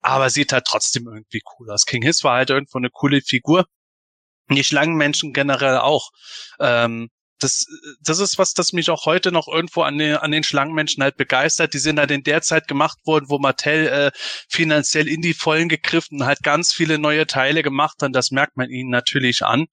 Aber 0.00 0.30
sieht 0.30 0.52
halt 0.52 0.64
trotzdem 0.66 1.06
irgendwie 1.06 1.42
cool 1.58 1.70
aus. 1.70 1.84
King 1.84 2.02
Hiss 2.02 2.24
war 2.24 2.36
halt 2.36 2.50
irgendwo 2.50 2.78
eine 2.78 2.90
coole 2.90 3.20
Figur. 3.22 3.66
Die 4.50 4.64
Schlangenmenschen 4.64 5.32
generell 5.32 5.78
auch. 5.78 6.10
Ähm, 6.60 7.08
das, 7.38 7.66
das 8.00 8.18
ist 8.18 8.38
was, 8.38 8.54
das 8.54 8.72
mich 8.72 8.90
auch 8.90 9.06
heute 9.06 9.32
noch 9.32 9.48
irgendwo 9.48 9.82
an 9.82 9.98
den, 9.98 10.16
an 10.16 10.30
den 10.30 10.42
Schlangenmenschen 10.42 11.02
halt 11.02 11.16
begeistert. 11.16 11.74
Die 11.74 11.78
sind 11.78 11.98
halt 11.98 12.10
in 12.10 12.22
der 12.22 12.42
Zeit 12.42 12.68
gemacht 12.68 12.98
worden, 13.04 13.26
wo 13.28 13.38
Mattel 13.38 13.86
äh, 13.88 14.10
finanziell 14.48 15.08
in 15.08 15.20
die 15.20 15.34
Vollen 15.34 15.68
gegriffen 15.68 16.20
und 16.20 16.26
halt 16.26 16.42
ganz 16.42 16.72
viele 16.72 16.98
neue 16.98 17.26
Teile 17.26 17.62
gemacht 17.62 18.02
hat. 18.02 18.14
Das 18.14 18.30
merkt 18.30 18.56
man 18.56 18.70
ihnen 18.70 18.90
natürlich 18.90 19.44
an. 19.44 19.66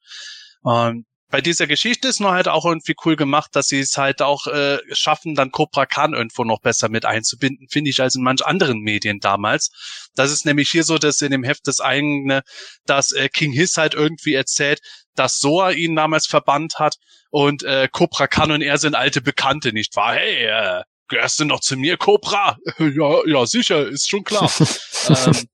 Ähm, 0.68 1.05
bei 1.34 1.41
dieser 1.41 1.65
Geschichte 1.65 2.07
ist 2.07 2.19
nur 2.19 2.31
halt 2.31 2.47
auch 2.47 2.63
irgendwie 2.63 2.93
cool 3.05 3.15
gemacht, 3.15 3.55
dass 3.55 3.65
sie 3.65 3.79
es 3.79 3.97
halt 3.97 4.21
auch 4.21 4.45
äh, 4.45 4.77
schaffen, 4.91 5.34
dann 5.34 5.49
Cobra 5.49 5.88
Khan 5.88 6.13
irgendwo 6.13 6.43
noch 6.43 6.61
besser 6.61 6.89
mit 6.89 7.05
einzubinden, 7.05 7.67
finde 7.71 7.89
ich, 7.89 7.99
als 7.99 8.13
in 8.13 8.21
manch 8.21 8.45
anderen 8.45 8.81
Medien 8.81 9.19
damals. 9.19 9.71
Das 10.13 10.29
ist 10.29 10.45
nämlich 10.45 10.69
hier 10.69 10.84
so, 10.84 10.99
dass 10.99 11.23
in 11.23 11.31
dem 11.31 11.43
Heft 11.43 11.67
das 11.67 11.79
eigene, 11.79 12.43
dass 12.86 13.13
äh, 13.13 13.29
King 13.29 13.51
Hiss 13.51 13.77
halt 13.77 13.95
irgendwie 13.95 14.36
erzählt, 14.36 14.79
dass 15.15 15.39
Soa 15.39 15.71
ihn 15.71 15.95
damals 15.95 16.27
verbannt 16.27 16.77
hat 16.77 16.97
und 17.31 17.63
äh, 17.63 17.89
Cobra 17.91 18.27
Khan 18.27 18.51
und 18.51 18.61
er 18.61 18.77
sind 18.77 18.93
alte 18.93 19.21
Bekannte, 19.21 19.73
nicht 19.73 19.95
wahr? 19.95 20.13
Hey, 20.13 20.45
äh, 20.45 20.84
gehörst 21.07 21.39
du 21.39 21.45
noch 21.45 21.61
zu 21.61 21.77
mir, 21.77 21.97
Cobra? 21.97 22.59
ja, 22.77 23.25
ja, 23.25 23.47
sicher, 23.47 23.88
ist 23.88 24.07
schon 24.07 24.23
klar. 24.23 24.51
ähm, 25.09 25.47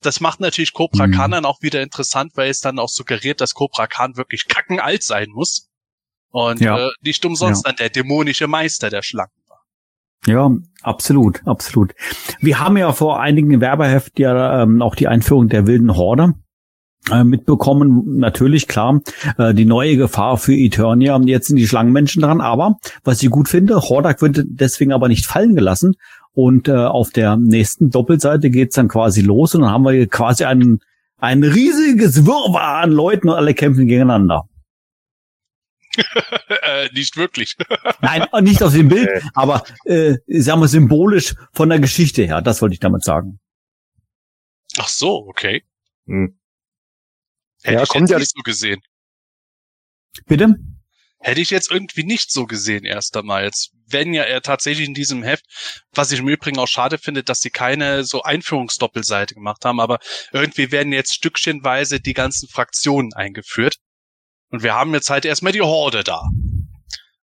das 0.00 0.20
macht 0.20 0.40
natürlich 0.40 0.72
Cobra 0.72 1.06
mhm. 1.06 1.12
Khan 1.12 1.30
dann 1.30 1.44
auch 1.44 1.62
wieder 1.62 1.82
interessant, 1.82 2.32
weil 2.34 2.50
es 2.50 2.60
dann 2.60 2.78
auch 2.78 2.88
suggeriert, 2.88 3.40
dass 3.40 3.54
Cobra 3.54 3.86
Khan 3.86 4.16
wirklich 4.16 4.48
kackenalt 4.48 5.02
sein 5.02 5.28
muss. 5.30 5.68
Und 6.30 6.60
ja. 6.60 6.78
äh, 6.78 6.90
nicht 7.02 7.24
umsonst 7.24 7.64
ja. 7.64 7.70
dann 7.70 7.76
der 7.76 7.90
dämonische 7.90 8.46
Meister 8.46 8.88
der 8.88 9.02
Schlangen 9.02 9.30
war. 9.48 9.60
Ja, 10.26 10.50
absolut, 10.82 11.46
absolut. 11.46 11.94
Wir 12.40 12.58
haben 12.58 12.76
ja 12.76 12.92
vor 12.92 13.20
einigen 13.20 13.60
Werbeheft 13.60 14.18
ja 14.18 14.62
ähm, 14.62 14.80
auch 14.80 14.94
die 14.94 15.08
Einführung 15.08 15.48
der 15.48 15.66
wilden 15.66 15.94
Horde 15.94 16.34
äh, 17.10 17.24
mitbekommen. 17.24 18.18
Natürlich, 18.18 18.66
klar, 18.66 19.00
äh, 19.36 19.52
die 19.52 19.66
neue 19.66 19.96
Gefahr 19.96 20.38
für 20.38 20.54
Eternia. 20.54 21.20
Jetzt 21.24 21.48
sind 21.48 21.56
die 21.56 21.66
Schlangenmenschen 21.66 22.22
dran, 22.22 22.40
aber 22.40 22.78
was 23.04 23.22
ich 23.22 23.30
gut 23.30 23.48
finde, 23.48 23.80
Hordak 23.80 24.22
wird 24.22 24.42
deswegen 24.46 24.92
aber 24.92 25.08
nicht 25.08 25.26
fallen 25.26 25.54
gelassen. 25.54 25.96
Und 26.34 26.68
äh, 26.68 26.72
auf 26.72 27.10
der 27.10 27.36
nächsten 27.36 27.90
Doppelseite 27.90 28.50
geht's 28.50 28.76
dann 28.76 28.88
quasi 28.88 29.20
los 29.20 29.54
und 29.54 29.62
dann 29.62 29.70
haben 29.70 29.84
wir 29.84 30.06
quasi 30.08 30.44
ein, 30.44 30.80
ein 31.18 31.42
riesiges 31.42 32.24
Wirrwarr 32.24 32.82
an 32.82 32.90
Leuten 32.90 33.28
und 33.28 33.34
alle 33.34 33.54
kämpfen 33.54 33.86
gegeneinander. 33.86 34.48
äh, 36.62 36.88
nicht 36.94 37.16
wirklich. 37.16 37.56
Nein, 38.00 38.26
nicht 38.40 38.62
aus 38.62 38.72
dem 38.72 38.88
Bild, 38.88 39.10
aber 39.34 39.62
äh, 39.84 40.16
sagen 40.26 40.60
wir 40.60 40.68
symbolisch 40.68 41.34
von 41.52 41.68
der 41.68 41.80
Geschichte 41.80 42.22
her. 42.22 42.40
Das 42.40 42.62
wollte 42.62 42.74
ich 42.74 42.80
damit 42.80 43.04
sagen. 43.04 43.38
Ach 44.78 44.88
so, 44.88 45.26
okay. 45.26 45.64
Hm. 46.06 46.38
Hätte 47.62 47.74
ja, 47.74 47.82
ich 47.82 47.88
kommt 47.90 48.02
jetzt 48.02 48.10
ja 48.10 48.18
nicht 48.18 48.34
so 48.34 48.42
gesehen. 48.42 48.80
Bitte? 50.26 50.56
Hätte 51.22 51.40
ich 51.40 51.50
jetzt 51.50 51.70
irgendwie 51.70 52.02
nicht 52.02 52.32
so 52.32 52.46
gesehen 52.46 52.84
erst 52.84 53.16
einmal. 53.16 53.44
Jetzt, 53.44 53.70
wenn 53.86 54.12
ja 54.12 54.24
er 54.24 54.42
tatsächlich 54.42 54.88
in 54.88 54.94
diesem 54.94 55.22
Heft, 55.22 55.44
was 55.92 56.10
ich 56.10 56.18
im 56.18 56.28
Übrigen 56.28 56.58
auch 56.58 56.66
schade 56.66 56.98
finde, 56.98 57.22
dass 57.22 57.40
sie 57.40 57.50
keine 57.50 58.02
so 58.04 58.22
Einführungsdoppelseite 58.22 59.34
gemacht 59.34 59.64
haben, 59.64 59.78
aber 59.78 60.00
irgendwie 60.32 60.72
werden 60.72 60.92
jetzt 60.92 61.14
stückchenweise 61.14 62.00
die 62.00 62.14
ganzen 62.14 62.48
Fraktionen 62.48 63.12
eingeführt. 63.12 63.76
Und 64.50 64.62
wir 64.64 64.74
haben 64.74 64.92
jetzt 64.94 65.10
halt 65.10 65.24
erstmal 65.24 65.52
die 65.52 65.62
Horde 65.62 66.02
da. 66.02 66.28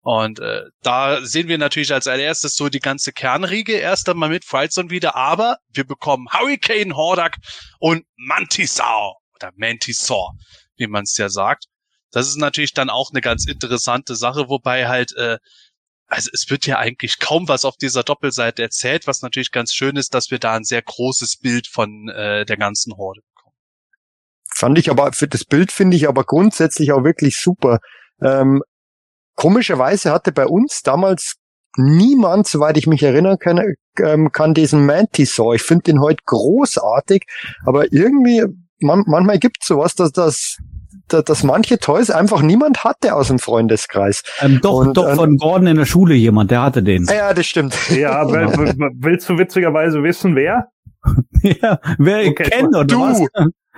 Und 0.00 0.38
äh, 0.38 0.62
da 0.82 1.20
sehen 1.20 1.48
wir 1.48 1.58
natürlich 1.58 1.92
als 1.92 2.06
allererstes 2.06 2.54
so 2.54 2.68
die 2.68 2.78
ganze 2.78 3.12
Kernriege 3.12 3.74
erst 3.74 4.08
einmal 4.08 4.28
mit 4.28 4.44
Frightzone 4.44 4.90
wieder, 4.90 5.16
aber 5.16 5.58
wir 5.70 5.84
bekommen 5.84 6.28
Hurricane 6.32 6.96
Hordak 6.96 7.36
und 7.78 8.06
Mantisaur 8.16 9.16
oder 9.34 9.50
Mantisaur, 9.56 10.34
wie 10.76 10.86
man 10.86 11.02
es 11.02 11.16
ja 11.18 11.28
sagt. 11.28 11.64
Das 12.10 12.28
ist 12.28 12.36
natürlich 12.36 12.74
dann 12.74 12.90
auch 12.90 13.10
eine 13.10 13.20
ganz 13.20 13.46
interessante 13.46 14.16
Sache, 14.16 14.48
wobei 14.48 14.88
halt, 14.88 15.14
äh, 15.16 15.38
also 16.06 16.30
es 16.32 16.48
wird 16.48 16.66
ja 16.66 16.78
eigentlich 16.78 17.18
kaum 17.18 17.48
was 17.48 17.64
auf 17.64 17.76
dieser 17.76 18.02
Doppelseite 18.02 18.62
erzählt, 18.62 19.06
was 19.06 19.20
natürlich 19.20 19.52
ganz 19.52 19.72
schön 19.74 19.96
ist, 19.96 20.14
dass 20.14 20.30
wir 20.30 20.38
da 20.38 20.54
ein 20.54 20.64
sehr 20.64 20.80
großes 20.82 21.38
Bild 21.38 21.66
von 21.66 22.08
äh, 22.08 22.46
der 22.46 22.56
ganzen 22.56 22.96
Horde 22.96 23.20
bekommen. 23.34 23.54
Fand 24.54 24.78
ich 24.78 24.90
aber, 24.90 25.12
für 25.12 25.28
das 25.28 25.44
Bild 25.44 25.70
finde 25.70 25.96
ich 25.96 26.08
aber 26.08 26.24
grundsätzlich 26.24 26.92
auch 26.92 27.04
wirklich 27.04 27.36
super. 27.36 27.78
Ähm, 28.22 28.62
komischerweise 29.34 30.10
hatte 30.10 30.32
bei 30.32 30.46
uns 30.46 30.80
damals 30.82 31.34
niemand, 31.76 32.48
soweit 32.48 32.78
ich 32.78 32.86
mich 32.86 33.02
erinnern 33.02 33.38
kann, 33.38 33.74
ähm, 34.02 34.32
kann 34.32 34.54
diesen 34.54 34.86
Mantisaur. 34.86 35.54
Ich 35.54 35.62
finde 35.62 35.84
den 35.84 36.00
heute 36.00 36.22
großartig, 36.24 37.24
aber 37.66 37.92
irgendwie 37.92 38.44
man, 38.80 39.04
manchmal 39.06 39.38
gibt 39.38 39.58
es 39.60 39.68
sowas, 39.68 39.94
dass 39.94 40.12
das 40.12 40.58
dass 41.08 41.42
manche 41.42 41.78
Toys 41.78 42.10
einfach 42.10 42.42
niemand 42.42 42.84
hatte 42.84 43.14
aus 43.14 43.28
dem 43.28 43.38
Freundeskreis. 43.38 44.22
Ähm, 44.40 44.60
doch, 44.62 44.74
und, 44.74 44.96
doch 44.96 45.08
ähm, 45.08 45.16
von 45.16 45.36
Gordon 45.36 45.66
in 45.68 45.76
der 45.76 45.86
Schule 45.86 46.14
jemand, 46.14 46.50
der 46.50 46.62
hatte 46.62 46.82
den. 46.82 47.04
Ja, 47.04 47.34
das 47.34 47.46
stimmt. 47.46 47.76
Ja, 47.98 48.24
willst 48.28 49.28
du 49.28 49.38
witzigerweise 49.38 50.02
wissen, 50.02 50.36
wer? 50.36 50.68
ja, 51.42 51.80
wer 51.98 52.28
okay. 52.28 52.44
kennt 52.44 52.76
oder 52.76 52.84
du. 52.84 53.00
was? 53.00 53.28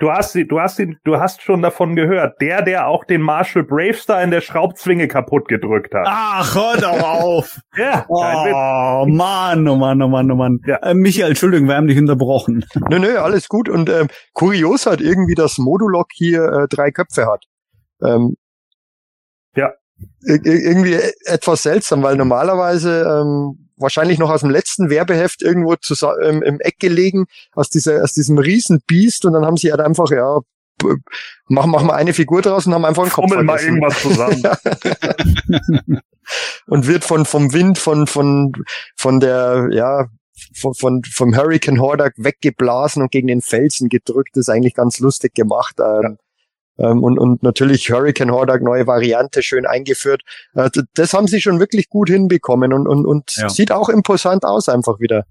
Du 0.01 0.11
hast, 0.11 0.35
du 0.35 0.59
hast 0.59 0.79
ihn, 0.79 0.97
du 1.03 1.17
hast 1.17 1.43
schon 1.43 1.61
davon 1.61 1.95
gehört. 1.95 2.41
Der, 2.41 2.61
der 2.63 2.87
auch 2.87 3.05
den 3.05 3.21
Marshall 3.21 3.63
Bravestar 3.63 4.23
in 4.23 4.31
der 4.31 4.41
Schraubzwinge 4.41 5.07
kaputt 5.07 5.47
gedrückt 5.47 5.93
hat. 5.93 6.07
Ach, 6.07 6.55
hör 6.55 6.77
doch 6.81 7.03
auf. 7.03 7.59
ja, 7.77 8.05
oh, 8.09 9.05
Mann, 9.07 9.67
oh 9.67 9.75
Mann, 9.75 10.01
oh 10.01 10.07
Mann, 10.07 10.31
oh 10.31 10.35
Mann. 10.35 10.59
Ja. 10.65 10.77
Äh, 10.77 10.95
Michael, 10.95 11.29
Entschuldigung, 11.29 11.67
wir 11.67 11.75
haben 11.75 11.87
dich 11.87 11.99
unterbrochen. 11.99 12.65
Nö, 12.89 12.99
nö, 12.99 13.17
alles 13.19 13.47
gut. 13.47 13.69
Und 13.69 13.89
ähm, 13.89 14.07
kurios 14.33 14.85
hat 14.85 15.01
irgendwie, 15.01 15.35
dass 15.35 15.59
Modulok 15.59 16.07
hier 16.11 16.43
äh, 16.43 16.67
drei 16.67 16.91
Köpfe 16.91 17.27
hat. 17.27 17.45
Ähm, 18.03 18.35
ja. 19.55 19.71
Irgendwie 20.23 20.97
etwas 21.25 21.61
seltsam, 21.61 22.01
weil 22.01 22.15
normalerweise 22.15 23.03
ähm, 23.03 23.70
wahrscheinlich 23.81 24.19
noch 24.19 24.29
aus 24.29 24.41
dem 24.41 24.49
letzten 24.49 24.89
Werbeheft 24.89 25.41
irgendwo 25.41 25.75
zu, 25.75 25.95
ähm, 26.21 26.41
im 26.41 26.59
Eck 26.59 26.79
gelegen, 26.79 27.25
aus, 27.53 27.69
dieser, 27.69 28.03
aus 28.03 28.13
diesem 28.13 28.37
Riesenbiest 28.37 29.25
und 29.25 29.33
dann 29.33 29.45
haben 29.45 29.57
sie 29.57 29.71
halt 29.71 29.81
einfach, 29.81 30.09
ja, 30.11 30.39
machen, 31.47 31.71
machen 31.71 31.87
wir 31.87 31.95
eine 31.95 32.13
Figur 32.13 32.41
draus 32.41 32.65
und 32.65 32.73
haben 32.73 32.85
einfach 32.85 33.03
einen 33.03 33.11
Kopf 33.11 33.29
Fummel 33.29 33.43
mal 33.43 33.59
irgendwas 33.59 34.01
zusammen. 34.01 34.41
und 36.67 36.87
wird 36.87 37.03
von, 37.03 37.25
vom 37.25 37.53
Wind, 37.53 37.77
von, 37.77 38.07
von, 38.07 38.53
von 38.95 39.19
der, 39.19 39.69
ja, 39.71 40.07
von, 40.55 40.73
von, 40.73 41.01
vom 41.03 41.35
Hurricane 41.35 41.79
Hordak 41.79 42.13
weggeblasen 42.17 43.01
und 43.01 43.11
gegen 43.11 43.27
den 43.27 43.41
Felsen 43.41 43.89
gedrückt. 43.89 44.31
Das 44.33 44.47
ist 44.47 44.49
eigentlich 44.49 44.73
ganz 44.73 44.99
lustig 44.99 45.33
gemacht. 45.33 45.75
Ähm, 45.79 46.01
ja. 46.03 46.15
Ähm, 46.81 47.03
und, 47.03 47.19
und 47.19 47.43
natürlich 47.43 47.91
Hurricane 47.91 48.31
Hordak, 48.31 48.61
neue 48.61 48.87
Variante, 48.87 49.43
schön 49.43 49.65
eingeführt. 49.65 50.21
Äh, 50.55 50.69
das 50.95 51.13
haben 51.13 51.27
sie 51.27 51.41
schon 51.41 51.59
wirklich 51.59 51.89
gut 51.89 52.09
hinbekommen 52.09 52.73
und, 52.73 52.87
und, 52.87 53.05
und 53.05 53.35
ja. 53.35 53.49
sieht 53.49 53.71
auch 53.71 53.89
imposant 53.89 54.43
aus 54.43 54.69
einfach 54.69 54.99
wieder. 54.99 55.25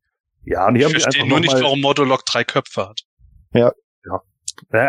Ja, 0.44 0.68
und 0.68 0.76
ich, 0.76 0.86
ich 0.86 1.02
verstehe 1.02 1.28
nur 1.28 1.40
nicht, 1.40 1.52
warum 1.60 1.80
Modulok 1.80 2.24
drei 2.24 2.44
Köpfe 2.44 2.88
hat. 2.88 3.00
Ja. 3.52 3.72
Ja. 4.06 4.22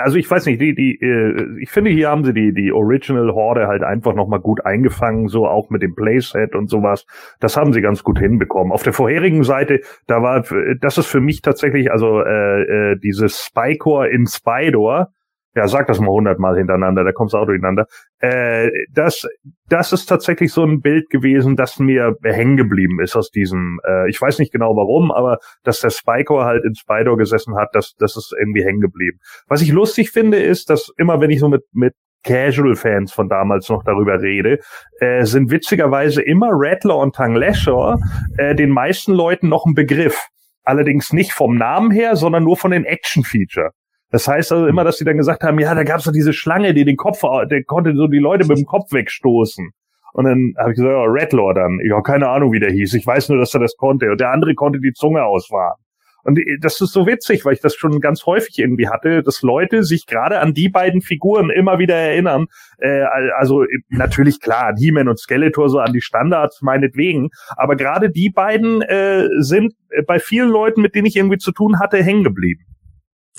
Also 0.03 0.17
ich 0.17 0.29
weiß 0.29 0.45
nicht, 0.45 0.61
die, 0.61 0.75
die, 0.75 0.99
äh, 1.01 1.61
ich 1.61 1.71
finde, 1.71 1.91
hier 1.91 2.09
haben 2.09 2.23
sie 2.23 2.33
die, 2.33 2.53
die 2.53 2.71
Original 2.71 3.33
Horde 3.33 3.67
halt 3.67 3.83
einfach 3.83 4.13
nochmal 4.13 4.39
gut 4.39 4.65
eingefangen, 4.65 5.27
so 5.27 5.47
auch 5.47 5.69
mit 5.69 5.81
dem 5.81 5.95
Playset 5.95 6.55
und 6.55 6.69
sowas. 6.69 7.05
Das 7.39 7.57
haben 7.57 7.73
sie 7.73 7.81
ganz 7.81 8.03
gut 8.03 8.19
hinbekommen. 8.19 8.71
Auf 8.71 8.83
der 8.83 8.93
vorherigen 8.93 9.43
Seite, 9.43 9.81
da 10.07 10.21
war, 10.21 10.43
das 10.79 10.97
ist 10.97 11.07
für 11.07 11.21
mich 11.21 11.41
tatsächlich, 11.41 11.91
also 11.91 12.21
äh, 12.21 12.91
äh, 12.91 12.99
dieses 12.99 13.45
Spycore 13.45 14.09
in 14.09 14.27
Spydor, 14.27 15.11
ja, 15.55 15.67
sag 15.67 15.87
das 15.87 15.99
mal 15.99 16.11
hundertmal 16.11 16.57
hintereinander, 16.57 17.03
da 17.03 17.11
kommt's 17.11 17.33
auch 17.33 17.45
durcheinander. 17.45 17.85
Äh, 18.19 18.69
das, 18.93 19.27
das 19.67 19.91
ist 19.91 20.05
tatsächlich 20.05 20.53
so 20.53 20.63
ein 20.63 20.81
Bild 20.81 21.09
gewesen, 21.09 21.55
das 21.55 21.79
mir 21.79 22.15
hängen 22.23 22.57
geblieben 22.57 22.99
ist 23.01 23.15
aus 23.15 23.31
diesem, 23.31 23.79
äh, 23.85 24.09
ich 24.09 24.21
weiß 24.21 24.39
nicht 24.39 24.51
genau 24.51 24.75
warum, 24.75 25.11
aber 25.11 25.39
dass 25.63 25.81
der 25.81 25.89
Spycore 25.89 26.45
halt 26.45 26.63
in 26.63 26.75
Spider 26.75 27.17
gesessen 27.17 27.55
hat, 27.57 27.69
das, 27.73 27.95
das 27.97 28.15
ist 28.15 28.33
irgendwie 28.39 28.63
hängen 28.63 28.81
geblieben. 28.81 29.19
Was 29.47 29.61
ich 29.61 29.71
lustig 29.71 30.11
finde, 30.11 30.37
ist, 30.37 30.69
dass 30.69 30.91
immer 30.97 31.19
wenn 31.19 31.29
ich 31.29 31.39
so 31.39 31.49
mit, 31.49 31.63
mit 31.73 31.93
Casual-Fans 32.23 33.11
von 33.11 33.29
damals 33.29 33.67
noch 33.69 33.83
darüber 33.83 34.21
rede, 34.21 34.59
äh, 34.99 35.25
sind 35.25 35.51
witzigerweise 35.51 36.21
immer 36.21 36.49
Rattler 36.51 36.97
und 36.97 37.15
Tang 37.15 37.35
Lasher 37.35 37.97
äh, 38.37 38.55
den 38.55 38.69
meisten 38.69 39.13
Leuten 39.13 39.49
noch 39.49 39.65
ein 39.65 39.73
Begriff. 39.73 40.27
Allerdings 40.63 41.11
nicht 41.11 41.33
vom 41.33 41.57
Namen 41.57 41.91
her, 41.91 42.15
sondern 42.15 42.43
nur 42.43 42.55
von 42.55 42.71
den 42.71 42.85
Action-Feature. 42.85 43.71
Das 44.11 44.27
heißt 44.27 44.51
also 44.51 44.67
immer, 44.67 44.83
dass 44.83 44.97
sie 44.97 45.05
dann 45.05 45.17
gesagt 45.17 45.43
haben, 45.43 45.59
ja, 45.59 45.73
da 45.73 45.83
gab's 45.83 46.03
doch 46.03 46.11
diese 46.11 46.33
Schlange, 46.33 46.73
die 46.73 46.85
den 46.85 46.97
Kopf, 46.97 47.21
der 47.49 47.63
konnte 47.63 47.95
so 47.95 48.07
die 48.07 48.19
Leute 48.19 48.45
mit 48.45 48.57
dem 48.57 48.65
Kopf 48.65 48.91
wegstoßen. 48.91 49.71
Und 50.13 50.25
dann 50.25 50.53
habe 50.57 50.71
ich 50.71 50.75
gesagt, 50.75 50.91
ja, 50.91 51.03
Redlaw 51.03 51.53
dann. 51.53 51.79
Ja, 51.85 52.01
keine 52.01 52.27
Ahnung, 52.27 52.51
wie 52.51 52.59
der 52.59 52.71
hieß. 52.71 52.93
Ich 52.95 53.07
weiß 53.07 53.29
nur, 53.29 53.37
dass 53.37 53.53
er 53.53 53.61
das 53.61 53.77
konnte. 53.77 54.11
Und 54.11 54.19
der 54.19 54.31
andere 54.31 54.53
konnte 54.55 54.79
die 54.79 54.91
Zunge 54.91 55.23
ausfahren. 55.23 55.77
Und 56.23 56.39
das 56.59 56.79
ist 56.81 56.93
so 56.93 57.07
witzig, 57.07 57.45
weil 57.45 57.53
ich 57.53 57.61
das 57.61 57.75
schon 57.75 57.99
ganz 57.99 58.25
häufig 58.25 58.59
irgendwie 58.59 58.89
hatte, 58.89 59.23
dass 59.23 59.41
Leute 59.41 59.83
sich 59.83 60.05
gerade 60.05 60.39
an 60.39 60.53
die 60.53 60.69
beiden 60.69 61.01
Figuren 61.01 61.49
immer 61.49 61.79
wieder 61.79 61.95
erinnern. 61.95 62.45
Äh, 62.77 63.03
also 63.37 63.63
natürlich 63.89 64.39
klar, 64.39 64.67
an 64.67 64.77
He-Man 64.77 65.07
und 65.07 65.19
Skeletor, 65.19 65.69
so 65.69 65.79
an 65.79 65.93
die 65.93 66.01
Standards 66.01 66.61
meinetwegen. 66.61 67.29
Aber 67.55 67.75
gerade 67.75 68.11
die 68.11 68.29
beiden 68.29 68.81
äh, 68.81 69.27
sind 69.39 69.73
bei 70.05 70.19
vielen 70.19 70.49
Leuten, 70.49 70.81
mit 70.81 70.93
denen 70.93 71.07
ich 71.07 71.15
irgendwie 71.15 71.39
zu 71.39 71.53
tun 71.53 71.79
hatte, 71.79 72.03
hängen 72.03 72.23
geblieben. 72.23 72.65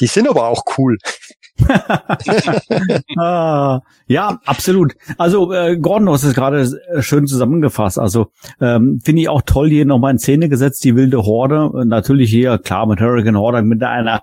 Die 0.01 0.07
sind 0.07 0.29
aber 0.29 0.47
auch 0.49 0.63
cool. 0.79 0.97
ah, 3.19 3.81
ja, 4.07 4.41
absolut. 4.45 4.95
Also 5.19 5.53
äh, 5.53 5.77
Gordon, 5.77 6.07
du 6.07 6.13
hast 6.13 6.25
es 6.25 6.35
gerade 6.35 6.63
äh, 6.95 7.03
schön 7.03 7.27
zusammengefasst. 7.27 7.99
Also 7.99 8.29
ähm, 8.61 9.01
finde 9.05 9.23
ich 9.23 9.29
auch 9.29 9.43
toll 9.43 9.69
hier 9.69 9.85
nochmal 9.85 10.13
in 10.13 10.19
Szene 10.19 10.49
gesetzt, 10.49 10.83
die 10.85 10.97
wilde 10.97 11.25
Horde. 11.25 11.71
Natürlich 11.87 12.31
hier, 12.31 12.59
klar, 12.59 12.87
mit 12.87 13.01
Hurricane 13.01 13.39
Horde, 13.39 13.63
mit 13.63 13.83
einer 13.83 14.23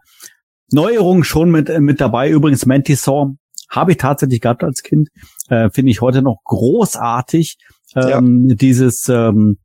Neuerung 0.72 1.24
schon 1.24 1.52
mit, 1.52 1.70
äh, 1.70 1.80
mit 1.80 2.02
dabei. 2.02 2.30
Übrigens 2.30 2.66
Mantisaur 2.66 3.36
habe 3.70 3.92
ich 3.92 3.98
tatsächlich 3.98 4.42
gehabt 4.42 4.64
als 4.64 4.82
Kind. 4.82 5.10
Äh, 5.50 5.70
finde 5.70 5.92
ich 5.92 6.02
heute 6.02 6.22
noch 6.22 6.40
großartig. 6.44 7.58
Ähm, 7.96 8.48
ja. 8.50 8.56
Dieses 8.56 9.08
ähm, 9.10 9.58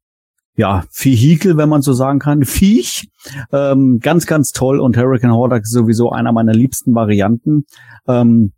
ja, 0.57 0.85
Vehikel, 0.93 1.57
wenn 1.57 1.69
man 1.69 1.83
so 1.83 1.93
sagen 1.93 2.19
kann, 2.19 2.45
Viech. 2.45 3.09
Ähm, 3.53 3.99
ganz, 4.01 4.27
ganz 4.27 4.53
toll 4.53 4.79
und 4.81 4.97
Hurricane 4.97 5.33
Hordak 5.33 5.63
ist 5.63 5.73
sowieso 5.73 6.11
einer 6.11 6.33
meiner 6.33 6.53
liebsten 6.53 6.95
Varianten. 6.95 7.65
Ähm, 8.07 8.53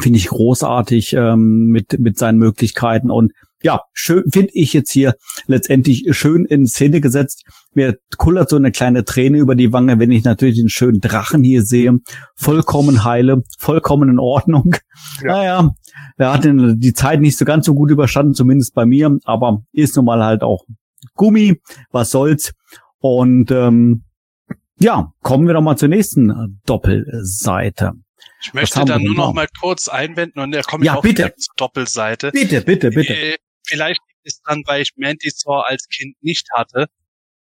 Finde 0.00 0.18
ich 0.18 0.28
großartig 0.28 1.12
ähm, 1.12 1.66
mit, 1.66 1.98
mit 1.98 2.16
seinen 2.18 2.38
Möglichkeiten 2.38 3.10
und 3.10 3.32
ja, 3.62 3.80
schön 3.92 4.24
finde 4.32 4.50
ich 4.54 4.72
jetzt 4.72 4.90
hier 4.90 5.14
letztendlich 5.46 6.04
schön 6.10 6.44
in 6.44 6.66
Szene 6.66 7.00
gesetzt. 7.00 7.44
Mir 7.74 7.96
kullert 8.18 8.50
so 8.50 8.56
eine 8.56 8.72
kleine 8.72 9.04
Träne 9.04 9.38
über 9.38 9.54
die 9.54 9.72
Wange, 9.72 9.98
wenn 9.98 10.10
ich 10.10 10.24
natürlich 10.24 10.56
den 10.56 10.68
schönen 10.68 11.00
Drachen 11.00 11.44
hier 11.44 11.62
sehe. 11.62 11.98
Vollkommen 12.34 13.04
heile, 13.04 13.42
vollkommen 13.58 14.08
in 14.08 14.18
Ordnung. 14.18 14.74
Ja. 15.22 15.32
Naja, 15.32 15.70
er 16.16 16.32
hat 16.32 16.44
die 16.44 16.92
Zeit 16.92 17.20
nicht 17.20 17.38
so 17.38 17.44
ganz 17.44 17.66
so 17.66 17.74
gut 17.74 17.90
überstanden, 17.90 18.34
zumindest 18.34 18.74
bei 18.74 18.84
mir, 18.84 19.16
aber 19.24 19.62
ist 19.72 19.94
nun 19.96 20.06
mal 20.06 20.24
halt 20.24 20.42
auch 20.42 20.64
Gummi, 21.14 21.60
was 21.90 22.10
soll's. 22.10 22.52
Und 22.98 23.50
ähm, 23.50 24.04
ja, 24.78 25.12
kommen 25.22 25.46
wir 25.46 25.54
doch 25.54 25.60
mal 25.60 25.76
zur 25.76 25.88
nächsten 25.88 26.60
Doppelseite. 26.66 27.92
Ich 28.42 28.54
möchte 28.54 28.84
da 28.84 28.98
nur 28.98 29.14
noch 29.14 29.32
mal 29.32 29.48
kurz 29.60 29.88
einwenden 29.88 30.40
und 30.40 30.52
da 30.52 30.62
komme 30.62 30.84
ich 30.84 30.86
ja, 30.86 30.96
auch 30.96 31.02
bitte. 31.02 31.34
zur 31.36 31.54
Doppelseite. 31.56 32.30
Bitte, 32.32 32.60
bitte, 32.62 32.90
bitte. 32.90 33.14
Äh, 33.14 33.36
vielleicht 33.64 34.00
liegt 34.08 34.26
es 34.26 34.40
dann, 34.42 34.62
weil 34.66 34.82
ich 34.82 34.92
Mantisaur 34.96 35.68
als 35.68 35.86
Kind 35.88 36.16
nicht 36.22 36.48
hatte, 36.52 36.86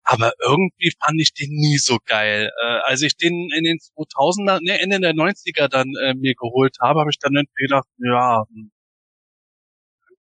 aber 0.04 0.34
irgendwie 0.46 0.92
fand 1.04 1.22
ich 1.22 1.34
den 1.34 1.52
nie 1.52 1.78
so 1.78 1.98
geil. 2.06 2.52
Äh, 2.62 2.80
als 2.86 3.02
ich 3.02 3.16
den 3.16 3.50
in 3.56 3.64
den 3.64 3.78
2000er, 3.78 4.60
ne, 4.62 4.82
Ende 4.82 5.00
der 5.00 5.14
90er 5.14 5.68
dann 5.68 5.94
äh, 6.02 6.14
mir 6.16 6.34
geholt 6.36 6.78
habe, 6.82 7.00
habe 7.00 7.10
ich 7.12 7.20
dann 7.20 7.36
irgendwie 7.36 7.64
gedacht, 7.64 7.88
ja, 8.00 8.44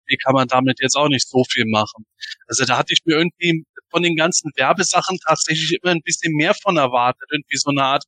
irgendwie 0.10 0.18
kann 0.18 0.34
man 0.34 0.47
damit 0.47 0.80
jetzt 0.82 0.95
auch 0.95 1.07
nicht 1.07 1.28
so 1.28 1.43
viel 1.49 1.66
machen. 1.66 2.05
Also 2.47 2.66
da 2.66 2.78
hatte 2.78 2.93
ich 2.93 2.99
mir 3.05 3.18
irgendwie 3.18 3.64
von 3.91 4.03
den 4.03 4.16
ganzen 4.16 4.51
Werbesachen 4.55 5.20
tatsächlich 5.26 5.80
immer 5.82 5.91
ein 5.91 6.01
bisschen 6.03 6.34
mehr 6.34 6.53
von 6.53 6.78
erwartet. 6.78 7.28
Irgendwie 7.32 7.57
so 7.57 7.70
eine 7.70 7.84
Art 7.84 8.03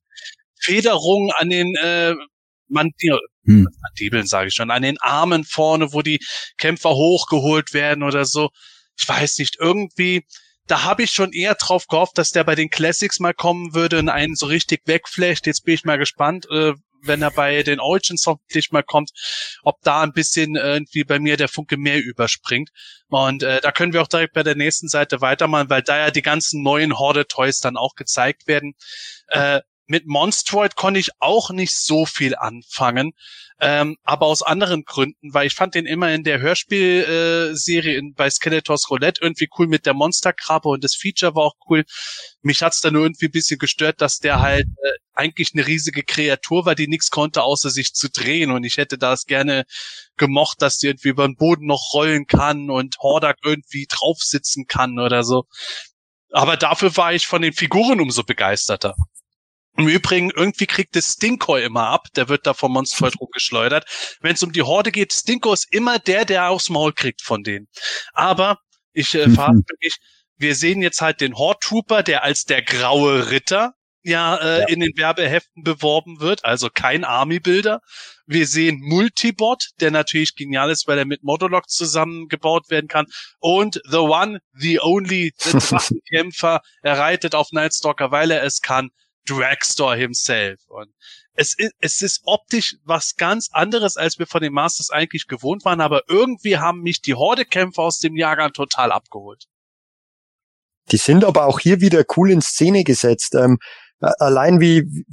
Federung 0.60 1.32
an 1.38 1.50
den 1.50 1.76
äh, 1.76 2.14
Mandibeln, 2.68 3.20
hm. 3.46 3.68
Mandibeln 3.82 4.28
sage 4.28 4.48
ich 4.48 4.54
schon, 4.54 4.72
an 4.72 4.84
den 4.84 5.00
Armen 5.00 5.44
vorne, 5.44 5.94
wo 5.94 6.02
die 6.02 6.20
Kämpfer 6.58 6.92
hochgeholt 6.92 7.74
werden 7.74 8.04
oder 8.04 8.26
so. 8.26 8.50
Ich 8.98 9.08
weiß 9.08 9.40
nicht, 9.40 9.58
irgendwie, 9.60 10.24
da 10.68 10.84
habe 10.84 11.04
ich 11.04 11.12
schon 11.12 11.34
eher 11.34 11.56
drauf 11.56 11.88
gehofft, 11.88 12.18
dass 12.18 12.30
der 12.30 12.44
bei 12.44 12.56
den 12.56 12.70
Classics 12.70 13.20
mal 13.20 13.34
kommen 13.34 13.74
würde 13.74 14.00
und 14.00 14.10
einen 14.10 14.36
so 14.36 14.46
richtig 14.46 14.82
wegflasht. 14.86 15.48
Jetzt 15.48 15.66
bin 15.66 15.74
ich 15.74 15.84
mal 15.84 15.98
gespannt, 15.98 16.48
äh, 16.52 16.74
wenn 17.04 17.22
er 17.22 17.32
bei 17.32 17.64
den 17.64 17.80
Origins 17.80 18.26
hoffentlich 18.26 18.72
mal 18.72 18.84
kommt, 18.84 19.12
ob 19.64 19.82
da 19.82 20.02
ein 20.02 20.14
bisschen 20.14 20.56
irgendwie 20.56 21.04
bei 21.04 21.20
mir 21.20 21.38
der 21.38 21.48
Funke 21.48 21.78
mehr 21.78 22.02
überspringt. 22.02 22.70
Und 23.10 23.44
äh, 23.44 23.62
da 23.62 23.72
können 23.72 23.94
wir 23.94 24.02
auch 24.02 24.08
direkt 24.08 24.34
bei 24.34 24.44
der 24.44 24.56
nächsten 24.56 24.88
Seite 24.88 25.22
weitermachen, 25.22 25.70
weil 25.70 25.82
da 25.82 25.98
ja 25.98 26.12
die 26.12 26.22
ganzen 26.22 26.64
neuen 26.64 26.98
Horde-Toys 26.98 27.60
dann 27.60 27.78
auch 27.78 27.96
gezeigt 27.96 28.48
werden. 28.48 28.74
Äh, 29.28 29.62
mit 29.92 30.08
Monstroid 30.08 30.78
konnte 30.78 31.02
ich 31.02 31.10
auch 31.20 31.50
nicht 31.50 31.76
so 31.76 32.06
viel 32.06 32.34
anfangen, 32.34 33.12
ähm, 33.60 33.98
aber 34.04 34.28
aus 34.28 34.42
anderen 34.42 34.86
Gründen, 34.86 35.34
weil 35.34 35.48
ich 35.48 35.54
fand 35.54 35.76
den 35.76 35.86
immer 35.86 36.14
in 36.14 36.24
der 36.24 36.40
Hörspielserie 36.40 37.98
äh, 37.98 38.12
bei 38.16 38.30
Skeletors 38.30 38.90
Roulette 38.90 39.20
irgendwie 39.22 39.50
cool 39.60 39.68
mit 39.68 39.86
der 39.86 39.94
Monsterkrabbe 39.94 40.70
und 40.70 40.86
das 40.86 40.96
Feature 40.96 41.36
war 41.36 41.44
auch 41.44 41.56
cool. 41.70 41.84
Mich 42.42 42.64
hat's 42.64 42.80
dann 42.80 42.94
nur 42.94 43.04
irgendwie 43.04 43.26
ein 43.26 43.34
bisschen 43.34 43.60
gestört, 43.60 44.00
dass 44.00 44.20
der 44.20 44.40
halt 44.40 44.66
äh, 44.66 44.92
eigentlich 45.14 45.50
eine 45.54 45.68
riesige 45.68 46.04
Kreatur 46.04 46.66
war, 46.66 46.74
die 46.74 46.88
nichts 46.88 47.10
konnte, 47.10 47.44
außer 47.44 47.70
sich 47.70 47.94
zu 47.94 48.10
drehen 48.10 48.50
und 48.50 48.64
ich 48.64 48.78
hätte 48.78 48.98
das 48.98 49.26
gerne 49.26 49.66
gemocht, 50.16 50.62
dass 50.62 50.78
die 50.78 50.88
irgendwie 50.88 51.10
über 51.10 51.28
den 51.28 51.36
Boden 51.36 51.66
noch 51.66 51.94
rollen 51.94 52.28
kann 52.28 52.70
und 52.70 52.98
Hordak 53.00 53.40
irgendwie 53.44 53.88
drauf 53.90 54.20
sitzen 54.22 54.68
kann 54.68 55.00
oder 55.00 55.24
so. 55.26 55.44
Aber 56.32 56.56
dafür 56.56 56.96
war 56.96 57.14
ich 57.14 57.28
von 57.28 57.42
den 57.42 57.52
Figuren 57.52 58.00
umso 58.00 58.24
begeisterter. 58.24 58.96
Im 59.78 59.88
Übrigen, 59.88 60.32
irgendwie 60.32 60.66
kriegt 60.66 60.96
es 60.96 61.14
Stinko 61.14 61.58
immer 61.58 61.88
ab. 61.88 62.08
Der 62.16 62.30
wird 62.30 62.46
da 62.46 62.54
vom 62.54 62.74
Monster 62.74 63.12
rumgeschleudert. 63.20 64.18
Wenn 64.22 64.34
es 64.34 64.44
um 64.44 64.52
die 64.52 64.64
Horde 64.64 64.92
geht, 64.92 65.14
Stinko 65.14 65.54
ist 65.54 65.68
immer 65.72 65.98
der, 66.00 66.26
der 66.26 66.50
aufs 66.50 66.70
Maul 66.70 66.94
kriegt 66.94 67.22
von 67.22 67.44
denen. 67.44 67.68
Aber 68.14 68.58
ich 68.94 69.16
äh, 69.16 69.28
mhm. 69.28 69.64
mich, 69.82 69.98
wir 70.38 70.56
sehen 70.56 70.82
jetzt 70.82 71.02
halt 71.02 71.22
den 71.22 71.36
Horde 71.36 71.60
Trooper, 71.62 72.04
der 72.04 72.24
als 72.24 72.44
der 72.44 72.62
graue 72.62 73.32
Ritter 73.32 73.74
ja, 74.04 74.36
äh, 74.38 74.60
Ja. 74.62 74.68
in 74.68 74.80
den 74.80 74.98
Werbeheften 74.98 75.64
beworben 75.64 76.20
wird, 76.20 76.44
also 76.44 76.70
kein 76.74 77.04
Army-Bilder. 77.04 77.82
Wir 78.26 78.48
sehen 78.48 78.80
Multibot, 78.82 79.70
der 79.80 79.92
natürlich 79.92 80.36
genial 80.36 80.72
ist, 80.72 80.88
weil 80.88 80.98
er 80.98 81.06
mit 81.06 81.24
Modulok 81.24 81.70
zusammengebaut 81.70 82.70
werden 82.70 82.88
kann. 82.88 83.06
Und 83.40 83.80
The 83.90 83.98
One, 83.98 84.40
The 84.54 84.80
Only, 84.82 85.34
der 85.46 85.52
Drachenkämpfer, 85.60 86.62
er 86.82 86.98
reitet 86.98 87.36
auf 87.36 87.52
Nightstalker, 87.52 88.12
weil 88.12 88.32
er 88.32 88.44
es 88.44 88.62
kann, 88.62 88.90
Dragstore 89.28 89.96
himself. 89.96 90.60
Und 90.68 90.94
es 91.34 91.54
ist, 91.58 91.74
es 91.80 92.02
ist 92.02 92.22
optisch 92.26 92.76
was 92.84 93.16
ganz 93.16 93.50
anderes, 93.52 93.98
als 93.98 94.20
wir 94.20 94.28
von 94.28 94.42
den 94.42 94.54
Masters 94.54 94.90
eigentlich 94.90 95.28
gewohnt 95.28 95.66
waren, 95.66 95.82
aber 95.82 96.04
irgendwie 96.08 96.58
haben 96.58 96.82
mich 96.82 97.02
die 97.02 97.16
Horde-Kämpfer 97.16 97.82
aus 97.82 98.00
dem 98.00 98.16
Jahrgang 98.16 98.52
total 98.54 98.92
abgeholt. 98.92 99.46
Die 100.92 100.98
sind 100.98 101.24
aber 101.24 101.46
auch 101.46 101.60
hier 101.60 101.80
wieder 101.80 102.04
cool 102.18 102.32
in 102.32 102.42
Szene 102.42 102.84
gesetzt. 102.84 103.36
Ähm, 103.36 103.60
allein 104.00 104.60
wie, 104.60 105.06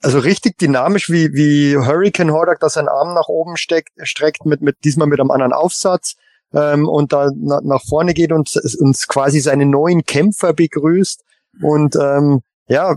also 0.00 0.20
richtig 0.20 0.58
dynamisch, 0.58 1.10
wie, 1.10 1.32
wie 1.34 1.76
Hurricane 1.76 2.32
Hordak 2.32 2.60
da 2.60 2.68
seinen 2.68 2.88
Arm 2.88 3.14
nach 3.14 3.28
oben 3.28 3.56
steckt, 3.56 3.90
streckt, 4.02 4.46
mit, 4.46 4.62
mit, 4.62 4.76
diesmal 4.84 5.08
mit 5.08 5.20
einem 5.20 5.30
anderen 5.30 5.52
Aufsatz, 5.52 6.14
ähm, 6.52 6.88
und 6.88 7.12
da 7.12 7.30
na, 7.34 7.60
nach 7.62 7.82
vorne 7.84 8.14
geht 8.14 8.32
und 8.32 8.54
uns 8.78 9.06
quasi 9.06 9.40
seine 9.40 9.66
neuen 9.66 10.04
Kämpfer 10.04 10.54
begrüßt. 10.54 11.22
Und, 11.60 11.96
ähm, 11.96 12.40
ja, 12.68 12.96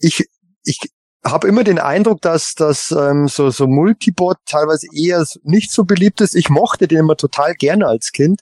ich, 0.00 0.28
ich 0.64 0.80
habe 1.24 1.48
immer 1.48 1.64
den 1.64 1.78
Eindruck, 1.78 2.20
dass, 2.22 2.54
dass 2.54 2.90
ähm, 2.90 3.28
so, 3.28 3.50
so 3.50 3.66
Multibot 3.66 4.38
teilweise 4.46 4.86
eher 4.94 5.24
nicht 5.42 5.70
so 5.70 5.84
beliebt 5.84 6.20
ist. 6.20 6.34
Ich 6.34 6.48
mochte 6.48 6.88
den 6.88 6.98
immer 6.98 7.16
total 7.16 7.54
gerne 7.54 7.86
als 7.86 8.12
Kind. 8.12 8.40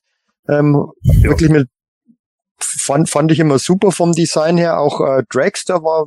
Ähm, 0.48 0.90
Wirklich 1.02 1.50
mit 1.50 1.68
fand, 2.58 3.08
fand 3.10 3.32
ich 3.32 3.40
immer 3.40 3.58
super 3.58 3.92
vom 3.92 4.12
Design 4.12 4.56
her. 4.56 4.78
Auch 4.78 5.00
äh, 5.00 5.22
Dragster 5.28 5.82
war, 5.82 6.06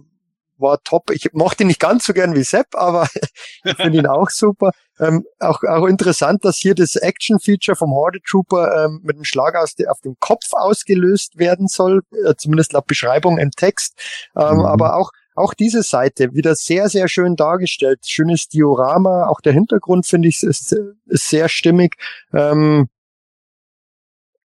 war 0.57 0.81
top. 0.83 1.11
Ich 1.11 1.33
mochte 1.33 1.63
ihn 1.63 1.67
nicht 1.67 1.79
ganz 1.79 2.05
so 2.05 2.13
gern 2.13 2.35
wie 2.35 2.43
Sepp, 2.43 2.67
aber 2.73 3.07
ich 3.63 3.75
finde 3.75 3.99
ihn 3.99 4.07
auch 4.07 4.29
super. 4.29 4.71
Ähm, 4.99 5.25
auch, 5.39 5.63
auch 5.63 5.87
interessant, 5.87 6.45
dass 6.45 6.57
hier 6.57 6.75
das 6.75 6.95
Action-Feature 6.95 7.75
vom 7.75 7.91
Horde 7.91 8.19
Trooper 8.25 8.85
ähm, 8.85 9.01
mit 9.03 9.15
einem 9.15 9.25
Schlag 9.25 9.55
aus 9.55 9.75
de, 9.75 9.87
auf 9.87 9.99
dem 10.01 10.15
Kopf 10.19 10.53
ausgelöst 10.53 11.37
werden 11.37 11.67
soll, 11.67 12.01
äh, 12.25 12.35
zumindest 12.37 12.73
laut 12.73 12.87
Beschreibung 12.87 13.37
im 13.37 13.51
Text. 13.51 13.99
Ähm, 14.37 14.57
Mhm. 14.57 14.65
Aber 14.65 14.95
auch 14.97 15.11
auch 15.41 15.53
diese 15.53 15.83
Seite 15.83 16.33
wieder 16.33 16.55
sehr, 16.55 16.87
sehr 16.89 17.07
schön 17.07 17.35
dargestellt. 17.35 17.99
Schönes 18.05 18.47
Diorama. 18.47 19.27
Auch 19.27 19.41
der 19.41 19.53
Hintergrund 19.53 20.05
finde 20.05 20.27
ich 20.29 20.41
ist, 20.43 20.71
ist 21.05 21.29
sehr 21.29 21.49
stimmig. 21.49 21.95
Ähm, 22.33 22.87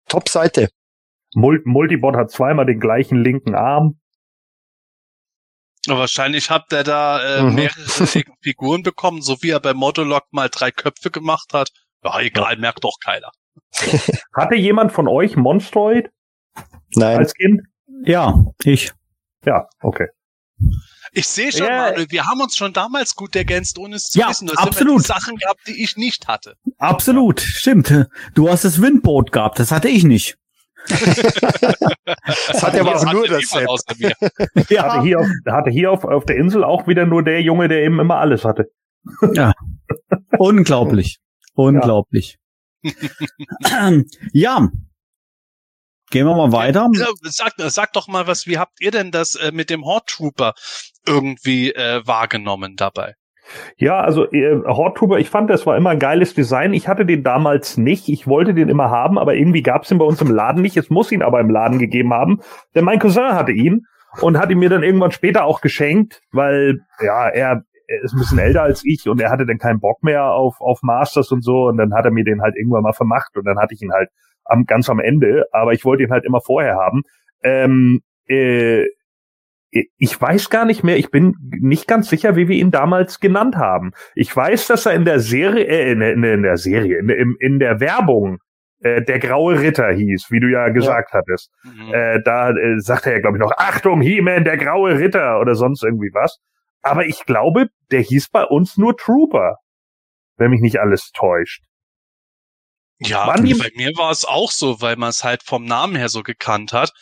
Top-Seite. 0.08 0.68
Mul 1.34 1.60
Multibot 1.64 2.16
hat 2.16 2.30
zweimal 2.30 2.64
den 2.66 2.80
gleichen 2.80 3.22
linken 3.22 3.54
Arm. 3.54 3.98
Wahrscheinlich 5.88 6.50
habt 6.50 6.72
ihr 6.72 6.82
da 6.84 7.38
äh, 7.38 7.42
Mhm. 7.42 7.54
mehrere 7.54 7.80
Figuren 8.40 8.82
bekommen, 8.82 9.22
so 9.22 9.36
wie 9.42 9.50
er 9.50 9.60
bei 9.60 9.74
Modulok 9.74 10.24
mal 10.32 10.48
drei 10.48 10.70
Köpfe 10.70 11.10
gemacht 11.10 11.52
hat. 11.52 11.70
Ja, 12.02 12.18
egal, 12.20 12.56
merkt 12.56 12.84
doch 12.84 12.98
keiner. 13.04 13.30
Hatte 14.34 14.54
jemand 14.56 14.92
von 14.92 15.06
euch 15.08 15.36
Monstroid 15.36 16.10
Nein. 16.94 17.18
als 17.18 17.34
Kind? 17.34 17.62
Ja, 18.04 18.44
ich. 18.64 18.92
Ja, 19.44 19.68
okay. 19.80 20.08
Ich 21.12 21.26
sehe 21.26 21.50
schon, 21.52 21.66
Ja. 21.66 21.86
Manuel, 21.90 22.06
wir 22.10 22.26
haben 22.26 22.40
uns 22.40 22.56
schon 22.56 22.72
damals 22.72 23.14
gut 23.14 23.34
ergänzt, 23.36 23.78
ohne 23.78 23.96
es 23.96 24.10
zu 24.10 24.18
Ja, 24.18 24.28
wissen. 24.28 24.46
Du 24.48 24.54
hast 24.54 24.66
absolut. 24.66 25.02
Sachen 25.02 25.36
gehabt, 25.36 25.60
die 25.66 25.82
ich 25.82 25.96
nicht 25.96 26.28
hatte. 26.28 26.56
Absolut, 26.78 27.40
stimmt. 27.40 28.06
Du 28.34 28.50
hast 28.50 28.64
das 28.64 28.80
Windboot 28.82 29.32
gehabt, 29.32 29.58
das 29.58 29.70
hatte 29.70 29.88
ich 29.88 30.04
nicht. 30.04 30.36
Das 32.48 32.62
hat 32.62 32.74
ja 32.74 32.82
aber 32.82 32.96
auch 32.96 33.12
nur 33.12 33.28
hatte 33.28 33.40
das 33.40 33.66
außer 33.66 33.94
mir. 33.98 34.12
Hatte 34.82 35.02
hier, 35.02 35.18
auf, 35.18 35.26
hatte 35.46 35.70
hier 35.70 35.90
auf, 35.90 36.04
auf 36.04 36.24
der 36.24 36.36
Insel 36.36 36.62
auch 36.64 36.86
wieder 36.86 37.06
nur 37.06 37.22
der 37.24 37.42
Junge, 37.42 37.68
der 37.68 37.82
eben 37.82 37.98
immer 37.98 38.18
alles 38.18 38.44
hatte. 38.44 38.70
Unglaublich. 40.38 41.18
Unglaublich. 41.54 42.38
Ja. 44.32 44.68
Gehen 46.16 46.26
wir 46.26 46.34
mal 46.34 46.50
weiter. 46.50 46.88
Ja, 46.94 47.08
sag, 47.24 47.52
sag 47.58 47.92
doch 47.92 48.08
mal 48.08 48.26
was, 48.26 48.46
wie 48.46 48.56
habt 48.56 48.80
ihr 48.80 48.90
denn 48.90 49.10
das 49.10 49.34
äh, 49.34 49.52
mit 49.52 49.68
dem 49.68 49.84
Horde 49.84 50.06
Trooper 50.08 50.54
irgendwie 51.06 51.72
äh, 51.72 52.00
wahrgenommen 52.06 52.74
dabei? 52.74 53.16
Ja, 53.76 54.00
also 54.00 54.24
äh, 54.32 54.62
Horde 54.64 54.98
Trooper, 54.98 55.18
ich 55.18 55.28
fand, 55.28 55.50
das 55.50 55.66
war 55.66 55.76
immer 55.76 55.90
ein 55.90 55.98
geiles 55.98 56.32
Design. 56.32 56.72
Ich 56.72 56.88
hatte 56.88 57.04
den 57.04 57.22
damals 57.22 57.76
nicht. 57.76 58.08
Ich 58.08 58.26
wollte 58.26 58.54
den 58.54 58.70
immer 58.70 58.88
haben, 58.88 59.18
aber 59.18 59.34
irgendwie 59.34 59.62
gab's 59.62 59.90
ihn 59.90 59.98
bei 59.98 60.06
uns 60.06 60.22
im 60.22 60.30
Laden 60.30 60.62
nicht. 60.62 60.78
Es 60.78 60.88
muss 60.88 61.12
ihn 61.12 61.20
aber 61.20 61.38
im 61.40 61.50
Laden 61.50 61.78
gegeben 61.78 62.14
haben, 62.14 62.40
denn 62.74 62.86
mein 62.86 62.98
Cousin 62.98 63.34
hatte 63.34 63.52
ihn 63.52 63.82
und 64.22 64.38
hat 64.38 64.50
ihn 64.50 64.58
mir 64.58 64.70
dann 64.70 64.84
irgendwann 64.84 65.12
später 65.12 65.44
auch 65.44 65.60
geschenkt, 65.60 66.22
weil 66.32 66.78
ja, 67.04 67.28
er, 67.28 67.62
er 67.88 68.02
ist 68.02 68.14
ein 68.14 68.20
bisschen 68.20 68.38
älter 68.38 68.62
als 68.62 68.86
ich 68.86 69.06
und 69.06 69.20
er 69.20 69.30
hatte 69.30 69.44
dann 69.44 69.58
keinen 69.58 69.80
Bock 69.80 70.02
mehr 70.02 70.30
auf, 70.30 70.62
auf 70.62 70.78
Masters 70.80 71.30
und 71.30 71.44
so 71.44 71.66
und 71.66 71.76
dann 71.76 71.92
hat 71.92 72.06
er 72.06 72.10
mir 72.10 72.24
den 72.24 72.40
halt 72.40 72.56
irgendwann 72.56 72.84
mal 72.84 72.94
vermacht 72.94 73.36
und 73.36 73.44
dann 73.44 73.58
hatte 73.58 73.74
ich 73.74 73.82
ihn 73.82 73.92
halt 73.92 74.08
am, 74.48 74.64
ganz 74.64 74.88
am 74.88 74.98
Ende, 75.00 75.44
aber 75.52 75.72
ich 75.72 75.84
wollte 75.84 76.02
ihn 76.04 76.10
halt 76.10 76.24
immer 76.24 76.40
vorher 76.40 76.76
haben. 76.76 77.02
Ähm, 77.42 78.00
äh, 78.28 78.84
ich 79.98 80.18
weiß 80.20 80.48
gar 80.48 80.64
nicht 80.64 80.84
mehr, 80.84 80.96
ich 80.96 81.10
bin 81.10 81.34
nicht 81.60 81.86
ganz 81.86 82.08
sicher, 82.08 82.34
wie 82.36 82.48
wir 82.48 82.56
ihn 82.56 82.70
damals 82.70 83.20
genannt 83.20 83.56
haben. 83.56 83.92
Ich 84.14 84.34
weiß, 84.34 84.68
dass 84.68 84.86
er 84.86 84.94
in 84.94 85.04
der 85.04 85.20
Serie, 85.20 85.64
äh, 85.66 85.92
in, 85.92 86.00
der- 86.00 86.12
in, 86.14 86.24
in 86.24 86.42
der 86.42 86.56
Serie, 86.56 86.98
in, 86.98 87.08
der- 87.08 87.18
im- 87.18 87.36
in 87.40 87.58
der 87.58 87.78
Werbung 87.80 88.38
äh, 88.80 89.02
der 89.02 89.18
graue 89.18 89.60
Ritter 89.60 89.90
hieß, 89.92 90.28
wie 90.30 90.40
du 90.40 90.48
ja 90.50 90.68
gesagt 90.68 91.12
hattest. 91.12 91.50
Mhm. 91.64 91.92
Äh, 91.92 92.22
da 92.22 92.50
äh, 92.50 92.78
sagt 92.78 93.06
er 93.06 93.12
ja, 93.14 93.20
glaube 93.20 93.36
ich, 93.36 93.40
noch, 93.40 93.52
Achtung, 93.56 94.00
He-Man, 94.00 94.44
der 94.44 94.56
graue 94.56 94.98
Ritter 94.98 95.40
oder 95.40 95.54
sonst 95.54 95.82
irgendwie 95.82 96.10
was. 96.14 96.38
Aber 96.82 97.04
ich 97.04 97.24
glaube, 97.26 97.66
der 97.90 98.00
hieß 98.00 98.28
bei 98.30 98.44
uns 98.44 98.76
nur 98.78 98.96
Trooper, 98.96 99.56
wenn 100.38 100.50
mich 100.50 100.60
nicht 100.60 100.78
alles 100.80 101.10
täuscht. 101.12 101.62
Ja, 102.98 103.36
die- 103.36 103.54
bei 103.54 103.70
mir 103.74 103.90
war 103.96 104.10
es 104.10 104.24
auch 104.24 104.50
so, 104.50 104.80
weil 104.80 104.96
man 104.96 105.10
es 105.10 105.22
halt 105.24 105.42
vom 105.42 105.64
Namen 105.64 105.96
her 105.96 106.08
so 106.08 106.22
gekannt 106.22 106.72
hat. 106.72 106.92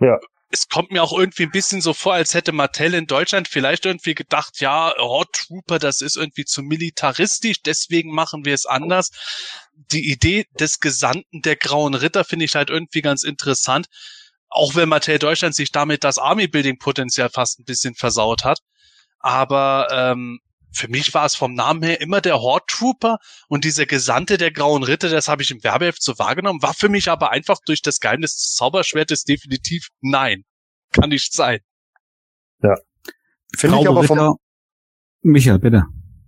Ja. 0.00 0.18
Es 0.50 0.68
kommt 0.68 0.92
mir 0.92 1.02
auch 1.02 1.12
irgendwie 1.18 1.44
ein 1.44 1.50
bisschen 1.50 1.80
so 1.80 1.94
vor, 1.94 2.14
als 2.14 2.34
hätte 2.34 2.52
Mattel 2.52 2.94
in 2.94 3.06
Deutschland 3.06 3.48
vielleicht 3.48 3.86
irgendwie 3.86 4.14
gedacht, 4.14 4.60
ja, 4.60 4.94
Hot 4.98 5.32
Trooper, 5.32 5.80
das 5.80 6.00
ist 6.00 6.16
irgendwie 6.16 6.44
zu 6.44 6.62
militaristisch, 6.62 7.60
deswegen 7.62 8.12
machen 8.14 8.44
wir 8.44 8.54
es 8.54 8.64
anders. 8.64 9.10
Die 9.74 10.08
Idee 10.12 10.46
des 10.60 10.78
Gesandten 10.78 11.42
der 11.42 11.56
Grauen 11.56 11.94
Ritter 11.94 12.22
finde 12.24 12.44
ich 12.44 12.54
halt 12.54 12.70
irgendwie 12.70 13.02
ganz 13.02 13.24
interessant. 13.24 13.86
Auch 14.48 14.76
wenn 14.76 14.88
Mattel 14.88 15.18
Deutschland 15.18 15.56
sich 15.56 15.72
damit 15.72 16.04
das 16.04 16.18
Army-Building-Potenzial 16.18 17.30
fast 17.30 17.58
ein 17.58 17.64
bisschen 17.64 17.96
versaut 17.96 18.44
hat. 18.44 18.60
Aber 19.18 19.88
ähm, 19.90 20.38
für 20.74 20.88
mich 20.88 21.14
war 21.14 21.24
es 21.24 21.34
vom 21.34 21.54
Namen 21.54 21.82
her 21.82 22.00
immer 22.00 22.20
der 22.20 22.40
Horde 22.40 22.64
Trooper 22.68 23.18
und 23.48 23.64
dieser 23.64 23.86
Gesandte 23.86 24.38
der 24.38 24.50
Grauen 24.50 24.82
Ritter, 24.82 25.08
das 25.08 25.28
habe 25.28 25.42
ich 25.42 25.50
im 25.50 25.62
Werbeheft 25.62 26.02
so 26.02 26.18
wahrgenommen, 26.18 26.62
war 26.62 26.74
für 26.74 26.88
mich 26.88 27.08
aber 27.08 27.30
einfach 27.30 27.58
durch 27.64 27.82
das 27.82 28.00
Geheimnis 28.00 28.34
des 28.36 28.54
Zauberschwertes 28.54 29.24
definitiv 29.24 29.88
nein. 30.00 30.44
Kann 30.92 31.10
nicht 31.10 31.32
sein. 31.32 31.60
Finde 33.56 33.80
ich 33.80 33.88
aber 33.88 34.04
vom, 34.04 34.18
Ritter. 34.18 34.34
Michael, 35.22 35.58
bitte. 35.58 35.84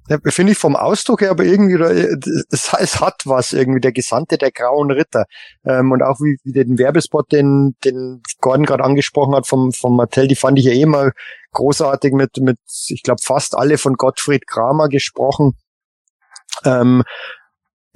Ja, 0.09 0.19
finde 0.27 0.53
ich 0.53 0.59
vom 0.59 0.77
Ausdruck 0.77 1.20
her 1.20 1.31
aber 1.31 1.45
irgendwie, 1.45 1.83
äh, 1.83 2.16
es, 2.51 2.73
es 2.78 3.01
hat 3.01 3.23
was 3.24 3.53
irgendwie, 3.53 3.81
der 3.81 3.93
Gesandte 3.93 4.39
der 4.39 4.53
Grauen 4.53 4.91
Ritter. 4.91 5.24
Ähm, 5.65 5.91
und 5.91 6.03
auch 6.03 6.20
wie, 6.20 6.39
wie 6.45 6.53
den 6.53 6.78
Werbespot, 6.78 7.33
den, 7.33 7.74
den 7.85 8.23
Gordon 8.41 8.66
gerade 8.66 8.85
angesprochen 8.85 9.35
hat 9.35 9.47
vom, 9.47 9.73
vom 9.73 9.97
Mattel, 9.97 10.28
die 10.28 10.37
fand 10.37 10.59
ich 10.59 10.66
ja 10.66 10.73
eh 10.73 10.83
immer 10.83 11.11
großartig 11.53 12.12
mit, 12.12 12.37
mit, 12.39 12.59
ich 12.89 13.03
glaube, 13.03 13.20
fast 13.23 13.57
alle 13.57 13.78
von 13.78 13.95
Gottfried 13.95 14.47
Kramer 14.47 14.89
gesprochen. 14.89 15.57
Ähm, 16.65 17.03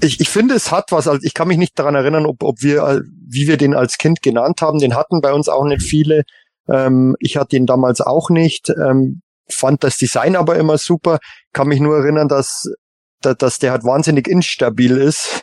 ich, 0.03 0.21
ich 0.21 0.29
finde, 0.29 0.55
es 0.55 0.71
hat 0.73 0.93
was, 0.93 1.07
also 1.07 1.21
ich 1.23 1.35
kann 1.35 1.49
mich 1.49 1.59
nicht 1.59 1.79
daran 1.79 1.95
erinnern, 1.95 2.27
ob, 2.27 2.43
ob 2.43 2.63
wir, 2.63 2.83
äh, 2.83 3.01
wie 3.29 3.47
wir 3.47 3.57
den 3.57 3.75
als 3.75 3.99
Kind 3.99 4.23
genannt 4.23 4.63
haben. 4.63 4.79
Den 4.79 4.97
hatten 4.97 5.21
bei 5.21 5.33
uns 5.33 5.49
auch 5.49 5.65
nicht 5.65 5.83
viele. 5.83 6.25
Ähm, 6.69 7.17
ich 7.21 7.37
hatte 7.37 7.57
ihn 7.57 7.67
damals 7.67 8.01
auch 8.01 8.31
nicht. 8.31 8.71
Ähm, 8.71 9.23
fand 9.51 9.85
das 9.85 9.97
Design 9.97 10.37
aber 10.37 10.57
immer 10.57 10.79
super. 10.79 11.19
Kann 11.53 11.69
mich 11.69 11.81
nur 11.81 11.97
erinnern, 11.97 12.29
dass, 12.29 12.73
dass, 13.21 13.59
der 13.59 13.73
halt 13.73 13.85
wahnsinnig 13.85 14.29
instabil 14.29 14.97
ist. 14.97 15.43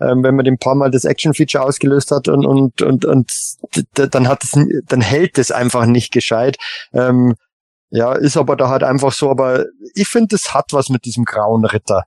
Ähm, 0.00 0.22
wenn 0.22 0.34
man 0.34 0.46
den 0.46 0.56
paar 0.58 0.74
Mal 0.74 0.90
das 0.90 1.04
Action-Feature 1.04 1.62
ausgelöst 1.62 2.10
hat 2.10 2.28
und, 2.28 2.46
und, 2.46 2.80
und, 2.80 3.04
und 3.04 3.32
dann 3.94 4.28
hat 4.28 4.44
es, 4.44 4.58
dann 4.86 5.00
hält 5.02 5.36
es 5.36 5.50
einfach 5.50 5.84
nicht 5.84 6.12
gescheit. 6.12 6.56
Ähm, 6.94 7.34
ja, 7.90 8.14
ist 8.14 8.36
aber 8.36 8.56
da 8.56 8.68
halt 8.68 8.82
einfach 8.82 9.12
so, 9.12 9.30
aber 9.30 9.66
ich 9.94 10.08
finde, 10.08 10.36
es 10.36 10.54
hat 10.54 10.72
was 10.72 10.88
mit 10.88 11.04
diesem 11.04 11.24
grauen 11.24 11.64
Ritter. 11.64 12.04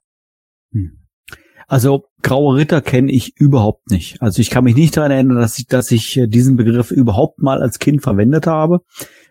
Also 1.68 2.06
graue 2.22 2.58
Ritter 2.58 2.82
kenne 2.82 3.12
ich 3.12 3.36
überhaupt 3.38 3.90
nicht. 3.90 4.22
Also 4.22 4.42
ich 4.42 4.50
kann 4.50 4.64
mich 4.64 4.76
nicht 4.76 4.98
daran 4.98 5.12
erinnern, 5.12 5.38
dass 5.38 5.58
ich, 5.60 5.68
dass 5.68 5.92
ich 5.92 6.18
äh, 6.18 6.28
diesen 6.28 6.56
Begriff 6.56 6.92
überhaupt 6.92 7.40
mal 7.40 7.62
als 7.62 7.80
Kind 7.80 8.02
verwendet 8.02 8.48
habe. 8.48 8.80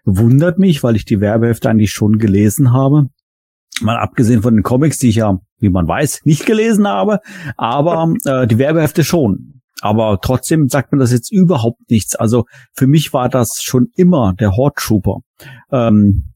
Wundert 0.05 0.59
mich, 0.59 0.83
weil 0.83 0.97
ich 0.97 1.05
die 1.05 1.21
Werbehefte 1.21 1.71
eigentlich 1.71 1.93
schon 1.93 2.19
gelesen 2.19 2.73
habe. 2.73 3.07
Mal 3.81 3.99
abgesehen 3.99 4.43
von 4.43 4.55
den 4.55 4.63
Comics, 4.63 4.99
die 4.99 5.09
ich 5.09 5.17
ja, 5.17 5.39
wie 5.59 5.71
man 5.71 5.89
weiß, 5.89 6.21
nicht 6.25 6.47
gelesen 6.47 6.87
habe, 6.87 7.21
aber 7.57 8.13
äh, 8.25 8.47
die 8.47 8.59
Werbehefte 8.59 9.05
schon. 9.05 9.61
aber 9.81 10.19
trotzdem 10.21 10.69
sagt 10.69 10.93
mir 10.93 10.99
das 10.99 11.13
jetzt 11.13 11.33
überhaupt 11.33 11.91
nichts. 11.91 12.15
Also 12.15 12.45
für 12.75 12.87
mich 12.87 13.13
war 13.13 13.29
das 13.29 13.61
schon 13.63 13.89
immer 13.97 14.35
der 14.39 14.53
Horde 14.53 14.75
Trooper. 14.77 15.19
Ähm, 15.71 16.33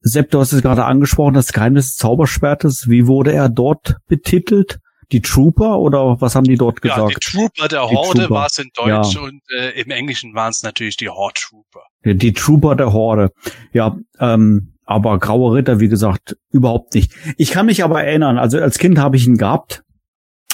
Sepp, 0.00 0.30
du 0.30 0.38
hast 0.38 0.52
es 0.52 0.62
gerade 0.62 0.84
angesprochen, 0.84 1.34
das 1.34 1.52
Geheimnis 1.52 1.88
des 1.88 1.96
Zauberschwertes. 1.96 2.88
Wie 2.88 3.06
wurde 3.06 3.32
er 3.32 3.48
dort 3.48 3.96
betitelt? 4.06 4.78
Die 5.12 5.22
Trooper 5.22 5.78
oder 5.78 6.20
was 6.20 6.34
haben 6.34 6.44
die 6.44 6.56
dort 6.56 6.82
gesagt? 6.82 6.98
Ja, 7.00 7.06
die 7.06 7.14
Trooper 7.14 7.68
der 7.68 7.88
Horde 7.88 8.28
war 8.28 8.46
es 8.46 8.58
in 8.58 8.68
Deutsch 8.74 9.14
ja. 9.14 9.20
und 9.22 9.40
äh, 9.56 9.70
im 9.80 9.90
Englischen 9.90 10.34
waren 10.34 10.50
es 10.50 10.62
natürlich 10.62 10.96
die 10.96 11.08
Horde 11.08 11.34
Trooper. 11.34 11.80
Die, 12.04 12.16
die 12.16 12.32
Trooper 12.32 12.76
der 12.76 12.92
Horde. 12.92 13.32
Ja, 13.72 13.96
ähm, 14.20 14.74
aber 14.84 15.18
Graue 15.18 15.54
Ritter, 15.54 15.80
wie 15.80 15.88
gesagt, 15.88 16.36
überhaupt 16.50 16.94
nicht. 16.94 17.12
Ich 17.36 17.50
kann 17.50 17.66
mich 17.66 17.84
aber 17.84 18.04
erinnern, 18.04 18.38
also 18.38 18.58
als 18.58 18.78
Kind 18.78 18.98
habe 18.98 19.16
ich 19.16 19.26
ihn 19.26 19.36
gehabt. 19.36 19.82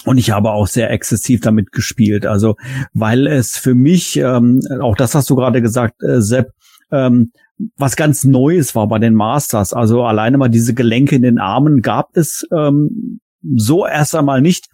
Und 0.04 0.18
ich 0.18 0.32
habe 0.32 0.50
auch 0.50 0.66
sehr 0.66 0.90
exzessiv 0.90 1.40
damit 1.40 1.72
gespielt. 1.72 2.26
Also, 2.26 2.56
weil 2.92 3.26
es 3.26 3.56
für 3.56 3.74
mich, 3.74 4.16
ähm, 4.16 4.60
auch 4.82 4.96
das 4.96 5.14
hast 5.14 5.30
du 5.30 5.36
gerade 5.36 5.62
gesagt, 5.62 6.02
äh, 6.02 6.20
Sepp, 6.20 6.50
ähm, 6.92 7.32
was 7.76 7.96
ganz 7.96 8.24
Neues 8.24 8.74
war 8.74 8.88
bei 8.88 8.98
den 8.98 9.14
Masters. 9.14 9.72
Also 9.72 10.04
alleine 10.04 10.38
mal 10.38 10.48
diese 10.48 10.74
Gelenke 10.74 11.16
in 11.16 11.22
den 11.22 11.38
Armen 11.38 11.80
gab 11.80 12.16
es 12.16 12.46
ähm, 12.52 13.20
so 13.56 13.86
erst 13.86 14.14
einmal 14.14 14.40
nicht. 14.40 14.66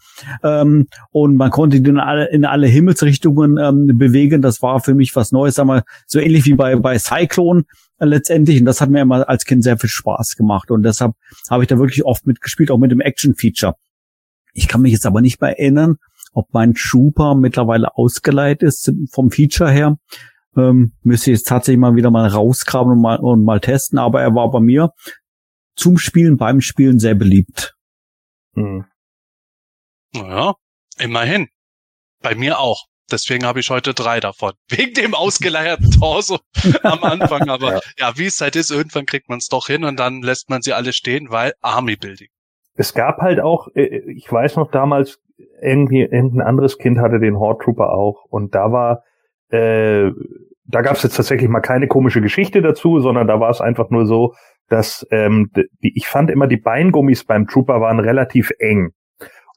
Ähm, 0.42 0.86
und 1.10 1.36
man 1.36 1.50
konnte 1.50 1.76
ihn 1.76 1.84
in 1.84 1.98
alle, 1.98 2.30
in 2.30 2.44
alle 2.44 2.66
Himmelsrichtungen 2.66 3.58
ähm, 3.58 3.98
bewegen. 3.98 4.42
Das 4.42 4.62
war 4.62 4.80
für 4.80 4.94
mich 4.94 5.14
was 5.16 5.32
Neues, 5.32 5.58
einmal 5.58 5.82
so 6.06 6.18
ähnlich 6.18 6.44
wie 6.44 6.54
bei, 6.54 6.76
bei 6.76 6.98
Cyclone 6.98 7.64
äh, 7.98 8.04
letztendlich. 8.04 8.60
Und 8.60 8.66
das 8.66 8.80
hat 8.80 8.90
mir 8.90 9.00
immer 9.00 9.28
als 9.28 9.44
Kind 9.44 9.64
sehr 9.64 9.78
viel 9.78 9.90
Spaß 9.90 10.36
gemacht. 10.36 10.70
Und 10.70 10.82
deshalb 10.82 11.12
habe 11.48 11.62
ich 11.62 11.68
da 11.68 11.78
wirklich 11.78 12.04
oft 12.04 12.26
mitgespielt, 12.26 12.70
auch 12.70 12.78
mit 12.78 12.90
dem 12.90 13.00
Action-Feature. 13.00 13.74
Ich 14.52 14.68
kann 14.68 14.82
mich 14.82 14.92
jetzt 14.92 15.06
aber 15.06 15.20
nicht 15.20 15.40
mehr 15.40 15.58
erinnern, 15.58 15.96
ob 16.32 16.52
mein 16.52 16.74
Trooper 16.74 17.34
mittlerweile 17.34 17.96
ausgeleitet 17.96 18.62
ist 18.62 18.92
vom 19.10 19.30
Feature 19.30 19.70
her. 19.70 19.96
Ähm, 20.56 20.92
müsste 21.02 21.30
ich 21.30 21.38
jetzt 21.38 21.48
tatsächlich 21.48 21.78
mal 21.78 21.94
wieder 21.94 22.10
mal 22.10 22.28
rausgraben 22.28 22.92
und 22.92 23.00
mal, 23.00 23.18
und 23.18 23.44
mal 23.44 23.60
testen, 23.60 23.98
aber 23.98 24.20
er 24.20 24.34
war 24.34 24.50
bei 24.50 24.60
mir 24.60 24.90
zum 25.76 25.96
Spielen, 25.96 26.36
beim 26.36 26.60
Spielen 26.60 26.98
sehr 26.98 27.14
beliebt. 27.14 27.74
Hm. 28.64 28.84
Naja, 30.12 30.54
immerhin. 30.98 31.48
Bei 32.22 32.34
mir 32.34 32.58
auch. 32.58 32.86
Deswegen 33.10 33.44
habe 33.44 33.60
ich 33.60 33.70
heute 33.70 33.94
drei 33.94 34.20
davon. 34.20 34.52
Wegen 34.68 34.94
dem 34.94 35.14
ausgeleierten 35.14 35.90
Torso 35.90 36.38
am 36.82 37.02
Anfang. 37.02 37.48
Aber 37.48 37.74
ja. 37.74 37.80
ja, 37.98 38.12
wie 38.16 38.26
es 38.26 38.40
halt 38.40 38.56
ist, 38.56 38.70
irgendwann 38.70 39.06
kriegt 39.06 39.28
man 39.28 39.38
es 39.38 39.48
doch 39.48 39.66
hin 39.66 39.84
und 39.84 39.98
dann 39.98 40.22
lässt 40.22 40.50
man 40.50 40.62
sie 40.62 40.72
alle 40.72 40.92
stehen, 40.92 41.30
weil 41.30 41.52
Army 41.60 41.96
Building. 41.96 42.28
Es 42.74 42.94
gab 42.94 43.18
halt 43.18 43.40
auch, 43.40 43.68
äh, 43.74 44.12
ich 44.12 44.30
weiß 44.30 44.56
noch 44.56 44.70
damals, 44.70 45.18
irgendwie 45.62 46.02
irgendein 46.02 46.46
anderes 46.46 46.78
Kind 46.78 46.98
hatte 46.98 47.18
den 47.18 47.38
Horde 47.38 47.64
Trooper 47.64 47.92
auch 47.92 48.24
und 48.28 48.54
da 48.54 48.72
war, 48.72 49.04
äh, 49.48 50.10
da 50.64 50.82
gab 50.82 50.96
es 50.96 51.02
jetzt 51.02 51.16
tatsächlich 51.16 51.48
mal 51.48 51.60
keine 51.60 51.88
komische 51.88 52.20
Geschichte 52.20 52.62
dazu, 52.62 53.00
sondern 53.00 53.26
da 53.26 53.40
war 53.40 53.50
es 53.50 53.60
einfach 53.60 53.90
nur 53.90 54.06
so, 54.06 54.34
dass 54.70 55.06
ähm, 55.10 55.50
die, 55.82 55.92
ich 55.94 56.08
fand 56.08 56.30
immer 56.30 56.46
die 56.46 56.56
Beingummis 56.56 57.24
beim 57.24 57.46
Trooper 57.46 57.82
waren 57.82 58.00
relativ 58.00 58.50
eng 58.58 58.92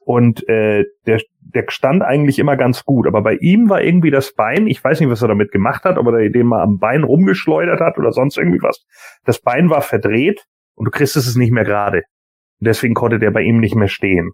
und 0.00 0.46
äh, 0.48 0.84
der 1.06 1.20
der 1.54 1.64
stand 1.68 2.02
eigentlich 2.02 2.38
immer 2.38 2.56
ganz 2.56 2.84
gut, 2.84 3.06
aber 3.06 3.22
bei 3.22 3.36
ihm 3.36 3.68
war 3.68 3.82
irgendwie 3.82 4.10
das 4.10 4.34
Bein, 4.34 4.66
ich 4.66 4.82
weiß 4.82 5.00
nicht, 5.00 5.08
was 5.08 5.22
er 5.22 5.28
damit 5.28 5.52
gemacht 5.52 5.84
hat, 5.84 5.98
ob 5.98 6.06
er 6.08 6.28
den 6.28 6.46
mal 6.46 6.62
am 6.62 6.78
Bein 6.78 7.04
rumgeschleudert 7.04 7.80
hat 7.80 7.96
oder 7.96 8.12
sonst 8.12 8.36
irgendwie 8.36 8.60
was. 8.60 8.84
Das 9.24 9.40
Bein 9.40 9.70
war 9.70 9.82
verdreht 9.82 10.44
und 10.74 10.86
du 10.86 10.90
kriegst 10.90 11.16
es 11.16 11.36
nicht 11.36 11.52
mehr 11.52 11.64
gerade. 11.64 12.02
Deswegen 12.58 12.94
konnte 12.94 13.18
der 13.18 13.30
bei 13.30 13.42
ihm 13.42 13.60
nicht 13.60 13.74
mehr 13.74 13.88
stehen. 13.88 14.32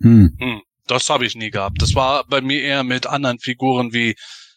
Hm. 0.00 0.36
Hm, 0.38 0.60
das 0.86 1.10
habe 1.10 1.26
ich 1.26 1.34
nie 1.36 1.50
gehabt. 1.50 1.82
Das 1.82 1.94
war 1.94 2.24
bei 2.28 2.40
mir 2.40 2.62
eher 2.62 2.84
mit 2.84 3.06
anderen 3.06 3.38
Figuren 3.38 3.92
wie 3.92 4.14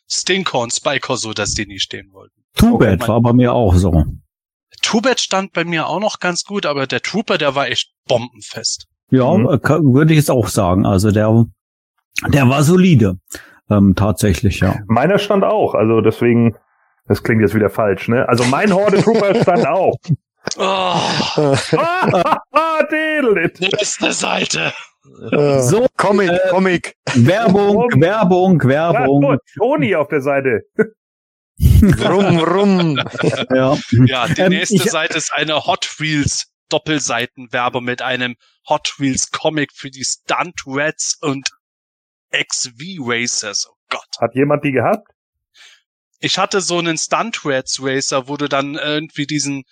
Stinker 0.07 0.59
und 0.59 0.73
Spiker 0.73 1.17
so, 1.17 1.33
dass 1.33 1.53
die 1.53 1.65
nie 1.65 1.79
stehen 1.79 2.11
wollten. 2.11 2.41
Tubet 2.55 3.07
war 3.07 3.21
bei 3.21 3.33
mir 3.33 3.53
auch 3.53 3.75
so. 3.75 4.05
Tubet 4.79 5.19
stand 5.19 5.53
bei 5.53 5.63
mir 5.63 5.87
auch 5.87 5.99
noch 5.99 6.19
ganz 6.19 6.43
gut, 6.43 6.65
aber 6.65 6.87
der 6.87 7.01
Trooper, 7.01 7.37
der 7.37 7.55
war 7.55 7.67
echt 7.67 7.91
bombenfest. 8.07 8.87
Ja, 9.11 9.33
mhm. 9.33 9.47
Äh, 9.47 9.69
würde 9.69 10.13
ich 10.13 10.17
jetzt 10.17 10.31
auch 10.31 10.47
sagen. 10.47 10.85
Also 10.85 11.11
der, 11.11 11.45
der 12.27 12.49
war 12.49 12.63
solide. 12.63 13.17
Ähm, 13.69 13.95
tatsächlich, 13.95 14.61
ja. 14.61 14.77
Meiner 14.87 15.19
stand 15.19 15.43
auch, 15.43 15.75
also 15.75 16.01
deswegen, 16.01 16.55
das 17.07 17.23
klingt 17.23 17.41
jetzt 17.41 17.53
wieder 17.53 17.69
falsch, 17.69 18.07
ne? 18.07 18.27
Also 18.27 18.43
mein 18.45 18.73
Horde 18.73 19.01
Trooper 19.01 19.35
stand 19.41 19.67
auch. 19.67 19.95
Oh. 20.57 20.95
Nächste 23.59 24.11
Seite. 24.11 24.73
So, 25.61 25.87
Comic, 25.97 26.29
äh, 26.29 26.39
Comic. 26.49 26.95
Werbung, 27.15 27.89
Werbung, 27.99 28.63
Werbung. 28.63 29.23
Ja, 29.23 29.37
Toni 29.57 29.95
auf 29.95 30.07
der 30.07 30.21
Seite. 30.21 30.61
Rum, 31.59 32.39
rum. 32.39 32.97
ja. 33.53 33.77
ja, 34.05 34.27
die 34.27 34.41
ähm, 34.41 34.49
nächste 34.49 34.75
ich, 34.75 34.83
Seite 34.85 35.17
ist 35.17 35.33
eine 35.33 35.65
Hot 35.65 35.99
Wheels 35.99 36.47
Doppelseitenwerbung 36.69 37.83
mit 37.83 38.01
einem 38.01 38.35
Hot 38.67 38.95
Wheels 38.97 39.31
Comic 39.31 39.71
für 39.73 39.89
die 39.89 40.05
Stunt 40.05 40.61
Rats 40.65 41.17
und 41.19 41.49
XV 42.31 42.99
Racers. 42.99 43.67
Oh 43.69 43.75
Gott. 43.89 44.07
Hat 44.19 44.35
jemand 44.35 44.63
die 44.63 44.71
gehabt? 44.71 45.07
Ich 46.19 46.37
hatte 46.37 46.61
so 46.61 46.77
einen 46.77 46.97
Stunt 46.97 47.41
Rats 47.43 47.79
Racer, 47.81 48.27
wo 48.27 48.37
du 48.37 48.47
dann 48.47 48.75
irgendwie 48.75 49.25
diesen 49.25 49.63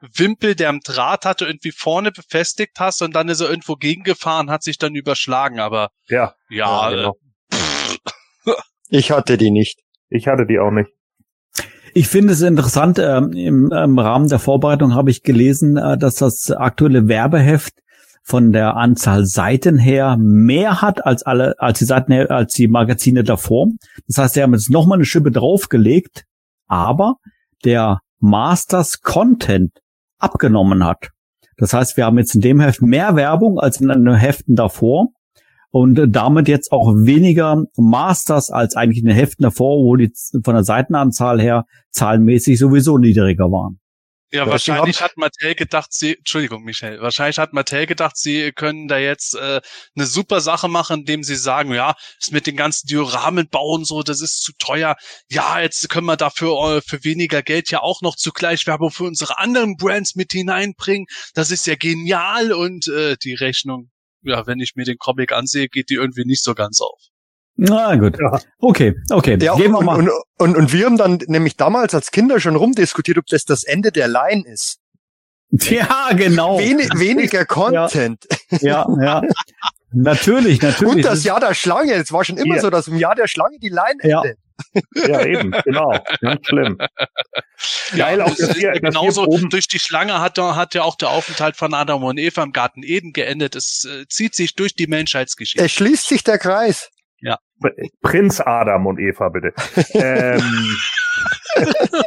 Wimpel, 0.00 0.54
der 0.54 0.68
am 0.68 0.80
Draht 0.80 1.24
hatte, 1.24 1.46
irgendwie 1.46 1.72
vorne 1.72 2.12
befestigt 2.12 2.78
hast 2.78 3.02
und 3.02 3.14
dann 3.14 3.28
ist 3.28 3.40
er 3.40 3.48
irgendwo 3.48 3.74
gegengefahren, 3.74 4.50
hat 4.50 4.62
sich 4.62 4.78
dann 4.78 4.94
überschlagen, 4.94 5.58
aber 5.58 5.90
ja, 6.08 6.34
ja, 6.48 6.90
ja 6.90 6.90
genau. 6.90 7.16
ich 8.88 9.10
hatte 9.10 9.36
die 9.36 9.50
nicht. 9.50 9.80
Ich 10.08 10.28
hatte 10.28 10.46
die 10.46 10.58
auch 10.58 10.70
nicht. 10.70 10.90
Ich 11.96 12.08
finde 12.08 12.34
es 12.34 12.42
interessant, 12.42 12.98
ähm, 12.98 13.32
im, 13.32 13.72
im, 13.72 13.98
Rahmen 13.98 14.28
der 14.28 14.38
Vorbereitung 14.38 14.94
habe 14.94 15.10
ich 15.10 15.22
gelesen, 15.22 15.78
äh, 15.78 15.96
dass 15.96 16.16
das 16.16 16.50
aktuelle 16.50 17.08
Werbeheft 17.08 17.72
von 18.22 18.52
der 18.52 18.76
Anzahl 18.76 19.24
Seiten 19.24 19.78
her 19.78 20.18
mehr 20.20 20.82
hat 20.82 21.06
als 21.06 21.22
alle, 21.22 21.58
als 21.58 21.78
die 21.78 21.86
Seiten 21.86 22.12
als 22.12 22.52
die 22.52 22.68
Magazine 22.68 23.24
davor. 23.24 23.68
Das 24.06 24.18
heißt, 24.18 24.34
sie 24.34 24.42
haben 24.42 24.52
jetzt 24.52 24.68
nochmal 24.68 24.98
eine 24.98 25.06
Schippe 25.06 25.30
draufgelegt, 25.30 26.26
aber 26.66 27.14
der 27.64 28.00
Masters 28.18 29.00
Content 29.00 29.72
abgenommen 30.18 30.84
hat. 30.84 31.12
Das 31.56 31.72
heißt, 31.72 31.96
wir 31.96 32.04
haben 32.04 32.18
jetzt 32.18 32.34
in 32.34 32.42
dem 32.42 32.60
Heft 32.60 32.82
mehr 32.82 33.16
Werbung 33.16 33.58
als 33.58 33.80
in 33.80 33.88
den 33.88 34.14
Heften 34.14 34.54
davor 34.54 35.12
und 35.76 36.06
damit 36.08 36.48
jetzt 36.48 36.72
auch 36.72 36.94
weniger 36.94 37.64
Masters 37.76 38.50
als 38.50 38.76
eigentlich 38.76 39.00
in 39.00 39.08
den 39.08 39.14
Heften 39.14 39.42
davor, 39.42 39.76
wo 39.84 39.94
die 39.96 40.10
von 40.42 40.54
der 40.54 40.64
Seitenanzahl 40.64 41.38
her 41.38 41.66
zahlenmäßig 41.90 42.58
sowieso 42.58 42.96
niedriger 42.96 43.52
waren. 43.52 43.78
Ja, 44.32 44.46
ja 44.46 44.50
wahrscheinlich 44.50 45.02
hat 45.02 45.18
Mattel 45.18 45.54
gedacht, 45.54 45.92
sie, 45.92 46.16
Entschuldigung, 46.16 46.64
Michel, 46.64 47.02
wahrscheinlich 47.02 47.38
hat 47.38 47.52
Mattel 47.52 47.84
gedacht, 47.84 48.16
sie 48.16 48.52
können 48.52 48.88
da 48.88 48.96
jetzt 48.96 49.34
äh, 49.34 49.60
eine 49.94 50.06
super 50.06 50.40
Sache 50.40 50.68
machen, 50.68 51.00
indem 51.00 51.22
sie 51.22 51.36
sagen, 51.36 51.74
ja, 51.74 51.94
ist 52.18 52.32
mit 52.32 52.46
den 52.46 52.56
ganzen 52.56 52.86
Dioramen 52.86 53.46
bauen 53.50 53.84
so, 53.84 54.02
das 54.02 54.22
ist 54.22 54.40
zu 54.44 54.52
teuer. 54.58 54.96
Ja, 55.30 55.60
jetzt 55.60 55.90
können 55.90 56.06
wir 56.06 56.16
dafür 56.16 56.78
äh, 56.78 56.80
für 56.80 57.04
weniger 57.04 57.42
Geld 57.42 57.70
ja 57.70 57.82
auch 57.82 58.00
noch 58.00 58.16
zugleich 58.16 58.66
Werbung 58.66 58.90
für 58.90 59.04
unsere 59.04 59.38
anderen 59.38 59.76
Brands 59.76 60.14
mit 60.14 60.32
hineinbringen. 60.32 61.06
Das 61.34 61.50
ist 61.50 61.66
ja 61.66 61.74
genial 61.74 62.54
und 62.54 62.88
äh, 62.88 63.18
die 63.22 63.34
Rechnung, 63.34 63.90
ja, 64.26 64.46
wenn 64.46 64.60
ich 64.60 64.76
mir 64.76 64.84
den 64.84 64.98
Comic 64.98 65.32
ansehe, 65.32 65.68
geht 65.68 65.90
die 65.90 65.94
irgendwie 65.94 66.24
nicht 66.24 66.42
so 66.42 66.54
ganz 66.54 66.80
auf. 66.80 67.00
Na 67.56 67.96
gut. 67.96 68.18
Ja. 68.20 68.38
Okay, 68.58 68.94
okay. 69.10 69.38
Ja, 69.40 69.56
Gehen 69.56 69.72
wir 69.72 69.78
und, 69.78 69.86
mal. 69.86 69.98
Und, 69.98 70.10
und, 70.38 70.56
und 70.56 70.72
wir 70.72 70.84
haben 70.84 70.98
dann 70.98 71.18
nämlich 71.26 71.56
damals 71.56 71.94
als 71.94 72.10
Kinder 72.10 72.38
schon 72.38 72.54
rumdiskutiert, 72.54 73.16
ob 73.16 73.26
das 73.26 73.44
das 73.44 73.64
Ende 73.64 73.92
der 73.92 74.08
Line 74.08 74.44
ist. 74.46 74.78
Ja, 75.50 76.10
genau. 76.14 76.58
Wen, 76.58 76.78
weniger 76.78 77.46
Content. 77.46 78.26
Ja, 78.60 78.86
ja. 79.00 79.22
Natürlich, 79.92 80.60
natürlich. 80.62 80.96
Und 80.96 81.04
das 81.04 81.24
Jahr 81.24 81.40
der 81.40 81.54
Schlange. 81.54 81.94
Es 81.94 82.12
war 82.12 82.24
schon 82.24 82.36
immer 82.36 82.56
ja. 82.56 82.60
so, 82.60 82.68
dass 82.68 82.88
im 82.88 82.96
Jahr 82.96 83.14
der 83.14 83.28
Schlange 83.28 83.58
die 83.58 83.68
Line 83.68 83.98
ja. 84.02 84.22
endet. 84.22 84.38
Ja, 85.06 85.24
eben, 85.24 85.52
genau. 85.64 85.98
Ganz 86.20 86.46
schlimm. 86.46 86.78
Geil, 87.96 88.20
auch 88.22 88.34
das, 88.34 88.56
hier, 88.56 88.72
genauso 88.72 89.24
oben 89.24 89.50
durch 89.50 89.68
die 89.68 89.78
Schlange 89.78 90.20
hat, 90.20 90.38
hat 90.38 90.74
ja 90.74 90.82
auch 90.82 90.96
der 90.96 91.10
Aufenthalt 91.10 91.56
von 91.56 91.74
Adam 91.74 92.02
und 92.04 92.18
Eva 92.18 92.42
im 92.42 92.52
Garten 92.52 92.82
Eden 92.82 93.12
geendet. 93.12 93.54
Es 93.56 93.84
äh, 93.84 94.06
zieht 94.08 94.34
sich 94.34 94.54
durch 94.54 94.74
die 94.74 94.86
Menschheitsgeschichte. 94.86 95.64
Es 95.64 95.72
schließt 95.72 96.08
sich 96.08 96.24
der 96.24 96.38
Kreis. 96.38 96.90
Ja. 97.20 97.38
Prinz 98.02 98.40
Adam 98.40 98.86
und 98.86 98.98
Eva, 98.98 99.28
bitte. 99.30 99.52
ähm, 99.94 100.76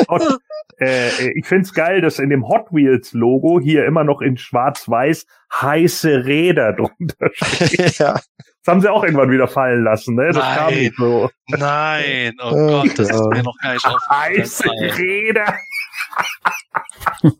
Hot, 0.09 0.39
äh, 0.79 1.31
ich 1.37 1.45
find's 1.45 1.73
geil, 1.73 2.01
dass 2.01 2.19
in 2.19 2.29
dem 2.29 2.47
Hot 2.47 2.67
Wheels 2.71 3.13
Logo 3.13 3.59
hier 3.59 3.85
immer 3.85 4.03
noch 4.03 4.21
in 4.21 4.37
schwarz-weiß 4.37 5.25
heiße 5.61 6.25
Räder 6.25 6.73
drunter 6.77 7.29
steht. 7.33 7.97
ja. 7.99 8.13
Das 8.13 8.73
haben 8.73 8.81
sie 8.81 8.91
auch 8.91 9.03
irgendwann 9.03 9.31
wieder 9.31 9.47
fallen 9.47 9.83
lassen, 9.83 10.15
ne? 10.15 10.27
Das 10.27 10.37
nein, 10.37 10.57
kam 10.57 10.73
nicht 10.73 10.95
so. 10.97 11.29
Nein, 11.47 12.33
oh 12.41 12.51
Gott, 12.51 12.99
das 12.99 13.09
ist 13.09 13.25
mir 13.29 13.43
noch 13.43 13.55
gar 13.61 13.73
nicht. 13.73 13.85
Heiße 13.85 14.69
Räder. 14.69 15.55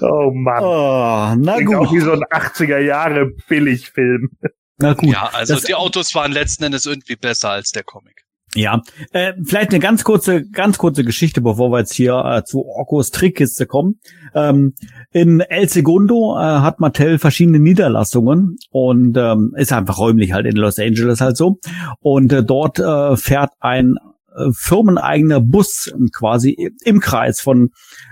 oh 0.00 0.30
Mann. 0.32 0.62
Oh, 0.64 1.34
na 1.38 1.60
gut. 1.60 1.74
Auch 1.76 1.92
wie 1.92 2.00
so 2.00 2.12
ein 2.12 2.22
80er 2.24 2.78
Jahre 2.78 3.26
Billigfilm. 3.48 4.30
Na 4.78 4.94
gut. 4.94 5.12
Ja, 5.12 5.30
also 5.32 5.54
Das- 5.54 5.64
die 5.64 5.74
Autos 5.74 6.14
waren 6.14 6.32
letzten 6.32 6.64
Endes 6.64 6.86
irgendwie 6.86 7.16
besser 7.16 7.50
als 7.50 7.70
der 7.70 7.82
Comic. 7.84 8.24
Ja, 8.54 8.80
äh, 9.12 9.34
vielleicht 9.44 9.70
eine 9.70 9.80
ganz 9.80 10.02
kurze, 10.02 10.48
ganz 10.48 10.78
kurze 10.78 11.04
Geschichte, 11.04 11.42
bevor 11.42 11.70
wir 11.70 11.80
jetzt 11.80 11.92
hier 11.92 12.14
äh, 12.24 12.44
zu 12.44 12.64
Orkos 12.64 13.10
Trickkiste 13.10 13.66
kommen. 13.66 13.98
Ähm, 14.34 14.74
in 15.10 15.40
El 15.40 15.68
Segundo 15.68 16.36
äh, 16.38 16.40
hat 16.40 16.80
Mattel 16.80 17.18
verschiedene 17.18 17.58
Niederlassungen 17.58 18.56
und 18.70 19.16
ähm, 19.18 19.52
ist 19.56 19.72
einfach 19.72 19.98
räumlich 19.98 20.32
halt 20.32 20.46
in 20.46 20.56
Los 20.56 20.78
Angeles 20.78 21.20
halt 21.20 21.36
so. 21.36 21.58
Und 22.00 22.32
äh, 22.32 22.44
dort 22.44 22.78
äh, 22.78 23.16
fährt 23.16 23.50
ein 23.60 23.96
äh, 24.34 24.50
firmeneigener 24.52 25.40
Bus 25.40 25.92
quasi 26.14 26.72
im 26.84 27.00
Kreis 27.00 27.40
von 27.40 27.70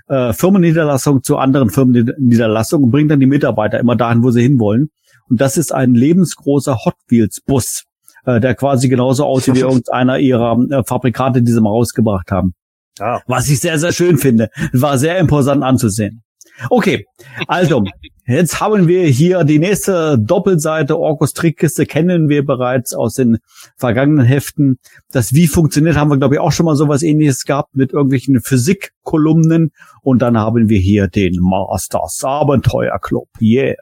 äh, 0.09 0.35
Firmenniederlassung 0.35 1.23
zu 1.23 1.39
anderen 1.39 1.71
Firmenniederlassungen 1.71 2.85
und 2.85 2.91
bringt 2.91 3.11
dann 3.11 3.21
die 3.21 3.27
Mitarbeiter 3.27 3.79
immer 3.79 3.97
dahin, 3.97 4.23
wo 4.23 4.31
sie 4.31 4.43
hinwollen. 4.43 4.91
Und 5.31 5.41
das 5.41 5.57
ist 5.57 5.73
ein 5.73 5.95
lebensgroßer 5.95 6.85
Hot 6.85 6.97
Wheels 7.09 7.41
Bus 7.41 7.85
äh, 8.27 8.41
der 8.41 8.55
quasi 8.55 8.89
genauso 8.89 9.25
aussieht 9.25 9.55
wie 9.55 9.61
irgendeiner 9.61 10.19
ihrer 10.19 10.59
äh, 10.71 10.85
Fabrikate, 10.85 11.43
die 11.43 11.53
sie 11.53 11.61
mal 11.61 11.71
rausgebracht 11.71 12.31
haben. 12.31 12.55
Ja. 12.99 13.21
Was 13.27 13.49
ich 13.49 13.61
sehr, 13.61 13.79
sehr 13.79 13.93
schön 13.93 14.19
finde. 14.19 14.51
War 14.73 14.99
sehr 14.99 15.19
imposant 15.19 15.63
anzusehen. 15.63 16.23
Okay, 16.71 17.05
also, 17.49 17.83
jetzt 18.27 18.61
haben 18.61 18.87
wir 18.87 19.07
hier 19.07 19.43
die 19.43 19.59
nächste 19.59 20.17
Doppelseite. 20.19 20.97
Orkus 20.97 21.33
Trickkiste 21.33 21.85
kennen 21.85 22.29
wir 22.29 22.45
bereits 22.45 22.95
aus 22.95 23.15
den 23.15 23.39
vergangenen 23.77 24.25
Heften. 24.25 24.79
Das 25.11 25.35
Wie 25.35 25.49
funktioniert, 25.49 25.97
haben 25.97 26.11
wir, 26.11 26.19
glaube 26.19 26.37
ich, 26.37 26.41
auch 26.41 26.53
schon 26.53 26.67
mal 26.67 26.77
sowas 26.77 27.03
ähnliches 27.03 27.45
gehabt 27.45 27.75
mit 27.75 27.93
irgendwelchen 27.93 28.41
Physikkolumnen. 28.41 29.73
Und 30.03 30.23
dann 30.23 30.39
haben 30.39 30.69
wir 30.69 30.79
hier 30.79 31.09
den 31.09 31.41
Masters 31.41 32.23
Abenteuerclub. 32.23 33.29
Yeah. 33.41 33.75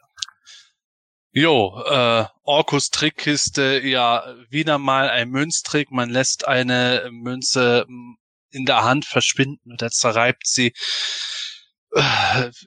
Jo, 1.35 1.83
äh, 1.89 2.27
Orkus 2.43 2.91
Trickkiste, 2.91 3.81
ja, 3.83 4.35
wieder 4.51 4.77
mal 4.77 5.09
ein 5.09 5.31
Münztrick. 5.31 5.91
Man 5.91 6.11
lässt 6.11 6.47
eine 6.47 7.09
Münze 7.11 7.87
m, 7.89 8.17
in 8.51 8.67
der 8.67 8.85
Hand 8.85 9.07
verschwinden 9.07 9.73
oder 9.73 9.91
zerreibt 9.91 10.47
sie. 10.47 10.75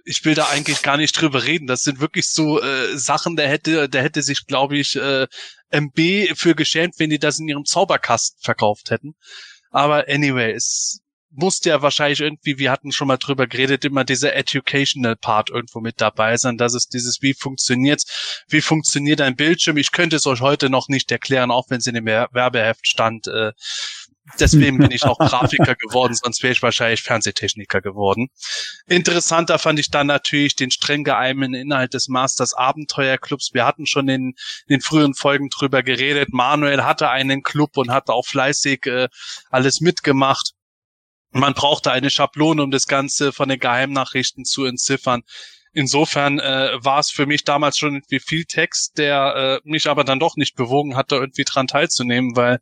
Ich 0.06 0.26
will 0.26 0.34
da 0.36 0.48
eigentlich 0.50 0.82
gar 0.82 0.98
nicht 0.98 1.20
drüber 1.20 1.44
reden. 1.44 1.68
Das 1.68 1.82
sind 1.82 2.00
wirklich 2.00 2.28
so 2.28 2.62
äh, 2.62 2.98
Sachen, 2.98 3.36
der 3.36 3.50
hätte, 3.50 3.88
der 3.90 4.04
hätte 4.04 4.24
sich, 4.24 4.46
glaube 4.48 4.78
ich, 4.78 4.96
äh, 4.96 5.28
MB 5.72 6.36
für 6.36 6.56
geschämt, 6.56 6.96
wenn 6.98 7.10
die 7.12 7.20
das 7.20 7.40
in 7.40 7.48
ihrem 7.48 7.66
Zauberkasten 7.66 8.40
verkauft 8.42 8.90
hätten. 8.90 9.16
Aber 9.70 10.08
anyway, 10.08 10.54
es 10.54 11.02
musste 11.36 11.70
ja 11.70 11.82
wahrscheinlich 11.82 12.22
irgendwie, 12.22 12.58
wir 12.58 12.72
hatten 12.72 12.92
schon 12.92 13.08
mal 13.08 13.18
drüber 13.18 13.48
geredet, 13.48 13.86
immer 13.86 14.04
dieser 14.04 14.36
Educational 14.36 15.16
Part 15.16 15.50
irgendwo 15.50 15.80
mit 15.80 16.02
dabei 16.02 16.38
sein. 16.38 16.58
Das 16.58 16.74
ist 16.74 16.94
dieses, 16.94 17.22
wie 17.22 17.34
funktioniert's, 17.34 18.44
wie 18.48 18.62
funktioniert 18.62 19.22
ein 19.22 19.36
Bildschirm. 19.36 19.78
Ich 19.78 19.92
könnte 19.92 20.16
es 20.16 20.28
euch 20.28 20.42
heute 20.42 20.70
noch 20.70 20.88
nicht 20.88 21.12
erklären, 21.12 21.52
auch 21.52 21.70
wenn 21.70 21.78
es 21.80 21.88
in 21.88 21.96
dem 21.96 22.06
Wer- 22.06 22.30
Werbeheft 22.32 22.88
stand. 22.88 23.28
Äh, 23.28 23.52
deswegen 24.40 24.78
bin 24.78 24.92
ich 24.92 25.04
auch 25.04 25.18
Grafiker 25.20 25.76
geworden, 25.76 26.16
sonst 26.16 26.42
wäre 26.44 26.54
ich 26.54 26.64
wahrscheinlich 26.64 27.04
Fernsehtechniker 27.04 27.82
geworden. 27.82 28.30
Interessanter 28.88 29.60
fand 29.60 29.80
ich 29.80 29.92
dann 29.92 30.08
natürlich 30.08 30.56
den 30.56 30.72
streng 30.72 31.04
geheimen 31.04 31.54
Inhalt 31.54 31.94
des 31.94 32.08
Masters 32.08 32.54
Abenteuerclubs. 32.54 33.52
Wir 33.54 33.66
hatten 33.66 33.86
schon 33.86 34.08
in, 34.10 34.34
den 34.70 34.82
früheren 34.82 35.14
Folgen 35.14 35.50
drüber 35.50 35.84
geredet. 35.84 36.30
Manuel 36.34 36.84
hatte 36.84 37.10
einen 37.10 37.44
Club 37.44 37.78
und 37.78 37.92
hatte 37.92 38.14
auch 38.14 38.26
fleißig 38.26 38.86
äh, 38.88 39.10
alles 39.50 39.82
mitgemacht. 39.82 40.55
Man 41.38 41.54
brauchte 41.54 41.92
eine 41.92 42.10
Schablone, 42.10 42.64
um 42.64 42.72
das 42.72 42.88
Ganze 42.88 43.34
von 43.34 43.50
den 43.50 43.60
Geheimnachrichten 43.60 44.46
zu 44.46 44.64
entziffern. 44.64 45.24
Insofern 45.74 46.40
äh, 46.40 46.78
war 46.82 47.00
es 47.00 47.12
für 47.12 47.26
mich 47.26 47.44
damals 47.44 47.78
schon 47.78 47.96
irgendwie 47.96 48.22
viel 48.22 48.46
Text, 48.46 48.98
der 48.98 49.62
äh, 49.66 49.70
mich 49.70 49.90
aber 49.90 50.06
dann 50.06 50.22
doch 50.22 50.38
nicht 50.38 50.56
bewogen 50.56 50.96
hat, 50.96 51.12
da 51.12 51.18
irgendwie 51.18 51.44
dran 51.44 51.68
teilzunehmen, 51.68 52.38
weil 52.38 52.60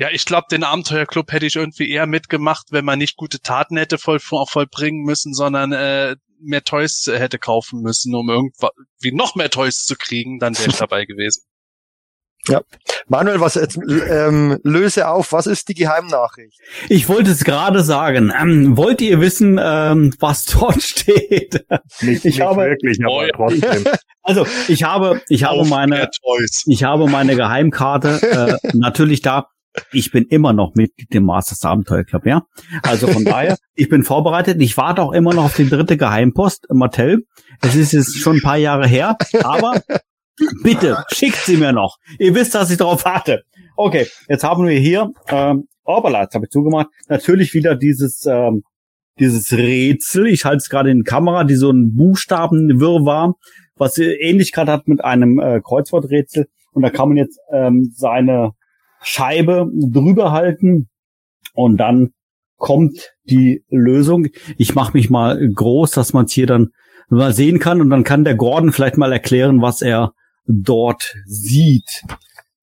ja, 0.00 0.10
ich 0.10 0.24
glaube, 0.24 0.48
den 0.50 0.64
Abenteuerclub 0.64 1.30
hätte 1.30 1.46
ich 1.46 1.54
irgendwie 1.54 1.88
eher 1.88 2.08
mitgemacht, 2.08 2.66
wenn 2.70 2.84
man 2.84 2.98
nicht 2.98 3.16
gute 3.16 3.38
Taten 3.38 3.76
hätte 3.76 3.98
voll, 3.98 4.18
vollbringen 4.18 5.04
müssen, 5.04 5.32
sondern 5.32 5.70
äh, 5.70 6.16
mehr 6.40 6.64
Toys 6.64 7.06
hätte 7.06 7.38
kaufen 7.38 7.82
müssen, 7.82 8.16
um 8.16 8.28
irgendwie 8.28 9.12
noch 9.12 9.36
mehr 9.36 9.48
Toys 9.48 9.84
zu 9.84 9.94
kriegen, 9.94 10.40
dann 10.40 10.58
wäre 10.58 10.70
ich 10.70 10.76
dabei 10.78 11.04
gewesen. 11.04 11.44
Manuel, 13.08 13.40
was 13.40 13.54
jetzt, 13.54 13.78
ähm, 14.10 14.58
löse 14.64 15.08
auf, 15.08 15.32
was 15.32 15.46
ist 15.46 15.68
die 15.68 15.74
Geheimnachricht? 15.74 16.58
Ich 16.88 17.08
wollte 17.08 17.30
es 17.30 17.44
gerade 17.44 17.82
sagen. 17.82 18.32
Ähm, 18.40 18.76
wollt 18.76 19.00
ihr 19.00 19.20
wissen, 19.20 19.60
ähm, 19.62 20.12
was 20.18 20.44
dort 20.46 20.82
steht? 20.82 21.64
Nicht, 22.00 22.18
Ich 22.18 22.24
nicht 22.24 22.40
habe- 22.40 22.62
wirklich, 22.62 22.98
aber 23.04 23.26
ja. 23.26 23.32
trotzdem. 23.34 23.84
Also 24.28 24.44
ich 24.66 24.82
habe, 24.82 25.20
ich 25.28 25.44
habe 25.44 25.60
Auf 25.60 25.68
meine, 25.68 26.08
ich 26.66 26.82
habe 26.82 27.06
meine 27.08 27.36
Geheimkarte 27.36 28.58
äh, 28.64 28.68
natürlich 28.76 29.22
da. 29.22 29.46
Ich 29.92 30.10
bin 30.10 30.24
immer 30.24 30.52
noch 30.52 30.74
Mitglied 30.74 31.14
im 31.14 31.26
Masters 31.26 31.62
Abenteuer 31.64 32.02
Club, 32.02 32.26
ja. 32.26 32.42
Also 32.82 33.06
von 33.06 33.24
daher, 33.26 33.56
ich 33.76 33.88
bin 33.88 34.02
vorbereitet. 34.02 34.60
Ich 34.60 34.76
warte 34.76 35.00
auch 35.02 35.12
immer 35.12 35.32
noch 35.32 35.44
auf 35.44 35.54
die 35.54 35.68
dritte 35.70 35.96
Geheimpost, 35.96 36.66
Mattel. 36.70 37.24
Es 37.62 37.76
ist 37.76 37.92
jetzt 37.92 38.18
schon 38.18 38.38
ein 38.38 38.42
paar 38.42 38.56
Jahre 38.56 38.88
her, 38.88 39.16
aber 39.44 39.80
bitte 40.62 41.04
schickt 41.12 41.38
sie 41.38 41.56
mir 41.56 41.72
noch. 41.72 41.96
Ihr 42.18 42.34
wisst, 42.34 42.54
dass 42.54 42.70
ich 42.70 42.78
darauf 42.78 43.04
warte. 43.04 43.42
Okay, 43.76 44.06
jetzt 44.28 44.44
haben 44.44 44.66
wir 44.66 44.78
hier, 44.78 45.10
ähm, 45.28 45.68
Orbala, 45.84 46.22
jetzt 46.22 46.34
habe 46.34 46.46
ich 46.46 46.50
zugemacht, 46.50 46.88
natürlich 47.08 47.54
wieder 47.54 47.76
dieses, 47.76 48.26
ähm, 48.26 48.62
dieses 49.18 49.52
Rätsel. 49.52 50.26
Ich 50.26 50.44
halte 50.44 50.58
es 50.58 50.68
gerade 50.68 50.90
in 50.90 51.04
Kamera, 51.04 51.44
die 51.44 51.56
so 51.56 51.70
ein 51.70 51.94
Buchstabenwirrwarr, 51.94 53.34
was 53.76 53.98
Ähnlichkeit 53.98 54.68
hat 54.68 54.88
mit 54.88 55.04
einem 55.04 55.38
äh, 55.38 55.60
Kreuzworträtsel. 55.62 56.46
Und 56.72 56.82
da 56.82 56.90
kann 56.90 57.08
man 57.08 57.16
jetzt 57.16 57.38
ähm, 57.52 57.92
seine 57.94 58.52
Scheibe 59.02 59.70
drüber 59.72 60.32
halten 60.32 60.88
und 61.54 61.78
dann 61.78 62.10
kommt 62.56 63.12
die 63.24 63.64
Lösung. 63.68 64.28
Ich 64.56 64.74
mache 64.74 64.92
mich 64.94 65.10
mal 65.10 65.38
groß, 65.48 65.90
dass 65.92 66.12
man 66.12 66.24
es 66.26 66.32
hier 66.32 66.46
dann 66.46 66.68
mal 67.08 67.32
sehen 67.32 67.58
kann 67.58 67.80
und 67.80 67.90
dann 67.90 68.04
kann 68.04 68.24
der 68.24 68.34
Gordon 68.34 68.72
vielleicht 68.72 68.96
mal 68.96 69.12
erklären, 69.12 69.62
was 69.62 69.82
er 69.82 70.12
dort 70.46 71.14
sieht. 71.24 72.04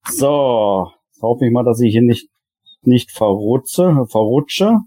So, 0.08 0.90
hoffe 1.20 1.46
ich 1.46 1.52
mal, 1.52 1.64
dass 1.64 1.80
ich 1.80 1.92
hier 1.92 2.02
nicht 2.02 2.28
nicht 2.86 3.10
verrutsche, 3.12 4.06
verrutsche. 4.10 4.80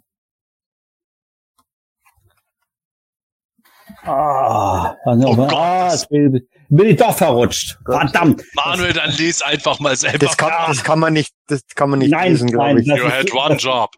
Ah, 4.03 4.95
also, 5.03 5.28
Oh 5.28 5.36
Gott. 5.36 5.53
ah 5.53 5.95
bin, 6.10 6.48
bin 6.69 6.88
ich 6.88 6.98
doch 6.98 7.15
verrutscht. 7.15 7.78
Verdammt. 7.86 8.44
Manuel, 8.53 8.94
dann 8.94 9.11
lies 9.11 9.41
einfach 9.41 9.80
mal 9.80 9.95
selber. 9.95 10.19
Das 10.19 10.38
kann, 10.38 10.52
das 10.68 10.84
kann 10.84 10.99
man 10.99 11.14
nicht, 11.14 11.34
das 11.48 11.65
kann 11.76 11.90
man 11.90 11.99
nicht 11.99 12.11
Nein, 12.11 12.32
lesen, 12.32 12.52
glaube 12.52 12.76
nein, 12.76 12.78
ich. 12.80 12.88
das 12.88 12.99
You 12.99 13.10
had 13.10 13.34
one 13.34 13.56
job. 13.56 13.90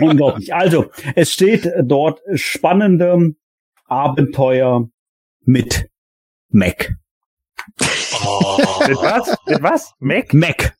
Unglaublich. 0.00 0.54
Also, 0.54 0.86
es 1.14 1.32
steht 1.32 1.68
dort 1.82 2.20
spannende 2.34 3.34
Abenteuer 3.86 4.88
mit 5.44 5.90
Mac. 6.48 6.94
Oh. 8.24 8.58
Mit 8.86 8.96
was? 8.98 9.36
Mit 9.46 9.62
was? 9.62 9.92
Mac? 10.00 10.34
Mac. 10.34 10.74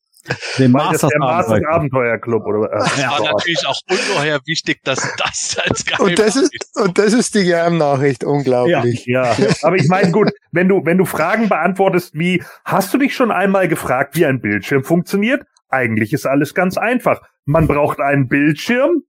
Den 0.59 0.73
Masters 0.73 1.11
der 1.11 1.19
Masters 1.19 1.51
Abenteuer. 1.53 1.75
Abenteuerclub 1.75 2.47
oder 2.47 2.87
Ja, 2.99 3.11
war 3.11 3.21
natürlich 3.33 3.67
auch 3.67 3.79
ungeheuer 3.91 4.41
wichtig, 4.47 4.81
dass 4.83 5.01
das 5.19 5.59
als 5.63 5.85
Und 5.99 6.19
das 6.19 6.37
ist, 6.37 6.51
und 6.81 6.97
das 6.97 7.13
ist 7.13 7.35
die 7.35 7.45
Geheimnachricht, 7.45 8.25
unglaublich. 8.25 9.05
Ja, 9.05 9.37
aber 9.63 9.77
ich 9.77 9.87
meine, 9.89 10.13
gut, 10.13 10.31
wenn 10.51 10.67
du, 10.69 10.81
wenn 10.87 10.97
du 10.97 11.05
Fragen 11.05 11.51
beantwortest 11.51 12.15
wie, 12.15 12.43
hast 12.65 12.95
du 12.95 12.99
dich 12.99 13.15
schon 13.15 13.31
einmal 13.31 13.69
gefragt, 13.69 14.17
wie 14.17 14.25
ein 14.25 14.41
Bildschirm 14.41 14.83
funktioniert? 14.83 15.43
Eigentlich 15.69 16.15
ist 16.15 16.25
alles 16.25 16.55
ganz 16.55 16.79
einfach. 16.79 17.21
Man 17.45 17.67
braucht 17.67 18.01
einen 18.01 18.27
Bildschirm 18.29 19.03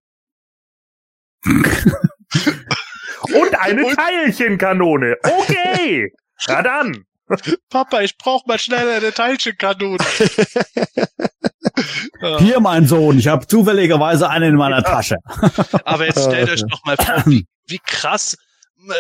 und 1.46 3.56
eine 3.60 3.86
Und- 3.86 3.96
Teilchenkanone. 3.96 5.16
Okay, 5.24 6.12
na 6.50 6.62
dann. 6.62 7.06
Papa, 7.70 8.02
ich 8.02 8.18
brauch 8.18 8.46
mal 8.46 8.60
schnell 8.60 8.90
eine 8.90 9.14
Teilchenkanone. 9.14 9.98
Hier, 12.40 12.60
mein 12.60 12.88
Sohn, 12.88 13.20
ich 13.20 13.28
habe 13.28 13.48
zufälligerweise 13.48 14.30
einen 14.30 14.52
in 14.52 14.56
meiner 14.56 14.84
Tasche. 14.84 15.18
Aber 15.86 16.06
jetzt 16.06 16.24
stellt 16.24 16.50
euch 16.50 16.64
doch 16.64 16.84
mal 16.86 16.98
vor, 16.98 17.24
wie, 17.26 17.46
wie 17.68 17.80
krass 17.80 18.38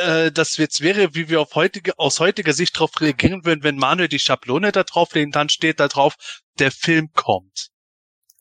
äh, 0.05 0.31
das 0.31 0.57
jetzt 0.57 0.81
wäre, 0.81 1.15
wie 1.15 1.29
wir 1.29 1.41
auf 1.41 1.55
heutige, 1.55 1.97
aus 1.97 2.19
heutiger 2.19 2.53
Sicht 2.53 2.75
darauf 2.75 2.99
reagieren 2.99 3.45
würden, 3.45 3.63
wenn 3.63 3.77
Manuel 3.77 4.09
die 4.09 4.19
Schablone 4.19 4.71
da 4.71 4.83
drauf 4.83 5.15
legt, 5.15 5.35
dann 5.35 5.49
steht 5.49 5.79
da 5.79 5.87
drauf, 5.87 6.15
der 6.59 6.71
Film 6.71 7.09
kommt. 7.13 7.69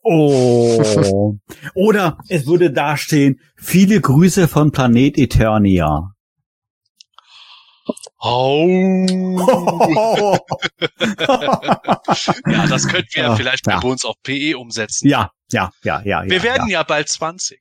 Oh. 0.03 1.39
Oder 1.75 2.19
es 2.29 2.47
würde 2.47 2.71
dastehen, 2.71 3.41
viele 3.57 4.01
Grüße 4.01 4.49
von 4.49 4.71
Planet 4.71 5.17
Eternia. 5.17 6.14
Oh. 8.27 9.07
Ja, 12.47 12.67
das 12.67 12.89
könnten 12.89 13.15
wir 13.15 13.23
ja, 13.23 13.37
vielleicht 13.37 13.67
ja. 13.67 13.81
bei 13.81 13.89
uns 13.89 14.05
auf 14.07 14.17
PE 14.23 14.57
umsetzen. 14.57 15.09
ja, 15.09 15.31
ja, 15.53 15.71
ja, 15.83 16.01
ja. 16.05 16.25
wir 16.25 16.39
ja, 16.39 16.43
werden 16.43 16.69
ja. 16.69 16.81
ja 16.81 16.83
bald 16.85 17.09
20. 17.11 17.61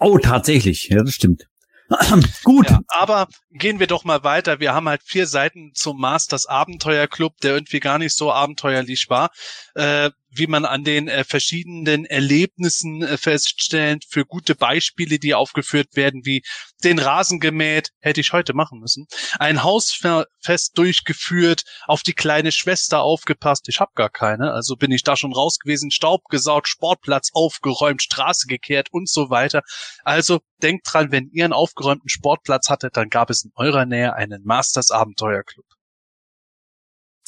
Oh, 0.00 0.18
tatsächlich. 0.18 0.88
Ja, 0.88 1.04
das 1.04 1.14
stimmt. 1.14 1.46
Gut. 2.44 2.66
Aber 2.88 3.28
gehen 3.50 3.78
wir 3.78 3.86
doch 3.86 4.04
mal 4.04 4.24
weiter. 4.24 4.58
Wir 4.58 4.74
haben 4.74 4.88
halt 4.88 5.02
vier 5.04 5.28
Seiten 5.28 5.72
zum 5.74 6.00
Masters 6.00 6.46
Abenteuerclub, 6.46 7.36
der 7.38 7.54
irgendwie 7.54 7.80
gar 7.80 7.98
nicht 7.98 8.16
so 8.16 8.32
abenteuerlich 8.32 9.06
war. 9.10 9.30
Äh, 9.74 10.10
wie 10.30 10.46
man 10.46 10.64
an 10.64 10.84
den 10.84 11.08
äh, 11.08 11.24
verschiedenen 11.24 12.04
Erlebnissen 12.04 13.02
äh, 13.02 13.16
feststellt, 13.16 14.04
für 14.08 14.24
gute 14.24 14.54
Beispiele, 14.54 15.18
die 15.18 15.34
aufgeführt 15.34 15.96
werden, 15.96 16.22
wie 16.24 16.42
den 16.84 16.98
Rasen 16.98 17.40
gemäht, 17.40 17.90
hätte 18.00 18.20
ich 18.20 18.32
heute 18.32 18.54
machen 18.54 18.80
müssen, 18.80 19.06
ein 19.38 19.62
Hausfest 19.62 20.78
durchgeführt, 20.78 21.64
auf 21.86 22.02
die 22.02 22.12
kleine 22.12 22.52
Schwester 22.52 23.02
aufgepasst, 23.02 23.68
ich 23.68 23.80
habe 23.80 23.92
gar 23.94 24.10
keine, 24.10 24.52
also 24.52 24.76
bin 24.76 24.92
ich 24.92 25.02
da 25.02 25.16
schon 25.16 25.32
raus 25.32 25.58
gewesen, 25.58 25.90
Staub 25.90 26.24
gesaugt, 26.28 26.68
Sportplatz 26.68 27.30
aufgeräumt, 27.32 28.02
Straße 28.02 28.46
gekehrt 28.46 28.88
und 28.92 29.08
so 29.08 29.30
weiter. 29.30 29.62
Also 30.04 30.40
denkt 30.62 30.86
dran, 30.90 31.12
wenn 31.12 31.28
ihr 31.32 31.44
einen 31.44 31.52
aufgeräumten 31.52 32.08
Sportplatz 32.08 32.68
hattet, 32.68 32.96
dann 32.96 33.08
gab 33.08 33.30
es 33.30 33.44
in 33.44 33.52
eurer 33.56 33.86
Nähe 33.86 34.14
einen 34.14 34.44
Masters 34.44 34.90
Abenteuerclub. 34.90 35.66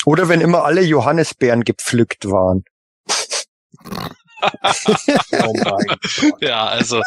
Oder 0.05 0.29
wenn 0.29 0.41
immer 0.41 0.65
alle 0.65 0.83
Johannisbeeren 0.83 1.63
gepflückt 1.63 2.25
waren. 2.25 2.65
oh 5.43 6.37
ja, 6.41 6.67
also, 6.67 7.03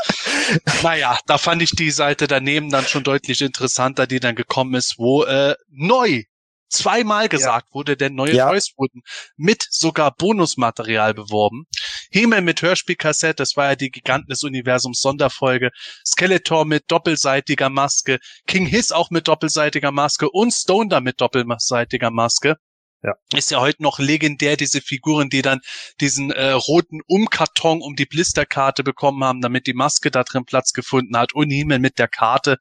naja, 0.84 1.20
da 1.28 1.38
fand 1.38 1.62
ich 1.62 1.72
die 1.72 1.92
Seite 1.92 2.28
daneben 2.28 2.70
dann 2.70 2.86
schon 2.86 3.04
deutlich 3.04 3.42
interessanter, 3.42 4.08
die 4.08 4.20
dann 4.20 4.36
gekommen 4.36 4.76
ist, 4.76 4.98
wo 4.98 5.24
äh, 5.24 5.56
neu 5.70 6.24
zweimal 6.70 7.30
gesagt 7.30 7.68
ja. 7.70 7.74
wurde, 7.74 7.98
denn 7.98 8.16
neue 8.16 8.34
ja. 8.34 8.50
Toys 8.50 8.74
wurden 8.78 9.02
mit 9.38 9.66
sogar 9.70 10.16
Bonusmaterial 10.16 11.14
beworben. 11.14 11.66
Himmel 12.12 12.42
mit 12.42 12.62
Hörspielkassette, 12.62 13.36
das 13.36 13.56
war 13.56 13.70
ja 13.70 13.76
die 13.76 13.92
Giganten 13.92 14.30
des 14.30 14.44
Universums 14.44 15.00
Sonderfolge, 15.00 15.72
Skeletor 16.06 16.66
mit 16.66 16.86
doppelseitiger 16.88 17.70
Maske, 17.70 18.20
King 18.48 18.66
Hiss 18.66 18.92
auch 18.92 19.10
mit 19.10 19.28
doppelseitiger 19.28 19.92
Maske 19.92 20.30
und 20.30 20.52
Stone 20.52 21.02
mit 21.02 21.22
doppelseitiger 21.22 22.12
Maske. 22.12 22.58
Ja. 23.04 23.14
Ist 23.36 23.52
ja 23.52 23.60
heute 23.60 23.84
noch 23.84 24.00
legendär, 24.00 24.58
diese 24.58 24.82
Figuren, 24.82 25.30
die 25.30 25.42
dann 25.42 25.60
diesen 26.02 26.32
äh, 26.32 26.52
roten 26.52 27.02
Umkarton 27.06 27.82
um 27.82 27.96
die 27.96 28.06
Blisterkarte 28.06 28.84
bekommen 28.84 29.24
haben, 29.24 29.42
damit 29.42 29.68
die 29.68 29.74
Maske 29.74 30.10
da 30.10 30.24
drin 30.24 30.46
Platz 30.46 30.74
gefunden 30.74 31.16
hat 31.16 31.34
und 31.34 31.52
Himmel 31.52 31.80
mit 31.80 32.00
der 32.00 32.08
Karte. 32.08 32.58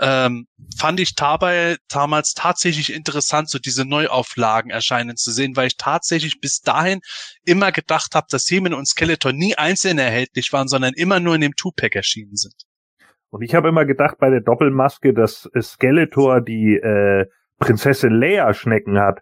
Ähm, 0.00 0.46
fand 0.78 0.98
ich 0.98 1.14
dabei 1.14 1.76
damals 1.88 2.32
tatsächlich 2.32 2.92
interessant, 2.92 3.50
so 3.50 3.58
diese 3.58 3.84
Neuauflagen 3.84 4.70
erscheinen 4.70 5.16
zu 5.16 5.30
sehen, 5.30 5.56
weil 5.56 5.66
ich 5.66 5.76
tatsächlich 5.76 6.40
bis 6.40 6.62
dahin 6.62 7.00
immer 7.44 7.70
gedacht 7.70 8.14
habe, 8.14 8.26
dass 8.30 8.50
Hemen 8.50 8.72
und 8.72 8.88
Skeletor 8.88 9.32
nie 9.32 9.56
einzeln 9.56 9.98
erhältlich 9.98 10.52
waren, 10.54 10.68
sondern 10.68 10.94
immer 10.94 11.20
nur 11.20 11.34
in 11.34 11.42
dem 11.42 11.54
Two-Pack 11.54 11.94
erschienen 11.96 12.36
sind. 12.36 12.54
Und 13.28 13.42
ich 13.42 13.54
habe 13.54 13.68
immer 13.68 13.84
gedacht 13.84 14.16
bei 14.18 14.30
der 14.30 14.40
Doppelmaske, 14.40 15.12
dass 15.12 15.48
Skeletor 15.60 16.40
die 16.40 16.76
äh, 16.76 17.26
Prinzessin 17.58 18.12
Leia 18.12 18.52
Schnecken 18.54 18.98
hat. 18.98 19.20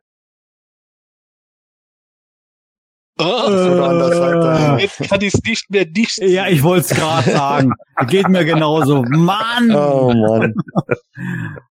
Oh, 3.21 4.77
Jetzt 4.79 5.09
kann 5.09 5.21
ich 5.21 5.35
es 5.35 5.43
nicht 5.43 5.71
mehr 5.71 5.87
nicht. 5.87 6.19
Ja, 6.19 6.47
ich 6.47 6.63
wollte 6.63 6.93
es 6.93 6.99
gerade 6.99 7.31
sagen. 7.33 7.73
Geht 8.07 8.29
mir 8.29 8.45
genauso. 8.45 9.03
Mann! 9.03 9.75
Oh 9.75 10.13
Mann. 10.13 10.55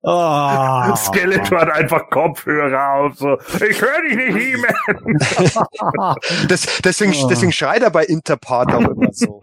Oh. 0.02 0.96
Skeletor 0.96 1.62
hat 1.62 1.72
einfach 1.72 2.10
Kopfhörer 2.10 2.94
auf. 2.94 3.16
So. 3.18 3.38
Ich 3.64 3.80
höre 3.80 4.02
dich 4.08 4.16
nicht, 4.16 4.38
He-Man. 4.38 6.16
das, 6.48 6.82
deswegen, 6.84 7.14
oh. 7.16 7.28
deswegen 7.28 7.52
schreit 7.52 7.84
er 7.84 7.92
bei 7.92 8.06
Interpart 8.06 8.74
auch 8.74 8.82
immer 8.82 9.10
so. 9.12 9.40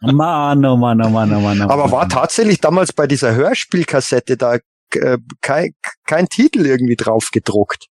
Mann, 0.00 0.64
oh 0.64 0.76
Mann, 0.76 1.02
oh 1.04 1.08
Mann, 1.08 1.34
oh 1.34 1.40
Mann. 1.40 1.62
Oh 1.62 1.68
Aber 1.68 1.90
war 1.90 2.08
tatsächlich 2.08 2.60
damals 2.60 2.92
bei 2.92 3.08
dieser 3.08 3.34
Hörspielkassette 3.34 4.36
da 4.36 4.58
äh, 4.94 5.18
kein, 5.40 5.74
kein 6.06 6.28
Titel 6.28 6.64
irgendwie 6.66 6.96
drauf 6.96 7.30
gedruckt? 7.32 7.88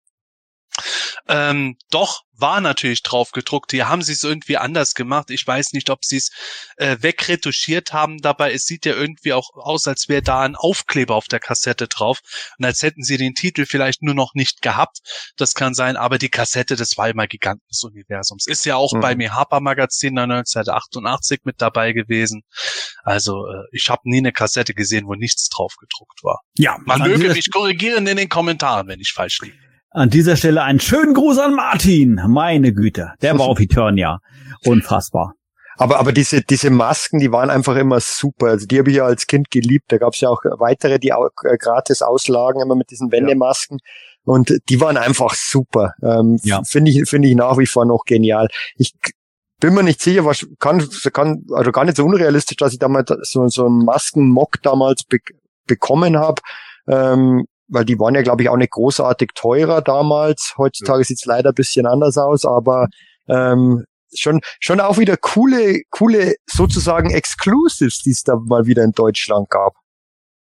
Ähm, 1.28 1.76
doch, 1.90 2.22
war 2.40 2.60
natürlich 2.60 3.02
drauf 3.02 3.32
gedruckt. 3.32 3.72
Die 3.72 3.84
haben 3.84 4.02
sie 4.02 4.12
es 4.12 4.24
irgendwie 4.24 4.56
anders 4.56 4.94
gemacht. 4.94 5.30
Ich 5.30 5.46
weiß 5.46 5.72
nicht, 5.72 5.90
ob 5.90 6.04
sie 6.04 6.16
es 6.16 6.30
äh, 6.76 6.96
wegretuschiert 7.00 7.92
haben. 7.92 8.18
Dabei, 8.18 8.52
es 8.52 8.64
sieht 8.64 8.86
ja 8.86 8.94
irgendwie 8.94 9.32
auch 9.32 9.50
aus, 9.54 9.86
als 9.86 10.08
wäre 10.08 10.22
da 10.22 10.40
ein 10.40 10.56
Aufkleber 10.56 11.14
auf 11.14 11.28
der 11.28 11.40
Kassette 11.40 11.88
drauf. 11.88 12.20
Und 12.58 12.64
als 12.64 12.82
hätten 12.82 13.02
sie 13.02 13.16
den 13.16 13.34
Titel 13.34 13.66
vielleicht 13.66 14.02
nur 14.02 14.14
noch 14.14 14.34
nicht 14.34 14.62
gehabt. 14.62 14.98
Das 15.36 15.54
kann 15.54 15.74
sein, 15.74 15.96
aber 15.96 16.18
die 16.18 16.30
Kassette, 16.30 16.76
das 16.76 16.96
war 16.96 17.08
immer 17.08 17.26
Giganten 17.26 17.66
des 17.70 17.82
Universums. 17.82 18.46
Ist 18.46 18.64
ja 18.64 18.76
auch 18.76 18.92
mhm. 18.92 19.00
bei 19.00 19.14
mir 19.14 19.34
Harper 19.34 19.60
Magazin 19.60 20.18
1988 20.18 21.40
mit 21.44 21.60
dabei 21.60 21.92
gewesen. 21.92 22.42
Also 23.02 23.46
äh, 23.46 23.64
ich 23.72 23.88
habe 23.88 24.02
nie 24.04 24.18
eine 24.18 24.32
Kassette 24.32 24.74
gesehen, 24.74 25.06
wo 25.06 25.14
nichts 25.14 25.48
drauf 25.48 25.74
gedruckt 25.78 26.22
war. 26.22 26.40
Ja, 26.56 26.78
man 26.84 27.02
möge 27.02 27.32
mich 27.32 27.50
korrigieren 27.50 28.06
in 28.06 28.16
den 28.16 28.28
Kommentaren, 28.28 28.88
wenn 28.88 29.00
ich 29.00 29.12
falsch 29.12 29.40
liege. 29.42 29.69
An 29.92 30.08
dieser 30.08 30.36
Stelle 30.36 30.62
einen 30.62 30.78
schönen 30.78 31.14
Gruß 31.14 31.38
an 31.38 31.54
Martin. 31.54 32.20
Meine 32.28 32.72
Güte, 32.72 33.12
der 33.22 33.36
war 33.38 33.46
auf 33.46 33.58
Eternia. 33.58 34.20
Unfassbar. 34.64 35.34
Aber, 35.76 35.98
aber 35.98 36.12
diese, 36.12 36.42
diese 36.42 36.70
Masken, 36.70 37.18
die 37.18 37.32
waren 37.32 37.50
einfach 37.50 37.74
immer 37.74 37.98
super. 37.98 38.48
Also 38.48 38.66
die 38.66 38.78
habe 38.78 38.90
ich 38.90 38.96
ja 38.98 39.04
als 39.04 39.26
Kind 39.26 39.50
geliebt. 39.50 39.86
Da 39.88 39.98
gab 39.98 40.12
es 40.12 40.20
ja 40.20 40.28
auch 40.28 40.42
weitere, 40.58 40.98
die 40.98 41.12
auch 41.12 41.30
äh, 41.42 41.56
gratis 41.56 42.02
auslagen, 42.02 42.60
immer 42.60 42.76
mit 42.76 42.90
diesen 42.90 43.10
Wendemasken. 43.10 43.78
Ja. 43.82 44.32
Und 44.32 44.54
die 44.68 44.80
waren 44.80 44.96
einfach 44.96 45.34
super. 45.34 45.94
Ähm, 46.02 46.38
ja. 46.44 46.62
Finde 46.64 46.90
ich, 46.90 47.08
finde 47.08 47.28
ich 47.28 47.34
nach 47.34 47.58
wie 47.58 47.66
vor 47.66 47.84
noch 47.84 48.04
genial. 48.04 48.48
Ich 48.76 48.92
bin 49.58 49.74
mir 49.74 49.82
nicht 49.82 50.00
sicher, 50.02 50.24
was 50.24 50.46
kann, 50.58 50.86
kann, 51.12 51.44
also 51.52 51.72
gar 51.72 51.84
nicht 51.84 51.96
so 51.96 52.04
unrealistisch, 52.04 52.58
dass 52.58 52.74
ich 52.74 52.78
damals 52.78 53.10
so, 53.22 53.48
so 53.48 53.66
einen 53.66 53.84
Maskenmock 53.84 54.62
damals 54.62 55.02
be 55.04 55.18
bekommen 55.66 56.16
habe. 56.16 56.42
Ähm, 56.88 57.46
weil 57.70 57.84
die 57.84 57.98
waren 57.98 58.14
ja, 58.14 58.22
glaube 58.22 58.42
ich, 58.42 58.48
auch 58.48 58.56
nicht 58.56 58.72
großartig 58.72 59.30
teurer 59.34 59.80
damals. 59.80 60.54
Heutzutage 60.58 61.00
ja. 61.00 61.04
sieht's 61.04 61.24
leider 61.24 61.50
ein 61.50 61.54
bisschen 61.54 61.86
anders 61.86 62.18
aus, 62.18 62.44
aber 62.44 62.88
ähm, 63.28 63.84
schon 64.14 64.40
schon 64.58 64.80
auch 64.80 64.98
wieder 64.98 65.16
coole 65.16 65.82
coole 65.90 66.34
sozusagen 66.46 67.10
Exclusives, 67.10 68.02
die 68.02 68.10
es 68.10 68.22
da 68.22 68.36
mal 68.36 68.66
wieder 68.66 68.82
in 68.82 68.92
Deutschland 68.92 69.48
gab. 69.50 69.74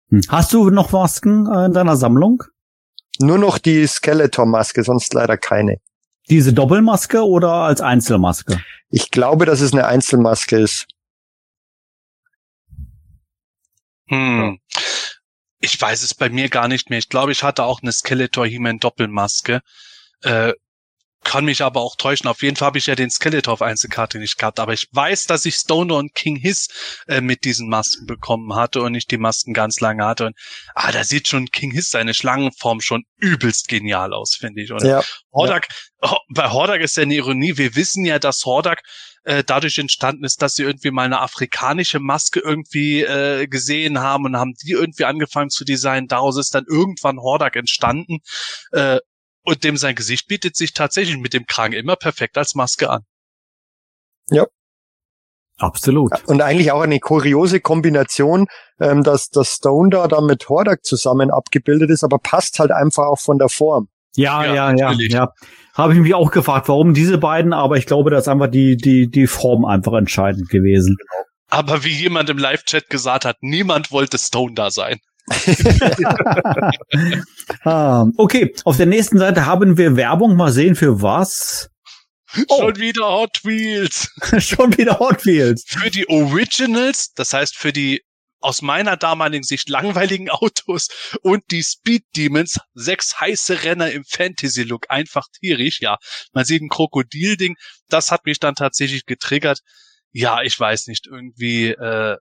Hm. 0.09 0.21
Hast 0.29 0.53
du 0.53 0.69
noch 0.69 0.91
Masken 0.91 1.47
äh, 1.51 1.65
in 1.65 1.73
deiner 1.73 1.97
Sammlung? 1.97 2.43
Nur 3.19 3.37
noch 3.37 3.57
die 3.57 3.87
Skeletor-Maske, 3.87 4.83
sonst 4.83 5.13
leider 5.13 5.37
keine. 5.37 5.77
Diese 6.29 6.53
Doppelmaske 6.53 7.25
oder 7.25 7.53
als 7.53 7.81
Einzelmaske? 7.81 8.59
Ich 8.89 9.09
glaube, 9.09 9.45
dass 9.45 9.61
es 9.61 9.73
eine 9.73 9.87
Einzelmaske 9.87 10.57
ist. 10.57 10.85
Hm 14.07 14.59
ich 15.65 15.81
weiß 15.81 16.03
es 16.03 16.13
bei 16.13 16.29
mir 16.29 16.49
gar 16.49 16.67
nicht 16.67 16.89
mehr. 16.89 16.99
Ich 16.99 17.09
glaube, 17.09 17.31
ich 17.31 17.43
hatte 17.43 17.63
auch 17.63 17.81
eine 17.81 17.91
Skeletor 17.91 18.45
He-Man 18.45 18.77
Doppelmaske. 18.79 19.61
Äh, 20.21 20.53
kann 21.23 21.43
mich 21.43 21.63
aber 21.63 21.81
auch 21.81 21.95
täuschen. 21.95 22.27
Auf 22.27 22.43
jeden 22.43 22.55
Fall 22.55 22.67
habe 22.67 22.77
ich 22.77 22.85
ja 22.85 22.93
den 22.93 23.09
Skeletor 23.09 23.51
auf 23.51 23.63
Einzelkarte 23.63 24.19
nicht 24.19 24.37
gehabt. 24.37 24.59
Aber 24.59 24.73
ich 24.73 24.87
weiß, 24.91 25.25
dass 25.25 25.43
ich 25.45 25.55
Stoner 25.55 25.95
und 25.95 26.13
King 26.13 26.35
Hiss 26.35 26.67
äh, 27.07 27.19
mit 27.19 27.45
diesen 27.45 27.67
Masken 27.67 28.05
bekommen 28.05 28.53
hatte 28.53 28.81
und 28.81 28.93
ich 28.93 29.07
die 29.07 29.17
Masken 29.17 29.53
ganz 29.53 29.79
lange 29.79 30.05
hatte. 30.05 30.27
Und 30.27 30.35
ah, 30.75 30.91
da 30.91 31.03
sieht 31.03 31.27
schon 31.27 31.47
King 31.47 31.71
Hiss 31.71 31.89
seine 31.89 32.13
Schlangenform 32.13 32.79
schon 32.79 33.05
übelst 33.17 33.67
genial 33.67 34.13
aus, 34.13 34.35
finde 34.35 34.61
ich. 34.61 34.71
Und 34.71 34.83
ja, 34.83 35.03
Hordak, 35.33 35.67
ja. 36.03 36.15
Bei 36.29 36.51
Hordak 36.51 36.81
ist 36.81 36.95
ja 36.95 37.03
eine 37.03 37.15
Ironie. 37.15 37.57
Wir 37.57 37.75
wissen 37.75 38.05
ja, 38.05 38.19
dass 38.19 38.45
Hordak 38.45 38.83
äh, 39.25 39.43
dadurch 39.43 39.77
entstanden 39.77 40.23
ist, 40.23 40.41
dass 40.41 40.55
sie 40.55 40.63
irgendwie 40.63 40.91
mal 40.91 41.03
eine 41.03 41.19
afrikanische 41.19 41.99
Maske 41.99 42.39
irgendwie 42.39 43.01
äh, 43.01 43.47
gesehen 43.47 43.99
haben 43.99 44.25
und 44.25 44.37
haben 44.37 44.53
die 44.63 44.71
irgendwie 44.71 45.05
angefangen 45.05 45.49
zu 45.49 45.65
designen. 45.65 46.07
Daraus 46.07 46.37
ist 46.37 46.55
dann 46.55 46.65
irgendwann 46.67 47.19
Hordak 47.19 47.55
entstanden. 47.55 48.19
Äh, 48.71 48.99
und 49.43 49.63
dem 49.63 49.77
sein 49.77 49.95
Gesicht 49.95 50.27
bietet 50.27 50.55
sich 50.55 50.73
tatsächlich 50.73 51.17
mit 51.17 51.33
dem 51.33 51.45
Kragen 51.45 51.73
immer 51.73 51.95
perfekt 51.95 52.37
als 52.37 52.55
Maske 52.55 52.89
an. 52.89 53.01
Ja. 54.29 54.45
Absolut. 55.57 56.11
Und 56.27 56.41
eigentlich 56.41 56.71
auch 56.71 56.81
eine 56.81 56.99
kuriose 56.99 57.61
Kombination, 57.61 58.47
ähm, 58.79 59.03
dass 59.03 59.29
das 59.29 59.55
Stone 59.55 59.89
da 59.89 60.07
dann 60.07 60.25
mit 60.25 60.49
Hordak 60.49 60.83
zusammen 60.83 61.31
abgebildet 61.31 61.89
ist, 61.91 62.03
aber 62.03 62.19
passt 62.19 62.59
halt 62.59 62.71
einfach 62.71 63.05
auch 63.05 63.19
von 63.19 63.37
der 63.37 63.47
Form. 63.47 63.87
Ja, 64.15 64.45
ja, 64.45 64.73
ja, 64.73 64.91
ja. 64.91 64.93
ja. 64.93 65.29
Habe 65.73 65.93
ich 65.93 65.99
mich 65.99 66.13
auch 66.13 66.31
gefragt, 66.31 66.69
warum 66.69 66.93
diese 66.93 67.17
beiden, 67.17 67.51
aber 67.51 67.77
ich 67.77 67.85
glaube, 67.85 68.09
das 68.09 68.23
ist 68.23 68.27
einfach 68.29 68.47
die, 68.47 68.77
die, 68.77 69.09
die 69.09 69.27
Form 69.27 69.65
einfach 69.65 69.93
entscheidend 69.93 70.49
gewesen. 70.49 70.95
Aber 71.49 71.83
wie 71.83 71.93
jemand 71.93 72.29
im 72.29 72.37
Live-Chat 72.37 72.89
gesagt 72.89 73.25
hat, 73.25 73.37
niemand 73.41 73.91
wollte 73.91 74.17
Stone 74.17 74.53
da 74.55 74.71
sein. 74.71 74.99
ah, 77.63 78.05
okay, 78.17 78.53
auf 78.63 78.77
der 78.77 78.85
nächsten 78.85 79.17
Seite 79.17 79.45
haben 79.45 79.77
wir 79.77 79.95
Werbung. 79.95 80.35
Mal 80.35 80.51
sehen, 80.51 80.75
für 80.75 81.01
was. 81.01 81.69
Oh. 82.47 82.61
Schon 82.61 82.77
wieder 82.77 83.07
Hot 83.07 83.39
Wheels. 83.43 84.09
Schon 84.39 84.77
wieder 84.77 84.99
Hot 84.99 85.25
Wheels. 85.25 85.63
Für 85.67 85.89
die 85.89 86.07
Originals, 86.09 87.13
das 87.15 87.33
heißt 87.33 87.55
für 87.55 87.73
die 87.73 88.01
aus 88.45 88.61
meiner 88.61 88.95
damaligen 88.95 89.43
Sicht 89.43 89.69
langweiligen 89.69 90.29
Autos 90.29 90.87
und 91.21 91.43
die 91.51 91.63
Speed 91.63 92.03
Demons, 92.15 92.59
sechs 92.75 93.19
heiße 93.19 93.63
Renner 93.63 93.91
im 93.91 94.03
Fantasy-Look, 94.05 94.85
einfach 94.89 95.25
tierisch, 95.39 95.81
ja. 95.81 95.97
Man 96.31 96.45
sieht 96.45 96.61
ein 96.61 96.69
Krokodilding, 96.69 97.55
das 97.89 98.11
hat 98.11 98.25
mich 98.25 98.39
dann 98.39 98.55
tatsächlich 98.55 99.05
getriggert. 99.05 99.59
Ja, 100.11 100.43
ich 100.43 100.57
weiß 100.59 100.87
nicht, 100.87 101.07
irgendwie, 101.07 101.69
äh, 101.69 102.17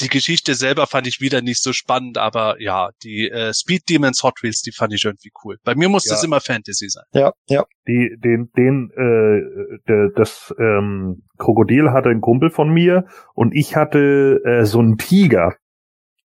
die 0.00 0.08
Geschichte 0.08 0.54
selber 0.54 0.86
fand 0.86 1.06
ich 1.06 1.20
wieder 1.20 1.42
nicht 1.42 1.62
so 1.62 1.72
spannend, 1.72 2.16
aber 2.18 2.60
ja, 2.60 2.90
die 3.02 3.28
äh, 3.30 3.52
Speed 3.52 3.88
Demons 3.90 4.22
Hot 4.22 4.42
Wheels, 4.42 4.62
die 4.62 4.72
fand 4.72 4.94
ich 4.94 5.04
irgendwie 5.04 5.30
cool. 5.44 5.56
Bei 5.64 5.74
mir 5.74 5.88
muss 5.88 6.06
Ja. 6.06 6.12
das 6.14 6.24
immer 6.24 6.40
Fantasy 6.40 6.88
sein. 6.88 7.04
Ja, 7.12 7.32
ja. 7.48 7.64
Die, 7.86 8.16
den, 8.18 8.50
den, 8.56 8.90
äh, 8.92 9.78
der, 9.86 10.08
das 10.16 10.54
ähm, 10.58 11.24
Krokodil 11.38 11.90
hatte 11.90 12.08
ein 12.08 12.20
Kumpel 12.22 12.50
von 12.50 12.70
mir 12.72 13.04
und 13.34 13.54
ich 13.54 13.76
hatte 13.76 14.40
äh, 14.44 14.64
so 14.64 14.78
einen 14.78 14.96
Tiger 14.96 15.54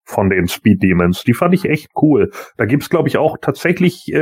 von 0.05 0.31
den 0.31 0.49
Speed 0.49 0.83
Demons. 0.83 1.23
Die 1.23 1.35
fand 1.35 1.55
ich 1.55 1.65
echt 1.65 1.89
cool. 2.01 2.31
Da 2.57 2.67
gibt's 2.67 2.89
glaube 2.89 3.09
ich 3.09 3.17
auch 3.17 3.37
tatsächlich 3.41 4.07
äh, 4.13 4.17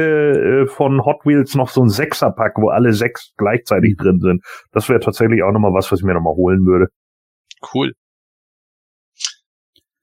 äh, 0.63 0.67
von 0.67 1.05
Hot 1.05 1.25
Wheels 1.25 1.55
noch 1.55 1.69
so 1.71 1.83
ein 1.83 1.89
Sechserpack, 1.91 2.57
wo 2.57 2.69
alle 2.71 2.93
sechs 2.93 3.33
gleichzeitig 3.37 3.97
drin 3.97 4.21
sind. 4.21 4.43
Das 4.73 4.89
wäre 4.89 5.01
tatsächlich 5.01 5.43
auch 5.43 5.53
nochmal 5.53 5.73
was, 5.73 5.91
was 5.93 6.01
ich 6.01 6.05
mir 6.05 6.15
nochmal 6.15 6.35
holen 6.35 6.65
würde. 6.67 6.87
Cool. 7.75 7.93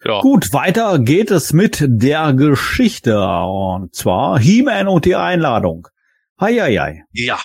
Ja. 0.06 0.22
Gut, 0.22 0.54
weiter 0.54 1.00
geht 1.00 1.32
es 1.32 1.52
mit 1.52 1.84
der 1.88 2.34
Geschichte. 2.34 3.18
Und 3.20 3.96
zwar 3.96 4.40
He-Man 4.40 4.88
und 4.88 5.06
die 5.06 5.16
Einladung. 5.16 5.88
Heieiei. 6.40 7.04
Ja, 7.14 7.42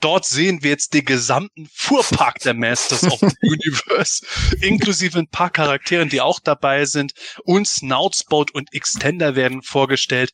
dort 0.00 0.24
sehen 0.24 0.62
wir 0.62 0.70
jetzt 0.70 0.94
den 0.94 1.04
gesamten 1.04 1.68
Fuhrpark 1.72 2.38
der 2.38 2.54
Masters 2.54 3.04
of 3.04 3.20
the 3.20 3.36
Universe, 3.42 4.24
inklusive 4.62 5.18
ein 5.18 5.28
paar 5.28 5.50
Charakteren, 5.50 6.08
die 6.08 6.22
auch 6.22 6.40
dabei 6.40 6.86
sind. 6.86 7.12
Und 7.44 7.68
Snoutsboat 7.68 8.52
und 8.52 8.72
Extender 8.72 9.36
werden 9.36 9.62
vorgestellt. 9.62 10.30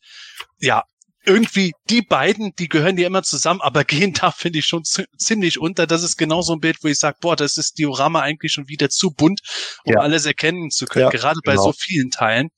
Ja, 0.59 0.85
irgendwie 1.29 1.73
die 1.89 2.01
beiden, 2.01 2.53
die 2.59 2.67
gehören 2.67 2.97
ja 2.97 3.07
immer 3.07 3.23
zusammen, 3.23 3.61
aber 3.61 3.83
gehen 3.85 4.13
da, 4.13 4.31
finde 4.31 4.59
ich, 4.59 4.65
schon 4.65 4.83
zi- 4.83 5.05
ziemlich 5.17 5.59
unter. 5.59 5.87
Das 5.87 6.03
ist 6.03 6.17
genau 6.17 6.41
so 6.41 6.53
ein 6.53 6.59
Bild, 6.59 6.77
wo 6.83 6.87
ich 6.87 6.99
sage, 6.99 7.17
boah, 7.21 7.35
das 7.35 7.57
ist 7.57 7.77
Diorama 7.77 8.21
eigentlich 8.21 8.51
schon 8.53 8.67
wieder 8.67 8.89
zu 8.89 9.11
bunt, 9.11 9.41
um 9.85 9.93
Ja. 9.93 9.99
alles 10.01 10.25
erkennen 10.25 10.71
zu 10.71 10.85
können, 10.85 11.05
Ja, 11.05 11.09
gerade 11.11 11.39
bei 11.45 11.53
genau. 11.53 11.65
so 11.65 11.73
vielen 11.73 12.11
Teilen. 12.11 12.49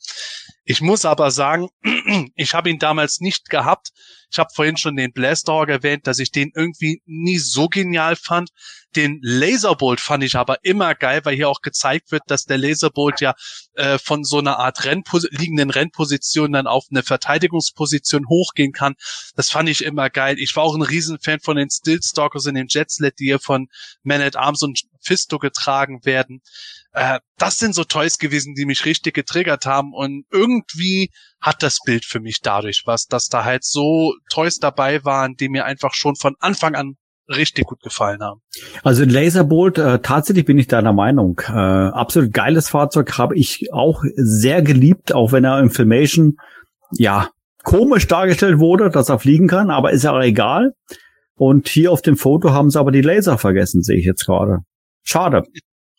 Ich 0.71 0.79
muss 0.79 1.03
aber 1.03 1.31
sagen, 1.31 1.67
ich 2.37 2.53
habe 2.53 2.69
ihn 2.69 2.79
damals 2.79 3.19
nicht 3.19 3.49
gehabt. 3.49 3.89
Ich 4.31 4.39
habe 4.39 4.51
vorhin 4.55 4.77
schon 4.77 4.95
den 4.95 5.11
Blaster 5.11 5.67
erwähnt, 5.67 6.07
dass 6.07 6.17
ich 6.17 6.31
den 6.31 6.53
irgendwie 6.55 7.01
nie 7.05 7.39
so 7.39 7.67
genial 7.67 8.15
fand. 8.15 8.51
Den 8.95 9.19
Laserbolt 9.21 9.99
fand 9.99 10.23
ich 10.23 10.37
aber 10.37 10.63
immer 10.63 10.95
geil, 10.95 11.25
weil 11.25 11.35
hier 11.35 11.49
auch 11.49 11.59
gezeigt 11.59 12.13
wird, 12.13 12.23
dass 12.27 12.45
der 12.45 12.57
Laserbolt 12.57 13.19
ja 13.19 13.35
äh, 13.73 13.97
von 13.97 14.23
so 14.23 14.37
einer 14.37 14.59
Art 14.59 14.85
Rennpos 14.85 15.27
liegenden 15.31 15.71
Rennposition 15.71 16.53
dann 16.53 16.67
auf 16.67 16.85
eine 16.89 17.03
Verteidigungsposition 17.03 18.29
hochgehen 18.29 18.71
kann. 18.71 18.95
Das 19.35 19.49
fand 19.49 19.67
ich 19.67 19.83
immer 19.83 20.09
geil. 20.09 20.39
Ich 20.39 20.55
war 20.55 20.63
auch 20.63 20.75
ein 20.75 20.83
Riesenfan 20.83 21.41
von 21.41 21.57
den 21.57 21.69
Stillstalkers 21.69 22.45
in 22.45 22.55
dem 22.55 22.67
Jetslet, 22.69 23.19
die 23.19 23.25
hier 23.25 23.39
von 23.39 23.67
Man 24.03 24.21
at 24.21 24.37
Arms 24.37 24.63
und 24.63 24.79
Fisto 25.01 25.39
getragen 25.39 26.05
werden. 26.05 26.41
Äh, 26.93 27.19
das 27.37 27.57
sind 27.57 27.75
so 27.75 27.83
Toys 27.83 28.17
gewesen, 28.17 28.53
die 28.55 28.65
mich 28.65 28.85
richtig 28.85 29.13
getriggert 29.13 29.65
haben 29.65 29.93
und 29.93 30.25
irgendwie 30.31 31.11
hat 31.39 31.63
das 31.63 31.79
Bild 31.85 32.05
für 32.05 32.19
mich 32.19 32.41
dadurch 32.41 32.83
was, 32.85 33.07
dass 33.07 33.27
da 33.27 33.43
halt 33.43 33.63
so 33.63 34.13
Toys 34.29 34.57
dabei 34.57 35.03
waren, 35.03 35.35
die 35.35 35.49
mir 35.49 35.65
einfach 35.65 35.93
schon 35.93 36.15
von 36.15 36.35
Anfang 36.39 36.75
an 36.75 36.95
richtig 37.29 37.65
gut 37.65 37.81
gefallen 37.81 38.21
haben. 38.21 38.41
Also 38.83 39.03
Laserbolt, 39.05 39.77
äh, 39.77 39.99
tatsächlich 39.99 40.45
bin 40.45 40.57
ich 40.57 40.67
deiner 40.67 40.93
Meinung. 40.93 41.41
Äh, 41.47 41.51
absolut 41.51 42.33
geiles 42.33 42.69
Fahrzeug 42.69 43.17
habe 43.17 43.37
ich 43.37 43.71
auch 43.73 44.03
sehr 44.15 44.61
geliebt, 44.61 45.13
auch 45.13 45.31
wenn 45.31 45.43
er 45.43 45.59
im 45.59 45.69
Filmation 45.69 46.37
ja 46.91 47.29
komisch 47.63 48.07
dargestellt 48.07 48.59
wurde, 48.59 48.89
dass 48.89 49.09
er 49.09 49.19
fliegen 49.19 49.47
kann, 49.47 49.69
aber 49.69 49.91
ist 49.91 50.03
ja 50.03 50.11
auch 50.11 50.21
egal. 50.21 50.73
Und 51.35 51.67
hier 51.67 51.91
auf 51.91 52.01
dem 52.01 52.17
Foto 52.17 52.51
haben 52.51 52.69
sie 52.69 52.79
aber 52.79 52.91
die 52.91 53.01
Laser 53.01 53.37
vergessen, 53.37 53.81
sehe 53.81 53.97
ich 53.97 54.05
jetzt 54.05 54.25
gerade. 54.25 54.59
Schade. 55.03 55.43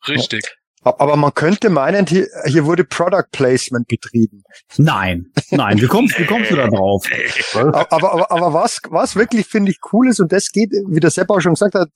Richtig. 0.08 0.42
Aber 0.84 1.14
man 1.14 1.32
könnte 1.32 1.70
meinen, 1.70 2.06
hier, 2.06 2.26
hier 2.44 2.64
wurde 2.64 2.82
Product 2.84 3.28
Placement 3.30 3.86
betrieben. 3.86 4.42
Nein, 4.78 5.26
nein, 5.50 5.80
wie 5.80 5.86
kommst, 5.86 6.18
wie 6.18 6.24
kommst 6.24 6.50
du 6.50 6.56
da 6.56 6.66
drauf? 6.66 7.04
Aber, 7.54 7.92
aber, 7.92 8.30
aber 8.32 8.52
was, 8.52 8.80
was 8.88 9.14
wirklich 9.14 9.46
finde 9.46 9.70
ich 9.70 9.78
cool 9.92 10.08
ist, 10.08 10.18
und 10.18 10.32
das 10.32 10.50
geht, 10.50 10.72
wie 10.88 10.98
der 10.98 11.10
Sepp 11.10 11.30
auch 11.30 11.40
schon 11.40 11.54
gesagt 11.54 11.74
hat, 11.74 11.90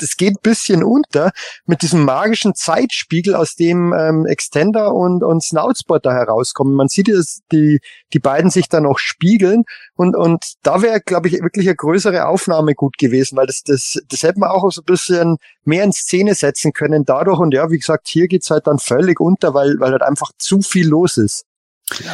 das 0.00 0.16
geht 0.16 0.34
ein 0.34 0.42
bisschen 0.42 0.82
unter 0.82 1.30
mit 1.66 1.82
diesem 1.82 2.04
magischen 2.04 2.54
Zeitspiegel, 2.54 3.34
aus 3.34 3.54
dem 3.54 3.92
ähm, 3.92 4.26
Extender 4.26 4.94
und, 4.94 5.22
und 5.22 5.42
Snoutspot 5.42 6.04
da 6.04 6.12
herauskommen. 6.12 6.74
Man 6.74 6.88
sieht, 6.88 7.08
dass 7.08 7.40
die, 7.52 7.80
die 8.12 8.18
beiden 8.18 8.50
sich 8.50 8.68
da 8.68 8.80
noch 8.80 8.98
spiegeln 8.98 9.64
und, 9.94 10.16
und 10.16 10.54
da 10.62 10.82
wäre, 10.82 11.00
glaube 11.00 11.28
ich, 11.28 11.34
wirklich 11.42 11.66
eine 11.66 11.76
größere 11.76 12.26
Aufnahme 12.26 12.74
gut 12.74 12.98
gewesen, 12.98 13.36
weil 13.36 13.46
das, 13.46 13.62
das, 13.62 13.98
das 14.08 14.22
hätte 14.22 14.40
man 14.40 14.50
auch 14.50 14.70
so 14.70 14.82
ein 14.82 14.84
bisschen 14.84 15.36
mehr 15.64 15.84
in 15.84 15.92
Szene 15.92 16.34
setzen 16.34 16.72
können 16.72 17.04
dadurch. 17.04 17.38
Und 17.38 17.54
ja, 17.54 17.70
wie 17.70 17.78
gesagt, 17.78 18.08
hier 18.08 18.28
geht's 18.28 18.50
halt 18.50 18.66
dann 18.66 18.78
völlig 18.78 19.20
unter, 19.20 19.54
weil, 19.54 19.78
weil 19.78 19.92
halt 19.92 20.02
einfach 20.02 20.30
zu 20.38 20.62
viel 20.62 20.88
los 20.88 21.16
ist. 21.16 21.44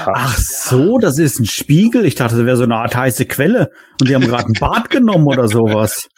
Ach 0.06 0.36
so, 0.38 0.98
das 0.98 1.18
ist 1.18 1.38
ein 1.40 1.46
Spiegel. 1.46 2.04
Ich 2.04 2.14
dachte, 2.14 2.36
das 2.36 2.46
wäre 2.46 2.56
so 2.56 2.62
eine 2.64 2.76
Art 2.76 2.94
heiße 2.96 3.26
Quelle 3.26 3.70
und 4.00 4.08
die 4.08 4.14
haben 4.14 4.26
gerade 4.26 4.46
ein 4.48 4.52
Bad 4.54 4.90
genommen 4.90 5.26
oder 5.26 5.48
sowas. 5.48 6.08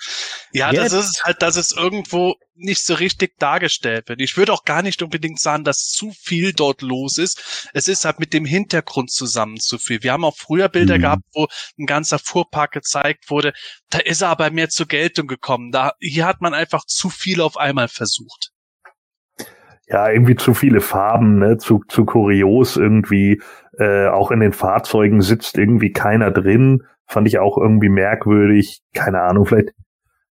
Ja, 0.52 0.72
Jetzt- 0.72 0.92
das 0.92 1.06
ist 1.10 1.24
halt, 1.24 1.42
dass 1.42 1.56
es 1.56 1.72
irgendwo 1.72 2.34
nicht 2.54 2.84
so 2.84 2.94
richtig 2.94 3.38
dargestellt 3.38 4.08
wird. 4.08 4.20
Ich 4.20 4.36
würde 4.36 4.52
auch 4.52 4.64
gar 4.64 4.82
nicht 4.82 5.02
unbedingt 5.02 5.38
sagen, 5.38 5.62
dass 5.64 5.90
zu 5.90 6.10
viel 6.10 6.52
dort 6.52 6.82
los 6.82 7.18
ist. 7.18 7.68
Es 7.72 7.86
ist 7.88 8.04
halt 8.04 8.18
mit 8.18 8.32
dem 8.32 8.44
Hintergrund 8.44 9.10
zusammen 9.12 9.58
zu 9.60 9.78
viel. 9.78 10.02
Wir 10.02 10.12
haben 10.12 10.24
auch 10.24 10.36
früher 10.36 10.68
Bilder 10.68 10.98
Mhm. 10.98 11.02
gehabt, 11.02 11.22
wo 11.34 11.46
ein 11.78 11.86
ganzer 11.86 12.18
Fuhrpark 12.18 12.72
gezeigt 12.72 13.30
wurde. 13.30 13.52
Da 13.90 13.98
ist 13.98 14.22
er 14.22 14.28
aber 14.28 14.50
mehr 14.50 14.70
zur 14.70 14.86
Geltung 14.86 15.26
gekommen. 15.28 15.70
Da, 15.70 15.92
hier 16.00 16.26
hat 16.26 16.40
man 16.40 16.54
einfach 16.54 16.84
zu 16.84 17.10
viel 17.10 17.40
auf 17.40 17.56
einmal 17.56 17.88
versucht. 17.88 18.50
Ja, 19.90 20.10
irgendwie 20.10 20.36
zu 20.36 20.54
viele 20.54 20.80
Farben, 20.80 21.38
ne, 21.38 21.56
zu, 21.58 21.82
zu 21.88 22.04
kurios 22.04 22.76
irgendwie. 22.76 23.40
Äh, 23.78 24.08
auch 24.08 24.30
in 24.30 24.40
den 24.40 24.52
Fahrzeugen 24.52 25.20
sitzt 25.20 25.56
irgendwie 25.56 25.92
keiner 25.92 26.30
drin. 26.30 26.82
Fand 27.06 27.26
ich 27.26 27.38
auch 27.38 27.56
irgendwie 27.56 27.88
merkwürdig. 27.88 28.80
Keine 28.92 29.22
Ahnung, 29.22 29.46
vielleicht, 29.46 29.70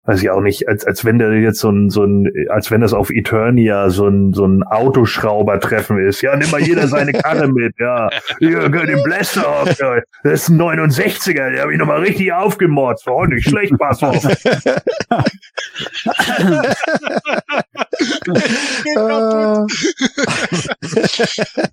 weiß 0.05 0.23
ich 0.23 0.31
auch 0.31 0.41
nicht, 0.41 0.69
als, 0.69 0.85
als 0.85 1.05
wenn 1.05 1.19
der 1.19 1.33
jetzt 1.35 1.61
so 1.61 1.70
ein, 1.70 1.91
so 1.91 2.05
ein, 2.05 2.31
als 2.49 2.70
wenn 2.70 2.81
das 2.81 2.93
auf 2.93 3.11
Eternia 3.11 3.91
so 3.91 4.09
ein, 4.09 4.33
so 4.33 4.47
ein 4.47 4.62
Autoschraubertreffen 4.62 5.99
ist. 5.99 6.23
Ja, 6.23 6.35
nimm 6.35 6.51
mal 6.51 6.61
jeder 6.61 6.89
seine 6.89 7.12
Karre 7.12 7.49
mit, 7.53 7.74
ja. 7.79 8.09
Gehört 8.41 8.89
den 8.89 9.03
Blaster 9.05 9.47
auf, 9.47 9.79
ja. 9.79 10.01
Das 10.24 10.45
ist 10.45 10.49
ein 10.49 10.61
69er, 10.61 11.51
der 11.51 11.62
habe 11.62 11.73
ich 11.73 11.79
nochmal 11.79 12.01
richtig 12.01 12.33
aufgemotzt. 12.33 13.07
Oh, 13.07 13.24
nicht 13.27 13.49
schlecht, 13.49 13.74
pass 13.79 14.03
auf. 14.03 14.27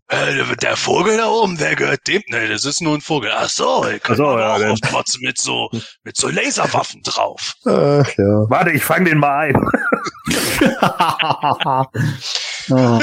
Äh, 0.07 0.55
der 0.61 0.75
Vogel 0.75 1.17
da 1.17 1.27
oben, 1.27 1.59
wer 1.59 1.75
gehört 1.75 2.07
dem? 2.07 2.21
Nee, 2.27 2.47
das 2.47 2.65
ist 2.65 2.81
nur 2.81 2.95
ein 2.95 3.01
Vogel. 3.01 3.31
Ach 3.33 3.49
so, 3.49 3.85
ich 3.87 4.01
kann 4.01 4.13
Ach 4.13 4.17
so, 4.17 4.37
ja, 4.39 4.55
auch 4.55 4.63
aufmotzen 4.71 5.21
mit 5.23 5.39
so, 5.39 5.69
mit 6.03 6.17
so 6.17 6.29
Laserwaffen 6.29 7.01
drauf. 7.03 7.53
ach 7.65 8.07
ja. 8.17 8.45
Warte, 8.49 8.71
ich 8.71 8.83
fang 8.83 9.05
den 9.05 9.17
mal 9.19 9.49
ein. 9.49 9.67
Oh. 12.71 12.99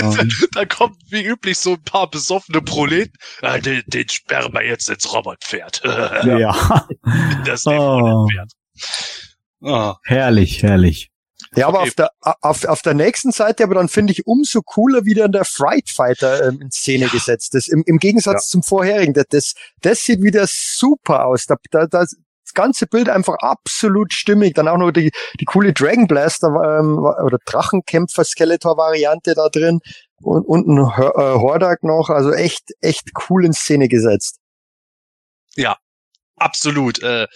Da 0.55 0.65
kommt 0.65 0.95
wie 1.11 1.25
üblich 1.25 1.59
so 1.59 1.73
ein 1.73 1.83
paar 1.83 2.09
besoffene 2.09 2.63
Proleten. 2.63 3.13
Ah, 3.43 3.59
den, 3.59 3.83
den 3.89 4.09
sperren 4.09 4.53
wir 4.55 4.65
jetzt 4.65 4.89
ins 4.89 5.13
Robotpferd. 5.13 5.83
ja, 6.25 6.87
das 7.45 7.67
Oh. 7.67 7.71
Robotpferd. 7.73 8.53
Ah, 9.65 9.97
herrlich, 10.05 10.63
herrlich. 10.63 11.11
Ja, 11.57 11.69
aber 11.69 11.81
Okay. 11.81 11.89
auf 11.89 11.95
der, 11.95 12.11
auf, 12.43 12.65
auf 12.65 12.83
der 12.83 12.95
nächsten 12.95 13.33
Seite, 13.33 13.65
aber 13.65 13.75
dann 13.75 13.89
finde 13.89 14.13
ich 14.13 14.27
umso 14.27 14.63
cooler 14.63 15.05
wieder 15.05 15.29
der 15.29 15.45
Fright 15.45 15.89
Fighter 15.89 16.47
ähm, 16.47 16.61
in 16.61 16.71
Szene 16.71 17.09
gesetzt 17.09 17.55
ist. 17.55 17.69
Im, 17.69 17.83
Im 17.87 17.99
Gegensatz 17.99 18.49
zum 18.49 18.63
vorherigen. 18.63 19.15
Das, 19.31 19.55
das, 19.81 20.01
sieht 20.01 20.23
wieder 20.23 20.47
super 20.49 21.27
aus. 21.27 21.47
Da, 21.47 21.57
da, 21.71 21.87
das, 21.87 22.15
ganze 22.55 22.87
Bild 22.87 23.09
einfach 23.09 23.37
absolut 23.41 24.13
stimmig. 24.13 24.55
Dann 24.55 24.67
auch 24.67 24.79
noch 24.79 24.91
die, 24.91 25.13
die 25.39 25.45
coole 25.45 25.73
Dragon 25.73 26.07
Blaster 26.07 26.49
ähm, 26.49 26.99
oder 26.99 27.39
Drachenkämpfer 27.45 28.25
Skeletor 28.25 28.77
Variante 28.77 29.35
da 29.35 29.49
drin 29.49 29.81
und, 30.23 30.45
und 30.45 30.67
ein 30.67 30.79
äh, 30.79 31.39
Hordak 31.39 31.83
noch. 31.83 32.09
Also 32.09 32.33
echt, 32.33 32.73
echt 32.81 33.11
cool 33.29 33.45
in 33.45 33.53
Szene 33.53 33.89
gesetzt. 33.89 34.39
absolut. 36.37 37.03
Äh, 37.03 37.27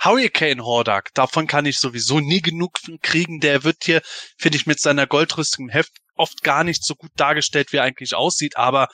Hurricane 0.00 0.64
Hordak, 0.64 1.12
davon 1.14 1.46
kann 1.46 1.66
ich 1.66 1.78
sowieso 1.78 2.20
nie 2.20 2.40
genug 2.40 2.78
kriegen. 3.02 3.40
Der 3.40 3.64
wird 3.64 3.84
hier, 3.84 4.00
finde 4.38 4.56
ich, 4.56 4.66
mit 4.66 4.80
seiner 4.80 5.06
Goldrüstung 5.06 5.66
im 5.66 5.70
Heft 5.70 5.92
oft 6.14 6.42
gar 6.42 6.64
nicht 6.64 6.84
so 6.84 6.94
gut 6.94 7.10
dargestellt, 7.16 7.72
wie 7.72 7.78
er 7.78 7.84
eigentlich 7.84 8.14
aussieht. 8.14 8.56
Aber 8.56 8.88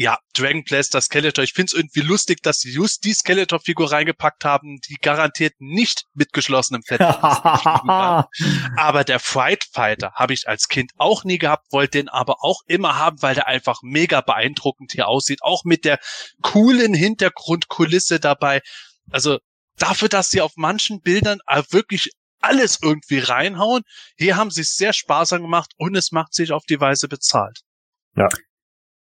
ja, 0.00 0.18
Dragon 0.32 0.64
Blaster 0.64 1.02
Skeletor. 1.02 1.44
Ich 1.44 1.52
finde 1.52 1.66
es 1.66 1.72
irgendwie 1.74 2.00
lustig, 2.00 2.42
dass 2.42 2.60
sie 2.60 2.72
just 2.72 3.04
die 3.04 3.12
Skeletor-Figur 3.12 3.92
reingepackt 3.92 4.46
haben, 4.46 4.80
die 4.88 4.94
garantiert 4.94 5.52
nicht 5.58 6.06
mit 6.14 6.32
geschlossenem 6.32 6.82
Fett. 6.82 7.00
Aber 7.02 9.04
der 9.06 9.20
Fright 9.20 9.66
Fighter 9.70 10.12
habe 10.14 10.32
ich 10.32 10.48
als 10.48 10.68
Kind 10.68 10.92
auch 10.96 11.24
nie 11.24 11.36
gehabt, 11.36 11.70
wollte 11.70 11.98
den 11.98 12.08
aber 12.08 12.36
auch 12.40 12.62
immer 12.66 12.96
haben, 12.96 13.20
weil 13.20 13.34
der 13.34 13.46
einfach 13.46 13.80
mega 13.82 14.22
beeindruckend 14.22 14.92
hier 14.92 15.06
aussieht. 15.06 15.42
Auch 15.42 15.64
mit 15.64 15.84
der 15.84 15.98
coolen 16.40 16.94
Hintergrundkulisse 16.94 18.20
dabei. 18.20 18.62
Also 19.10 19.38
dafür, 19.80 20.08
dass 20.08 20.30
sie 20.30 20.40
auf 20.40 20.52
manchen 20.56 21.00
Bildern 21.00 21.38
äh, 21.48 21.62
wirklich 21.70 22.10
alles 22.40 22.78
irgendwie 22.82 23.18
reinhauen, 23.18 23.82
hier 24.16 24.36
haben 24.36 24.50
sie 24.50 24.62
es 24.62 24.76
sehr 24.76 24.92
sparsam 24.92 25.42
gemacht 25.42 25.72
und 25.76 25.96
es 25.96 26.12
macht 26.12 26.32
sich 26.34 26.52
auf 26.52 26.64
die 26.64 26.80
Weise 26.80 27.08
bezahlt. 27.08 27.60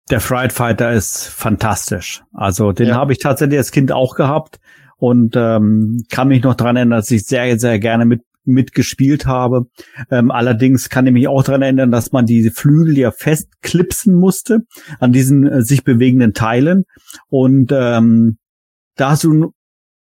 Der 0.10 0.19
Fright 0.22 0.53
Fighter 0.53 0.93
ist 0.93 1.27
fantastisch. 1.27 2.23
Also 2.34 2.72
den 2.72 2.89
Ja. 2.89 2.95
habe 2.95 3.11
ich 3.11 3.19
tatsächlich 3.19 3.57
als 3.57 3.72
Kind 3.72 3.91
auch 3.91 4.15
gehabt 4.15 4.60
und 4.97 5.35
ähm, 5.35 6.06
kann 6.10 6.27
mich 6.27 6.43
noch 6.43 6.56
dran 6.56 6.76
erinnern, 6.76 6.99
dass 6.99 7.11
ich 7.11 7.26
sehr, 7.26 7.60
sehr 7.60 7.80
gerne 7.80 8.06
mit 8.06 8.22
mitgespielt 8.47 9.26
habe. 9.26 9.65
Ähm, 10.11 10.30
allerdings 10.30 10.89
kann 10.89 11.07
ich 11.07 11.14
mich 11.14 11.27
auch 11.27 11.43
dran 11.43 11.64
erinnern, 11.64 11.89
dass 11.89 12.11
man 12.11 12.27
diese 12.27 12.52
Flügel 12.52 12.95
ja 12.95 13.11
festklipsen 13.11 14.14
musste 14.14 14.60
an 14.99 15.11
diesen 15.11 15.47
äh, 15.47 15.61
sich 15.64 15.84
bewegenden 15.84 16.35
Teilen. 16.35 16.84
Und 17.27 17.72
ähm, 17.73 18.38
da 18.95 19.10
hast 19.10 19.23
du 19.23 19.52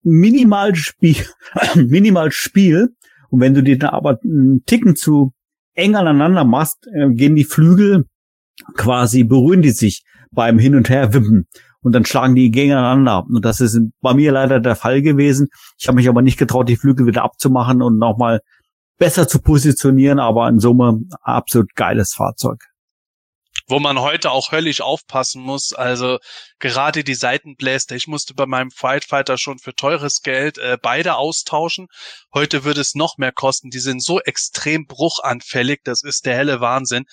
minimal 0.03 0.75
Spiel, 0.75 1.25
minimal 1.75 2.31
Spiel. 2.31 2.89
Und 3.29 3.39
wenn 3.39 3.53
du 3.53 3.63
die 3.63 3.77
dann 3.77 3.91
aber 3.91 4.19
einen 4.23 4.63
Ticken 4.65 4.95
zu 4.95 5.33
eng 5.73 5.95
aneinander 5.95 6.43
machst, 6.43 6.87
äh, 6.93 7.09
gehen 7.09 7.35
die 7.35 7.45
Flügel 7.45 8.05
quasi, 8.75 9.23
berühren 9.23 9.61
die 9.61 9.71
sich 9.71 10.03
beim 10.31 10.59
Hin- 10.59 10.75
und 10.75 10.89
Herwippen. 10.89 11.47
Und 11.81 11.93
dann 11.93 12.05
schlagen 12.05 12.35
die 12.35 12.49
gegeneinander. 12.49 13.25
Und 13.27 13.43
das 13.43 13.59
ist 13.59 13.77
bei 14.01 14.13
mir 14.13 14.31
leider 14.31 14.59
der 14.59 14.75
Fall 14.75 15.01
gewesen. 15.01 15.49
Ich 15.77 15.87
habe 15.87 15.97
mich 15.97 16.07
aber 16.07 16.21
nicht 16.21 16.37
getraut, 16.37 16.69
die 16.69 16.77
Flügel 16.77 17.07
wieder 17.07 17.23
abzumachen 17.23 17.81
und 17.81 17.97
nochmal 17.97 18.39
besser 18.97 19.27
zu 19.27 19.41
positionieren. 19.41 20.19
Aber 20.19 20.47
in 20.47 20.59
Summe 20.59 21.01
absolut 21.21 21.75
geiles 21.75 22.13
Fahrzeug. 22.13 22.63
Wo 23.73 23.79
man 23.79 23.99
heute 23.99 24.29
auch 24.29 24.51
höllisch 24.51 24.81
aufpassen 24.81 25.41
muss. 25.41 25.73
Also 25.73 26.19
gerade 26.59 27.03
die 27.03 27.15
Seitenbläster, 27.15 27.95
ich 27.95 28.05
musste 28.05 28.35
bei 28.35 28.45
meinem 28.45 28.69
Fight 28.69 29.03
Fighter 29.03 29.39
schon 29.39 29.57
für 29.57 29.73
teures 29.73 30.21
Geld 30.21 30.59
äh, 30.59 30.77
beide 30.79 31.15
austauschen. 31.15 31.87
Heute 32.31 32.65
würde 32.65 32.81
es 32.81 32.93
noch 32.93 33.17
mehr 33.17 33.31
kosten. 33.31 33.71
Die 33.71 33.79
sind 33.79 34.03
so 34.03 34.19
extrem 34.19 34.85
bruchanfällig, 34.85 35.79
das 35.85 36.03
ist 36.03 36.27
der 36.27 36.35
helle 36.35 36.61
Wahnsinn. 36.61 37.05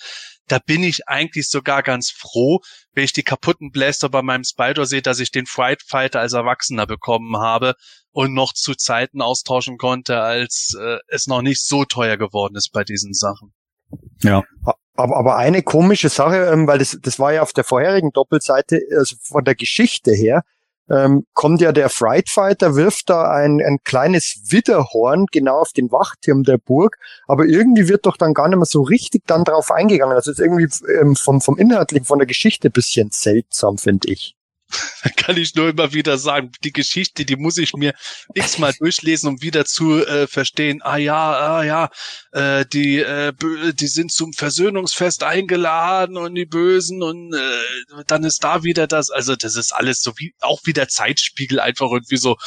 Da 0.45 0.59
bin 0.59 0.83
ich 0.83 1.07
eigentlich 1.07 1.49
sogar 1.49 1.81
ganz 1.81 2.11
froh, 2.11 2.59
wenn 2.93 3.05
ich 3.05 3.13
die 3.13 3.23
kaputten 3.23 3.71
Bläster 3.71 4.09
bei 4.09 4.21
meinem 4.21 4.43
Spider 4.43 4.85
sehe, 4.85 5.01
dass 5.01 5.17
ich 5.17 5.31
den 5.31 5.47
Fight 5.47 5.81
Fighter 5.81 6.19
als 6.19 6.33
Erwachsener 6.33 6.85
bekommen 6.85 7.37
habe 7.37 7.73
und 8.11 8.35
noch 8.35 8.53
zu 8.53 8.75
Zeiten 8.75 9.23
austauschen 9.23 9.79
konnte, 9.79 10.21
als 10.21 10.77
äh, 10.79 10.99
es 11.07 11.25
noch 11.25 11.41
nicht 11.41 11.65
so 11.65 11.85
teuer 11.85 12.17
geworden 12.17 12.55
ist 12.55 12.69
bei 12.71 12.83
diesen 12.83 13.15
Sachen. 13.15 13.51
Aber, 14.95 15.17
aber 15.17 15.37
eine 15.37 15.63
komische 15.63 16.09
Sache, 16.09 16.49
ähm, 16.51 16.67
weil 16.67 16.79
das, 16.79 16.97
das 17.01 17.19
war 17.19 17.33
ja 17.33 17.41
auf 17.41 17.53
der 17.53 17.63
vorherigen 17.63 18.11
Doppelseite, 18.11 18.81
also 18.97 19.15
von 19.21 19.43
der 19.43 19.55
Geschichte 19.55 20.11
her, 20.11 20.43
ähm, 20.89 21.25
kommt 21.33 21.61
ja 21.61 21.71
der 21.71 21.89
Fright 21.89 22.29
Fighter, 22.29 22.75
wirft 22.75 23.09
da 23.09 23.31
ein, 23.31 23.61
ein 23.61 23.77
kleines 23.83 24.41
Widderhorn 24.49 25.27
genau 25.31 25.59
auf 25.59 25.71
den 25.71 25.91
Wachturm 25.91 26.43
der 26.43 26.57
Burg, 26.57 26.97
aber 27.27 27.45
irgendwie 27.45 27.87
wird 27.87 28.05
doch 28.05 28.17
dann 28.17 28.33
gar 28.33 28.49
nicht 28.49 28.57
mehr 28.57 28.65
so 28.65 28.81
richtig 28.81 29.23
dann 29.25 29.45
drauf 29.45 29.71
eingegangen. 29.71 30.15
Also 30.15 30.31
ist 30.31 30.39
irgendwie 30.39 30.67
ähm, 30.99 31.15
vom, 31.15 31.39
vom 31.39 31.57
Inhaltlichen, 31.57 32.05
von 32.05 32.19
der 32.19 32.27
Geschichte 32.27 32.69
bisschen 32.69 33.09
seltsam, 33.11 33.77
finde 33.77 34.09
ich. 34.09 34.35
kann 35.17 35.37
ich 35.37 35.55
nur 35.55 35.69
immer 35.69 35.93
wieder 35.93 36.17
sagen, 36.17 36.51
die 36.63 36.73
Geschichte, 36.73 37.25
die 37.25 37.35
muss 37.35 37.57
ich 37.57 37.73
mir 37.73 37.93
x-mal 38.33 38.73
durchlesen, 38.73 39.29
um 39.29 39.41
wieder 39.41 39.65
zu 39.65 40.05
äh, 40.05 40.27
verstehen, 40.27 40.81
ah 40.81 40.97
ja, 40.97 41.57
ah 41.57 41.63
ja, 41.63 41.89
äh, 42.31 42.65
die, 42.65 42.99
äh, 42.99 43.33
die 43.73 43.87
sind 43.87 44.11
zum 44.11 44.33
Versöhnungsfest 44.33 45.23
eingeladen 45.23 46.17
und 46.17 46.35
die 46.35 46.45
Bösen 46.45 47.03
und 47.03 47.33
äh, 47.33 48.03
dann 48.07 48.23
ist 48.23 48.43
da 48.43 48.63
wieder 48.63 48.87
das, 48.87 49.09
also 49.09 49.35
das 49.35 49.55
ist 49.55 49.73
alles 49.73 50.01
so 50.01 50.13
wie, 50.17 50.33
auch 50.41 50.61
wieder 50.65 50.87
Zeitspiegel 50.87 51.59
einfach 51.59 51.91
irgendwie 51.91 52.17
so, 52.17 52.37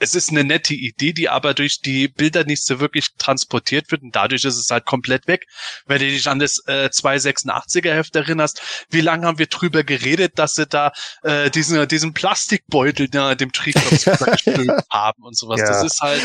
es 0.00 0.14
ist 0.14 0.30
eine 0.30 0.44
nette 0.44 0.74
Idee, 0.74 1.12
die 1.12 1.28
aber 1.28 1.52
durch 1.52 1.80
die 1.80 2.08
Bilder 2.08 2.44
nicht 2.44 2.64
so 2.64 2.80
wirklich 2.80 3.08
transportiert 3.18 3.90
wird 3.92 4.02
und 4.02 4.16
dadurch 4.16 4.44
ist 4.44 4.56
es 4.56 4.70
halt 4.70 4.86
komplett 4.86 5.28
weg. 5.28 5.46
Wenn 5.84 6.00
du 6.00 6.06
dich 6.06 6.26
an 6.26 6.38
das 6.38 6.62
äh, 6.66 6.88
286er 6.90 7.92
Heft 7.92 8.16
erinnerst, 8.16 8.86
wie 8.88 9.02
lange 9.02 9.26
haben 9.26 9.38
wir 9.38 9.46
drüber 9.46 9.84
geredet, 9.84 10.38
dass 10.38 10.54
sie 10.54 10.66
da 10.66 10.92
äh, 11.22 11.50
diesen, 11.50 11.86
diesen 11.86 12.14
Plastikbeutel 12.14 13.08
da 13.08 13.34
dem 13.34 13.52
Triklops 13.52 14.06
übergestülpt 14.06 14.90
haben 14.90 15.22
und 15.22 15.36
sowas. 15.36 15.60
Ja. 15.60 15.66
Das 15.66 15.84
ist 15.84 16.00
halt, 16.00 16.22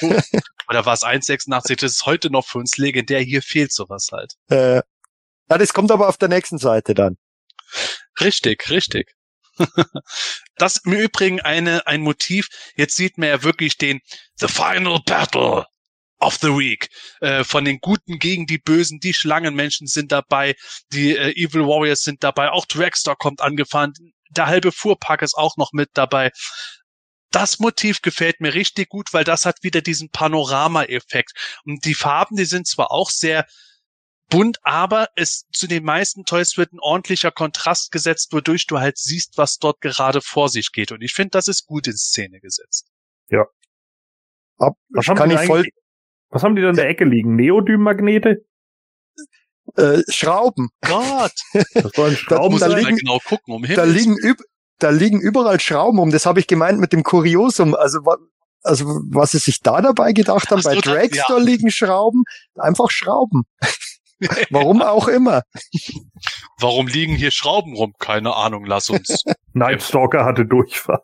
äh, 0.00 0.20
oder 0.68 0.84
war 0.84 0.94
es 0.94 1.04
186, 1.04 1.76
das 1.76 1.92
ist 1.92 2.06
heute 2.06 2.30
noch 2.30 2.44
für 2.44 2.58
uns 2.58 2.76
legendär, 2.76 3.20
hier 3.20 3.42
fehlt 3.42 3.72
sowas 3.72 4.08
halt. 4.10 4.34
Äh, 4.50 4.82
ja, 5.48 5.58
das 5.58 5.72
kommt 5.72 5.92
aber 5.92 6.08
auf 6.08 6.16
der 6.16 6.28
nächsten 6.28 6.58
Seite 6.58 6.94
dann. 6.94 7.16
Richtig, 8.20 8.68
richtig. 8.68 9.14
das 10.56 10.78
im 10.84 10.92
Übrigen 10.92 11.40
eine, 11.40 11.86
ein 11.86 12.02
Motiv. 12.02 12.48
Jetzt 12.76 12.96
sieht 12.96 13.18
man 13.18 13.28
ja 13.28 13.42
wirklich 13.42 13.76
den 13.76 14.00
The 14.36 14.48
Final 14.48 15.00
Battle 15.04 15.66
of 16.20 16.36
the 16.40 16.48
Week. 16.48 16.88
Äh, 17.20 17.44
von 17.44 17.64
den 17.64 17.78
Guten 17.80 18.18
gegen 18.18 18.46
die 18.46 18.58
Bösen. 18.58 19.00
Die 19.00 19.14
Schlangenmenschen 19.14 19.86
sind 19.86 20.12
dabei. 20.12 20.54
Die 20.92 21.16
äh, 21.16 21.32
Evil 21.32 21.66
Warriors 21.66 22.02
sind 22.02 22.22
dabei. 22.22 22.50
Auch 22.50 22.66
Dragster 22.66 23.16
kommt 23.16 23.40
angefahren. 23.40 23.92
Der 24.30 24.46
halbe 24.46 24.72
Fuhrpark 24.72 25.22
ist 25.22 25.34
auch 25.34 25.56
noch 25.56 25.72
mit 25.72 25.90
dabei. 25.94 26.30
Das 27.30 27.58
Motiv 27.58 28.02
gefällt 28.02 28.40
mir 28.40 28.54
richtig 28.54 28.90
gut, 28.90 29.12
weil 29.12 29.24
das 29.24 29.46
hat 29.46 29.62
wieder 29.62 29.80
diesen 29.80 30.10
Panorama-Effekt. 30.10 31.32
Und 31.64 31.84
die 31.84 31.94
Farben, 31.94 32.36
die 32.36 32.44
sind 32.44 32.68
zwar 32.68 32.90
auch 32.90 33.10
sehr 33.10 33.46
bunt, 34.32 34.58
aber 34.62 35.08
es 35.14 35.46
zu 35.52 35.66
den 35.68 35.84
meisten 35.84 36.24
Toys 36.24 36.56
wird 36.56 36.72
ein 36.72 36.80
ordentlicher 36.80 37.30
Kontrast 37.30 37.92
gesetzt, 37.92 38.32
wodurch 38.32 38.66
du 38.66 38.80
halt 38.80 38.98
siehst, 38.98 39.38
was 39.38 39.58
dort 39.58 39.80
gerade 39.80 40.20
vor 40.20 40.48
sich 40.48 40.72
geht. 40.72 40.90
Und 40.90 41.02
ich 41.02 41.12
finde, 41.14 41.30
das 41.30 41.46
ist 41.48 41.66
gut 41.66 41.86
in 41.86 41.96
Szene 41.96 42.40
gesetzt. 42.40 42.88
Ab, 44.58 44.74
Was 44.90 45.08
haben, 45.08 45.16
kann 45.16 45.30
die 45.30 45.38
voll 45.38 45.66
was 46.30 46.42
haben 46.42 46.54
die 46.56 46.62
da 46.62 46.70
in 46.70 46.76
der 46.76 46.88
Ecke 46.88 47.04
liegen? 47.04 47.36
Neodym-Magnete? 47.36 48.44
äh, 49.76 50.02
Schrauben. 50.08 50.70
Gott, 50.80 51.32
Das 51.74 51.92
sollen 51.92 52.14
da 52.14 52.16
Schrauben 52.18 52.52
muss 52.52 52.60
da 52.60 52.68
mal 52.68 52.78
liegen- 52.78 52.96
genau 52.96 53.18
gucken, 53.24 53.54
um 53.54 53.62
Da 53.62 53.84
liegen, 53.84 54.16
üb 54.18 54.38
da 54.78 54.90
liegen 54.90 55.20
überall 55.20 55.60
Schrauben 55.60 55.98
um. 56.00 56.10
Das 56.10 56.26
habe 56.26 56.40
ich 56.40 56.46
gemeint 56.46 56.80
mit 56.80 56.92
dem 56.92 57.02
Kuriosum. 57.02 57.74
Also, 57.74 58.04
wa 58.04 58.16
also 58.64 58.84
was 59.10 59.32
sie 59.32 59.38
sich 59.38 59.60
da 59.60 59.80
dabei 59.80 60.12
gedacht 60.12 60.50
haben, 60.50 60.60
so, 60.62 60.68
bei 60.68 60.76
Dragstore 60.76 61.40
liegen 61.40 61.70
Schrauben, 61.70 62.24
einfach 62.56 62.90
Schrauben. 62.90 63.42
Warum 64.50 64.82
auch 64.82 65.08
immer. 65.08 65.42
Warum 66.58 66.86
liegen 66.86 67.14
hier 67.14 67.30
Schrauben 67.30 67.74
rum? 67.74 67.94
Keine 67.98 68.34
Ahnung, 68.34 68.64
lass 68.64 68.90
uns. 68.90 69.24
Nightstalker 69.52 70.24
hatte 70.24 70.46
Durchfall. 70.46 71.02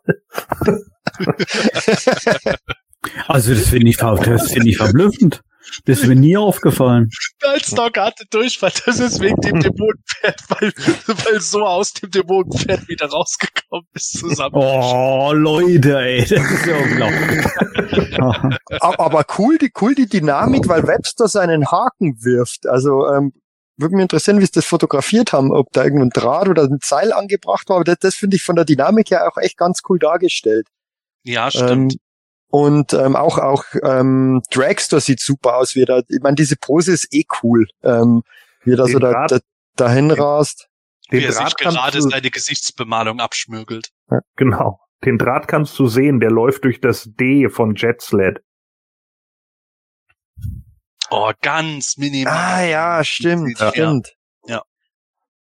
Also 3.27 3.53
das 3.53 3.69
finde 3.69 3.89
ich, 3.89 3.97
das 3.97 4.51
finde 4.51 4.69
ich 4.69 4.77
verblüffend. 4.77 5.41
Das 5.85 5.99
ist 5.99 6.07
mir 6.07 6.15
nie 6.15 6.37
aufgefallen. 6.37 7.09
Nightstock 7.43 7.97
hatte 7.97 8.25
Durchfall, 8.29 8.71
das 8.85 8.99
ist 8.99 9.19
wegen 9.19 9.39
dem 9.41 9.59
Dämonenpferd, 9.59 10.41
weil, 10.49 10.73
weil 11.25 11.39
so 11.41 11.65
aus 11.65 11.93
dem 11.93 12.11
Dämonenpferd 12.11 12.87
wieder 12.87 13.07
rausgekommen 13.07 13.87
ist 13.93 14.19
zusammen. 14.19 14.55
Oh, 14.55 15.31
Leute, 15.33 15.99
ey, 15.99 16.21
das 16.21 16.31
ist 16.31 16.65
ja 16.65 16.77
unglaublich. 16.77 17.45
Aber 18.79 19.25
cool 19.37 19.57
die, 19.57 19.71
cool 19.81 19.95
die 19.95 20.07
Dynamik, 20.07 20.67
weil 20.67 20.87
Webster 20.87 21.27
seinen 21.27 21.67
Haken 21.67 22.23
wirft. 22.23 22.67
Also 22.67 23.07
ähm, 23.07 23.33
würde 23.77 23.95
mich 23.95 24.03
interessieren, 24.03 24.39
wie 24.39 24.45
sie 24.45 24.51
das 24.51 24.65
fotografiert 24.65 25.31
haben, 25.31 25.51
ob 25.51 25.71
da 25.71 25.83
irgendein 25.83 26.09
Draht 26.09 26.49
oder 26.49 26.63
ein 26.63 26.79
Seil 26.83 27.13
angebracht 27.13 27.69
war. 27.69 27.77
Aber 27.77 27.85
das, 27.85 27.97
das 27.99 28.15
finde 28.15 28.35
ich 28.35 28.43
von 28.43 28.55
der 28.55 28.65
Dynamik 28.65 29.11
her 29.11 29.27
auch 29.27 29.37
echt 29.37 29.57
ganz 29.57 29.81
cool 29.87 29.99
dargestellt. 29.99 30.67
Ja, 31.23 31.49
stimmt. 31.49 31.93
Ähm, 31.93 31.99
und 32.49 32.93
ähm, 32.93 33.15
auch 33.15 33.37
auch 33.37 33.63
ähm, 33.83 34.41
Dragster 34.51 34.99
sieht 34.99 35.19
super 35.19 35.57
aus, 35.57 35.75
wie 35.75 35.81
er 35.83 35.85
da. 35.85 36.01
Ich 36.07 36.21
meine, 36.21 36.35
diese 36.35 36.55
Pose 36.55 36.91
ist 36.91 37.07
eh 37.13 37.23
cool, 37.43 37.67
ähm, 37.83 38.23
wie 38.63 38.73
er 38.73 38.77
da 38.77 38.87
so 38.87 38.99
da, 38.99 39.27
da, 39.27 39.39
dahin 39.75 40.11
rast. 40.11 40.67
Wie 41.09 41.23
er 41.23 41.31
sich 41.31 41.41
Draht 41.41 41.57
gerade 41.57 41.97
du, 41.97 42.09
seine 42.09 42.29
Gesichtsbemalung 42.29 43.19
abschmürgelt. 43.19 43.89
genau. 44.35 44.79
Den 45.05 45.17
Draht 45.17 45.47
kannst 45.47 45.79
du 45.79 45.87
sehen, 45.87 46.19
der 46.19 46.29
läuft 46.29 46.65
durch 46.65 46.81
das 46.81 47.05
D 47.05 47.47
von 47.49 47.75
Jetsled. 47.75 48.41
Oh, 51.09 51.31
ganz 51.41 51.97
minimal. 51.97 52.33
Ah 52.33 52.63
ja, 52.63 53.03
stimmt, 53.03 53.59
Ja. 53.59 53.71
stimmt. 53.71 54.13
Ja. 54.45 54.61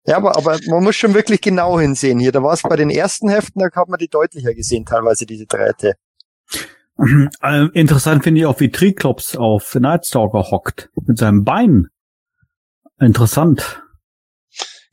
Ja, 0.05 0.17
aber, 0.17 0.35
aber 0.35 0.59
man 0.67 0.83
muss 0.83 0.95
schon 0.97 1.13
wirklich 1.13 1.39
genau 1.39 1.79
hinsehen 1.79 2.19
hier. 2.19 2.33
Da 2.33 2.43
war 2.43 2.53
es 2.53 2.61
bei 2.63 2.75
den 2.75 2.89
ersten 2.89 3.29
Heften, 3.29 3.59
da 3.61 3.69
hat 3.73 3.87
man 3.87 3.99
die 3.99 4.09
deutlicher 4.09 4.53
gesehen, 4.53 4.85
teilweise 4.85 5.25
diese 5.25 5.45
Drähte. 5.45 5.93
Äh, 6.97 7.67
interessant 7.73 8.23
finde 8.23 8.41
ich 8.41 8.45
auch, 8.45 8.59
wie 8.59 8.69
Triklops 8.69 9.35
auf 9.35 9.75
Nightstalker 9.75 10.51
hockt. 10.51 10.89
Mit 11.05 11.17
seinem 11.17 11.43
Bein. 11.43 11.87
Interessant. 12.99 13.83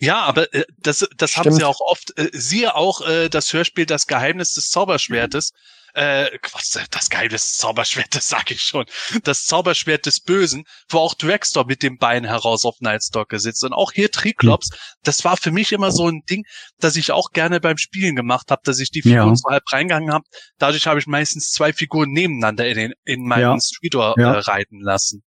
Ja, 0.00 0.22
aber 0.22 0.52
äh, 0.54 0.64
das, 0.78 1.06
das 1.16 1.36
haben 1.36 1.44
Stimmt. 1.44 1.56
sie 1.56 1.64
auch 1.64 1.80
oft. 1.80 2.16
Äh, 2.18 2.30
siehe 2.32 2.74
auch 2.74 3.02
äh, 3.02 3.28
das 3.28 3.52
Hörspiel 3.52 3.86
Das 3.86 4.06
Geheimnis 4.06 4.54
des 4.54 4.70
Zauberschwertes. 4.70 5.52
Äh, 5.92 6.38
Quatsch, 6.38 6.76
das 6.92 7.10
Geheimnis 7.10 7.42
des 7.48 7.56
Zauberschwertes, 7.58 8.28
sag 8.28 8.50
ich 8.50 8.62
schon. 8.62 8.86
Das 9.24 9.44
Zauberschwert 9.44 10.06
des 10.06 10.20
Bösen, 10.20 10.64
wo 10.88 10.98
auch 10.98 11.14
Dragstore 11.14 11.66
mit 11.66 11.82
dem 11.82 11.98
Bein 11.98 12.24
heraus 12.24 12.64
auf 12.64 12.76
Nightstalker 12.80 13.38
sitzt. 13.40 13.62
Und 13.64 13.72
auch 13.72 13.92
hier 13.92 14.10
Triklops, 14.10 14.70
das 15.02 15.24
war 15.24 15.36
für 15.36 15.50
mich 15.50 15.72
immer 15.72 15.90
so 15.92 16.08
ein 16.08 16.22
Ding, 16.30 16.44
das 16.78 16.94
ich 16.96 17.10
auch 17.12 17.32
gerne 17.32 17.60
beim 17.60 17.76
Spielen 17.76 18.14
gemacht 18.16 18.50
habe, 18.50 18.62
dass 18.64 18.78
ich 18.78 18.90
die 18.90 19.02
Figuren 19.02 19.28
Ja. 19.30 19.34
so 19.36 19.50
halb 19.50 19.64
reingegangen 19.72 20.12
habe. 20.12 20.24
Dadurch 20.58 20.86
habe 20.86 21.00
ich 21.00 21.06
meistens 21.08 21.50
zwei 21.50 21.72
Figuren 21.72 22.10
nebeneinander 22.12 22.66
in, 22.68 22.76
den, 22.76 22.92
in 23.04 23.26
meinen 23.26 23.42
Ja. 23.42 23.58
Streetor 23.60 24.14
Ja. 24.16 24.34
äh, 24.34 24.38
reiten 24.38 24.80
lassen. 24.80 25.24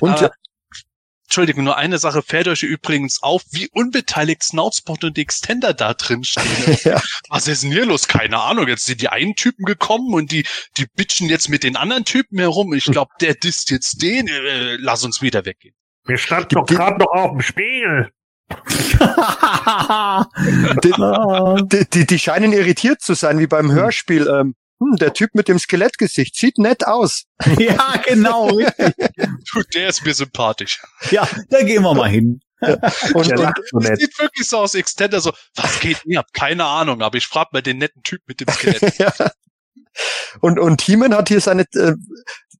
Und 0.00 0.10
Aber- 0.10 0.30
Entschuldigung, 1.26 1.64
nur 1.64 1.76
eine 1.76 1.98
Sache 1.98 2.22
fällt 2.22 2.46
euch 2.46 2.62
übrigens 2.62 3.20
auf, 3.22 3.42
wie 3.50 3.68
unbeteiligt 3.72 4.44
Snoutspot 4.44 5.02
und 5.02 5.18
Extender 5.18 5.74
da 5.74 5.92
drin 5.94 6.22
stehen. 6.22 6.78
ja. 6.84 7.02
Was 7.28 7.48
ist 7.48 7.64
denn 7.64 7.72
hier 7.72 7.84
los? 7.84 8.06
Keine 8.06 8.40
Ahnung. 8.40 8.68
Jetzt 8.68 8.86
sind 8.86 9.00
die 9.00 9.08
einen 9.08 9.34
Typen 9.34 9.64
gekommen 9.64 10.14
und 10.14 10.30
die, 10.30 10.46
die 10.76 10.86
bitchen 10.86 11.28
jetzt 11.28 11.48
mit 11.48 11.64
den 11.64 11.76
anderen 11.76 12.04
Typen 12.04 12.38
herum. 12.38 12.72
Ich 12.74 12.84
glaube, 12.84 13.10
der 13.20 13.34
disst 13.34 13.72
jetzt 13.72 14.02
den. 14.02 14.28
Äh, 14.28 14.76
lass 14.76 15.04
uns 15.04 15.20
wieder 15.20 15.44
weggehen. 15.44 15.74
Wir 16.04 16.16
standen 16.16 16.54
doch 16.54 16.66
gerade 16.66 16.98
noch 16.98 17.10
auf 17.10 17.32
dem 17.32 17.42
Spiegel. 17.42 18.10
Die, 20.84 20.92
die, 21.72 21.90
die, 21.92 22.06
die 22.06 22.18
scheinen 22.20 22.52
irritiert 22.52 23.00
zu 23.00 23.14
sein, 23.14 23.40
wie 23.40 23.48
beim 23.48 23.72
Hörspiel. 23.72 24.28
Ähm, 24.28 24.54
hm, 24.78 24.96
der 24.96 25.14
Typ 25.14 25.34
mit 25.34 25.48
dem 25.48 25.58
Skelettgesicht 25.58 26.36
sieht 26.36 26.58
nett 26.58 26.86
aus. 26.86 27.24
ja, 27.58 27.94
genau. 28.04 28.46
richtig. 28.46 28.94
Du, 29.52 29.62
der 29.74 29.88
ist 29.88 30.04
mir 30.04 30.14
sympathisch. 30.14 30.82
Ja, 31.10 31.28
da 31.48 31.62
gehen 31.62 31.82
wir 31.82 31.94
mal 31.94 32.10
hin. 32.10 32.40
Und, 32.60 33.28
Der 33.28 33.38
und 33.38 33.44
lacht 33.44 33.60
so 33.70 33.78
nett. 33.78 34.00
Sieht 34.00 34.18
wirklich 34.18 34.48
so 34.48 34.58
aus, 34.58 34.74
Extender 34.74 35.20
so, 35.20 35.30
was 35.56 35.78
geht 35.80 36.06
mir 36.06 36.20
ab? 36.20 36.28
Keine 36.32 36.64
Ahnung, 36.64 37.02
aber 37.02 37.18
ich 37.18 37.26
frag 37.26 37.52
mal 37.52 37.60
den 37.60 37.76
netten 37.76 38.02
Typ 38.02 38.22
mit 38.26 38.40
dem 38.40 38.48
Skelett. 38.48 38.96
ja. 38.98 39.12
Und, 40.40 40.58
und 40.58 40.78
Thiemann 40.78 41.14
hat 41.14 41.28
hier 41.28 41.42
seine, 41.42 41.64
äh, 41.74 41.94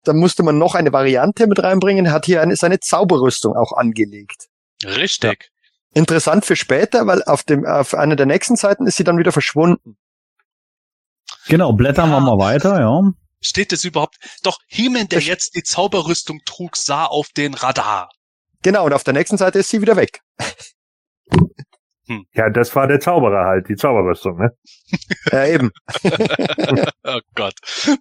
da 0.04 0.12
musste 0.12 0.42
man 0.42 0.58
noch 0.58 0.74
eine 0.74 0.92
Variante 0.92 1.46
mit 1.46 1.62
reinbringen, 1.62 2.12
hat 2.12 2.26
hier 2.26 2.42
eine, 2.42 2.56
seine 2.56 2.78
Zauberrüstung 2.78 3.56
auch 3.56 3.72
angelegt. 3.72 4.48
Richtig. 4.84 5.50
Interessant 5.94 6.44
für 6.44 6.56
später, 6.56 7.06
weil 7.06 7.22
auf 7.22 7.42
dem, 7.42 7.64
auf 7.64 7.94
einer 7.94 8.16
der 8.16 8.26
nächsten 8.26 8.56
Seiten 8.56 8.86
ist 8.86 8.98
sie 8.98 9.04
dann 9.04 9.18
wieder 9.18 9.32
verschwunden. 9.32 9.96
Genau, 11.48 11.72
blättern 11.72 12.10
Ja. 12.10 12.16
wir 12.16 12.20
mal 12.20 12.38
weiter, 12.38 12.80
ja. 12.80 13.12
Steht 13.40 13.72
es 13.72 13.84
überhaupt? 13.84 14.16
Doch 14.42 14.58
Heeman, 14.68 15.08
der 15.08 15.20
jetzt 15.20 15.54
die 15.54 15.62
Zauberrüstung 15.62 16.40
trug, 16.46 16.76
sah 16.76 17.04
auf 17.04 17.28
den 17.36 17.54
Radar. 17.54 18.10
Genau, 18.62 18.86
und 18.86 18.92
auf 18.92 19.04
der 19.04 19.14
nächsten 19.14 19.36
Seite 19.36 19.58
ist 19.60 19.70
sie 19.70 19.80
wieder 19.80 19.96
weg. 19.96 20.20
Ja, 22.34 22.50
das 22.50 22.74
war 22.76 22.86
der 22.86 23.00
Zauberer 23.00 23.46
halt, 23.46 23.68
die 23.68 23.74
Zauberrüstung, 23.74 24.38
ne? 24.38 24.50
Ja, 25.32 25.44
eben. 25.46 25.70
Oh 27.04 27.18
Gott. 27.34 27.54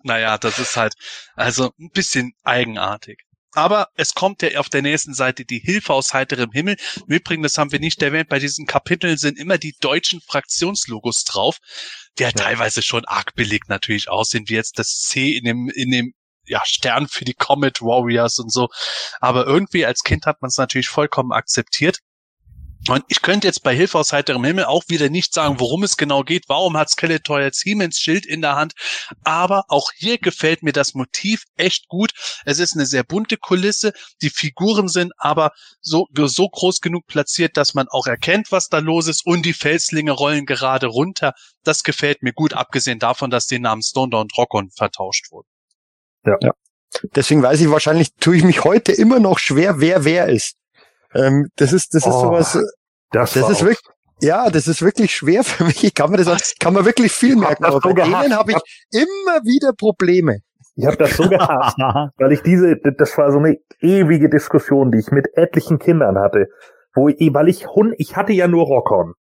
Naja, 0.04 0.38
das 0.38 0.60
ist 0.60 0.78
halt 0.78 0.94
also 1.36 1.72
ein 1.80 1.90
bisschen 1.90 2.34
eigenartig. 2.44 3.25
Aber 3.56 3.88
es 3.96 4.14
kommt 4.14 4.42
ja 4.42 4.60
auf 4.60 4.70
der 4.70 4.82
nächsten 4.82 5.14
Seite 5.14 5.46
die 5.46 5.60
Hilfe 5.60 5.94
aus 5.94 6.14
heiterem 6.14 6.52
Himmel. 6.52 6.76
Im 7.08 7.16
Übrigen, 7.16 7.42
das 7.42 7.58
haben 7.58 7.72
wir 7.72 7.80
nicht 7.80 8.02
erwähnt, 8.02 8.30
bei 8.30 8.40
diesen 8.40 8.66
Kapiteln 8.66 9.18
sind 9.18 9.40
immer 9.40 9.58
die 9.58 9.76
deutschen 9.80 10.20
Fraktionslogos 10.22 11.24
drauf, 11.24 11.60
die 12.20 12.26
halt 12.26 12.36
teilweise 12.36 12.84
schon 12.84 13.06
arg 13.06 13.34
belegt 13.34 13.70
natürlich 13.70 14.10
aussehen, 14.10 14.44
wie 14.48 14.56
jetzt 14.56 14.78
das 14.78 14.90
C 14.90 15.32
in 15.38 15.46
dem, 15.46 15.72
in 15.74 15.90
dem 15.90 16.14
ja, 16.48 16.62
Stern 16.66 17.08
für 17.08 17.26
die 17.26 17.34
Comet 17.34 17.82
Warriors 17.82 18.40
und 18.40 18.52
so. 18.52 18.68
Aber 19.20 19.48
irgendwie 19.48 19.86
als 19.86 20.04
Kind 20.04 20.26
hat 20.26 20.42
man 20.42 20.50
es 20.50 20.58
natürlich 20.58 20.90
vollkommen 20.90 21.32
akzeptiert. 21.32 22.00
Und 22.88 23.04
ich 23.08 23.24
könnte 23.24 23.48
jetzt 23.48 23.64
bei 23.64 23.76
Hilfe 23.76 23.98
aus 23.98 24.14
heiterem 24.14 24.44
Himmel 24.44 24.66
auch 24.66 24.84
wieder 24.88 25.10
nicht 25.10 25.34
sagen, 25.34 25.60
worum 25.60 25.82
es 25.84 25.98
genau 25.98 26.22
geht. 26.22 26.44
Warum 26.48 26.78
hat 26.78 26.92
Skeletor 26.92 27.42
jetzt 27.42 27.62
Siemens 27.62 27.98
Schild 28.00 28.28
in 28.28 28.42
der 28.42 28.56
Hand? 28.56 28.74
Aber 29.24 29.66
auch 29.70 29.92
hier 29.96 30.20
gefällt 30.20 30.62
mir 30.62 30.72
das 30.72 30.94
Motiv 30.94 31.46
echt 31.56 31.88
gut. 31.88 32.12
Es 32.46 32.60
ist 32.60 32.76
eine 32.76 32.86
sehr 32.86 33.04
bunte 33.04 33.38
Kulisse. 33.38 33.94
Die 34.22 34.30
Figuren 34.30 34.88
sind 34.88 35.14
aber 35.18 35.52
so, 35.82 36.08
so 36.14 36.48
groß 36.48 36.80
genug 36.80 37.08
platziert, 37.08 37.58
dass 37.58 37.74
man 37.74 37.88
auch 37.88 38.06
erkennt, 38.06 38.52
was 38.52 38.70
da 38.70 38.78
los 38.78 39.08
ist. 39.08 39.26
Und 39.26 39.48
die 39.48 39.54
Felslinge 39.54 40.12
rollen 40.12 40.46
gerade 40.46 40.86
runter. 40.86 41.34
Das 41.64 41.84
gefällt 41.84 42.22
mir 42.22 42.34
gut, 42.34 42.54
abgesehen 42.54 43.00
davon, 43.00 43.32
dass 43.32 43.48
die 43.48 43.58
Namen 43.58 43.82
Stonder 43.82 44.20
und 44.20 44.38
Rockon 44.38 44.70
vertauscht 44.70 45.32
wurden. 45.32 45.48
Deswegen 47.16 47.42
weiß 47.42 47.62
ich 47.62 47.70
wahrscheinlich, 47.70 48.14
tue 48.20 48.38
ich 48.38 48.44
mich 48.44 48.64
heute 48.64 48.92
immer 48.92 49.20
noch 49.20 49.40
schwer, 49.40 49.80
wer 49.80 50.06
wer 50.06 50.28
ist. 50.28 50.56
Ähm, 51.16 51.48
das 51.56 51.74
ist, 51.74 51.94
das 51.94 52.06
ist 52.06 52.14
Oh, 52.14 52.22
sowas, 52.26 52.54
Das, 53.12 53.34
das 53.34 53.42
war 53.44 53.52
ist 53.52 53.58
auch- 53.58 53.62
wirklich, 53.62 53.80
ja, 54.22 54.50
das 54.50 54.68
ist 54.68 54.82
wirklich 54.82 55.16
schwer 55.16 55.44
für 55.46 55.64
mich. 55.64 55.84
Ich 55.84 55.94
kann 55.94 56.12
mir 56.12 56.18
das, 56.18 56.28
Was? 56.28 56.54
kann 56.60 56.74
man 56.74 56.86
wirklich 56.86 57.12
viel 57.12 57.36
merken, 57.36 57.64
das 57.64 57.72
aber 57.76 57.82
so 57.90 57.94
bei 57.96 58.02
denen 58.04 58.12
gehasst. 58.12 58.32
habe 58.38 58.52
ich 58.52 58.58
immer 58.92 59.42
wieder 59.44 59.72
Probleme. 59.78 60.40
Ich 60.76 60.86
habe 60.86 60.98
das 60.98 61.16
so 61.16 61.24
gehasst, 61.30 61.78
weil 62.18 62.32
ich 62.34 62.42
diese, 62.42 62.76
das 62.78 63.18
war 63.18 63.32
so 63.32 63.38
eine 63.40 63.58
ewige 63.80 64.30
Diskussion, 64.30 64.92
die 64.92 65.00
ich 65.00 65.10
mit 65.12 65.28
etlichen 65.38 65.80
Kindern 65.80 66.18
hatte, 66.20 66.48
wo 66.94 67.08
ich, 67.08 67.34
weil 67.34 67.48
ich 67.48 67.66
ich 67.98 68.16
hatte 68.18 68.34
ja 68.34 68.48
nur 68.50 68.66
Rockon 68.66 69.14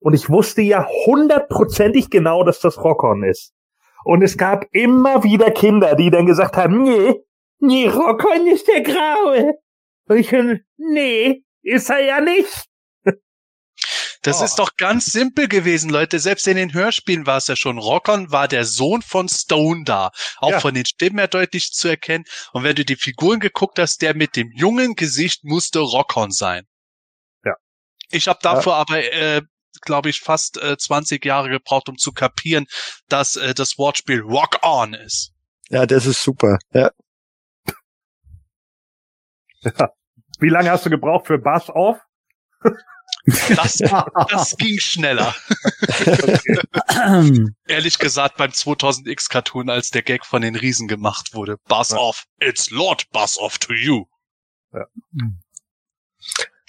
und 0.00 0.14
ich 0.14 0.30
wusste 0.30 0.62
ja 0.62 0.86
hundertprozentig 1.04 2.08
genau, 2.10 2.44
dass 2.44 2.60
das 2.60 2.78
Rockon 2.82 3.24
ist. 3.24 3.52
Und 4.04 4.22
es 4.22 4.38
gab 4.38 4.64
immer 4.72 5.22
wieder 5.24 5.50
Kinder, 5.50 5.96
die 5.96 6.10
dann 6.10 6.26
gesagt 6.26 6.56
haben, 6.56 6.82
nee, 6.84 7.14
nee, 7.58 7.88
Rockon 7.88 8.46
ist 8.46 8.66
der 8.68 8.82
Graue. 8.82 9.54
Und 10.06 10.16
ich, 10.18 10.32
nee, 10.76 11.42
ist 11.62 11.90
er 11.90 12.00
ja 12.00 12.20
nicht. 12.20 12.64
Das 14.22 14.40
Oh. 14.40 14.44
ist 14.44 14.56
doch 14.56 14.74
ganz 14.76 15.06
simpel 15.06 15.46
gewesen, 15.46 15.88
Leute. 15.88 16.18
Selbst 16.18 16.48
in 16.48 16.56
den 16.56 16.72
Hörspielen 16.74 17.26
war 17.26 17.36
es 17.36 17.46
ja 17.46 17.54
schon. 17.54 17.78
Rockon 17.78 18.32
war 18.32 18.48
der 18.48 18.64
Sohn 18.64 19.02
von 19.02 19.28
Stone 19.28 19.84
da. 19.84 20.10
Auch 20.38 20.50
Ja. 20.52 20.60
von 20.60 20.74
den 20.74 20.84
Stimmen 20.84 21.18
her 21.18 21.28
deutlich 21.28 21.70
zu 21.72 21.86
erkennen. 21.86 22.24
Und 22.52 22.64
wenn 22.64 22.74
du 22.74 22.84
die 22.84 22.96
Figuren 22.96 23.38
geguckt 23.38 23.78
hast, 23.78 24.02
der 24.02 24.16
mit 24.16 24.34
dem 24.34 24.50
jungen 24.52 24.96
Gesicht 24.96 25.44
musste 25.44 25.78
Rockon 25.78 26.32
sein. 26.32 26.66
Ja. 27.44 27.54
Ich 28.10 28.26
habe 28.26 28.40
dafür 28.42 28.74
aber, 28.74 28.98
äh, 29.12 29.42
glaube 29.82 30.08
ich, 30.10 30.20
fast 30.20 30.56
äh, 30.60 30.76
20 30.76 31.24
Jahre 31.24 31.48
gebraucht, 31.48 31.88
um 31.88 31.96
zu 31.96 32.10
kapieren, 32.12 32.66
dass 33.08 33.36
äh, 33.36 33.54
das 33.54 33.78
Wortspiel 33.78 34.22
Rock 34.22 34.58
On 34.62 34.92
ist. 34.94 35.32
Ja, 35.68 35.86
das 35.86 36.04
ist 36.06 36.22
super. 36.22 36.58
Ja. 36.72 36.90
Wie 40.40 40.48
lange 40.48 40.70
hast 40.70 40.86
du 40.86 40.90
gebraucht 40.90 41.26
für 41.26 41.38
Bass 41.38 41.68
Off? 41.70 41.98
Das, 43.48 43.78
das 44.30 44.56
ging 44.56 44.78
schneller. 44.78 45.34
Ehrlich 47.66 47.98
gesagt, 47.98 48.36
beim 48.36 48.50
2000X 48.50 49.30
Cartoon, 49.30 49.70
als 49.70 49.90
der 49.90 50.02
Gag 50.02 50.24
von 50.24 50.42
den 50.42 50.54
Riesen 50.56 50.88
gemacht 50.88 51.34
wurde. 51.34 51.56
Buzz 51.68 51.90
Ja. 51.90 51.98
off. 51.98 52.24
It's 52.40 52.70
Lord 52.70 53.10
Buzz 53.10 53.38
off 53.38 53.58
to 53.58 53.72
you. 53.72 54.04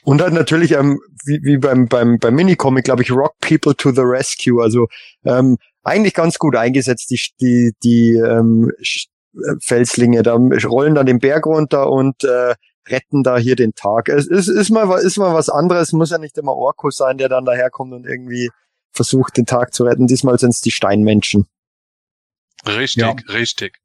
Und 0.03 0.21
halt 0.21 0.33
natürlich, 0.33 0.71
ähm, 0.71 0.99
wie, 1.25 1.39
wie 1.43 1.57
beim, 1.57 1.87
beim, 1.87 2.17
beim 2.17 2.33
Minicomic, 2.33 2.85
glaube 2.85 3.03
ich, 3.03 3.11
Rock 3.11 3.35
People 3.41 3.75
to 3.75 3.91
the 3.91 4.01
Rescue. 4.01 4.61
Also 4.61 4.87
ähm, 5.25 5.57
eigentlich 5.83 6.13
ganz 6.13 6.39
gut 6.39 6.55
eingesetzt, 6.55 7.09
die, 7.09 7.19
die, 7.41 7.73
die 7.83 8.11
ähm, 8.15 8.71
äh, 8.79 9.55
Felslinge. 9.61 10.23
Da 10.23 10.35
rollen 10.65 10.95
dann 10.95 11.05
den 11.05 11.19
Berg 11.19 11.45
runter 11.45 11.89
und 11.91 12.23
äh, 12.23 12.55
retten 12.89 13.23
da 13.23 13.37
hier 13.37 13.55
den 13.55 13.73
Tag. 13.73 14.09
Es 14.09 14.27
ist, 14.27 14.47
ist, 14.47 14.69
mal, 14.69 14.99
ist 14.99 15.17
mal 15.17 15.33
was 15.33 15.49
anderes, 15.49 15.91
muss 15.93 16.09
ja 16.11 16.17
nicht 16.17 16.37
immer 16.37 16.53
Orko 16.53 16.89
sein, 16.89 17.17
der 17.17 17.29
dann 17.29 17.45
daherkommt 17.45 17.93
und 17.93 18.05
irgendwie 18.05 18.49
versucht, 18.91 19.37
den 19.37 19.45
Tag 19.45 19.73
zu 19.73 19.83
retten. 19.83 20.07
Diesmal 20.07 20.39
sind 20.39 20.51
es 20.51 20.61
die 20.61 20.71
Steinmenschen. 20.71 21.45
Richtig, 22.65 23.01
Ja. 23.03 23.15
richtig. 23.29 23.77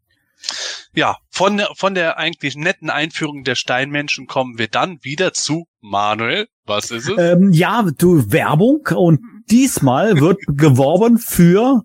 Ja, 0.94 1.18
von, 1.30 1.56
der- 1.56 1.70
von 1.76 1.94
der 1.94 2.18
eigentlich 2.18 2.56
netten 2.56 2.90
Einführung 2.90 3.44
der 3.44 3.54
Steinmenschen 3.54 4.26
kommen 4.26 4.58
wir 4.58 4.66
dann 4.68 4.98
wieder 5.02 5.32
zu 5.32 5.66
Manuel. 5.80 6.48
Was 6.66 6.90
ist 6.90 7.08
es? 7.08 7.16
ähm, 7.18 7.52
ja, 7.52 7.84
du 7.98 8.32
Werbung 8.32 8.86
und 8.94 9.20
diesmal 9.50 10.20
wird 10.20 10.38
geworben 10.48 11.18
für 11.18 11.82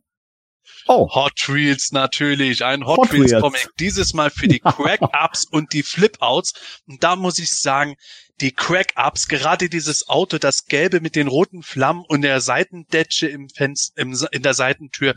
Oh, 0.87 1.09
Hot 1.13 1.47
Wheels 1.49 1.91
natürlich, 1.91 2.63
ein 2.63 2.85
Hot, 2.85 2.97
Hot 2.97 3.13
Wheels. 3.13 3.33
Comic. 3.41 3.69
Dieses 3.79 4.13
Mal 4.13 4.29
für 4.29 4.47
die 4.47 4.59
Crack-Ups 4.61 5.45
und 5.49 5.73
die 5.73 5.83
Flip-Outs. 5.83 6.53
Und 6.87 7.03
da 7.03 7.15
muss 7.15 7.39
ich 7.39 7.49
sagen, 7.51 7.95
die 8.41 8.51
Crack-Ups, 8.51 9.27
gerade 9.27 9.69
dieses 9.69 10.07
Auto, 10.09 10.37
das 10.37 10.65
gelbe 10.65 11.01
mit 11.01 11.15
den 11.15 11.27
roten 11.27 11.63
Flammen 11.63 12.03
und 12.07 12.21
der 12.21 12.39
Seitendetsche 12.41 13.27
im 13.27 13.49
Fenster, 13.49 13.99
im, 14.01 14.15
in 14.31 14.43
der 14.43 14.53
Seitentür, 14.53 15.15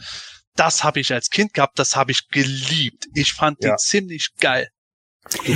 das 0.56 0.82
habe 0.84 1.00
ich 1.00 1.12
als 1.12 1.30
Kind 1.30 1.54
gehabt, 1.54 1.78
das 1.78 1.96
habe 1.96 2.12
ich 2.12 2.28
geliebt. 2.28 3.06
Ich 3.14 3.32
fand 3.34 3.62
Ja. 3.62 3.72
die 3.72 3.76
ziemlich 3.76 4.30
geil. 4.40 4.68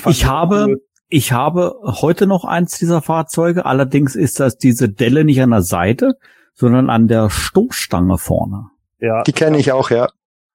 ich 0.06 0.24
habe 0.26 0.76
ich 1.08 1.32
habe 1.32 1.74
heute 1.84 2.26
noch 2.26 2.44
eins 2.44 2.78
dieser 2.78 3.02
Fahrzeuge. 3.02 3.66
Allerdings 3.66 4.16
ist 4.16 4.40
das 4.40 4.56
diese 4.56 4.88
Delle 4.88 5.24
nicht 5.24 5.40
an 5.42 5.50
der 5.50 5.62
Seite, 5.62 6.14
sondern 6.54 6.90
an 6.90 7.08
der 7.08 7.30
Stoßstange 7.30 8.18
vorne. 8.18 8.70
Ja, 9.04 9.22
Die 9.22 9.32
kenne 9.32 9.58
ich 9.58 9.72
auch, 9.72 9.90
ja. 9.90 10.08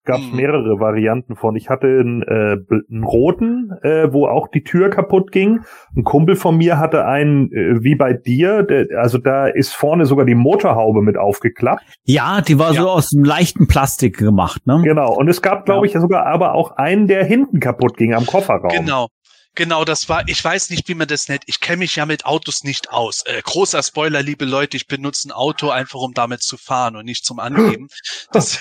gab 0.05 0.21
Mhm. 0.21 0.35
mehrere 0.37 0.79
Varianten 0.79 1.35
von. 1.35 1.55
Ich 1.55 1.69
hatte 1.69 1.85
einen, 1.87 2.23
äh, 2.23 2.57
einen 2.89 3.03
roten, 3.03 3.71
äh, 3.83 4.11
wo 4.11 4.25
auch 4.27 4.47
die 4.47 4.63
Tür 4.63 4.89
kaputt 4.89 5.31
ging. 5.31 5.59
Ein 5.95 6.03
Kumpel 6.03 6.35
von 6.35 6.57
mir 6.57 6.79
hatte 6.79 7.05
einen, 7.05 7.51
äh, 7.51 7.83
wie 7.83 7.93
bei 7.95 8.13
dir, 8.13 8.63
der, 8.63 8.87
also 8.99 9.19
da 9.19 9.45
ist 9.45 9.73
vorne 9.75 10.05
sogar 10.07 10.25
die 10.25 10.33
Motorhaube 10.35 11.03
mit 11.03 11.15
aufgeklappt. 11.17 11.83
Ja, 12.05 12.41
die 12.41 12.57
war 12.57 12.73
Ja. 12.73 12.81
so 12.81 12.89
aus 12.89 13.11
einem 13.13 13.23
leichten 13.25 13.67
Plastik 13.67 14.17
gemacht, 14.17 14.65
ne? 14.65 14.81
Genau. 14.83 15.13
Und 15.15 15.27
es 15.27 15.43
gab, 15.43 15.65
glaube 15.65 15.85
ich, 15.85 15.93
sogar 15.93 16.25
aber 16.25 16.55
auch 16.55 16.71
einen, 16.77 17.05
der 17.05 17.23
hinten 17.25 17.59
kaputt 17.59 17.95
ging 17.95 18.15
am 18.15 18.25
Kofferraum. 18.25 18.69
Genau. 18.69 19.09
Genau, 19.55 19.83
das 19.83 20.07
war, 20.07 20.27
ich 20.27 20.43
weiß 20.43 20.69
nicht, 20.69 20.87
wie 20.87 20.93
man 20.93 21.07
das 21.07 21.27
nennt. 21.27 21.43
Ich 21.47 21.59
kenne 21.59 21.77
mich 21.77 21.95
ja 21.95 22.05
mit 22.05 22.25
Autos 22.25 22.63
nicht 22.63 22.91
aus. 22.91 23.23
Äh, 23.25 23.41
großer 23.41 23.83
Spoiler, 23.83 24.21
liebe 24.21 24.45
Leute, 24.45 24.77
ich 24.77 24.87
benutze 24.87 25.27
ein 25.27 25.31
Auto 25.31 25.69
einfach, 25.69 25.99
um 25.99 26.13
damit 26.13 26.43
zu 26.43 26.55
fahren 26.57 26.95
und 26.95 27.05
nicht 27.05 27.25
zum 27.25 27.39
Angeben. 27.39 27.87
Das, 28.31 28.59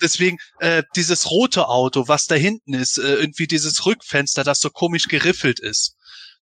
deswegen, 0.00 0.36
äh, 0.60 0.82
dieses 0.94 1.30
rote 1.30 1.68
Auto, 1.68 2.06
was 2.06 2.26
da 2.26 2.34
hinten 2.34 2.74
ist, 2.74 2.98
äh, 2.98 3.14
irgendwie 3.14 3.46
dieses 3.46 3.86
Rückfenster, 3.86 4.44
das 4.44 4.60
so 4.60 4.68
komisch 4.68 5.08
geriffelt 5.08 5.58
ist. 5.58 5.96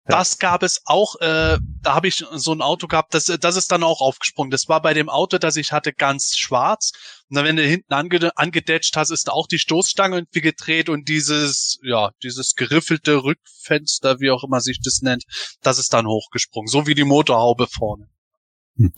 Das 0.06 0.38
gab 0.38 0.62
es 0.62 0.80
auch, 0.86 1.16
äh, 1.20 1.58
da 1.82 1.94
habe 1.94 2.08
ich 2.08 2.24
so 2.32 2.52
ein 2.52 2.62
Auto 2.62 2.86
gehabt, 2.86 3.14
das, 3.14 3.26
das 3.26 3.56
ist 3.56 3.70
dann 3.70 3.82
auch 3.82 4.00
aufgesprungen. 4.00 4.50
Das 4.50 4.68
war 4.68 4.82
bei 4.82 4.94
dem 4.94 5.08
Auto, 5.08 5.38
das 5.38 5.56
ich 5.56 5.72
hatte, 5.72 5.92
ganz 5.92 6.36
schwarz. 6.36 6.92
Und 7.28 7.36
dann, 7.36 7.44
wenn 7.44 7.56
du 7.56 7.62
hinten 7.62 7.92
ange 7.92 8.30
angedetscht 8.36 8.96
hast, 8.96 9.10
ist 9.10 9.30
auch 9.30 9.46
die 9.46 9.58
Stoßstange 9.58 10.16
irgendwie 10.16 10.40
gedreht 10.40 10.88
und 10.88 11.08
dieses, 11.08 11.78
ja, 11.82 12.10
dieses 12.22 12.54
geriffelte 12.54 13.22
Rückfenster, 13.22 14.20
wie 14.20 14.30
auch 14.30 14.42
immer 14.42 14.60
sich 14.60 14.80
das 14.82 15.00
nennt, 15.02 15.24
das 15.62 15.78
ist 15.78 15.92
dann 15.92 16.06
hochgesprungen. 16.06 16.68
So 16.68 16.86
wie 16.86 16.94
die 16.94 17.04
Motorhaube 17.04 17.66
vorne. 17.66 18.08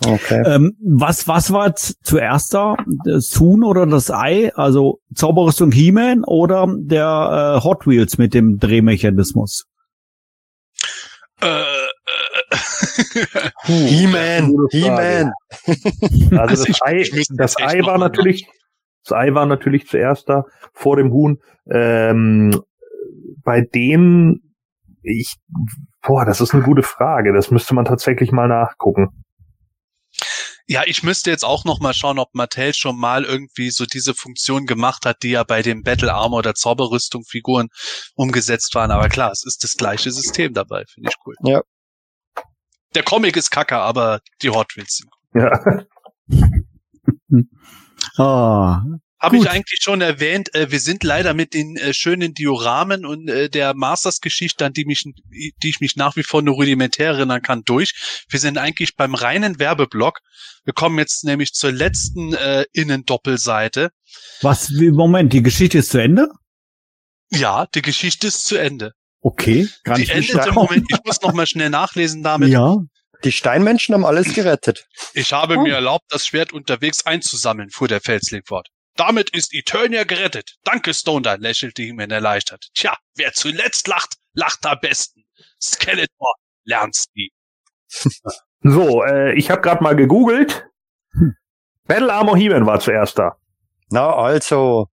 Okay. 0.07 0.43
Ähm, 0.47 0.77
was, 0.81 1.27
was 1.27 1.53
war 1.53 1.75
zuerst 1.75 2.55
da? 2.55 2.77
Das 3.05 3.39
Huhn 3.41 3.65
oder 3.65 3.87
das 3.87 4.11
Ei? 4.11 4.55
Also 4.55 5.01
Zauberrüstung 5.15 5.73
He-Man 5.73 6.23
oder 6.25 6.69
der 6.79 7.59
äh, 7.59 7.65
Hot 7.65 7.87
Wheels 7.87 8.17
mit 8.17 8.33
dem 8.33 8.59
Drehmechanismus? 8.59 9.67
Äh, 11.43 11.63
äh, 12.53 13.87
He-Man. 13.89 14.55
He-Man. 14.71 15.33
Also 16.39 16.39
Also 16.39 16.65
das 16.65 16.69
ich- 16.69 16.83
Ei, 16.83 17.05
das 17.37 17.57
Ei 17.59 17.81
war 17.85 17.99
natürlich, 17.99 18.47
das 19.05 19.13
Ei 19.17 19.35
war 19.35 19.47
natürlich 19.47 19.87
zuerst 19.87 20.29
da 20.29 20.45
vor 20.73 20.97
dem 20.97 21.13
Huhn. 21.13 21.39
Ähm, 21.71 22.61
bei 23.45 23.61
dem, 23.61 24.41
ich, 25.03 25.37
boah, 26.07 26.25
das 26.25 26.41
ist 26.41 26.55
eine 26.55 26.63
gute 26.63 26.83
Frage. 26.83 27.33
Das 27.33 27.51
müsste 27.51 27.75
man 27.75 27.85
tatsächlich 27.85 28.33
mal 28.33 28.49
nachgucken. 28.49 29.09
Ja, 30.67 30.83
ich 30.87 31.03
müsste 31.03 31.31
jetzt 31.31 31.45
auch 31.45 31.65
noch 31.65 31.81
mal 31.81 31.95
schauen, 31.95 32.19
ob 32.19 32.35
Mattel 32.35 32.75
schon 32.75 32.99
mal 32.99 33.25
irgendwie 33.25 33.71
so 33.71 33.85
diese 33.85 34.15
Funktion 34.15 34.67
gemacht 34.67 35.05
hat, 35.07 35.23
die 35.23 35.31
ja 35.31 35.45
bei 35.45 35.63
den 35.63 35.83
Battle 35.83 36.13
Armor 36.13 36.41
oder 36.41 36.55
Zauberrüstung 36.55 37.25
Figuren 37.25 37.69
umgesetzt 38.15 38.75
waren. 38.75 38.91
Aber 38.91 39.09
klar, 39.09 39.33
es 39.33 39.45
ist 39.45 39.65
das 39.65 39.75
gleiche 39.75 40.11
System 40.13 40.55
dabei, 40.55 40.85
finde 40.87 41.11
ich 41.11 41.17
cool. 41.27 41.35
Ja. 41.45 41.63
Der 42.95 43.03
Comic 43.03 43.37
ist 43.37 43.51
kacke, 43.51 43.77
aber 43.77 44.21
die 44.43 44.51
Hot 44.51 44.77
Wheels 44.77 44.97
sind 44.97 45.11
cool. 45.35 45.43
Ja. 45.43 45.87
Ah, 48.19 48.83
Habe 49.23 49.37
ich 49.37 49.49
eigentlich 49.49 49.79
schon 49.81 50.01
erwähnt, 50.01 50.53
äh, 50.55 50.73
wir 50.73 50.81
sind 50.81 51.05
leider 51.05 51.33
mit 51.33 51.55
den 51.55 51.77
äh, 51.77 51.95
schönen 51.95 52.35
Dioramen 52.35 53.07
und 53.07 53.29
äh, 53.29 53.49
der 53.49 53.73
Masters-Geschichte, 53.73 54.67
an 54.67 54.73
die, 54.73 54.85
mich, 54.85 55.05
die 55.31 55.69
ich 55.69 55.79
mich 55.81 55.95
nach 55.95 56.17
wie 56.17 56.25
vor 56.25 56.43
nur 56.43 56.57
rudimentär 56.57 57.13
erinnern 57.13 57.41
kann, 57.41 57.63
durch. 57.65 58.25
Wir 58.29 58.41
sind 58.41 58.59
eigentlich 58.59 58.97
beim 58.97 59.15
reinen 59.15 59.61
Werbeblock. 59.61 60.19
Wir 60.65 60.73
kommen 60.73 60.99
jetzt 60.99 61.23
nämlich 61.25 61.53
zur 61.53 61.71
letzten 61.71 62.35
äh, 62.35 62.65
Innendoppelseite. 62.73 63.91
was, 64.41 64.71
wie, 64.71 64.91
Moment, 64.91 65.33
die 65.33 65.43
Geschichte 65.43 65.79
ist 65.79 65.91
zu 65.91 65.99
Ende? 65.99 66.29
Ja, 67.31 67.67
die 67.75 67.83
Geschichte 67.83 68.27
ist 68.27 68.45
zu 68.45 68.57
Ende. 68.57 68.93
Okay. 69.21 69.69
Kann 69.85 69.97
Die 69.97 70.03
ich 70.03 70.15
nicht 70.15 70.31
endet 70.31 70.49
im. 70.49 70.55
Moment, 70.55 70.85
ich 70.91 70.99
muss 71.05 71.23
noch 71.23 71.33
mal 71.33 71.47
schnell 71.47 71.71
nachlesen 71.71 72.25
damit. 72.25 72.49
Ja. 72.49 72.77
Die 73.23 73.31
Steinmenschen 73.31 73.95
haben 73.95 74.05
alles 74.05 74.35
gerettet. 74.35 74.85
Ich 75.15 75.33
habe 75.33 75.57
mir 75.59 75.75
erlaubt, 75.75 76.07
das 76.09 76.27
Schwert 76.27 76.53
unterwegs 76.53 77.07
einzusammeln, 77.07 77.71
fuhr 77.71 77.87
der 77.87 78.01
Felsling 78.01 78.43
fort. 78.45 78.67
Damit 78.97 79.31
ist 79.31 79.55
Eternia 79.55 80.05
gerettet. 80.05 80.57
Danke, 80.65 80.93
Stone, 80.93 81.37
lächelte 81.39 81.83
ihm 81.83 81.99
erleichtert. 81.99 82.69
Tja, 82.75 82.97
wer 83.15 83.33
zuletzt 83.33 83.89
lacht, 83.89 84.17
lacht 84.35 84.65
am 84.67 84.79
besten. 84.81 85.25
Skeletor, 85.61 86.35
lernst 86.65 87.11
nie. 87.15 87.31
So, 88.65 89.03
äh, 89.03 89.35
ich 89.35 89.51
habe 89.51 89.61
gerade 89.61 89.83
mal 89.83 89.97
gegoogelt. 89.97 90.69
Hm. 91.15 91.35
Battle 91.89 92.13
Armor 92.13 92.37
He-Man 92.37 92.65
war 92.65 92.79
zuerst 92.79 93.19
da. 93.19 93.37
Na 93.91 94.15
also, 94.15 94.87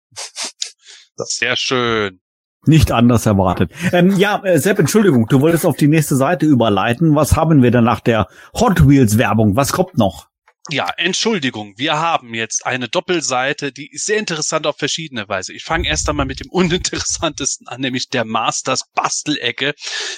Sehr 1.17 1.55
schön. 1.57 2.21
Nicht 2.65 2.91
anders 2.91 3.25
erwartet. 3.25 3.71
Ähm, 3.91 4.17
ja, 4.17 4.43
äh, 4.43 4.59
Sepp, 4.59 4.79
Entschuldigung, 4.79 5.27
du 5.27 5.41
wolltest 5.41 5.65
auf 5.65 5.77
die 5.77 5.87
nächste 5.87 6.15
Seite 6.15 6.45
überleiten. 6.45 7.15
Was 7.15 7.35
haben 7.35 7.63
wir 7.63 7.71
denn 7.71 7.83
nach 7.83 8.01
der 8.01 8.27
Hot 8.53 8.87
Wheels 8.87 9.17
Werbung? 9.17 9.55
Was 9.55 9.71
kommt 9.71 9.97
noch? 9.97 10.27
Ja, 10.69 10.89
Entschuldigung, 10.97 11.75
wir 11.77 11.97
haben 11.97 12.33
jetzt 12.33 12.65
eine 12.65 12.89
Doppelseite, 12.89 13.71
die 13.71 13.89
ist 13.89 14.05
sehr 14.05 14.17
interessant 14.17 14.67
auf 14.67 14.77
verschiedene 14.77 15.29
Weise. 15.29 15.53
Ich 15.53 15.63
fange 15.63 15.87
erst 15.87 16.09
einmal 16.09 16.25
mit 16.25 16.41
dem 16.41 16.49
uninteressantesten 16.51 17.69
an, 17.69 17.79
nämlich 17.79 18.09
der 18.09 18.25
Masters 18.25 18.83
Bastelecke. 18.93 19.75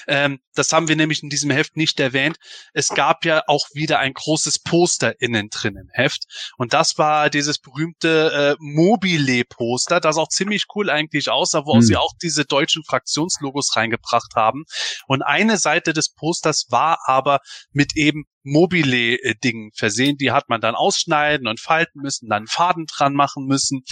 Ähm, 0.08 0.40
das 0.56 0.74
haben 0.74 0.88
wir 0.88 0.96
nämlich 0.96 1.22
in 1.22 1.30
diesem 1.30 1.52
Heft 1.52 1.78
nicht 1.78 2.00
erwähnt. 2.00 2.38
Es 2.74 2.90
gab 2.90 3.26
ja 3.26 3.44
auch 3.46 3.68
wieder 3.74 4.00
ein 4.00 4.14
großes 4.14 4.60
Poster 4.60 5.22
innen 5.22 5.50
drin 5.52 5.76
im 5.76 5.90
Heft. 5.92 6.24
Und 6.58 6.74
das 6.74 6.98
war 6.98 7.30
dieses 7.30 7.60
berühmte 7.60 8.32
äh, 8.34 8.56
Mobile-Poster, 8.60 10.00
das 10.00 10.18
auch 10.18 10.30
ziemlich 10.30 10.66
cool 10.74 10.90
eigentlich 10.90 11.30
aussah, 11.30 11.66
wo 11.66 11.76
Hm. 11.76 11.82
sie 11.84 11.96
auch 11.96 12.14
diese 12.24 12.46
deutschen 12.46 12.84
Fraktionslogos 12.84 13.76
reingebracht 13.76 14.34
haben. 14.36 14.64
Und 15.08 15.22
eine 15.22 15.58
Seite 15.58 15.94
des 15.94 16.10
Posters 16.10 16.66
war 16.70 16.98
aber 17.06 17.40
mit 17.72 17.96
eben 17.96 18.26
Mobile-Dingen 18.52 19.72
versehen. 19.76 20.18
Die 20.18 20.32
hat 20.32 20.50
man 20.50 20.62
dann 20.62 20.76
ausschneiden 20.76 21.48
und 21.48 21.60
falten 21.60 22.02
müssen, 22.02 22.30
dann 22.30 22.48
Faden 22.48 22.86
dran 22.86 23.14
machen 23.14 23.46
müssen. 23.46 23.84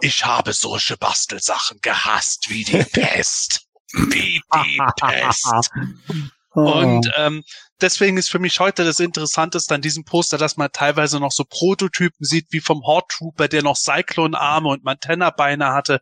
Ich 0.00 0.24
habe 0.24 0.52
solche 0.52 0.96
Bastelsachen 0.96 1.78
gehasst 1.82 2.46
wie 2.48 2.64
die 2.64 2.84
Pest. 2.92 3.66
Wie 3.92 4.40
die 4.54 4.80
Pest. 4.96 5.70
Und 6.54 7.10
ähm, 7.16 7.42
deswegen 7.80 8.18
ist 8.18 8.30
für 8.30 8.38
mich 8.38 8.60
heute 8.60 8.84
das 8.84 9.00
Interessanteste 9.00 9.74
an 9.74 9.80
diesem 9.80 10.04
Poster, 10.04 10.36
dass 10.36 10.58
man 10.58 10.70
teilweise 10.70 11.18
noch 11.18 11.32
so 11.32 11.44
Prototypen 11.48 12.26
sieht, 12.26 12.48
wie 12.50 12.60
vom 12.60 12.82
Horde 12.82 13.06
Trooper, 13.08 13.48
der 13.48 13.62
noch 13.62 13.76
Cyclone-Arme 13.76 14.68
und 14.68 14.84
Mantenna-Beine 14.84 15.72
hatte. 15.72 16.00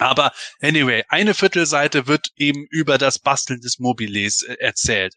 Aber 0.00 0.32
anyway, 0.60 1.04
eine 1.08 1.34
Viertelseite 1.34 2.06
wird 2.06 2.28
eben 2.36 2.66
über 2.68 2.98
das 2.98 3.18
Basteln 3.18 3.60
des 3.60 3.78
Mobiles 3.78 4.42
äh, 4.42 4.56
erzählt. 4.58 5.14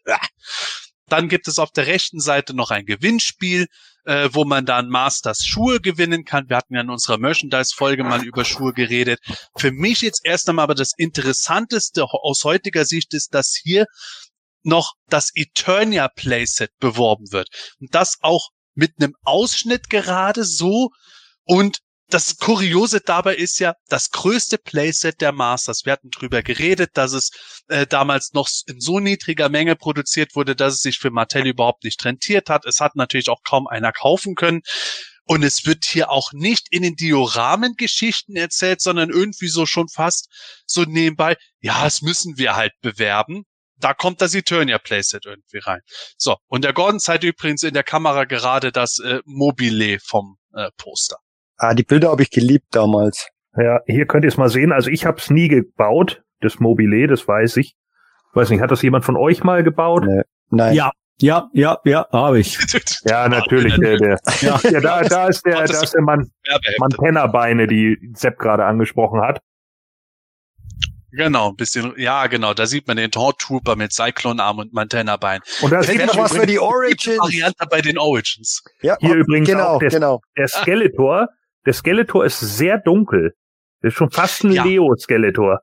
Dann 1.08 1.28
gibt 1.28 1.48
es 1.48 1.58
auf 1.58 1.70
der 1.70 1.86
rechten 1.86 2.20
Seite 2.20 2.54
noch 2.54 2.70
ein 2.70 2.86
Gewinnspiel, 2.86 3.66
äh, 4.04 4.28
wo 4.32 4.44
man 4.44 4.66
dann 4.66 4.88
Masters 4.88 5.44
Schuhe 5.44 5.80
gewinnen 5.80 6.24
kann. 6.24 6.48
Wir 6.48 6.56
hatten 6.56 6.74
ja 6.74 6.80
in 6.80 6.90
unserer 6.90 7.18
Merchandise-Folge 7.18 8.04
mal 8.04 8.24
über 8.24 8.44
Schuhe 8.44 8.72
geredet. 8.72 9.20
Für 9.56 9.70
mich 9.70 10.00
jetzt 10.00 10.20
erst 10.24 10.48
einmal 10.48 10.64
aber 10.64 10.74
das 10.74 10.92
Interessanteste 10.96 12.04
aus 12.04 12.44
heutiger 12.44 12.84
Sicht 12.84 13.14
ist, 13.14 13.34
dass 13.34 13.54
hier 13.54 13.86
noch 14.62 14.94
das 15.08 15.30
Eternia 15.34 16.08
Playset 16.08 16.70
beworben 16.78 17.32
wird. 17.32 17.48
Und 17.80 17.94
das 17.94 18.18
auch 18.20 18.50
mit 18.74 18.94
einem 18.98 19.14
Ausschnitt 19.24 19.90
gerade 19.90 20.44
so. 20.44 20.90
Und 21.44 21.78
das 22.08 22.38
Kuriose 22.38 23.00
dabei 23.00 23.36
ist 23.36 23.58
ja, 23.58 23.74
das 23.88 24.10
größte 24.10 24.56
Playset 24.56 25.20
der 25.20 25.32
Masters. 25.32 25.84
Wir 25.84 25.92
hatten 25.92 26.10
drüber 26.10 26.42
geredet, 26.42 26.90
dass 26.94 27.12
es 27.12 27.30
äh, 27.68 27.86
damals 27.86 28.32
noch 28.32 28.48
in 28.66 28.80
so 28.80 28.98
niedriger 28.98 29.48
Menge 29.50 29.76
produziert 29.76 30.34
wurde, 30.34 30.56
dass 30.56 30.74
es 30.74 30.80
sich 30.80 30.98
für 30.98 31.10
Mattel 31.10 31.46
überhaupt 31.46 31.84
nicht 31.84 32.02
rentiert 32.04 32.48
hat. 32.48 32.64
Es 32.64 32.80
hat 32.80 32.96
natürlich 32.96 33.28
auch 33.28 33.42
kaum 33.42 33.66
einer 33.66 33.92
kaufen 33.92 34.34
können. 34.34 34.62
Und 35.24 35.42
es 35.42 35.66
wird 35.66 35.84
hier 35.84 36.10
auch 36.10 36.32
nicht 36.32 36.68
in 36.70 36.82
den 36.82 36.96
Dioramen-Geschichten 36.96 38.34
erzählt, 38.36 38.80
sondern 38.80 39.10
irgendwie 39.10 39.48
so 39.48 39.66
schon 39.66 39.88
fast 39.88 40.28
so 40.64 40.84
nebenbei, 40.84 41.36
ja, 41.60 41.84
das 41.84 42.00
müssen 42.00 42.38
wir 42.38 42.56
halt 42.56 42.72
bewerben. 42.80 43.44
Da 43.76 43.92
kommt 43.92 44.22
das 44.22 44.34
Eternia 44.34 44.78
Playset 44.78 45.26
irgendwie 45.26 45.58
rein. 45.58 45.80
So, 46.16 46.36
und 46.46 46.64
der 46.64 46.72
Gordon 46.72 46.98
zeigt 46.98 47.24
übrigens 47.24 47.62
in 47.62 47.74
der 47.74 47.84
Kamera 47.84 48.24
gerade 48.24 48.72
das 48.72 48.98
äh, 49.00 49.20
Mobile 49.26 49.98
vom 50.00 50.38
äh, 50.54 50.70
Poster. 50.78 51.18
Ah, 51.58 51.74
die 51.74 51.82
Bilder 51.82 52.10
habe 52.10 52.22
ich 52.22 52.30
geliebt 52.30 52.66
damals. 52.70 53.28
Ja, 53.56 53.80
hier 53.86 54.06
könnt 54.06 54.24
ihr 54.24 54.28
es 54.28 54.36
mal 54.36 54.48
sehen. 54.48 54.72
Also 54.72 54.90
ich 54.90 55.04
habe 55.04 55.18
es 55.18 55.30
nie 55.30 55.48
gebaut, 55.48 56.22
das 56.40 56.58
Mobile, 56.60 57.06
das 57.08 57.26
weiß 57.26 57.56
ich. 57.58 57.74
Weiß 58.34 58.50
nicht, 58.50 58.60
hat 58.60 58.70
das 58.70 58.82
jemand 58.82 59.04
von 59.04 59.16
euch 59.16 59.42
mal 59.42 59.62
gebaut? 59.64 60.04
Nee. 60.06 60.22
Nein. 60.50 60.74
Ja, 60.74 60.92
ja, 61.20 61.48
ja, 61.52 61.78
ja, 61.84 62.06
habe 62.12 62.38
ich. 62.40 62.58
Ja, 63.04 63.28
natürlich. 63.28 63.74
Der, 63.76 63.96
der, 63.96 64.18
Ja. 64.40 64.60
ja, 64.70 64.80
da, 64.80 65.02
da 65.02 65.26
ist 65.28 65.44
der, 65.44 65.64
da 65.64 65.82
ist 65.82 65.92
der 65.94 66.02
Mann. 66.02 66.30
Mantenna-Beine, 66.78 67.66
die 67.66 67.98
Sepp 68.14 68.38
gerade 68.38 68.64
angesprochen 68.64 69.20
hat. 69.20 69.40
Genau, 71.10 71.48
ein 71.50 71.56
bisschen, 71.56 71.94
ja, 71.96 72.26
genau, 72.26 72.52
da 72.52 72.66
sieht 72.66 72.86
man 72.86 72.98
den 72.98 73.10
Trooper 73.10 73.76
mit 73.76 73.92
Cyclone-Arm 73.92 74.58
und 74.58 74.72
Mantenna-Bein. 74.74 75.40
Und 75.62 75.72
da 75.72 75.82
sieht 75.82 76.04
noch 76.06 76.14
man 76.14 76.24
was 76.24 76.32
für 76.36 76.42
die 76.46 76.52
Die 76.52 76.58
Origins. 76.58 77.18
Variante 77.18 77.66
bei 77.68 77.80
den 77.80 77.98
Origins. 77.98 78.62
Ja, 78.82 78.96
Hier 79.00 79.14
übrigens 79.14 79.48
genau, 79.48 79.68
auch 79.68 79.78
der- 79.78 79.88
genau. 79.88 80.20
der 80.36 80.48
Skeletor, 80.48 81.28
der 81.66 81.72
Skeletor 81.72 82.24
ist 82.24 82.40
sehr 82.40 82.78
dunkel. 82.78 83.34
Der 83.82 83.88
ist 83.88 83.94
schon 83.94 84.10
fast 84.10 84.44
ein 84.44 84.52
Ja. 84.52 84.64
Leo-Skeletor. 84.64 85.60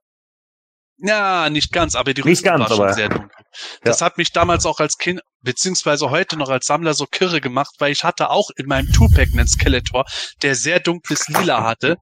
Ja, 0.97 1.49
nicht 1.49 1.73
ganz, 1.73 1.95
aber 1.95 2.13
die 2.13 2.22
Rüstung 2.22 2.51
ganz, 2.51 2.61
war 2.61 2.69
schon 2.69 2.85
aber- 2.85 2.93
sehr 2.93 3.09
dunkel. 3.09 3.30
Das 3.84 4.01
hat 4.01 4.17
mich 4.17 4.34
damals 4.34 4.65
auch 4.65 4.80
als 4.81 4.97
Kind, 4.97 5.22
beziehungsweise 5.41 6.09
heute 6.09 6.35
noch 6.38 6.49
als 6.49 6.65
Sammler 6.65 6.93
so 6.93 7.05
kirre 7.05 7.39
gemacht, 7.39 7.73
weil 7.80 7.91
ich 7.93 8.03
hatte 8.03 8.30
auch 8.30 8.49
in 8.57 8.65
meinem 8.65 8.91
Two-Pack 8.91 9.30
einen 9.34 9.47
Skeletor, 9.47 10.03
der 10.41 10.55
sehr 10.55 10.81
dunkles 10.81 11.30
Lila 11.30 11.63
hatte. 11.63 11.95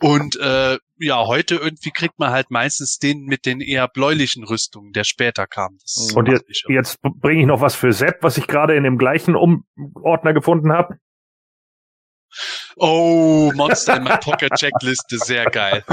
Und 0.00 0.36
äh, 0.36 0.76
ja, 0.98 1.26
heute 1.26 1.54
irgendwie 1.54 1.92
kriegt 1.92 2.18
man 2.18 2.30
halt 2.30 2.50
meistens 2.50 2.98
den 2.98 3.24
mit 3.24 3.46
den 3.46 3.60
eher 3.62 3.88
bläulichen 3.88 4.44
Rüstungen, 4.44 4.92
der 4.92 5.04
später 5.04 5.46
kam. 5.46 5.78
Das 5.80 6.12
Und 6.14 6.28
jetzt, 6.28 6.44
jetzt 6.68 7.00
bringe 7.00 7.40
ich 7.40 7.46
noch 7.46 7.60
was 7.62 7.74
für 7.74 7.92
Sepp, 7.94 8.18
was 8.22 8.36
ich 8.36 8.46
gerade 8.46 8.74
in 8.76 8.82
dem 8.84 8.98
gleichen 8.98 9.34
um 9.36 9.64
Ordner 9.94 10.34
gefunden 10.34 10.72
habe. 10.72 10.96
Oh, 12.76 13.52
Monster 13.54 13.96
in 13.98 14.04
my 14.04 14.16
Pocket 14.20 14.52
Checkliste, 14.54 15.18
sehr 15.18 15.44
geil. 15.46 15.84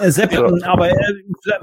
Äh, 0.00 0.10
Sepp, 0.10 0.32
Ja. 0.32 0.46
ähm, 0.46 0.62
aber 0.62 0.90
äh, 0.90 0.96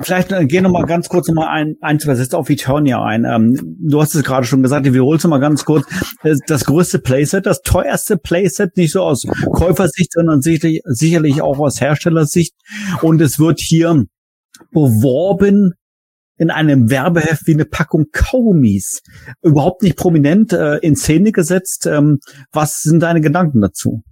vielleicht 0.02 0.32
äh, 0.32 0.46
gehen 0.46 0.64
noch 0.64 0.72
mal 0.72 0.86
ganz 0.86 1.10
kurz 1.10 1.28
noch 1.30 1.36
mal 1.36 1.48
ein, 1.48 1.76
ein, 1.82 2.00
zwei 2.00 2.14
Sätze 2.16 2.38
auf 2.38 2.50
Eternia 2.50 3.04
ein. 3.04 3.26
Ähm, 3.26 3.78
du 3.80 4.00
hast 4.02 4.14
es 4.14 4.24
gerade 4.24 4.46
schon 4.46 4.62
gesagt, 4.62 4.86
ich 4.86 4.94
wiederhole 4.94 5.18
es 5.18 5.24
noch 5.24 5.32
mal 5.32 5.40
ganz 5.40 5.66
kurz. 5.66 5.86
Äh, 6.24 6.36
Das 6.48 6.66
größte 6.66 7.00
Playset, 7.00 7.46
das 7.46 7.62
teuerste 7.62 8.18
Playset, 8.18 8.78
nicht 8.78 8.92
so 8.92 9.02
aus 9.02 9.26
Käufersicht, 9.52 10.14
sondern 10.14 10.42
sicherlich, 10.42 10.82
sicherlich 10.86 11.42
auch 11.42 11.58
aus 11.60 11.82
Herstellersicht. 11.82 12.54
Und 13.02 13.20
es 13.22 13.40
wird 13.40 13.60
hier 13.60 14.06
beworben 14.72 15.74
in 16.38 16.52
einem 16.52 16.90
Werbeheft 16.90 17.48
wie 17.48 17.54
eine 17.54 17.66
Packung 17.66 18.06
Kaugummis. 18.12 19.02
Überhaupt 19.42 19.82
nicht 19.82 19.98
prominent 19.98 20.54
äh, 20.54 20.78
in 20.78 20.96
Szene 20.96 21.32
gesetzt. 21.32 21.86
Ähm, 21.86 22.20
was 22.52 22.82
sind 22.82 23.02
deine 23.02 23.22
Gedanken 23.22 23.62
dazu? 23.62 24.04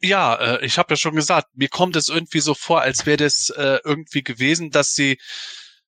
Ja, 0.00 0.34
äh, 0.34 0.64
ich 0.64 0.78
habe 0.78 0.92
ja 0.92 0.96
schon 0.96 1.14
gesagt, 1.14 1.48
mir 1.54 1.68
kommt 1.68 1.96
es 1.96 2.08
irgendwie 2.08 2.40
so 2.40 2.54
vor, 2.54 2.82
als 2.82 3.06
wäre 3.06 3.18
das 3.18 3.50
äh, 3.50 3.78
irgendwie 3.84 4.22
gewesen, 4.22 4.70
dass 4.70 4.94
sie 4.94 5.18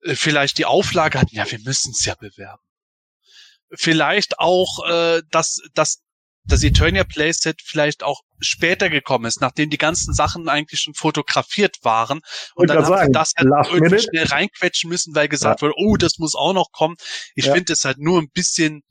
äh, 0.02 0.14
vielleicht 0.14 0.58
die 0.58 0.64
Auflage 0.64 1.20
hatten, 1.20 1.34
ja, 1.34 1.50
wir 1.50 1.58
müssen 1.60 1.92
es 1.92 2.04
ja 2.04 2.14
bewerben. 2.14 2.62
Vielleicht 3.74 4.38
auch, 4.38 4.88
äh, 4.88 5.22
dass, 5.30 5.60
dass 5.74 6.02
das 6.48 6.62
Eternia 6.62 7.04
Playset 7.04 7.60
vielleicht 7.64 8.02
auch 8.02 8.20
später 8.40 8.90
gekommen 8.90 9.24
ist, 9.24 9.40
nachdem 9.40 9.70
die 9.70 9.78
ganzen 9.78 10.12
Sachen 10.14 10.48
eigentlich 10.48 10.80
schon 10.80 10.94
fotografiert 10.94 11.76
waren. 11.82 12.20
Und 12.54 12.68
dann 12.68 12.84
haben 12.84 13.06
sie 13.06 13.12
das 13.12 13.32
halt 13.36 13.48
irgendwie 13.68 13.80
minute. 13.94 14.02
schnell 14.02 14.26
reinquetschen 14.26 14.90
müssen, 14.90 15.14
weil 15.14 15.28
gesagt 15.28 15.62
wurde, 15.62 15.74
oh, 15.76 15.96
das 15.96 16.18
muss 16.18 16.34
auch 16.34 16.52
noch 16.52 16.70
kommen. 16.72 16.96
Ich 17.34 17.46
Ja. 17.46 17.54
finde 17.54 17.72
es 17.72 17.84
halt 17.84 17.98
nur 17.98 18.20
ein 18.20 18.28
bisschen 18.32 18.82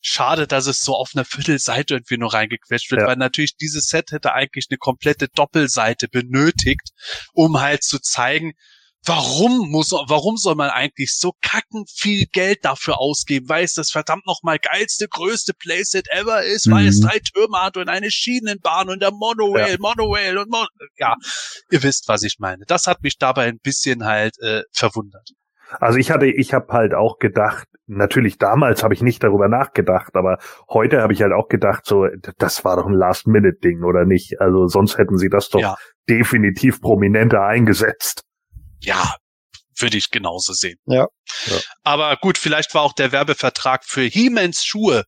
schade, 0.00 0.46
dass 0.46 0.66
es 0.66 0.80
so 0.80 0.94
auf 0.94 1.12
einer 1.14 1.24
Viertelseite 1.24 1.94
irgendwie 1.94 2.18
nur 2.18 2.32
reingequetscht 2.34 2.90
wird, 2.90 3.02
Ja. 3.02 3.06
weil 3.06 3.16
natürlich 3.16 3.56
dieses 3.56 3.86
Set 3.86 4.10
hätte 4.10 4.32
eigentlich 4.34 4.66
eine 4.70 4.78
komplette 4.78 5.28
Doppelseite 5.28 6.08
benötigt, 6.08 6.90
um 7.32 7.60
halt 7.60 7.82
zu 7.82 7.98
zeigen, 7.98 8.52
warum 9.06 9.70
muss, 9.70 9.92
warum 9.92 10.36
soll 10.36 10.54
man 10.54 10.70
eigentlich 10.70 11.14
so 11.16 11.32
kacken 11.42 11.84
viel 11.92 12.26
Geld 12.26 12.64
dafür 12.64 12.98
ausgeben, 12.98 13.48
weil 13.48 13.64
es 13.64 13.74
das 13.74 13.90
verdammt 13.90 14.26
nochmal 14.26 14.58
geilste, 14.58 15.08
größte 15.08 15.52
Playset 15.54 16.08
ever 16.10 16.42
ist, 16.42 16.70
weil 16.70 16.86
es 16.86 17.00
Mhm. 17.00 17.06
drei 17.08 17.18
Türme 17.18 17.58
hat 17.62 17.76
und 17.76 17.88
eine 17.88 18.10
Schienenbahn 18.10 18.88
und 18.88 19.00
der 19.02 19.10
Monorail, 19.12 19.72
Ja. 19.72 19.76
Monorail 19.78 20.38
und 20.38 20.50
Mon 20.50 20.66
ja, 20.96 21.14
ihr 21.70 21.82
wisst, 21.82 22.08
was 22.08 22.22
ich 22.22 22.36
meine. 22.38 22.64
Das 22.66 22.86
hat 22.86 23.02
mich 23.02 23.18
dabei 23.18 23.44
ein 23.46 23.58
bisschen 23.62 24.04
halt 24.04 24.34
äh, 24.40 24.62
verwundert. 24.72 25.28
Also 25.80 25.98
ich 25.98 26.10
hatte, 26.10 26.26
ich 26.26 26.52
habe 26.54 26.72
halt 26.72 26.94
auch 26.94 27.18
gedacht, 27.18 27.66
natürlich 27.86 28.38
damals 28.38 28.82
habe 28.82 28.94
ich 28.94 29.02
nicht 29.02 29.22
darüber 29.24 29.48
nachgedacht, 29.48 30.14
aber 30.14 30.38
heute 30.70 31.00
habe 31.02 31.12
ich 31.12 31.22
halt 31.22 31.32
auch 31.32 31.48
gedacht, 31.48 31.84
so, 31.86 32.06
das 32.38 32.64
war 32.64 32.76
doch 32.76 32.86
ein 32.86 32.92
Last-Minute-Ding 32.94 33.82
oder 33.82 34.04
nicht? 34.04 34.40
Also 34.40 34.68
sonst 34.68 34.98
hätten 34.98 35.16
sie 35.16 35.28
das 35.30 35.48
doch 35.48 35.60
Ja. 35.60 35.76
definitiv 36.08 36.80
prominenter 36.80 37.42
eingesetzt. 37.42 38.22
Ja, 38.84 39.14
würde 39.78 39.96
ich 39.96 40.10
genauso 40.10 40.52
sehen. 40.52 40.78
Ja. 40.86 41.06
Ja. 41.46 41.56
Aber 41.82 42.16
gut, 42.16 42.38
vielleicht 42.38 42.74
war 42.74 42.82
auch 42.82 42.92
der 42.92 43.12
Werbevertrag 43.12 43.84
für 43.84 44.02
Hiemens 44.02 44.64
Schuhe 44.64 45.04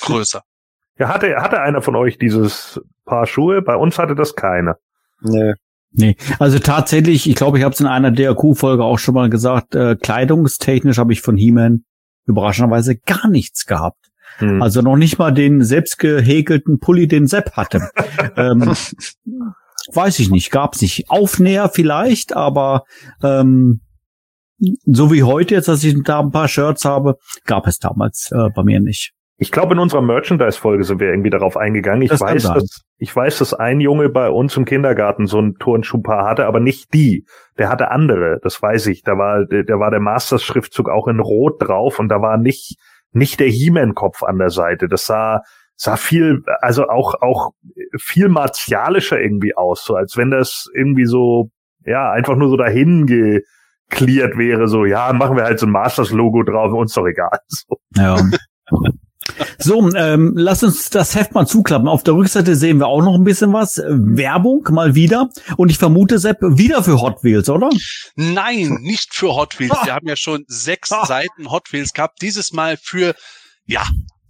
größer. 0.00 0.42
Ja, 0.98 1.08
hatte, 1.08 1.34
hatte 1.36 1.62
einer 1.62 1.80
von 1.80 1.96
euch 1.96 2.18
dieses 2.18 2.78
Paar 3.06 3.26
Schuhe? 3.26 3.62
Bei 3.62 3.74
uns 3.74 3.96
hatte 3.96 4.14
das 4.14 4.34
keine. 4.34 4.74
Nö. 5.22 5.54
Nee, 5.92 6.16
also 6.38 6.58
tatsächlich, 6.58 7.26
ich 7.26 7.36
glaube, 7.36 7.56
ich 7.56 7.64
habe 7.64 7.72
es 7.72 7.80
in 7.80 7.86
einer 7.86 8.10
DRQ-Folge 8.10 8.84
auch 8.84 8.98
schon 8.98 9.14
mal 9.14 9.30
gesagt, 9.30 9.74
äh, 9.74 9.96
kleidungstechnisch 9.96 10.98
habe 10.98 11.14
ich 11.14 11.22
von 11.22 11.38
He-Man 11.38 11.84
überraschenderweise 12.26 12.96
gar 12.96 13.28
nichts 13.28 13.64
gehabt. 13.64 14.10
Hm. 14.38 14.62
Also 14.62 14.82
noch 14.82 14.96
nicht 14.96 15.18
mal 15.18 15.32
den 15.32 15.64
selbst 15.64 15.98
gehäkelten 15.98 16.78
Pulli, 16.78 17.08
den 17.08 17.26
Sepp 17.26 17.52
hatte. 17.56 17.90
ähm, 18.36 18.74
weiß 19.92 20.18
ich 20.18 20.30
nicht, 20.30 20.50
gab's 20.50 20.80
nicht. 20.80 21.10
Aufnäher 21.10 21.68
vielleicht, 21.68 22.36
aber 22.36 22.84
ähm, 23.22 23.80
so 24.84 25.12
wie 25.12 25.22
heute 25.22 25.54
jetzt, 25.54 25.68
dass 25.68 25.84
ich 25.84 25.96
da 26.02 26.20
ein 26.20 26.30
paar 26.30 26.48
Shirts 26.48 26.84
habe, 26.84 27.16
gab 27.46 27.66
es 27.66 27.78
damals 27.78 28.30
äh, 28.32 28.50
bei 28.54 28.62
mir 28.62 28.80
nicht. 28.80 29.12
Ich 29.42 29.50
glaube, 29.50 29.72
in 29.72 29.78
unserer 29.78 30.02
Merchandise-Folge 30.02 30.84
sind 30.84 31.00
wir 31.00 31.08
irgendwie 31.08 31.30
darauf 31.30 31.56
eingegangen. 31.56 32.02
Ich 32.02 32.10
Das 32.10 32.20
weiß, 32.20 32.42
dass, 32.42 32.82
ich 32.98 33.16
weiß, 33.16 33.38
dass 33.38 33.54
ein 33.54 33.80
Junge 33.80 34.10
bei 34.10 34.28
uns 34.28 34.54
im 34.58 34.66
Kindergarten 34.66 35.26
so 35.26 35.40
ein 35.40 35.54
Turnschuhpaar 35.54 36.28
hatte, 36.28 36.44
aber 36.44 36.60
nicht 36.60 36.92
die. 36.92 37.24
Der 37.56 37.70
hatte 37.70 37.90
andere, 37.90 38.38
das 38.42 38.60
weiß 38.60 38.88
ich. 38.88 39.02
Da 39.02 39.16
war, 39.16 39.46
da 39.46 39.78
war 39.78 39.90
der 39.90 40.00
Masters-Schriftzug 40.00 40.90
auch 40.90 41.08
in 41.08 41.20
Rot 41.20 41.56
drauf 41.58 41.98
und 41.98 42.10
da 42.10 42.20
war 42.20 42.36
nicht, 42.36 42.76
nicht 43.12 43.40
der 43.40 43.48
He-Man-Kopf 43.48 44.22
an 44.22 44.36
der 44.36 44.50
Seite. 44.50 44.88
Das 44.88 45.06
sah, 45.06 45.40
sah 45.80 45.96
viel, 45.96 46.42
also 46.60 46.88
auch, 46.90 47.14
auch 47.22 47.52
viel 47.98 48.28
martialischer 48.28 49.18
irgendwie 49.18 49.56
aus, 49.56 49.82
so 49.82 49.94
als 49.94 50.14
wenn 50.18 50.30
das 50.30 50.66
irgendwie 50.74 51.06
so, 51.06 51.50
ja, 51.86 52.10
einfach 52.10 52.36
nur 52.36 52.50
so 52.50 52.58
dahin 52.58 53.06
geklärt 53.06 54.36
wäre, 54.36 54.68
so, 54.68 54.84
ja, 54.84 55.10
machen 55.14 55.38
wir 55.38 55.44
halt 55.44 55.58
so 55.58 55.64
ein 55.64 55.72
Masters-Logo 55.72 56.42
drauf, 56.42 56.74
uns 56.74 56.92
doch 56.92 57.06
egal. 57.06 57.38
So. 57.48 57.80
Ja. 57.96 58.20
So, 59.58 59.90
ähm, 59.94 60.32
lass 60.36 60.62
uns 60.62 60.90
das 60.90 61.14
Heft 61.14 61.34
mal 61.34 61.46
zuklappen. 61.46 61.88
Auf 61.88 62.02
der 62.02 62.14
Rückseite 62.14 62.56
sehen 62.56 62.78
wir 62.78 62.86
auch 62.86 63.02
noch 63.02 63.14
ein 63.14 63.24
bisschen 63.24 63.52
was. 63.52 63.78
Äh, 63.78 63.86
Werbung 63.90 64.66
mal 64.70 64.94
wieder. 64.94 65.28
Und 65.56 65.70
ich 65.70 65.78
vermute, 65.78 66.18
Sepp, 66.18 66.38
wieder 66.40 66.82
für 66.82 67.00
Hot 67.00 67.22
Wheels, 67.22 67.48
oder? 67.48 67.70
Nein, 68.16 68.78
nicht 68.80 69.14
für 69.14 69.34
Hot 69.34 69.58
Wheels. 69.58 69.72
Ah. 69.72 69.86
Wir 69.86 69.94
haben 69.94 70.08
ja 70.08 70.16
schon 70.16 70.44
sechs 70.48 70.90
Ah. 70.92 71.06
Seiten 71.06 71.50
Hot 71.50 71.72
Wheels 71.72 71.92
gehabt. 71.92 72.22
Dieses 72.22 72.52
Mal 72.52 72.76
für, 72.76 73.14
ja, 73.66 73.84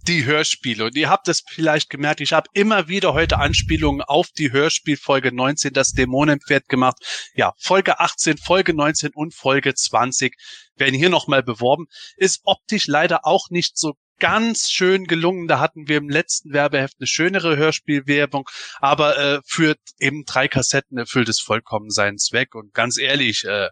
die 0.07 0.25
Hörspiele. 0.25 0.85
Und 0.85 0.95
ihr 0.95 1.09
habt 1.09 1.27
es 1.27 1.43
vielleicht 1.47 1.89
gemerkt, 1.89 2.21
ich 2.21 2.33
habe 2.33 2.49
immer 2.53 2.87
wieder 2.87 3.13
heute 3.13 3.37
Anspielungen 3.37 4.01
auf 4.01 4.29
die 4.29 4.51
Hörspielfolge 4.51 5.33
19, 5.33 5.73
das 5.73 5.91
Dämonenpferd 5.91 6.67
gemacht. 6.67 6.97
Ja, 7.35 7.53
Folge 7.57 7.99
18, 7.99 8.37
Folge 8.37 8.73
19 8.73 9.11
und 9.13 9.33
Folge 9.33 9.73
20 9.73 10.35
werden 10.75 10.95
hier 10.95 11.09
nochmal 11.09 11.43
beworben. 11.43 11.85
Ist 12.17 12.41
optisch 12.43 12.87
leider 12.87 13.25
auch 13.25 13.49
nicht 13.49 13.77
so 13.77 13.93
ganz 14.19 14.69
schön 14.69 15.05
gelungen. 15.05 15.47
Da 15.47 15.59
hatten 15.59 15.87
wir 15.87 15.97
im 15.97 16.09
letzten 16.09 16.53
Werbeheft 16.53 16.95
eine 16.99 17.07
schönere 17.07 17.57
Hörspielwerbung, 17.57 18.47
aber 18.79 19.17
äh, 19.17 19.41
für 19.45 19.75
eben 19.99 20.25
drei 20.25 20.47
Kassetten 20.47 20.97
erfüllt 20.97 21.27
es 21.27 21.39
vollkommen 21.39 21.89
seinen 21.89 22.17
Zweck. 22.17 22.55
Und 22.55 22.73
ganz 22.73 22.97
ehrlich, 22.97 23.43
äh, 23.45 23.69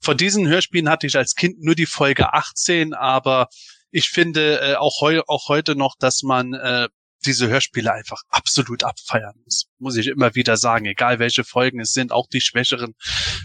von 0.00 0.16
diesen 0.16 0.46
Hörspielen 0.46 0.88
hatte 0.88 1.06
ich 1.06 1.16
als 1.16 1.34
Kind 1.34 1.60
nur 1.60 1.74
die 1.74 1.86
Folge 1.86 2.32
18, 2.32 2.92
aber 2.94 3.48
ich 3.90 4.08
finde 4.08 4.60
äh, 4.60 4.74
auch, 4.76 5.00
heu 5.00 5.20
auch 5.26 5.48
heute 5.48 5.74
noch, 5.76 5.94
dass 5.98 6.22
man 6.22 6.52
äh, 6.54 6.88
diese 7.24 7.48
Hörspiele 7.48 7.92
einfach 7.92 8.22
absolut 8.28 8.84
abfeiern 8.84 9.34
muss. 9.44 9.66
Muss 9.78 9.96
ich 9.96 10.06
immer 10.06 10.34
wieder 10.34 10.56
sagen, 10.56 10.84
egal 10.86 11.18
welche 11.18 11.42
Folgen 11.44 11.80
es 11.80 11.92
sind, 11.92 12.12
auch 12.12 12.28
die 12.28 12.40
schwächeren, 12.40 12.94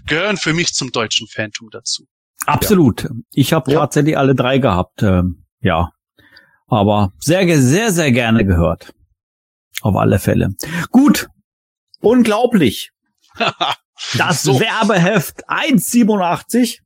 gehören 0.06 0.38
für 0.38 0.54
mich 0.54 0.74
zum 0.74 0.92
deutschen 0.92 1.28
Phantom 1.28 1.70
dazu. 1.72 2.06
Absolut. 2.46 3.08
Ich 3.32 3.54
habe 3.54 3.72
Ja. 3.72 3.80
tatsächlich 3.80 4.18
alle 4.18 4.36
drei 4.36 4.60
gehabt. 4.60 5.02
Ähm, 5.02 5.46
ja. 5.62 5.90
Aber 6.68 7.14
sehr, 7.20 7.46
sehr, 7.62 7.92
sehr 7.92 8.12
gerne 8.12 8.46
gehört. 8.46 8.94
Auf 9.82 9.96
alle 9.96 10.20
Fälle. 10.20 10.50
Gut. 10.92 11.28
Unglaublich. 12.00 12.92
Das 14.18 14.44
So. 14.44 14.60
Werbeheft 14.60 15.48
187. 15.48 16.82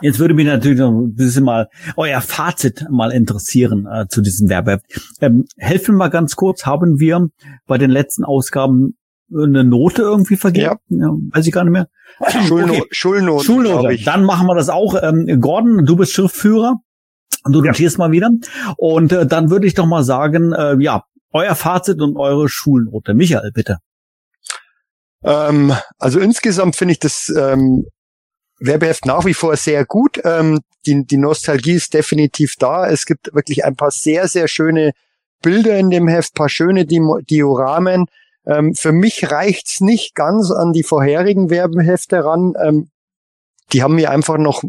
Jetzt 0.00 0.18
würde 0.18 0.34
mich 0.34 0.46
natürlich 0.46 0.78
noch 0.78 0.90
ein 0.92 1.14
bisschen 1.14 1.44
mal 1.44 1.68
euer 1.96 2.20
Fazit 2.20 2.86
mal 2.90 3.10
interessieren 3.10 3.86
äh, 3.92 4.06
zu 4.08 4.20
diesem 4.20 4.48
Werbeheft. 4.48 4.84
Ähm, 5.20 5.46
helfen 5.56 5.94
wir 5.94 5.98
mal 5.98 6.08
ganz 6.08 6.36
kurz, 6.36 6.66
haben 6.66 7.00
wir 7.00 7.28
bei 7.66 7.78
den 7.78 7.90
letzten 7.90 8.24
Ausgaben 8.24 8.96
eine 9.32 9.64
Note 9.64 10.02
irgendwie 10.02 10.36
vergeben? 10.36 10.76
Ja. 10.88 11.10
weiß 11.32 11.46
ich 11.46 11.52
gar 11.52 11.64
nicht 11.64 11.72
mehr. 11.72 11.88
Schulno 12.46 12.72
Okay. 12.74 12.84
Schulnoten, 12.90 13.44
Schulnote. 13.44 13.92
ich. 13.92 14.04
Dann 14.04 14.24
machen 14.24 14.46
wir 14.46 14.54
das 14.54 14.68
auch. 14.68 14.94
Ähm, 15.02 15.40
Gordon, 15.40 15.84
du 15.84 15.96
bist 15.96 16.12
Schriftführer. 16.12 16.76
Du 17.44 17.62
Ja. 17.62 17.70
notierst 17.70 17.98
mal 17.98 18.10
wieder. 18.12 18.30
Und 18.76 19.12
äh, 19.12 19.26
dann 19.26 19.50
würde 19.50 19.66
ich 19.66 19.74
doch 19.74 19.86
mal 19.86 20.02
sagen, 20.04 20.52
äh, 20.52 20.76
ja, 20.80 21.02
euer 21.32 21.54
Fazit 21.54 22.00
und 22.00 22.16
eure 22.16 22.48
Schulnote. 22.48 23.14
Michael, 23.14 23.50
bitte. 23.52 23.78
Ähm, 25.22 25.72
also 25.98 26.20
insgesamt 26.20 26.76
finde 26.76 26.92
ich 26.92 26.98
das 27.00 27.32
ähm, 27.36 27.84
Werbeheft 28.60 29.06
nach 29.06 29.24
wie 29.24 29.34
vor 29.34 29.56
sehr 29.56 29.84
gut. 29.84 30.20
Ähm, 30.24 30.60
die, 30.86 31.04
die 31.04 31.16
Nostalgie 31.16 31.74
ist 31.74 31.94
definitiv 31.94 32.54
da. 32.58 32.88
Es 32.88 33.04
gibt 33.04 33.34
wirklich 33.34 33.64
ein 33.64 33.76
paar 33.76 33.90
sehr, 33.90 34.28
sehr 34.28 34.48
schöne 34.48 34.92
Bilder 35.42 35.78
in 35.78 35.90
dem 35.90 36.08
Heft, 36.08 36.34
paar 36.34 36.48
schöne 36.48 36.84
Dioramen. 36.86 38.06
Ähm, 38.46 38.74
für 38.74 38.92
mich 38.92 39.30
reicht's 39.30 39.80
nicht 39.80 40.14
ganz 40.14 40.50
an 40.50 40.72
die 40.72 40.82
vorherigen 40.82 41.50
Werbehefte 41.50 42.24
ran. 42.24 42.54
Ähm, 42.60 42.90
die 43.72 43.82
haben 43.82 43.96
mir 43.96 44.10
einfach 44.10 44.38
noch, 44.38 44.62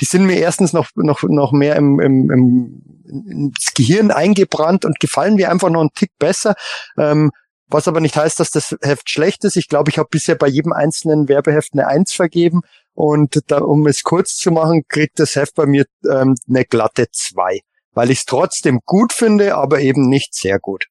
die 0.00 0.04
sind 0.04 0.24
mir 0.24 0.38
erstens 0.38 0.72
noch, 0.72 0.88
noch, 0.96 1.22
noch 1.22 1.52
mehr 1.52 1.76
im, 1.76 2.00
im, 2.00 2.30
im, 2.30 2.82
ins 3.06 3.74
Gehirn 3.74 4.10
eingebrannt 4.10 4.84
und 4.84 4.98
gefallen 4.98 5.34
mir 5.34 5.50
einfach 5.50 5.68
noch 5.68 5.80
einen 5.80 5.94
Tick 5.94 6.12
besser. 6.18 6.54
Ähm, 6.96 7.30
was 7.68 7.86
aber 7.86 8.00
nicht 8.00 8.16
heißt, 8.16 8.40
dass 8.40 8.50
das 8.50 8.76
Heft 8.82 9.08
schlecht 9.08 9.44
ist. 9.44 9.56
Ich 9.56 9.68
glaube, 9.68 9.90
ich 9.90 9.98
habe 9.98 10.08
bisher 10.10 10.34
bei 10.34 10.48
jedem 10.48 10.72
einzelnen 10.72 11.28
Werbeheft 11.28 11.72
eine 11.72 11.86
Eins 11.86 12.12
vergeben. 12.12 12.62
Und 12.94 13.40
da, 13.50 13.58
um 13.58 13.86
es 13.86 14.02
kurz 14.02 14.36
zu 14.36 14.50
machen, 14.50 14.82
kriegt 14.88 15.18
das 15.18 15.36
Heft 15.36 15.54
bei 15.54 15.66
mir 15.66 15.86
ähm, 16.10 16.34
eine 16.48 16.64
glatte 16.64 17.06
zwei, 17.12 17.60
weil 17.92 18.10
ich 18.10 18.18
es 18.18 18.24
trotzdem 18.24 18.80
gut 18.84 19.12
finde, 19.12 19.54
aber 19.54 19.80
eben 19.80 20.08
nicht 20.08 20.34
sehr 20.34 20.58
gut. 20.58 20.86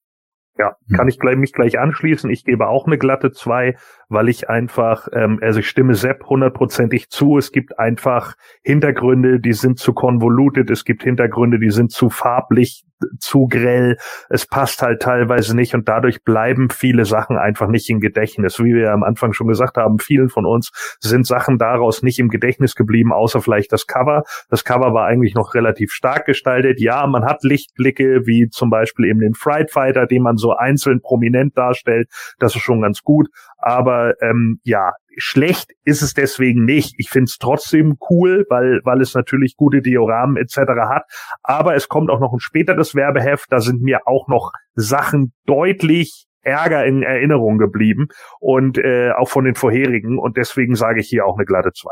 Ja, 0.57 0.75
Hm. 0.87 0.97
kann 0.97 1.07
ich 1.07 1.19
gleich, 1.19 1.37
mich 1.37 1.53
gleich 1.53 1.79
anschließen. 1.79 2.29
Ich 2.29 2.43
gebe 2.43 2.67
auch 2.67 2.85
eine 2.85 2.97
glatte 2.97 3.31
zwei, 3.31 3.77
weil 4.09 4.27
ich 4.27 4.49
einfach, 4.49 5.07
ähm, 5.13 5.39
also 5.41 5.59
ich 5.59 5.69
stimme 5.69 5.93
Sepp 5.93 6.25
hundertprozentig 6.25 7.09
zu, 7.09 7.37
es 7.37 7.51
gibt 7.51 7.79
einfach 7.79 8.33
Hintergründe, 8.63 9.39
die 9.39 9.53
sind 9.53 9.79
zu 9.79 9.93
convoluted, 9.93 10.69
es 10.69 10.83
gibt 10.83 11.03
Hintergründe, 11.03 11.59
die 11.59 11.69
sind 11.69 11.91
zu 11.91 12.09
farblich, 12.09 12.83
zu 13.19 13.47
grell, 13.47 13.97
es 14.29 14.45
passt 14.45 14.81
halt 14.81 15.01
teilweise 15.01 15.55
nicht 15.55 15.73
und 15.73 15.87
dadurch 15.87 16.23
bleiben 16.23 16.69
viele 16.69 17.05
Sachen 17.05 17.37
einfach 17.37 17.67
nicht 17.67 17.89
im 17.89 17.99
Gedächtnis. 17.99 18.59
Wie 18.59 18.73
wir 18.73 18.83
ja 18.83 18.93
am 18.93 19.03
Anfang 19.03 19.33
schon 19.33 19.47
gesagt 19.47 19.77
haben, 19.77 19.99
vielen 19.99 20.29
von 20.29 20.45
uns 20.45 20.71
sind 20.99 21.25
Sachen 21.25 21.57
daraus 21.57 22.03
nicht 22.03 22.19
im 22.19 22.29
Gedächtnis 22.29 22.75
geblieben, 22.75 23.13
außer 23.13 23.41
vielleicht 23.41 23.71
das 23.71 23.87
Cover. 23.87 24.23
Das 24.49 24.63
Cover 24.63 24.93
war 24.93 25.05
eigentlich 25.05 25.33
noch 25.33 25.53
relativ 25.53 25.91
stark 25.91 26.25
gestaltet. 26.25 26.81
Ja, 26.81 27.05
man 27.07 27.25
hat 27.25 27.43
Lichtblicke, 27.43 28.25
wie 28.25 28.49
zum 28.49 28.69
Beispiel 28.69 29.05
eben 29.05 29.19
den 29.19 29.33
Fright 29.33 29.71
Fighter, 29.71 30.05
den 30.05 30.23
man 30.23 30.37
so 30.37 30.53
einzeln 30.53 31.01
prominent 31.01 31.57
darstellt. 31.57 32.09
Das 32.39 32.55
ist 32.55 32.61
schon 32.61 32.81
ganz 32.81 33.01
gut. 33.03 33.29
Aber 33.61 34.13
ähm, 34.21 34.59
ja, 34.63 34.93
schlecht 35.17 35.71
ist 35.83 36.01
es 36.01 36.13
deswegen 36.13 36.65
nicht. 36.65 36.95
Ich 36.97 37.09
finde 37.09 37.25
es 37.25 37.37
trotzdem 37.37 37.97
cool, 38.09 38.45
weil, 38.49 38.79
weil 38.83 39.01
es 39.01 39.13
natürlich 39.13 39.55
gute 39.55 39.81
Dioramen 39.81 40.37
etc. 40.37 40.57
hat. 40.89 41.03
Aber 41.43 41.75
es 41.75 41.89
kommt 41.89 42.09
auch 42.09 42.19
noch 42.19 42.33
ein 42.33 42.39
späteres 42.39 42.95
Werbeheft. 42.95 43.45
Da 43.49 43.59
sind 43.59 43.81
mir 43.81 44.07
auch 44.07 44.27
noch 44.27 44.51
Sachen 44.75 45.33
deutlich 45.45 46.25
Ärger 46.41 46.85
in 46.85 47.03
Erinnerung 47.03 47.57
geblieben 47.57 48.07
und 48.39 48.77
äh, 48.77 49.11
auch 49.11 49.29
von 49.29 49.43
den 49.43 49.55
vorherigen. 49.55 50.17
Und 50.17 50.37
deswegen 50.37 50.75
sage 50.75 51.01
ich 51.01 51.09
hier 51.09 51.25
auch 51.25 51.37
eine 51.37 51.45
glatte 51.45 51.71
2. 51.73 51.89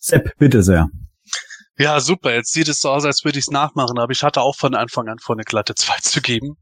Sepp, 0.00 0.32
bitte 0.38 0.62
sehr. 0.62 0.88
Ja, 1.78 2.00
super. 2.00 2.34
Jetzt 2.34 2.52
sieht 2.52 2.68
es 2.68 2.80
so 2.80 2.90
aus, 2.90 3.04
als 3.04 3.24
würde 3.24 3.38
ich 3.38 3.46
es 3.46 3.50
nachmachen, 3.50 3.98
aber 3.98 4.12
ich 4.12 4.22
hatte 4.22 4.40
auch 4.40 4.56
von 4.56 4.74
Anfang 4.74 5.08
an 5.08 5.18
vor, 5.18 5.36
eine 5.36 5.44
glatte 5.44 5.74
2 5.74 5.94
zu 6.00 6.20
geben. 6.20 6.56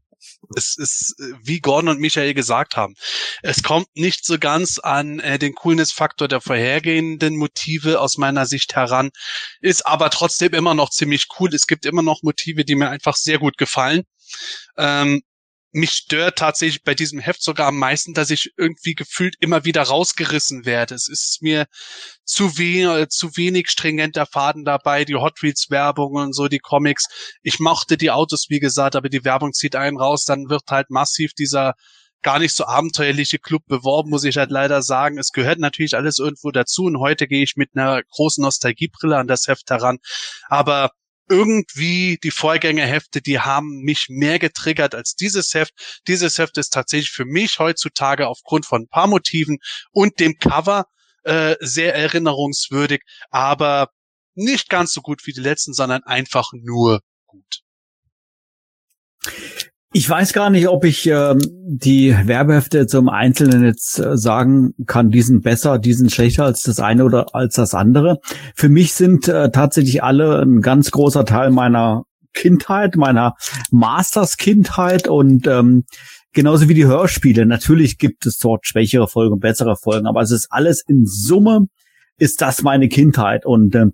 Es 0.55 0.75
ist, 0.77 1.15
wie 1.43 1.59
Gordon 1.59 1.89
und 1.89 1.99
Michael 1.99 2.33
gesagt 2.33 2.75
haben, 2.75 2.95
es 3.41 3.63
kommt 3.63 3.87
nicht 3.95 4.25
so 4.25 4.37
ganz 4.37 4.79
an 4.79 5.19
äh, 5.19 5.39
den 5.39 5.53
Coolness-Faktor 5.53 6.27
der 6.27 6.41
vorhergehenden 6.41 7.37
Motive 7.37 7.99
aus 7.99 8.17
meiner 8.17 8.45
Sicht 8.45 8.75
heran, 8.75 9.11
ist 9.61 9.85
aber 9.85 10.09
trotzdem 10.09 10.53
immer 10.53 10.73
noch 10.73 10.89
ziemlich 10.89 11.27
cool. 11.39 11.53
Es 11.53 11.67
gibt 11.67 11.85
immer 11.85 12.01
noch 12.01 12.23
Motive, 12.23 12.65
die 12.65 12.75
mir 12.75 12.89
einfach 12.89 13.15
sehr 13.15 13.39
gut 13.39 13.57
gefallen. 13.57 14.03
Ähm, 14.77 15.21
mich 15.71 15.91
stört 15.91 16.37
tatsächlich 16.37 16.83
bei 16.83 16.93
diesem 16.93 17.19
Heft 17.19 17.41
sogar 17.41 17.67
am 17.67 17.77
meisten, 17.77 18.13
dass 18.13 18.29
ich 18.29 18.51
irgendwie 18.57 18.93
gefühlt 18.93 19.35
immer 19.39 19.63
wieder 19.63 19.83
rausgerissen 19.83 20.65
werde. 20.65 20.95
Es 20.95 21.07
ist 21.07 21.41
mir 21.41 21.65
zu 22.25 22.57
wenig, 22.57 22.87
äh, 22.87 23.07
zu 23.07 23.35
wenig 23.37 23.69
stringenter 23.69 24.25
Faden 24.25 24.65
dabei, 24.65 25.05
die 25.05 25.15
Hot 25.15 25.41
Wheels 25.41 25.67
Werbung 25.69 26.13
und 26.15 26.33
so, 26.33 26.47
die 26.47 26.59
Comics. 26.59 27.07
Ich 27.41 27.59
mochte 27.59 27.97
die 27.97 28.11
Autos, 28.11 28.47
wie 28.49 28.59
gesagt, 28.59 28.95
aber 28.95 29.09
die 29.09 29.23
Werbung 29.23 29.53
zieht 29.53 29.75
einen 29.75 29.97
raus, 29.97 30.25
dann 30.25 30.49
wird 30.49 30.63
halt 30.69 30.89
massiv 30.89 31.33
dieser 31.33 31.73
gar 32.21 32.39
nicht 32.39 32.55
so 32.55 32.65
abenteuerliche 32.65 33.39
Club 33.39 33.63
beworben, 33.65 34.09
muss 34.09 34.23
ich 34.23 34.37
halt 34.37 34.51
leider 34.51 34.81
sagen. 34.81 35.17
Es 35.17 35.31
gehört 35.31 35.59
natürlich 35.59 35.95
alles 35.95 36.19
irgendwo 36.19 36.51
dazu 36.51 36.83
und 36.83 36.99
heute 36.99 37.27
gehe 37.27 37.43
ich 37.43 37.55
mit 37.55 37.71
einer 37.73 38.03
großen 38.03 38.43
Nostalgiebrille 38.43 39.17
an 39.17 39.27
das 39.27 39.47
Heft 39.47 39.69
heran. 39.69 39.97
Aber 40.47 40.91
irgendwie 41.31 42.19
die 42.21 42.31
Vorgängerhefte, 42.31 43.21
die 43.21 43.39
haben 43.39 43.81
mich 43.83 44.07
mehr 44.09 44.37
getriggert 44.37 44.93
als 44.93 45.15
dieses 45.15 45.53
Heft. 45.53 46.01
Dieses 46.07 46.37
Heft 46.37 46.57
ist 46.57 46.71
tatsächlich 46.71 47.11
für 47.11 47.23
mich 47.23 47.57
heutzutage 47.57 48.27
aufgrund 48.27 48.65
von 48.65 48.83
ein 48.83 48.89
paar 48.89 49.07
Motiven 49.07 49.59
und 49.91 50.19
dem 50.19 50.37
Cover 50.37 50.85
äh, 51.23 51.55
sehr 51.61 51.95
erinnerungswürdig, 51.95 53.01
aber 53.29 53.89
nicht 54.35 54.69
ganz 54.69 54.91
so 54.91 55.01
gut 55.01 55.25
wie 55.25 55.33
die 55.33 55.39
letzten, 55.39 55.73
sondern 55.73 56.03
einfach 56.03 56.51
nur 56.53 56.99
gut. 57.27 57.61
Ich 59.93 60.09
weiß 60.09 60.31
gar 60.31 60.49
nicht, 60.49 60.69
ob 60.69 60.85
ich 60.85 61.05
ähm, 61.07 61.39
die 61.65 62.15
Werbehefte 62.23 62.87
zum 62.87 63.09
Einzelnen 63.09 63.65
jetzt 63.65 63.99
äh, 63.99 64.15
sagen 64.15 64.73
kann, 64.85 65.09
die 65.09 65.21
sind 65.21 65.43
besser, 65.43 65.79
die 65.79 65.93
sind 65.93 66.13
schlechter 66.13 66.45
als 66.45 66.63
das 66.63 66.79
eine 66.79 67.03
oder 67.03 67.35
als 67.35 67.55
das 67.55 67.73
andere. 67.73 68.19
Für 68.55 68.69
mich 68.69 68.93
sind 68.93 69.27
äh, 69.27 69.51
tatsächlich 69.51 70.01
alle 70.01 70.41
ein 70.41 70.61
ganz 70.61 70.91
großer 70.91 71.25
Teil 71.25 71.51
meiner 71.51 72.03
Kindheit, 72.33 72.95
meiner 72.95 73.35
Masters-Kindheit 73.71 75.09
und 75.09 75.45
ähm, 75.47 75.83
genauso 76.31 76.69
wie 76.69 76.73
die 76.73 76.85
Hörspiele. 76.85 77.45
Natürlich 77.45 77.97
gibt 77.97 78.25
es 78.25 78.37
dort 78.37 78.65
schwächere 78.65 79.09
Folgen, 79.09 79.39
bessere 79.39 79.75
Folgen, 79.75 80.07
aber 80.07 80.21
es 80.21 80.31
ist 80.31 80.47
alles 80.51 80.81
in 80.87 81.05
Summe 81.05 81.67
ist 82.17 82.41
das 82.41 82.61
meine 82.61 82.87
Kindheit 82.87 83.45
und 83.45 83.75
ähm, 83.75 83.93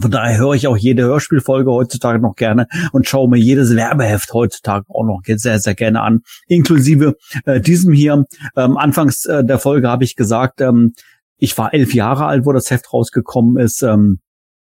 von 0.00 0.10
daher 0.10 0.38
höre 0.38 0.54
ich 0.54 0.66
auch 0.66 0.76
jede 0.76 1.04
Hörspielfolge 1.04 1.70
heutzutage 1.70 2.18
noch 2.18 2.36
gerne 2.36 2.66
und 2.92 3.08
schaue 3.08 3.28
mir 3.28 3.38
jedes 3.38 3.74
Werbeheft 3.74 4.32
heutzutage 4.32 4.86
auch 4.88 5.04
noch 5.04 5.22
sehr, 5.24 5.58
sehr 5.58 5.74
gerne 5.74 6.02
an. 6.02 6.22
Inklusive 6.46 7.16
äh, 7.44 7.60
diesem 7.60 7.92
hier. 7.92 8.24
Ähm, 8.56 8.76
anfangs 8.76 9.24
äh, 9.24 9.44
der 9.44 9.58
Folge 9.58 9.88
habe 9.88 10.04
ich 10.04 10.16
gesagt, 10.16 10.60
ähm, 10.60 10.94
ich 11.38 11.56
war 11.56 11.72
elf 11.72 11.94
Jahre 11.94 12.26
alt, 12.26 12.44
wo 12.44 12.52
das 12.52 12.70
Heft 12.70 12.92
rausgekommen 12.92 13.56
ist. 13.56 13.82
Ähm, 13.82 14.20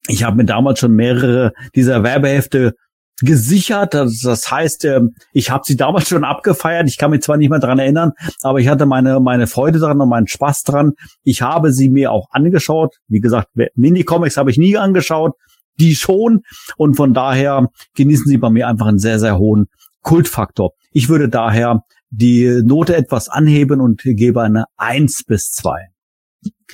ich 0.07 0.23
habe 0.23 0.37
mir 0.37 0.45
damals 0.45 0.79
schon 0.79 0.93
mehrere 0.93 1.53
dieser 1.73 2.03
Werbehefte 2.03 2.75
gesichert. 3.21 3.93
Das 3.93 4.51
heißt, 4.51 4.85
ähm, 4.85 5.15
ich 5.31 5.49
habe 5.49 5.63
sie 5.65 5.75
damals 5.75 6.09
schon 6.09 6.23
abgefeiert. 6.23 6.87
Ich 6.87 6.97
kann 6.97 7.11
mich 7.11 7.21
zwar 7.21 7.37
nicht 7.37 7.49
mehr 7.49 7.59
dran 7.59 7.79
erinnern, 7.79 8.11
aber 8.41 8.59
ich 8.59 8.67
hatte 8.67 8.85
meine, 8.85 9.19
meine 9.19 9.47
Freude 9.47 9.79
dran 9.79 9.99
und 10.01 10.09
meinen 10.09 10.27
Spaß 10.27 10.63
dran. 10.63 10.93
Ich 11.23 11.41
habe 11.41 11.71
sie 11.71 11.89
mir 11.89 12.11
auch 12.11 12.27
angeschaut. 12.31 12.95
Wie 13.07 13.19
gesagt, 13.19 13.49
Mini-Comics 13.75 14.37
habe 14.37 14.51
ich 14.51 14.57
nie 14.57 14.77
angeschaut, 14.77 15.33
die 15.79 15.95
schon. 15.95 16.41
Und 16.77 16.95
von 16.95 17.13
daher 17.13 17.69
genießen 17.95 18.27
sie 18.27 18.37
bei 18.37 18.49
mir 18.49 18.67
einfach 18.67 18.87
einen 18.87 18.99
sehr, 18.99 19.19
sehr 19.19 19.37
hohen 19.37 19.67
Kultfaktor. 20.01 20.71
Ich 20.91 21.09
würde 21.09 21.29
daher 21.29 21.81
die 22.09 22.61
Note 22.63 22.95
etwas 22.95 23.27
anheben 23.27 23.81
und 23.81 24.01
gebe 24.03 24.41
eine 24.41 24.65
eins 24.77 25.23
bis 25.25 25.51
zwei. 25.51 25.87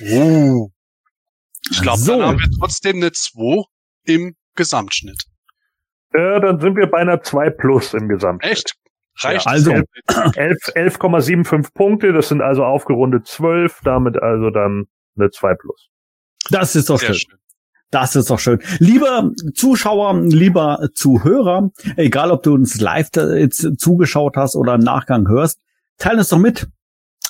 Oh. 0.00 0.68
Ich 1.70 1.80
glaube, 1.80 2.00
so. 2.00 2.18
dann 2.18 2.28
haben 2.28 2.38
wir 2.38 2.50
trotzdem 2.58 2.96
eine 2.96 3.12
2 3.12 3.64
im 4.04 4.34
Gesamtschnitt. 4.54 5.22
Ja, 6.14 6.40
dann 6.40 6.60
sind 6.60 6.76
wir 6.76 6.86
bei 6.90 6.98
einer 6.98 7.22
2 7.22 7.50
plus 7.50 7.94
im 7.94 8.08
Gesamt. 8.08 8.44
Echt? 8.44 8.74
Reicht 9.20 9.46
ja, 9.46 9.52
also 9.52 9.70
11,75 10.08 11.52
11, 11.54 11.74
Punkte, 11.74 12.12
das 12.12 12.28
sind 12.28 12.40
also 12.40 12.64
aufgerundet 12.64 13.26
12, 13.26 13.80
damit 13.84 14.16
also 14.16 14.50
dann 14.50 14.86
eine 15.16 15.30
2 15.30 15.54
plus. 15.54 15.88
Das 16.50 16.74
ist 16.74 16.88
doch 16.88 17.00
schön. 17.00 17.14
schön. 17.14 17.38
Das 17.90 18.16
ist 18.16 18.30
doch 18.30 18.38
schön. 18.38 18.58
Lieber 18.78 19.30
Zuschauer, 19.54 20.18
lieber 20.22 20.88
Zuhörer, 20.94 21.70
egal 21.96 22.30
ob 22.30 22.42
du 22.42 22.54
uns 22.54 22.80
live 22.80 23.10
jetzt 23.14 23.78
zugeschaut 23.78 24.36
hast 24.36 24.56
oder 24.56 24.74
im 24.74 24.80
Nachgang 24.80 25.28
hörst, 25.28 25.60
teile 25.98 26.22
es 26.22 26.30
doch 26.30 26.38
mit. 26.38 26.68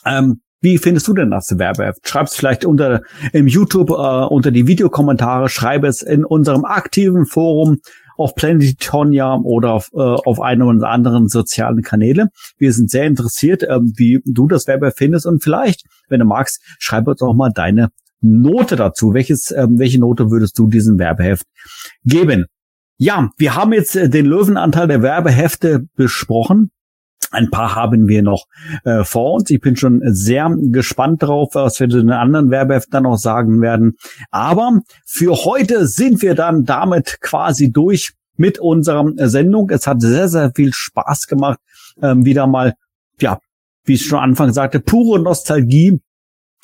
Ähm, 0.07 0.41
wie 0.61 0.79
findest 0.79 1.09
du 1.09 1.15
denn 1.15 1.33
das 1.33 1.59
Werbeheft? 1.59 2.09
Schreib 2.09 2.29
es 2.29 2.37
vielleicht 2.37 2.65
unter 2.65 3.03
im 3.33 3.49
YouTube 3.49 3.91
äh, 3.91 3.93
unter 3.93 4.53
die 4.53 4.69
Videokommentare, 4.69 5.49
schreibe 5.49 5.89
es 5.89 6.01
in 6.03 6.25
unserem 6.25 6.65
aktiven 6.65 7.27
Forum 7.27 7.81
auf 8.23 8.35
Planetonia 8.35 9.37
oder 9.43 9.73
auf, 9.73 9.91
äh, 9.93 9.99
auf 9.99 10.41
einem 10.41 10.69
oder 10.69 10.89
anderen 10.89 11.29
sozialen 11.29 11.83
Kanäle. 11.83 12.29
Wir 12.59 12.73
sind 12.73 12.91
sehr 12.91 13.05
interessiert, 13.05 13.63
äh, 13.63 13.79
wie 13.81 14.21
du 14.25 14.49
das 14.49 14.67
Werbe 14.67 14.93
findest 14.97 15.27
und 15.27 15.43
vielleicht, 15.43 15.85
wenn 16.09 16.21
du 16.21 16.27
magst, 16.27 16.61
schreib 16.79 17.07
uns 17.07 17.23
auch 17.23 17.35
mal 17.35 17.51
deine 17.55 17.91
Note 18.21 18.77
dazu. 18.77 19.15
Welches, 19.15 19.51
äh, 19.51 19.67
welche 19.71 20.01
Note 20.01 20.31
würdest 20.31 20.59
du 20.59 20.69
diesem 20.69 20.99
Werbeheft 20.99 21.47
geben? 22.05 22.47
Ja, 22.99 23.31
wir 23.37 23.55
haben 23.55 23.73
jetzt 23.73 23.97
äh, 23.97 24.09
den 24.09 24.27
Löwenanteil 24.27 24.87
der 24.87 25.03
Werbehefte 25.03 25.87
besprochen. 25.97 26.71
Ein 27.33 27.51
paar 27.51 27.75
haben 27.75 28.09
wir 28.09 28.23
noch 28.23 28.47
äh, 28.85 29.05
vor 29.05 29.35
uns. 29.35 29.51
Ich 29.51 29.61
bin 29.61 29.75
schon 29.75 30.03
sehr 30.05 30.55
gespannt 30.57 31.23
drauf, 31.23 31.55
was 31.55 31.81
wir 31.81 31.89
den 31.89 32.11
anderen 32.11 32.51
Werbeheften 32.51 33.03
noch 33.03 33.17
sagen 33.17 33.61
werden. 33.63 33.97
Aber 34.31 34.81
für 35.07 35.35
heute 35.45 35.87
sind 35.87 36.21
wir 36.21 36.35
dann 36.35 36.65
damit 36.65 37.21
quasi 37.23 37.73
durch 37.73 38.13
mit 38.37 38.59
unserer 38.59 39.13
Sendung. 39.29 39.71
Es 39.71 39.87
hat 39.87 40.03
sehr, 40.03 40.29
sehr 40.29 40.53
viel 40.55 40.73
Spaß 40.75 41.27
gemacht, 41.27 41.59
ähm, 42.03 42.25
wieder 42.25 42.47
mal, 42.47 42.75
ja, 43.19 43.39
wie 43.85 43.95
ich 43.95 44.05
schon 44.05 44.19
Anfang 44.19 44.53
sagte, 44.53 44.79
pure 44.79 45.21
Nostalgie 45.21 46.01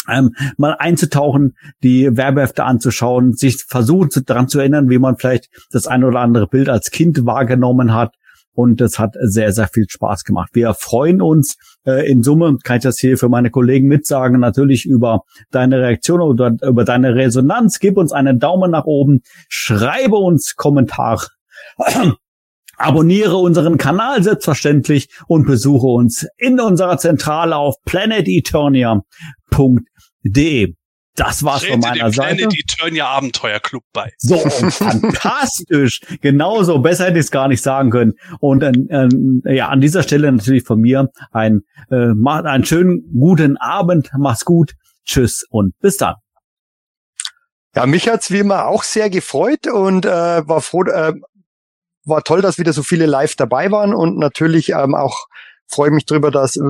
ähm, 0.07 0.35
mal 0.57 0.77
einzutauchen, 0.79 1.57
die 1.83 2.17
Werbehefte 2.17 2.65
anzuschauen, 2.65 3.35
sich 3.35 3.65
versuchen 3.67 4.11
zu, 4.11 4.23
daran 4.23 4.49
zu 4.49 4.59
erinnern, 4.59 4.91
wie 4.91 4.99
man 4.99 5.17
vielleicht 5.17 5.49
das 5.71 5.87
eine 5.87 6.07
oder 6.07 6.21
andere 6.21 6.47
Bild 6.47 6.69
als 6.69 6.91
Kind 6.91 7.25
wahrgenommen 7.25 7.95
hat 7.95 8.15
und 8.59 8.81
es 8.81 8.99
hat 8.99 9.15
sehr, 9.21 9.53
sehr 9.53 9.69
viel 9.69 9.89
Spaß 9.89 10.25
gemacht. 10.25 10.51
Wir 10.53 10.75
freuen 10.75 11.23
uns 11.23 11.57
äh, 11.87 12.11
in 12.11 12.25
Summe, 12.25 12.57
kann 12.65 12.79
ich 12.79 12.83
das 12.83 12.99
hier 12.99 13.17
für 13.17 13.29
meine 13.29 13.51
Kollegen 13.51 13.87
mitsagen, 13.87 14.41
natürlich 14.41 14.85
über 14.85 15.23
deine 15.53 15.79
Reaktion 15.79 16.21
oder 16.21 16.57
über 16.63 16.85
deine 16.85 17.15
Resonanz. 17.15 17.79
Gib 17.79 17.97
uns 17.97 18.11
einen 18.11 18.41
Daumen 18.41 18.73
nach 18.73 18.87
oben, 18.87 19.21
schreibe 19.49 20.17
uns 20.17 20.57
Kommentare. 20.57 21.29
Abonniere 22.77 23.37
unseren 23.37 23.79
Kanal 23.79 24.25
selbstverständlich 24.25 25.09
und 25.29 25.47
besuche 25.47 25.87
uns 25.87 26.27
in 26.37 26.59
unserer 26.59 26.99
Zentrale 26.99 27.55
auf 27.55 27.77
planeteternia.de. 27.85 30.75
das 31.19 31.43
war's 31.43 31.65
von 31.65 31.81
meiner 31.81 32.05
dem 32.05 32.13
Seite. 32.13 32.37
Planet 32.37 32.59
Eternia 32.59 33.07
Abenteuerclub 33.09 33.83
bei. 33.93 34.13
So, 34.19 34.39
fantastisch. 34.39 36.01
Genauso, 36.21 36.79
besser 36.79 37.07
hätte 37.07 37.19
ich 37.19 37.27
es 37.27 37.31
gar 37.31 37.49
nicht 37.49 37.63
sagen 37.63 37.91
können. 37.91 38.15
Und 38.41 38.63
äh, 38.63 38.71
äh, 38.71 39.57
ja, 39.57 39.69
an 39.69 39.81
dieser 39.81 40.03
Stelle 40.03 40.31
natürlich 40.31 40.65
von 40.65 40.81
mir 40.81 41.11
ein, 41.33 41.63
äh, 41.91 42.15
macht 42.15 42.47
einen 42.47 42.65
schönen 42.65 43.03
guten 43.19 43.57
Abend. 43.57 44.11
Mach's 44.17 44.45
gut. 44.45 44.75
Tschüss 45.05 45.45
und 45.51 45.79
bis 45.81 45.97
dann. 45.97 46.15
Ja, 47.75 47.87
mich 47.87 48.09
hat's 48.09 48.31
wie 48.31 48.39
immer 48.39 48.67
auch 48.67 48.83
sehr 48.83 49.11
gefreut 49.11 49.67
und 49.67 50.05
äh, 50.05 50.09
war 50.11 50.61
froh, 50.61 50.85
äh, 50.85 51.15
war 52.05 52.23
toll, 52.23 52.43
dass 52.43 52.59
wieder 52.59 52.73
so 52.73 52.83
viele 52.83 53.07
live 53.07 53.35
dabei 53.37 53.71
waren 53.71 53.95
und 53.95 54.19
natürlich 54.19 54.71
ähm, 54.71 54.95
auch 54.95 55.27
freue 55.67 55.91
mich 55.91 56.07
drüber, 56.07 56.31
dass 56.31 56.57
äh, 56.57 56.63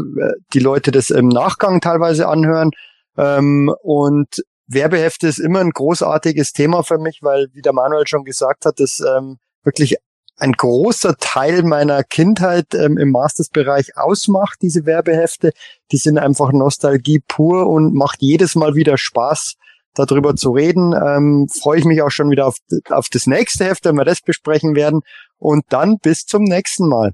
die 0.53 0.59
Leute 0.59 0.91
das 0.91 1.11
im 1.11 1.29
Nachgang 1.29 1.81
teilweise 1.81 2.29
anhören. 2.29 2.71
Ähm, 3.19 3.75
und 3.83 4.43
Werbehefte 4.69 5.27
ist 5.27 5.39
immer 5.39 5.61
ein 5.61 5.71
großartiges 5.71 6.53
Thema 6.53 6.83
für 6.83 6.99
mich, 6.99 7.21
weil, 7.23 7.49
wie 7.53 7.63
der 7.63 7.73
Manuel 7.73 8.07
schon 8.07 8.25
gesagt 8.25 8.65
hat, 8.65 8.81
das 8.81 9.01
ähm, 9.01 9.39
wirklich 9.65 9.97
ein 10.37 10.53
großer 10.53 11.17
Teil 11.19 11.63
meiner 11.65 12.05
Kindheit 12.05 12.75
ähm, 12.75 12.97
im 12.97 13.11
Masters-Bereich 13.11 13.97
ausmacht, 13.97 14.59
diese 14.63 14.87
Werbehefte. 14.87 15.53
Die 15.91 15.97
sind 15.97 16.17
einfach 16.19 16.53
Nostalgie 16.53 17.21
pur 17.27 17.67
und 17.67 17.95
macht 17.95 18.23
jedes 18.23 18.55
Mal 18.55 18.75
wieder 18.75 18.99
Spaß, 18.99 19.55
darüber 19.95 20.37
zu 20.37 20.53
reden. 20.53 20.93
Ähm, 20.95 21.49
freue 21.49 21.81
ich 21.81 21.85
mich 21.85 22.03
auch 22.03 22.11
schon 22.11 22.31
wieder 22.31 22.47
auf, 22.47 22.57
auf 22.89 23.09
das 23.09 23.27
nächste 23.27 23.65
Heft, 23.65 23.85
wenn 23.85 23.97
wir 23.97 24.05
das 24.05 24.21
besprechen 24.21 24.77
werden. 24.77 25.01
Und 25.39 25.65
dann 25.71 25.99
bis 25.99 26.25
zum 26.25 26.45
nächsten 26.45 26.89
Mal. 26.89 27.13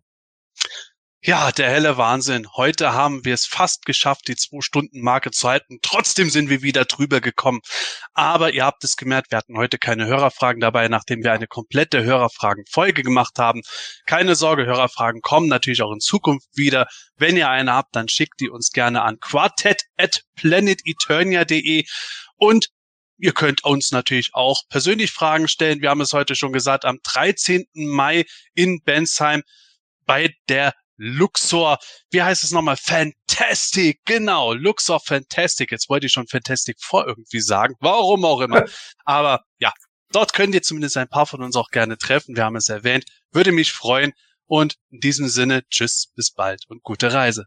Ja, 1.26 1.52
der 1.52 1.70
helle 1.70 1.96
Wahnsinn. 1.96 2.46
Heute 2.54 2.92
haben 2.92 3.24
wir 3.24 3.32
es 3.32 3.46
fast 3.46 3.86
geschafft, 3.86 4.28
die 4.28 4.36
Zwei-Stunden-Marke 4.36 5.30
zu 5.30 5.48
halten. 5.48 5.78
Trotzdem 5.80 6.28
sind 6.28 6.50
wir 6.50 6.60
wieder 6.60 6.84
drüber 6.84 7.22
gekommen. 7.22 7.62
Aber 8.12 8.52
ihr 8.52 8.66
habt 8.66 8.84
es 8.84 8.98
gemerkt, 8.98 9.30
wir 9.30 9.38
hatten 9.38 9.56
heute 9.56 9.78
keine 9.78 10.04
Hörerfragen 10.04 10.60
dabei, 10.60 10.88
nachdem 10.88 11.24
wir 11.24 11.32
eine 11.32 11.46
komplette 11.46 12.04
Hörerfragen-Folge 12.04 13.02
gemacht 13.02 13.38
haben. 13.38 13.62
Keine 14.04 14.36
Sorge, 14.36 14.66
Hörerfragen 14.66 15.22
kommen 15.22 15.48
natürlich 15.48 15.80
auch 15.80 15.94
in 15.94 16.00
Zukunft 16.00 16.46
wieder. 16.56 16.88
Wenn 17.16 17.38
ihr 17.38 17.48
eine 17.48 17.72
habt, 17.72 17.96
dann 17.96 18.10
schickt 18.10 18.40
die 18.40 18.50
uns 18.50 18.70
gerne 18.70 19.00
an 19.00 19.18
quartett 19.18 19.84
at 19.96 20.24
planeteternia.de 20.36 21.86
und 22.36 22.68
Ihr 23.16 23.32
könnt 23.32 23.62
uns 23.64 23.92
natürlich 23.92 24.30
auch 24.32 24.62
persönlich 24.68 25.12
Fragen 25.12 25.46
stellen. 25.46 25.80
Wir 25.80 25.90
haben 25.90 26.00
es 26.00 26.12
heute 26.12 26.34
schon 26.34 26.52
gesagt, 26.52 26.84
am 26.84 26.98
13. 27.04 27.64
Mai 27.72 28.24
in 28.54 28.82
Bensheim 28.82 29.44
bei 30.04 30.34
der 30.48 30.74
Luxor, 30.96 31.78
wie 32.10 32.22
heißt 32.22 32.44
es 32.44 32.52
nochmal? 32.52 32.76
Fantastic, 32.76 34.00
genau, 34.04 34.52
Luxor 34.52 35.00
Fantastic. 35.00 35.70
Jetzt 35.72 35.88
wollte 35.88 36.06
ich 36.06 36.12
schon 36.12 36.28
Fantastic 36.28 36.76
vor 36.80 37.06
irgendwie 37.06 37.40
sagen, 37.40 37.74
warum 37.80 38.24
auch 38.24 38.40
immer. 38.40 38.64
Aber 39.04 39.44
ja, 39.58 39.72
dort 40.12 40.32
könnt 40.32 40.54
ihr 40.54 40.62
zumindest 40.62 40.96
ein 40.96 41.08
paar 41.08 41.26
von 41.26 41.42
uns 41.42 41.56
auch 41.56 41.70
gerne 41.70 41.98
treffen. 41.98 42.36
Wir 42.36 42.44
haben 42.44 42.56
es 42.56 42.68
erwähnt, 42.68 43.04
würde 43.32 43.52
mich 43.52 43.72
freuen. 43.72 44.12
Und 44.46 44.76
in 44.90 45.00
diesem 45.00 45.28
Sinne, 45.28 45.62
tschüss, 45.70 46.12
bis 46.14 46.30
bald 46.30 46.64
und 46.68 46.82
gute 46.82 47.12
Reise. 47.12 47.46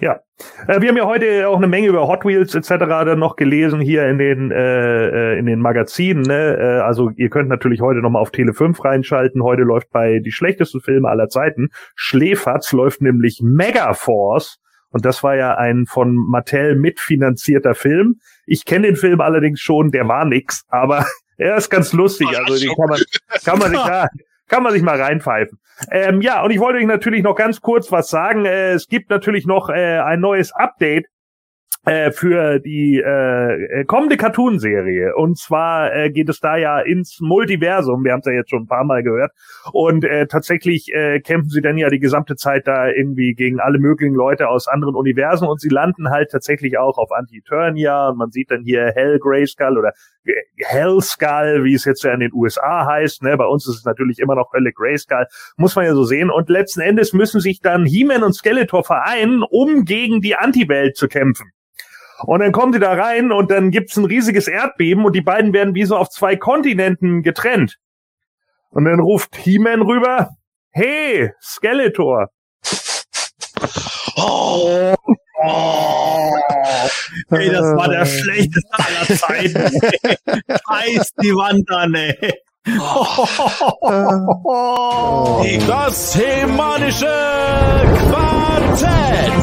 Ja, 0.00 0.20
äh, 0.66 0.80
wir 0.80 0.88
haben 0.88 0.96
ja 0.96 1.06
heute 1.06 1.48
auch 1.48 1.58
eine 1.58 1.68
Menge 1.68 1.88
über 1.88 2.08
Hot 2.08 2.24
Wheels 2.24 2.54
etc. 2.54 2.68
dann 2.78 3.18
noch 3.18 3.36
gelesen 3.36 3.80
hier 3.80 4.08
in 4.08 4.18
den 4.18 4.50
äh, 4.50 5.34
äh, 5.34 5.38
in 5.38 5.46
den 5.46 5.60
Magazinen. 5.60 6.22
Ne? 6.22 6.56
Äh, 6.58 6.80
also 6.80 7.10
ihr 7.16 7.28
könnt 7.28 7.48
natürlich 7.48 7.80
heute 7.80 8.00
noch 8.00 8.10
mal 8.10 8.20
auf 8.20 8.30
Tele 8.30 8.54
5 8.54 8.84
reinschalten. 8.84 9.42
Heute 9.42 9.62
läuft 9.62 9.90
bei 9.90 10.18
die 10.18 10.32
schlechtesten 10.32 10.80
Filme 10.80 11.08
aller 11.08 11.28
Zeiten 11.28 11.68
Schläferz 11.94 12.72
läuft 12.72 13.02
nämlich 13.02 13.40
Megaforce 13.42 14.58
und 14.90 15.04
das 15.04 15.22
war 15.22 15.36
ja 15.36 15.56
ein 15.56 15.86
von 15.86 16.16
Mattel 16.16 16.76
mitfinanzierter 16.76 17.74
Film. 17.74 18.20
Ich 18.46 18.64
kenne 18.64 18.86
den 18.86 18.96
Film 18.96 19.20
allerdings 19.20 19.60
schon, 19.60 19.90
der 19.90 20.08
war 20.08 20.24
nix, 20.24 20.64
aber 20.68 21.06
er 21.36 21.56
ist 21.56 21.70
ganz 21.70 21.92
lustig. 21.92 22.28
Also 22.28 22.58
den 22.58 22.74
kann 22.74 22.88
man 22.88 23.00
kann 23.44 23.58
man 23.58 23.70
sich 23.70 23.80
da 23.80 24.06
kann 24.48 24.62
man 24.62 24.72
sich 24.72 24.82
mal 24.82 25.00
reinpfeifen. 25.00 25.58
Ähm, 25.90 26.20
ja, 26.20 26.42
und 26.42 26.50
ich 26.50 26.60
wollte 26.60 26.78
euch 26.78 26.86
natürlich 26.86 27.22
noch 27.22 27.34
ganz 27.34 27.60
kurz 27.60 27.90
was 27.90 28.08
sagen. 28.08 28.44
Äh, 28.44 28.72
es 28.72 28.86
gibt 28.86 29.10
natürlich 29.10 29.46
noch 29.46 29.68
äh, 29.68 29.98
ein 29.98 30.20
neues 30.20 30.52
Update 30.52 31.06
äh, 31.84 32.12
für 32.12 32.60
die 32.60 33.02
äh, 33.04 33.80
äh, 33.80 33.84
kommende 33.84 34.16
Cartoon-Serie. 34.16 35.16
Und 35.16 35.38
zwar 35.38 35.92
äh, 35.92 36.10
geht 36.10 36.28
es 36.28 36.38
da 36.38 36.56
ja 36.56 36.78
ins 36.80 37.18
Multiversum. 37.20 38.04
Wir 38.04 38.12
haben 38.12 38.20
es 38.20 38.26
ja 38.26 38.32
jetzt 38.32 38.50
schon 38.50 38.62
ein 38.62 38.68
paar 38.68 38.84
Mal 38.84 39.02
gehört. 39.02 39.32
Und 39.72 40.04
äh, 40.04 40.26
tatsächlich 40.26 40.92
äh, 40.92 41.20
kämpfen 41.20 41.50
sie 41.50 41.60
dann 41.60 41.78
ja 41.78 41.90
die 41.90 41.98
gesamte 41.98 42.36
Zeit 42.36 42.68
da 42.68 42.88
irgendwie 42.88 43.34
gegen 43.34 43.58
alle 43.58 43.80
möglichen 43.80 44.14
Leute 44.14 44.48
aus 44.48 44.68
anderen 44.68 44.94
Universen. 44.94 45.48
Und 45.48 45.60
sie 45.60 45.70
landen 45.70 46.10
halt 46.10 46.30
tatsächlich 46.30 46.78
auch 46.78 46.98
auf 46.98 47.10
Anti-Eternia. 47.10 48.10
Und 48.10 48.18
man 48.18 48.30
sieht 48.30 48.52
dann 48.52 48.62
hier 48.62 48.92
Hell 48.94 49.18
Grayskull 49.18 49.76
oder 49.76 49.92
Hellskull, 50.58 51.64
wie 51.64 51.74
es 51.74 51.84
jetzt 51.84 52.04
ja 52.04 52.12
in 52.12 52.20
den 52.20 52.32
USA 52.32 52.86
heißt. 52.86 53.24
Ne? 53.24 53.36
Bei 53.36 53.46
uns 53.46 53.66
ist 53.66 53.78
es 53.78 53.84
natürlich 53.84 54.20
immer 54.20 54.36
noch 54.36 54.52
Hölle 54.52 54.72
Grayskull. 54.72 55.26
Muss 55.56 55.74
man 55.74 55.84
ja 55.84 55.94
so 55.94 56.04
sehen. 56.04 56.30
Und 56.30 56.48
letzten 56.48 56.80
Endes 56.80 57.12
müssen 57.12 57.40
sich 57.40 57.60
dann 57.60 57.84
He-Man 57.86 58.22
und 58.22 58.34
Skeletor 58.34 58.84
vereinen, 58.84 59.42
um 59.42 59.84
gegen 59.84 60.20
die 60.20 60.36
Anti-Welt 60.36 60.96
zu 60.96 61.08
kämpfen. 61.08 61.50
Und 62.24 62.40
dann 62.40 62.52
kommen 62.52 62.72
sie 62.72 62.78
da 62.78 62.92
rein 62.92 63.32
und 63.32 63.50
dann 63.50 63.70
gibt's 63.70 63.96
ein 63.96 64.04
riesiges 64.04 64.48
Erdbeben 64.48 65.04
und 65.04 65.14
die 65.14 65.20
beiden 65.20 65.52
werden 65.52 65.74
wie 65.74 65.84
so 65.84 65.96
auf 65.96 66.08
zwei 66.08 66.36
Kontinenten 66.36 67.22
getrennt. 67.22 67.78
Und 68.70 68.84
dann 68.84 69.00
ruft 69.00 69.36
He-Man 69.36 69.82
rüber, 69.82 70.30
hey, 70.70 71.32
Skeletor. 71.40 72.28
Oh. 74.16 74.94
Oh. 75.42 76.30
Ey, 77.30 77.50
das 77.50 77.64
war 77.76 77.88
der 77.88 78.04
schlechteste 78.04 78.68
aller 78.72 79.06
Zeiten. 79.16 79.80
Scheiß 80.48 81.12
die 81.22 81.34
Wand 81.34 81.70
an, 81.70 81.94
ey. 81.94 82.34
Das 85.66 86.14
hemanische 86.16 87.06
Quartett. 88.10 89.42